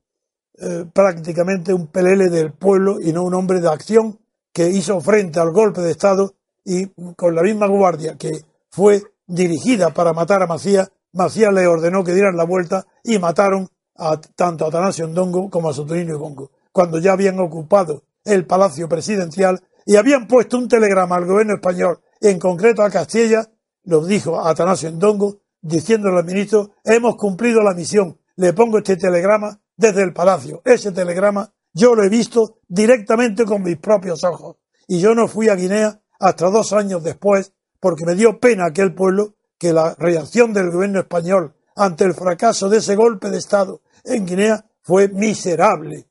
eh, 0.57 0.86
prácticamente 0.94 1.73
un 1.73 1.88
pelele 1.88 2.30
del 2.30 2.52
pueblo 2.52 2.99
y 3.02 3.14
no 3.14 3.23
un 3.23 3.34
hombre 3.34 3.60
de 3.60 3.69
acción 3.69 4.19
que 4.53 4.69
hizo 4.69 4.99
frente 5.02 5.40
al 5.40 5.52
golpe 5.52 5.82
de 5.82 5.91
Estado 5.91 6.34
y 6.64 6.88
con 7.15 7.34
la 7.34 7.41
misma 7.41 7.68
guardia 7.68 8.15
que 8.18 8.30
fue 8.69 9.02
dirigida 9.26 9.91
para 9.91 10.14
matar 10.14 10.44
a 10.44 10.48
Macías, 10.48 10.91
Macías 11.13 11.53
le 11.53 11.67
ordenó 11.67 12.03
que 12.03 12.13
dieran 12.13 12.38
la 12.38 12.45
vuelta 12.45 12.85
y 13.03 13.19
mataron 13.19 13.67
a, 13.95 14.19
tanto 14.19 14.65
a 14.65 14.69
Atanasio 14.69 15.07
Ndongo 15.07 15.49
como 15.49 15.69
a 15.69 15.73
Sotorino 15.73 16.15
y 16.15 16.17
Bongo, 16.17 16.51
cuando 16.71 16.99
ya 16.99 17.13
habían 17.13 17.39
ocupado 17.39 18.03
el 18.23 18.45
palacio 18.45 18.88
presidencial 18.88 19.61
y 19.85 19.95
habían 19.95 20.27
puesto 20.27 20.57
un 20.57 20.67
telegrama 20.67 21.15
al 21.15 21.25
gobierno 21.25 21.55
español, 21.55 21.99
en 22.21 22.39
concreto 22.39 22.83
a 22.83 22.89
Castilla, 22.89 23.49
lo 23.83 24.05
dijo 24.05 24.39
a 24.39 24.49
Atanasio 24.49 24.91
Ndongo, 24.91 25.41
diciéndole 25.61 26.19
al 26.19 26.25
ministro, 26.25 26.71
hemos 26.83 27.15
cumplido 27.15 27.61
la 27.61 27.73
misión, 27.73 28.19
le 28.35 28.53
pongo 28.53 28.77
este 28.77 28.95
telegrama 28.95 29.59
desde 29.75 30.03
el 30.03 30.13
palacio. 30.13 30.61
Ese 30.63 30.91
telegrama 30.91 31.51
yo 31.73 31.95
lo 31.95 32.03
he 32.03 32.09
visto 32.09 32.59
directamente 32.67 33.45
con 33.45 33.63
mis 33.63 33.77
propios 33.77 34.23
ojos. 34.23 34.57
Y 34.88 34.99
yo 34.99 35.15
no 35.15 35.27
fui 35.27 35.49
a 35.49 35.55
Guinea 35.55 36.01
hasta 36.19 36.49
dos 36.49 36.73
años 36.73 37.03
después, 37.03 37.53
porque 37.79 38.05
me 38.05 38.15
dio 38.15 38.39
pena 38.39 38.65
aquel 38.65 38.93
pueblo 38.93 39.35
que 39.61 39.73
la 39.73 39.93
reacción 39.93 40.53
del 40.53 40.71
gobierno 40.71 41.01
español 41.01 41.53
ante 41.75 42.03
el 42.03 42.15
fracaso 42.15 42.67
de 42.67 42.79
ese 42.79 42.95
golpe 42.95 43.29
de 43.29 43.38
Estado 43.38 43.81
en 44.03 44.25
Guinea 44.25 44.65
fue 44.81 45.07
miserable. 45.09 46.07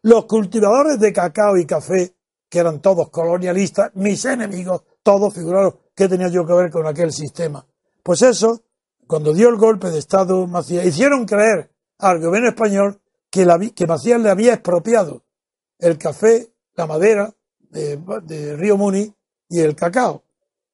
Los 0.00 0.24
cultivadores 0.24 0.98
de 0.98 1.12
cacao 1.12 1.58
y 1.58 1.66
café, 1.66 2.14
que 2.48 2.60
eran 2.60 2.80
todos 2.80 3.10
colonialistas, 3.10 3.90
mis 3.96 4.24
enemigos, 4.24 4.82
todos 5.02 5.34
figuraron 5.34 5.76
que 5.94 6.08
tenía 6.08 6.28
yo 6.28 6.46
que 6.46 6.54
ver 6.54 6.70
con 6.70 6.86
aquel 6.86 7.12
sistema. 7.12 7.66
Pues 8.02 8.22
eso, 8.22 8.62
cuando 9.06 9.34
dio 9.34 9.50
el 9.50 9.56
golpe 9.56 9.90
de 9.90 9.98
Estado 9.98 10.46
Macías, 10.46 10.86
hicieron 10.86 11.26
creer 11.26 11.70
al 11.98 12.18
gobierno 12.18 12.48
español 12.48 12.98
que, 13.28 13.44
la, 13.44 13.58
que 13.58 13.86
Macías 13.86 14.22
le 14.22 14.30
había 14.30 14.54
expropiado 14.54 15.22
el 15.78 15.98
café, 15.98 16.50
la 16.76 16.86
madera 16.86 17.30
de, 17.58 18.56
Río 18.56 18.78
Muni 18.78 19.14
y 19.50 19.60
el 19.60 19.76
cacao. 19.76 20.24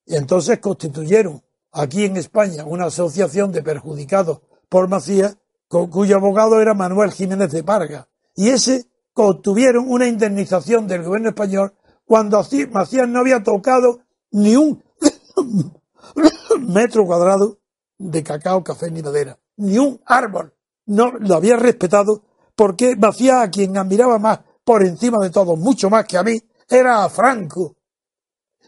Y 0.06 0.14
entonces 0.14 0.60
constituyeron 0.60 1.43
aquí 1.74 2.04
en 2.04 2.16
España 2.16 2.64
una 2.64 2.86
asociación 2.86 3.52
de 3.52 3.62
perjudicados 3.62 4.40
por 4.68 4.88
Macías, 4.88 5.36
cuyo 5.68 6.16
abogado 6.16 6.60
era 6.60 6.74
Manuel 6.74 7.12
Jiménez 7.12 7.50
de 7.50 7.64
Parga. 7.64 8.08
Y 8.34 8.50
ese 8.50 8.86
obtuvieron 9.14 9.86
una 9.88 10.06
indemnización 10.06 10.86
del 10.86 11.02
gobierno 11.02 11.30
español 11.30 11.74
cuando 12.04 12.42
Macías 12.70 13.08
no 13.08 13.20
había 13.20 13.42
tocado 13.42 14.00
ni 14.30 14.56
un 14.56 14.82
metro 16.60 17.06
cuadrado 17.06 17.58
de 17.98 18.22
cacao, 18.22 18.62
café 18.62 18.90
ni 18.90 19.02
madera, 19.02 19.38
ni 19.56 19.78
un 19.78 20.00
árbol. 20.06 20.54
No 20.86 21.12
lo 21.12 21.34
había 21.34 21.56
respetado 21.56 22.24
porque 22.54 22.96
Macías, 22.96 23.42
a 23.42 23.50
quien 23.50 23.76
admiraba 23.76 24.18
más 24.18 24.40
por 24.64 24.82
encima 24.82 25.18
de 25.22 25.30
todo, 25.30 25.56
mucho 25.56 25.90
más 25.90 26.04
que 26.04 26.18
a 26.18 26.22
mí, 26.22 26.40
era 26.68 27.04
a 27.04 27.08
Franco. 27.08 27.76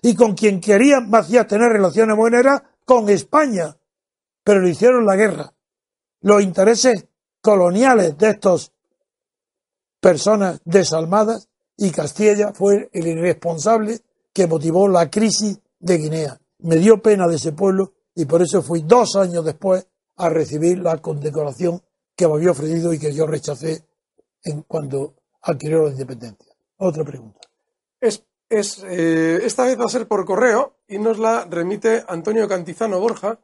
Y 0.02 0.14
con 0.14 0.34
quien 0.34 0.60
quería 0.60 1.00
Macías 1.00 1.46
tener 1.46 1.70
relaciones 1.70 2.16
buenas 2.16 2.40
era 2.40 2.75
con 2.86 3.10
España. 3.10 3.76
Pero 4.42 4.62
le 4.62 4.70
hicieron 4.70 5.04
la 5.04 5.16
guerra. 5.16 5.52
Los 6.22 6.42
intereses 6.42 7.06
coloniales 7.42 8.16
de 8.16 8.30
estas 8.30 8.72
personas 10.00 10.60
desalmadas 10.64 11.48
y 11.76 11.90
Castilla 11.90 12.52
fue 12.54 12.88
el 12.92 13.06
irresponsable 13.06 14.00
que 14.32 14.46
motivó 14.46 14.88
la 14.88 15.10
crisis 15.10 15.58
de 15.78 15.98
Guinea. 15.98 16.40
Me 16.60 16.76
dio 16.76 17.02
pena 17.02 17.26
de 17.26 17.36
ese 17.36 17.52
pueblo 17.52 17.92
y 18.14 18.24
por 18.24 18.40
eso 18.40 18.62
fui 18.62 18.80
dos 18.80 19.16
años 19.16 19.44
después 19.44 19.86
a 20.16 20.30
recibir 20.30 20.78
la 20.78 20.98
condecoración 20.98 21.82
que 22.14 22.26
me 22.26 22.34
había 22.34 22.52
ofrecido 22.52 22.92
y 22.92 22.98
que 22.98 23.14
yo 23.14 23.26
rechacé 23.26 23.84
en 24.42 24.62
cuando 24.62 25.14
adquirió 25.42 25.84
la 25.84 25.90
independencia. 25.90 26.54
Otra 26.78 27.04
pregunta. 27.04 27.40
Es, 28.00 28.24
es 28.48 28.82
eh, 28.84 29.40
esta 29.44 29.64
vez 29.64 29.78
va 29.78 29.84
a 29.84 29.88
ser 29.88 30.06
por 30.06 30.24
correo 30.24 30.76
y 30.86 30.98
nos 30.98 31.18
la 31.18 31.44
remite 31.44 32.04
Antonio 32.08 32.48
Cantizano 32.48 33.00
Borja 33.00 33.40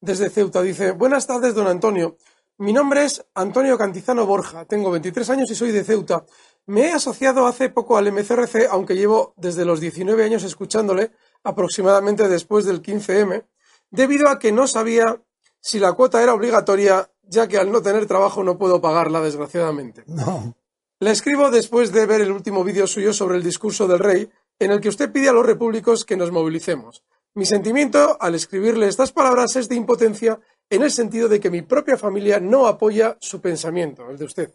desde 0.00 0.30
Ceuta. 0.30 0.62
Dice, 0.62 0.92
buenas 0.92 1.26
tardes, 1.26 1.54
don 1.54 1.66
Antonio. 1.66 2.16
Mi 2.58 2.72
nombre 2.72 3.04
es 3.04 3.24
Antonio 3.34 3.76
Cantizano 3.76 4.26
Borja, 4.26 4.64
tengo 4.64 4.90
23 4.92 5.28
años 5.30 5.50
y 5.50 5.56
soy 5.56 5.72
de 5.72 5.82
Ceuta. 5.82 6.24
Me 6.66 6.82
he 6.82 6.92
asociado 6.92 7.46
hace 7.46 7.68
poco 7.68 7.96
al 7.96 8.12
MCRC, 8.12 8.68
aunque 8.70 8.94
llevo 8.94 9.34
desde 9.36 9.64
los 9.64 9.80
19 9.80 10.24
años 10.24 10.44
escuchándole, 10.44 11.10
aproximadamente 11.42 12.28
después 12.28 12.64
del 12.64 12.80
15M, 12.80 13.44
debido 13.90 14.28
a 14.28 14.38
que 14.38 14.52
no 14.52 14.66
sabía 14.68 15.20
si 15.60 15.78
la 15.80 15.94
cuota 15.94 16.22
era 16.22 16.32
obligatoria, 16.32 17.10
ya 17.22 17.48
que 17.48 17.58
al 17.58 17.72
no 17.72 17.82
tener 17.82 18.06
trabajo 18.06 18.44
no 18.44 18.56
puedo 18.56 18.80
pagarla, 18.80 19.20
desgraciadamente. 19.20 20.04
No. 20.06 20.54
Le 21.00 21.10
escribo 21.10 21.50
después 21.50 21.92
de 21.92 22.06
ver 22.06 22.20
el 22.20 22.30
último 22.30 22.62
vídeo 22.62 22.86
suyo 22.86 23.12
sobre 23.12 23.36
el 23.36 23.42
discurso 23.42 23.88
del 23.88 23.98
rey, 23.98 24.30
en 24.58 24.70
el 24.70 24.80
que 24.80 24.88
usted 24.88 25.12
pide 25.12 25.28
a 25.28 25.32
los 25.32 25.46
repúblicos 25.46 26.04
que 26.04 26.16
nos 26.16 26.30
movilicemos. 26.30 27.04
Mi 27.34 27.46
sentimiento 27.46 28.16
al 28.20 28.34
escribirle 28.34 28.86
estas 28.86 29.12
palabras 29.12 29.56
es 29.56 29.68
de 29.68 29.74
impotencia 29.74 30.38
en 30.70 30.82
el 30.82 30.90
sentido 30.90 31.28
de 31.28 31.40
que 31.40 31.50
mi 31.50 31.62
propia 31.62 31.96
familia 31.96 32.40
no 32.40 32.66
apoya 32.66 33.16
su 33.20 33.40
pensamiento, 33.40 34.08
el 34.08 34.18
de 34.18 34.24
usted. 34.24 34.54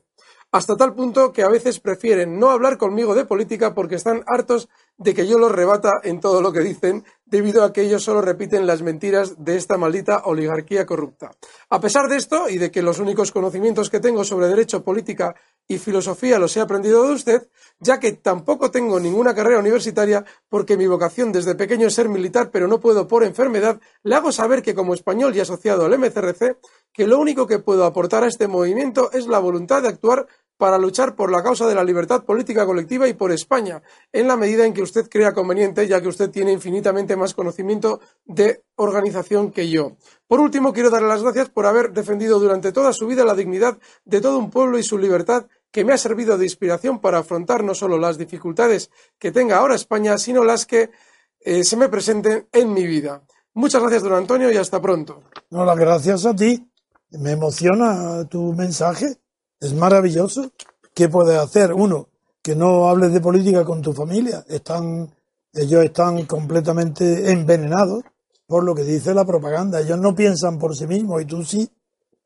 Hasta 0.51 0.75
tal 0.75 0.95
punto 0.95 1.31
que 1.31 1.43
a 1.43 1.49
veces 1.49 1.79
prefieren 1.79 2.39
no 2.39 2.49
hablar 2.49 2.77
conmigo 2.77 3.13
de 3.13 3.25
política 3.25 3.75
porque 3.75 3.95
están 3.95 4.23
hartos 4.25 4.69
de 4.97 5.13
que 5.13 5.27
yo 5.27 5.37
los 5.37 5.51
rebata 5.51 5.99
en 6.03 6.19
todo 6.19 6.41
lo 6.41 6.51
que 6.51 6.61
dicen, 6.61 7.05
debido 7.29 7.63
a 7.63 7.71
que 7.71 7.81
ellos 7.81 8.03
solo 8.03 8.21
repiten 8.21 8.65
las 8.65 8.81
mentiras 8.81 9.43
de 9.43 9.55
esta 9.55 9.77
maldita 9.77 10.23
oligarquía 10.25 10.85
corrupta. 10.85 11.31
A 11.69 11.79
pesar 11.79 12.07
de 12.07 12.17
esto, 12.17 12.49
y 12.49 12.57
de 12.57 12.71
que 12.71 12.81
los 12.81 12.99
únicos 12.99 13.31
conocimientos 13.31 13.89
que 13.89 13.99
tengo 13.99 14.23
sobre 14.23 14.47
derecho, 14.47 14.83
política 14.83 15.35
y 15.67 15.77
filosofía 15.77 16.39
los 16.39 16.57
he 16.57 16.61
aprendido 16.61 17.03
de 17.07 17.13
usted, 17.13 17.47
ya 17.79 17.99
que 17.99 18.13
tampoco 18.13 18.71
tengo 18.71 18.99
ninguna 18.99 19.35
carrera 19.35 19.59
universitaria, 19.59 20.25
porque 20.49 20.77
mi 20.77 20.87
vocación 20.87 21.31
desde 21.31 21.55
pequeño 21.55 21.87
es 21.87 21.93
ser 21.93 22.09
militar, 22.09 22.49
pero 22.51 22.67
no 22.67 22.79
puedo 22.79 23.07
por 23.07 23.23
enfermedad, 23.23 23.79
le 24.03 24.15
hago 24.15 24.31
saber 24.31 24.61
que 24.61 24.73
como 24.73 24.93
español 24.93 25.35
y 25.35 25.39
asociado 25.39 25.85
al 25.85 25.97
MCRC, 25.97 26.57
que 26.91 27.07
lo 27.07 27.19
único 27.19 27.45
que 27.45 27.59
puedo 27.59 27.85
aportar 27.85 28.23
a 28.23 28.27
este 28.27 28.47
movimiento 28.47 29.11
es 29.11 29.27
la 29.27 29.39
voluntad 29.39 29.83
de 29.83 29.89
actuar 29.89 30.27
para 30.59 30.77
luchar 30.77 31.15
por 31.15 31.31
la 31.31 31.41
causa 31.41 31.65
de 31.67 31.73
la 31.73 31.85
libertad 31.85 32.25
política 32.25 32.65
colectiva 32.65 33.07
y 33.07 33.13
por 33.13 33.31
España, 33.31 33.81
en 34.11 34.27
la 34.27 34.35
medida 34.35 34.65
en 34.65 34.73
que 34.73 34.81
usted 34.81 35.07
crea 35.09 35.33
conveniente, 35.33 35.87
ya 35.87 36.01
que 36.01 36.09
usted 36.09 36.29
tiene 36.31 36.51
infinitamente 36.51 37.15
más 37.15 37.33
conocimiento 37.33 38.01
de 38.25 38.61
organización 38.75 39.53
que 39.53 39.69
yo. 39.69 39.95
Por 40.27 40.41
último, 40.41 40.73
quiero 40.73 40.89
darle 40.89 41.07
las 41.07 41.23
gracias 41.23 41.49
por 41.49 41.65
haber 41.65 41.93
defendido 41.93 42.39
durante 42.39 42.73
toda 42.73 42.91
su 42.91 43.07
vida 43.07 43.23
la 43.23 43.35
dignidad 43.35 43.77
de 44.03 44.19
todo 44.19 44.37
un 44.37 44.51
pueblo 44.51 44.77
y 44.77 44.83
su 44.83 44.97
libertad 44.97 45.45
que 45.71 45.85
me 45.85 45.93
ha 45.93 45.97
servido 45.97 46.37
de 46.37 46.43
inspiración 46.43 46.99
para 46.99 47.19
afrontar 47.19 47.63
no 47.63 47.73
solo 47.73 47.97
las 47.97 48.17
dificultades 48.17 48.91
que 49.17 49.31
tenga 49.31 49.59
ahora 49.59 49.75
España, 49.75 50.17
sino 50.17 50.43
las 50.43 50.65
que 50.65 50.91
eh, 51.39 51.63
se 51.63 51.77
me 51.77 51.87
presenten 51.87 52.49
en 52.51 52.73
mi 52.73 52.85
vida. 52.85 53.23
Muchas 53.53 53.79
gracias, 53.79 54.03
don 54.03 54.11
Antonio, 54.11 54.51
y 54.51 54.57
hasta 54.57 54.81
pronto. 54.81 55.23
No, 55.51 55.63
las 55.63 55.77
gracias 55.77 56.25
a 56.25 56.35
ti. 56.35 56.69
Me 57.11 57.31
emociona 57.31 58.27
tu 58.27 58.51
mensaje. 58.51 59.19
Es 59.59 59.73
maravilloso. 59.73 60.51
¿Qué 60.93 61.09
puedes 61.09 61.37
hacer? 61.37 61.73
Uno, 61.73 62.07
que 62.41 62.55
no 62.55 62.89
hables 62.89 63.13
de 63.13 63.21
política 63.21 63.63
con 63.65 63.81
tu 63.81 63.93
familia. 63.93 64.43
Están, 64.47 65.13
ellos 65.53 65.83
están 65.83 66.25
completamente 66.25 67.31
envenenados 67.31 68.03
por 68.47 68.63
lo 68.63 68.73
que 68.73 68.83
dice 68.83 69.13
la 69.13 69.25
propaganda. 69.25 69.81
Ellos 69.81 69.99
no 69.99 70.15
piensan 70.15 70.57
por 70.57 70.75
sí 70.75 70.87
mismos 70.87 71.21
y 71.21 71.25
tú 71.25 71.43
sí. 71.43 71.69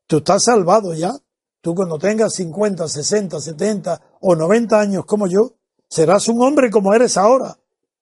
Tú 0.06 0.18
estás 0.18 0.44
salvado 0.44 0.94
ya. 0.94 1.12
Tú 1.60 1.74
cuando 1.74 1.98
tengas 1.98 2.34
50, 2.34 2.88
60, 2.88 3.40
70 3.40 4.00
o 4.20 4.36
90 4.36 4.78
años 4.78 5.04
como 5.06 5.26
yo, 5.26 5.52
serás 5.88 6.28
un 6.28 6.42
hombre 6.42 6.70
como 6.70 6.92
eres 6.94 7.16
ahora. 7.16 7.56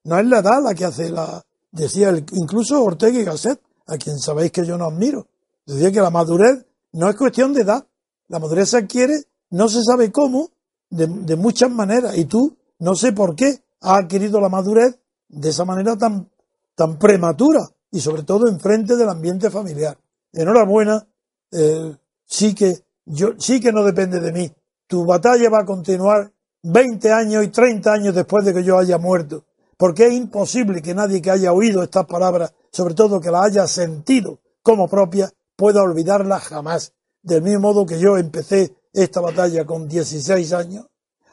No 0.04 0.18
es 0.18 0.26
la 0.26 0.38
edad 0.40 0.62
la 0.62 0.74
que 0.74 0.84
hace 0.84 1.10
la, 1.10 1.44
decía 1.70 2.12
incluso 2.32 2.82
Ortega 2.82 3.18
y 3.18 3.24
Gasset, 3.24 3.60
a 3.86 3.96
quien 3.98 4.18
sabéis 4.18 4.52
que 4.52 4.64
yo 4.66 4.78
no 4.78 4.86
admiro, 4.86 5.26
Decía 5.64 5.92
que 5.92 6.00
la 6.00 6.10
madurez 6.10 6.66
no 6.92 7.09
es 7.09 7.14
cuestión 7.14 7.52
de 7.52 7.62
edad. 7.62 7.86
La 8.32 8.38
madurez 8.38 8.70
se 8.70 8.78
adquiere, 8.78 9.24
no 9.50 9.68
se 9.68 9.82
sabe 9.82 10.10
cómo, 10.10 10.48
de, 10.88 11.36
muchas 11.36 11.70
maneras. 11.70 12.16
Y 12.16 12.24
tú, 12.24 12.56
no 12.78 12.94
sé 12.94 13.12
por 13.12 13.36
qué, 13.36 13.62
has 13.82 14.04
adquirido 14.04 14.40
la 14.40 14.48
madurez 14.48 14.98
de 15.28 15.50
esa 15.50 15.66
manera 15.66 15.98
tan, 15.98 16.30
tan 16.74 16.98
prematura 16.98 17.60
y 17.90 18.00
sobre 18.00 18.22
todo 18.22 18.48
en 18.48 18.59
frente 18.59 18.96
del 18.96 19.10
ambiente 19.10 19.50
familiar. 19.50 19.98
Enhorabuena, 20.32 21.06
eh, 21.50 21.94
sí 22.24 22.54
que 22.54 22.82
yo 23.04 23.34
sí 23.38 23.60
que 23.60 23.70
no 23.70 23.84
depende 23.84 24.18
de 24.18 24.32
mí. 24.32 24.50
Tu 24.86 25.04
batalla 25.04 25.50
va 25.50 25.60
a 25.60 25.66
continuar 25.66 26.32
20 26.62 27.12
años 27.12 27.44
y 27.44 27.48
30 27.48 27.92
años 27.92 28.14
después 28.14 28.46
de 28.46 28.54
que 28.54 28.64
yo 28.64 28.78
haya 28.78 28.96
muerto, 28.96 29.44
porque 29.76 30.06
es 30.06 30.14
imposible 30.14 30.80
que 30.80 30.94
nadie 30.94 31.20
que 31.20 31.30
haya 31.30 31.52
oído 31.52 31.82
estas 31.82 32.06
palabras, 32.06 32.54
sobre 32.70 32.94
todo 32.94 33.20
que 33.20 33.30
las 33.30 33.44
haya 33.44 33.66
sentido 33.66 34.40
como 34.62 34.88
propias, 34.88 35.34
pueda 35.54 35.82
olvidarlas 35.82 36.44
jamás. 36.44 36.94
Del 37.23 37.43
mismo 37.43 37.61
modo 37.61 37.86
que 37.86 37.99
yo 37.99 38.16
empecé 38.16 38.74
esta 38.93 39.20
batalla 39.20 39.65
con 39.65 39.89
16 39.89 40.53
años, 40.53 40.86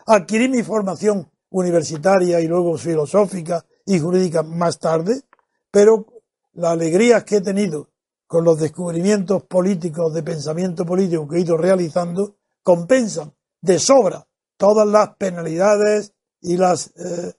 adquirí 0.06 0.48
mi 0.48 0.64
formación 0.64 1.30
universitaria 1.50 2.40
y 2.40 2.48
luego 2.48 2.78
filosófica 2.78 3.66
y 3.86 4.00
jurídica 4.00 4.44
más 4.44 4.80
tarde, 4.80 5.24
pero 5.72 6.06
las 6.54 6.72
alegrías 6.72 7.24
que 7.24 7.38
he 7.38 7.42
tenido 7.42 7.90
con 8.28 8.44
los 8.44 8.60
descubrimientos 8.60 9.44
políticos 9.44 10.14
de 10.14 10.22
pensamiento 10.22 10.86
político 10.86 11.28
que 11.28 11.38
he 11.38 11.42
ido 11.42 11.58
realizando 11.58 12.36
compensan 12.62 13.34
de 13.62 13.80
sobra 13.80 14.28
todas 14.58 14.88
las 14.88 15.16
penalidades 15.16 16.14
y 16.42 16.58
las 16.58 16.94
eh, 16.96 17.34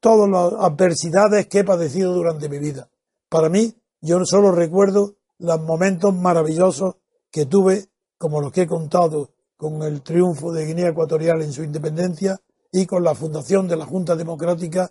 todas 0.00 0.30
las 0.30 0.64
adversidades 0.64 1.46
que 1.48 1.60
he 1.60 1.64
padecido 1.64 2.14
durante 2.14 2.48
mi 2.48 2.58
vida. 2.58 2.88
Para 3.28 3.48
mí, 3.48 3.74
yo 4.00 4.24
solo 4.24 4.52
recuerdo 4.52 5.16
los 5.38 5.60
momentos 5.60 6.14
maravillosos 6.14 6.96
que 7.30 7.46
tuve, 7.46 7.86
como 8.16 8.40
los 8.40 8.52
que 8.52 8.62
he 8.62 8.66
contado 8.66 9.30
con 9.56 9.82
el 9.82 10.02
triunfo 10.02 10.52
de 10.52 10.66
Guinea 10.66 10.88
Ecuatorial 10.88 11.42
en 11.42 11.52
su 11.52 11.62
independencia 11.62 12.38
y 12.72 12.86
con 12.86 13.02
la 13.02 13.14
fundación 13.14 13.66
de 13.66 13.76
la 13.76 13.86
Junta 13.86 14.14
Democrática 14.14 14.90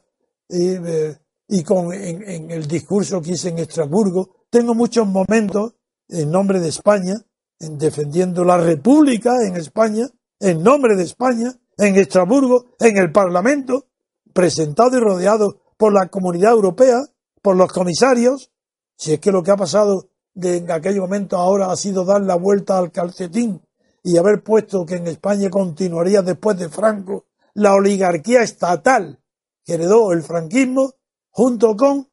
y, 0.49 0.75
eh, 0.75 1.17
con 1.65 1.93
en, 1.93 2.23
en, 2.29 2.51
el 2.51 2.67
discurso 2.67 3.21
que 3.21 3.31
hice 3.31 3.49
en 3.49 3.59
Estrasburgo. 3.59 4.45
Tengo 4.49 4.75
muchos 4.75 5.07
momentos 5.07 5.75
en 6.09 6.31
nombre 6.31 6.59
de 6.59 6.69
España, 6.69 7.15
en 7.59 7.77
defendiendo 7.77 8.43
la 8.43 8.57
República 8.57 9.31
en 9.45 9.55
España, 9.55 10.07
en 10.39 10.61
nombre 10.61 10.95
de 10.95 11.03
España, 11.03 11.53
en 11.77 11.95
Estrasburgo, 11.95 12.75
en 12.79 12.97
el 12.97 13.11
Parlamento, 13.11 13.87
presentado 14.33 14.97
y 14.97 14.99
rodeado 14.99 15.61
por 15.77 15.93
la 15.93 16.07
comunidad 16.09 16.51
europea, 16.51 16.99
por 17.41 17.55
los 17.55 17.71
comisarios, 17.71 18.51
si 18.97 19.13
es 19.13 19.19
que 19.19 19.31
lo 19.31 19.43
que 19.43 19.51
ha 19.51 19.57
pasado 19.57 20.09
de 20.37 20.57
en 20.57 20.69
aquel 20.71 20.99
momento 20.99 21.35
ahora 21.35 21.71
ha 21.71 21.75
sido 21.75 22.05
dar 22.05 22.21
la 22.21 22.35
vuelta 22.35 22.77
al 22.77 22.91
calcetín 22.91 23.59
y 24.03 24.17
haber 24.17 24.43
puesto 24.43 24.85
que 24.85 24.95
en 24.95 25.07
España 25.07 25.49
continuaría 25.49 26.21
después 26.21 26.59
de 26.59 26.69
Franco 26.69 27.25
la 27.55 27.73
oligarquía 27.73 28.43
estatal 28.43 29.19
que 29.65 29.73
heredó 29.73 30.13
el 30.13 30.21
franquismo 30.21 30.93
junto 31.31 31.75
con 31.75 32.07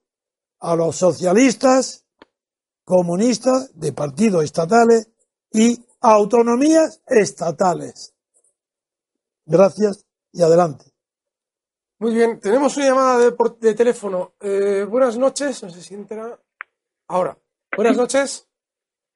a 0.61 0.75
los 0.75 0.97
socialistas, 0.97 2.07
comunistas 2.85 3.71
de 3.79 3.93
partidos 3.93 4.45
estatales 4.45 5.11
y 5.53 5.85
autonomías 6.01 7.03
estatales. 7.07 8.15
Gracias 9.45 10.07
y 10.33 10.41
adelante. 10.41 10.87
Muy 11.99 12.15
bien, 12.15 12.41
tenemos 12.41 12.75
una 12.79 12.87
llamada 12.87 13.19
de, 13.19 13.37
de 13.61 13.75
teléfono. 13.75 14.33
Eh, 14.41 14.87
buenas 14.89 15.19
noches, 15.19 15.63
no 15.63 15.69
sé. 15.69 15.97
Ahora, 17.09 17.39
buenas 17.77 17.97
noches. 17.97 18.49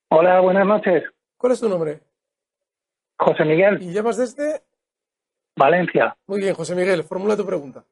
Hola, 0.09 0.41
buenas 0.41 0.67
noches. 0.67 1.05
¿Cuál 1.37 1.53
es 1.53 1.61
tu 1.61 1.69
nombre? 1.69 2.01
José 3.17 3.45
Miguel. 3.45 3.83
¿Y 3.83 3.93
llamas 3.93 4.17
desde? 4.17 4.63
Valencia. 5.57 6.17
Muy 6.27 6.41
bien, 6.41 6.55
José 6.55 6.75
Miguel, 6.75 7.03
formula 7.03 7.37
tu 7.37 7.45
pregunta. 7.45 7.85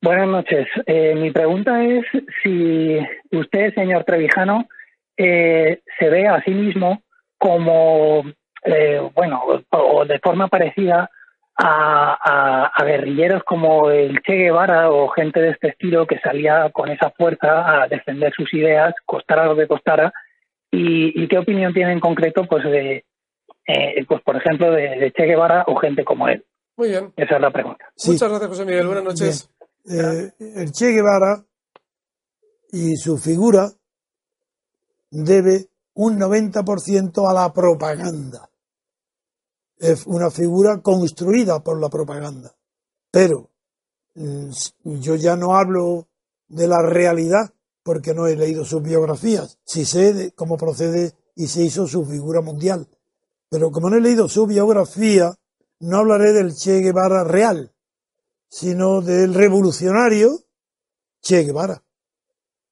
Buenas 0.00 0.28
noches. 0.28 0.66
Eh, 0.86 1.14
mi 1.14 1.30
pregunta 1.30 1.82
es 1.84 2.04
si 2.42 2.98
usted, 3.30 3.74
señor 3.74 4.04
Trevijano, 4.04 4.66
eh, 5.16 5.82
se 5.98 6.08
ve 6.08 6.26
a 6.26 6.42
sí 6.42 6.50
mismo 6.50 7.02
como, 7.38 8.24
eh, 8.64 9.00
bueno, 9.14 9.42
o 9.70 10.04
de 10.04 10.18
forma 10.20 10.48
parecida 10.48 11.10
a, 11.56 12.16
a, 12.20 12.72
a, 12.74 12.84
guerrilleros 12.84 13.42
como 13.44 13.90
el 13.90 14.20
Che 14.22 14.34
Guevara 14.34 14.90
o 14.90 15.08
gente 15.08 15.40
de 15.40 15.50
este 15.50 15.68
estilo 15.68 16.06
que 16.06 16.18
salía 16.20 16.70
con 16.72 16.90
esa 16.90 17.10
fuerza 17.10 17.82
a 17.82 17.88
defender 17.88 18.32
sus 18.34 18.52
ideas, 18.54 18.94
costara 19.04 19.46
lo 19.46 19.56
que 19.56 19.68
costara. 19.68 20.12
¿Y, 20.70 21.22
y 21.22 21.28
qué 21.28 21.38
opinión 21.38 21.74
tiene 21.74 21.92
en 21.92 22.00
concreto 22.00 22.46
pues 22.48 22.64
de, 22.64 23.04
eh, 23.66 24.04
pues 24.08 24.22
por 24.22 24.36
ejemplo, 24.36 24.70
de, 24.70 24.96
de, 24.98 25.12
Che 25.12 25.24
Guevara 25.24 25.64
o 25.66 25.76
gente 25.76 26.04
como 26.04 26.28
él? 26.28 26.44
Muy 26.76 26.88
bien. 26.88 27.12
Esa 27.16 27.36
es 27.36 27.40
la 27.40 27.50
pregunta. 27.50 27.84
Sí. 27.94 28.12
Muchas 28.12 28.28
gracias, 28.30 28.48
José 28.50 28.64
Miguel. 28.64 28.86
Buenas 28.86 29.04
noches. 29.04 29.50
Eh, 29.84 30.32
el 30.56 30.72
Che 30.72 30.92
Guevara 30.92 31.44
y 32.72 32.96
su 32.96 33.18
figura 33.18 33.68
debe 35.10 35.66
un 35.94 36.18
90% 36.18 37.28
a 37.28 37.34
la 37.34 37.52
propaganda. 37.52 38.48
Es 39.82 40.06
una 40.06 40.30
figura 40.30 40.80
construida 40.80 41.64
por 41.64 41.80
la 41.80 41.88
propaganda. 41.88 42.54
Pero 43.10 43.50
mm, 44.14 44.50
yo 44.84 45.16
ya 45.16 45.34
no 45.34 45.56
hablo 45.56 46.06
de 46.46 46.68
la 46.68 46.82
realidad 46.82 47.52
porque 47.82 48.14
no 48.14 48.28
he 48.28 48.36
leído 48.36 48.64
sus 48.64 48.80
biografías. 48.80 49.58
Si 49.64 49.84
sé 49.84 50.12
de 50.12 50.30
cómo 50.34 50.56
procede 50.56 51.16
y 51.34 51.48
se 51.48 51.62
hizo 51.62 51.88
su 51.88 52.04
figura 52.04 52.40
mundial. 52.40 52.86
Pero 53.48 53.72
como 53.72 53.90
no 53.90 53.96
he 53.96 54.00
leído 54.00 54.28
su 54.28 54.46
biografía, 54.46 55.34
no 55.80 55.98
hablaré 55.98 56.32
del 56.32 56.54
Che 56.54 56.78
Guevara 56.78 57.24
real, 57.24 57.74
sino 58.48 59.00
del 59.00 59.34
revolucionario 59.34 60.44
Che 61.20 61.42
Guevara. 61.42 61.82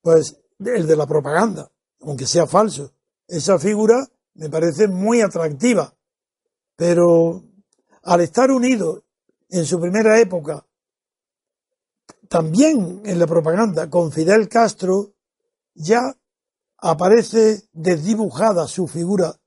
Pues 0.01 0.39
el 0.61 0.87
de 0.87 0.95
la 0.95 1.09
propaganda, 1.09 1.73
aunque 2.03 2.29
sea 2.29 2.47
falso. 2.47 2.93
Esa 3.27 3.59
figura 3.59 4.07
me 4.35 4.49
parece 4.49 4.87
muy 4.87 5.23
atractiva, 5.23 5.93
pero 6.81 7.43
al 8.05 8.23
estar 8.23 8.51
unido 8.51 9.05
en 9.51 9.67
su 9.67 9.79
primera 9.79 10.19
época, 10.19 10.65
también 12.27 13.03
en 13.05 13.19
la 13.19 13.27
propaganda, 13.27 13.91
con 13.91 14.11
Fidel 14.11 14.49
Castro, 14.49 15.13
ya 15.75 16.17
aparece 16.79 17.65
desdibujada 17.75 18.67
su 18.67 18.89
figura, 18.89 19.39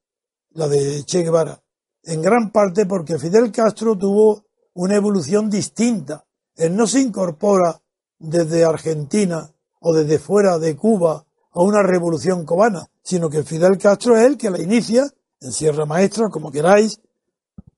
la 0.52 0.68
de 0.68 1.04
Che 1.06 1.24
Guevara, 1.24 1.60
en 2.04 2.22
gran 2.22 2.52
parte 2.52 2.86
porque 2.86 3.18
Fidel 3.18 3.52
Castro 3.52 3.98
tuvo 3.98 4.46
una 4.74 4.96
evolución 4.96 5.50
distinta. 5.50 6.28
Él 6.56 6.76
no 6.76 6.86
se 6.86 7.00
incorpora 7.00 7.82
desde 8.20 8.64
Argentina 8.64 9.52
o 9.80 9.92
desde 9.92 10.20
fuera 10.20 10.60
de 10.60 10.76
Cuba 10.76 11.26
a 11.50 11.64
una 11.64 11.82
revolución 11.82 12.46
cubana, 12.46 12.92
sino 13.02 13.28
que 13.28 13.42
Fidel 13.42 13.80
Castro 13.80 14.16
es 14.18 14.24
el 14.24 14.38
que 14.38 14.52
la 14.52 14.62
inicia 14.62 15.12
en 15.42 15.52
Sierra 15.52 15.88
Maestra, 15.88 16.30
como 16.30 16.52
queráis, 16.52 17.00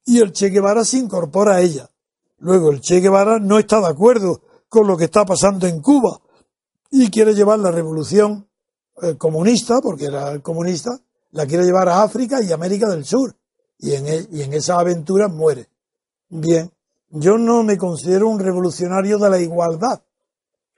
y 0.06 0.20
el 0.20 0.32
Che 0.32 0.50
Guevara 0.50 0.86
se 0.86 0.98
incorpora 0.98 1.56
a 1.56 1.62
ella. 1.62 1.90
Luego 2.38 2.72
el 2.72 2.80
Che 2.80 3.00
Guevara 3.00 3.40
no 3.40 3.58
está 3.58 3.80
de 3.80 3.88
acuerdo 3.88 4.42
con 4.70 4.88
lo 4.88 4.96
que 4.96 5.06
está 5.06 5.26
pasando 5.26 5.68
en 5.68 5.82
Cuba 5.82 6.20
y 6.92 7.10
quiere 7.10 7.34
llevar 7.34 7.60
la 7.60 7.72
revolución 7.72 8.48
eh, 9.02 9.16
comunista, 9.18 9.82
porque 9.82 10.06
era 10.06 10.40
comunista, 10.40 11.00
la 11.32 11.46
quiere 11.46 11.66
llevar 11.66 11.90
a 11.90 12.04
África 12.04 12.42
y 12.42 12.52
América 12.52 12.88
del 12.88 13.06
Sur. 13.06 13.36
Y 13.78 13.94
en, 13.94 14.08
el, 14.08 14.28
y 14.32 14.42
en 14.42 14.54
esa 14.54 14.80
aventura 14.80 15.28
muere. 15.28 15.68
Bien, 16.30 16.72
yo 17.10 17.38
no 17.38 17.64
me 17.64 17.78
considero 17.78 18.30
un 18.30 18.40
revolucionario 18.40 19.18
de 19.18 19.30
la 19.30 19.40
igualdad, 19.40 20.02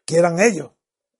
que 0.05 0.17
eran 0.17 0.39
ellos. 0.39 0.71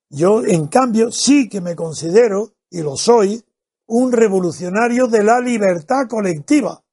Yo, 0.09 0.43
en 0.43 0.67
cambio, 0.67 1.11
sí 1.11 1.49
que 1.49 1.61
me 1.61 1.75
considero, 1.75 2.53
y 2.71 2.81
lo 2.81 2.95
soy, 2.97 3.43
un 3.85 4.11
revolucionario 4.11 5.07
de 5.07 5.23
la 5.23 5.39
libertad 5.39 6.07
colectiva. 6.09 6.84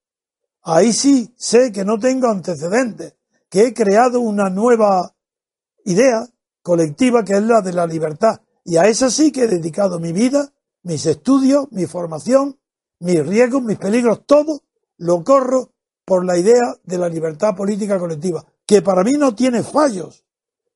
Ahí 0.64 0.92
sí 0.92 1.32
sé 1.36 1.72
que 1.72 1.84
no 1.84 1.98
tengo 1.98 2.28
antecedentes, 2.28 3.14
que 3.50 3.66
he 3.66 3.74
creado 3.74 4.20
una 4.20 4.48
nueva 4.48 5.14
idea 5.84 6.26
colectiva 6.62 7.22
que 7.22 7.34
es 7.34 7.42
la 7.42 7.60
de 7.60 7.74
la 7.74 7.86
libertad. 7.86 8.40
Y 8.64 8.78
a 8.78 8.86
esa 8.86 9.10
sí 9.10 9.30
que 9.30 9.44
he 9.44 9.46
dedicado 9.46 10.00
mi 10.00 10.12
vida, 10.12 10.52
mis 10.82 11.04
estudios, 11.04 11.66
mi 11.70 11.84
formación, 11.84 12.58
mis 13.00 13.24
riesgos, 13.26 13.62
mis 13.62 13.76
peligros, 13.76 14.24
todo 14.24 14.62
lo 14.96 15.22
corro 15.22 15.70
por 16.06 16.24
la 16.24 16.38
idea 16.38 16.74
de 16.82 16.98
la 16.98 17.08
libertad 17.08 17.54
política 17.54 17.98
colectiva, 17.98 18.44
que 18.66 18.80
para 18.80 19.04
mí 19.04 19.12
no 19.12 19.34
tiene 19.34 19.62
fallos, 19.62 20.24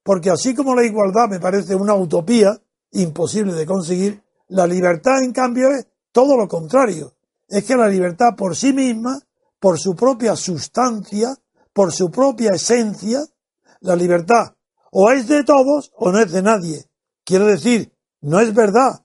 porque 0.03 0.31
así 0.31 0.55
como 0.55 0.75
la 0.75 0.85
igualdad 0.85 1.29
me 1.29 1.41
parece 1.41 1.75
una 1.75 1.95
utopía 1.95 2.61
imposible 2.93 3.55
de 3.55 3.67
conseguir, 3.67 4.23
la 4.49 4.67
libertad 4.67 5.23
en 5.23 5.33
cambio 5.33 5.71
es 5.71 5.87
todo 6.13 6.37
lo 6.37 6.49
contrario. 6.49 7.15
Es 7.49 7.65
que 7.65 7.77
la 7.77 7.89
libertad 7.89 8.35
por 8.37 8.57
sí 8.57 8.73
misma, 8.73 9.21
por 9.61 9.79
su 9.79 9.95
propia 9.95 10.37
sustancia, 10.37 11.37
por 11.73 11.93
su 11.93 12.11
propia 12.11 12.53
esencia, 12.53 13.25
la 13.81 13.97
libertad 13.97 14.55
o 14.91 15.11
es 15.11 15.29
de 15.29 15.45
todos 15.45 15.93
o 15.97 16.11
no 16.11 16.21
es 16.21 16.33
de 16.33 16.43
nadie. 16.43 16.85
Quiero 17.25 17.47
decir, 17.47 17.93
no 18.23 18.41
es 18.41 18.55
verdad 18.55 19.05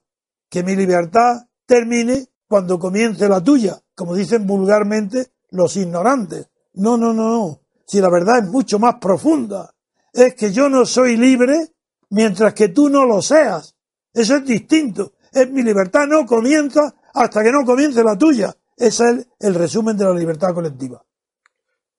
que 0.50 0.64
mi 0.64 0.76
libertad 0.76 1.48
termine 1.66 2.28
cuando 2.48 2.80
comience 2.80 3.28
la 3.28 3.44
tuya, 3.44 3.80
como 3.96 4.16
dicen 4.16 4.46
vulgarmente 4.46 5.32
los 5.52 5.76
ignorantes. 5.78 6.50
No, 6.74 6.98
no, 6.98 7.14
no, 7.14 7.30
no. 7.30 7.62
Si 7.86 8.00
la 8.00 8.10
verdad 8.10 8.40
es 8.40 8.50
mucho 8.50 8.80
más 8.80 8.96
profunda, 8.96 9.74
es 10.12 10.36
que 10.36 10.52
yo 10.52 10.70
no 10.70 10.86
soy 10.86 11.18
libre 11.18 11.74
mientras 12.10 12.54
que 12.54 12.70
tú 12.70 12.90
no 12.90 13.06
lo 13.06 13.22
seas. 13.22 13.76
Eso 14.14 14.38
es 14.38 14.46
distinto. 14.46 15.14
Es 15.32 15.50
mi 15.50 15.64
libertad 15.64 16.06
no 16.08 16.26
comienza 16.26 16.94
hasta 17.14 17.44
que 17.44 17.52
no 17.52 17.66
comience 17.66 18.04
la 18.04 18.18
tuya. 18.18 18.56
Ese 18.78 19.04
es 19.10 19.28
el, 19.40 19.56
resumen 19.56 19.98
de 19.98 20.06
la 20.06 20.14
libertad 20.14 20.54
colectiva. 20.54 21.04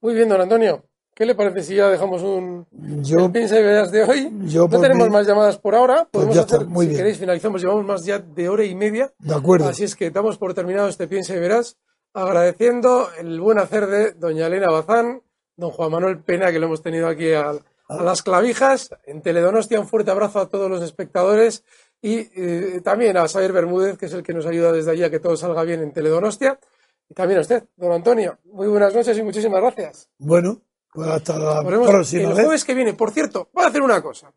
Muy 0.01 0.15
bien, 0.15 0.29
don 0.29 0.41
Antonio. 0.41 0.85
¿Qué 1.15 1.25
le 1.25 1.37
parece 1.37 1.63
si 1.63 1.77
ya 1.77 1.89
dejamos 1.89 2.23
un 2.23 2.67
yo, 2.73 3.31
piensa 3.31 3.59
y 3.59 3.63
verás 3.63 3.93
de 3.93 4.03
hoy? 4.03 4.31
no 4.31 4.69
tenemos 4.81 5.09
más 5.11 5.27
llamadas 5.27 5.59
por 5.59 5.77
ahora. 5.77 6.09
Pues 6.11 6.27
Podemos 6.27 6.39
hacer, 6.45 6.67
si 6.67 6.97
queréis, 6.97 7.19
finalizamos. 7.19 7.63
Llevamos 7.63 7.85
más 7.85 8.05
ya 8.05 8.19
de 8.19 8.49
hora 8.49 8.65
y 8.65 8.75
media. 8.75 9.13
De 9.21 9.35
acuerdo. 9.35 9.69
Así 9.69 9.85
es 9.85 9.95
que 9.95 10.11
damos 10.11 10.39
por 10.39 10.55
terminado 10.55 10.89
este 10.89 11.07
piensa 11.07 11.37
y 11.37 11.39
verás, 11.39 11.77
agradeciendo 12.13 13.09
el 13.17 13.41
buen 13.41 13.59
hacer 13.59 13.87
de 13.87 14.13
doña 14.13 14.49
Elena 14.49 14.71
Bazán, 14.71 15.23
don 15.57 15.71
Juan 15.71 15.93
Manuel 15.93 16.19
Pena, 16.19 16.51
que 16.51 16.59
lo 16.59 16.67
hemos 16.67 16.83
tenido 16.83 17.07
aquí 17.07 17.33
a, 17.33 17.53
a 17.89 18.03
las 18.03 18.23
clavijas. 18.23 18.91
En 19.05 19.23
Teledonostia, 19.23 19.79
un 19.79 19.87
fuerte 19.87 20.11
abrazo 20.11 20.41
a 20.41 20.49
todos 20.49 20.69
los 20.69 20.83
espectadores 20.83 21.63
y 22.05 22.29
eh, 22.37 22.81
también 22.85 23.17
a 23.17 23.27
Xavier 23.27 23.55
Bermúdez, 23.55 23.97
que 23.97 24.05
es 24.05 24.13
el 24.13 24.23
que 24.23 24.35
nos 24.35 24.45
ayuda 24.45 24.73
desde 24.73 24.91
allí 24.91 25.03
a 25.03 25.11
que 25.11 25.21
todo 25.21 25.39
salga 25.39 25.63
bien 25.63 25.81
en 25.81 25.91
Teledonostia. 25.91 26.61
Y 27.09 27.15
también 27.15 27.39
a 27.39 27.41
usted, 27.41 27.65
don 27.77 27.93
Antonio. 27.93 28.37
Muy 28.53 28.69
buenas 28.69 28.95
noches 28.95 29.17
y 29.17 29.23
muchísimas 29.23 29.63
gracias. 29.63 30.11
Bueno, 30.19 30.61
pues 30.93 31.09
hasta 31.09 31.39
la 31.39 31.65
próxima 31.65 32.29
El 32.29 32.35
jueves 32.35 32.63
que 32.63 32.75
viene, 32.75 32.93
por 32.93 33.11
cierto, 33.11 33.49
voy 33.55 33.65
a 33.65 33.69
hacer 33.69 33.81
una 33.81 34.03
cosa. 34.03 34.31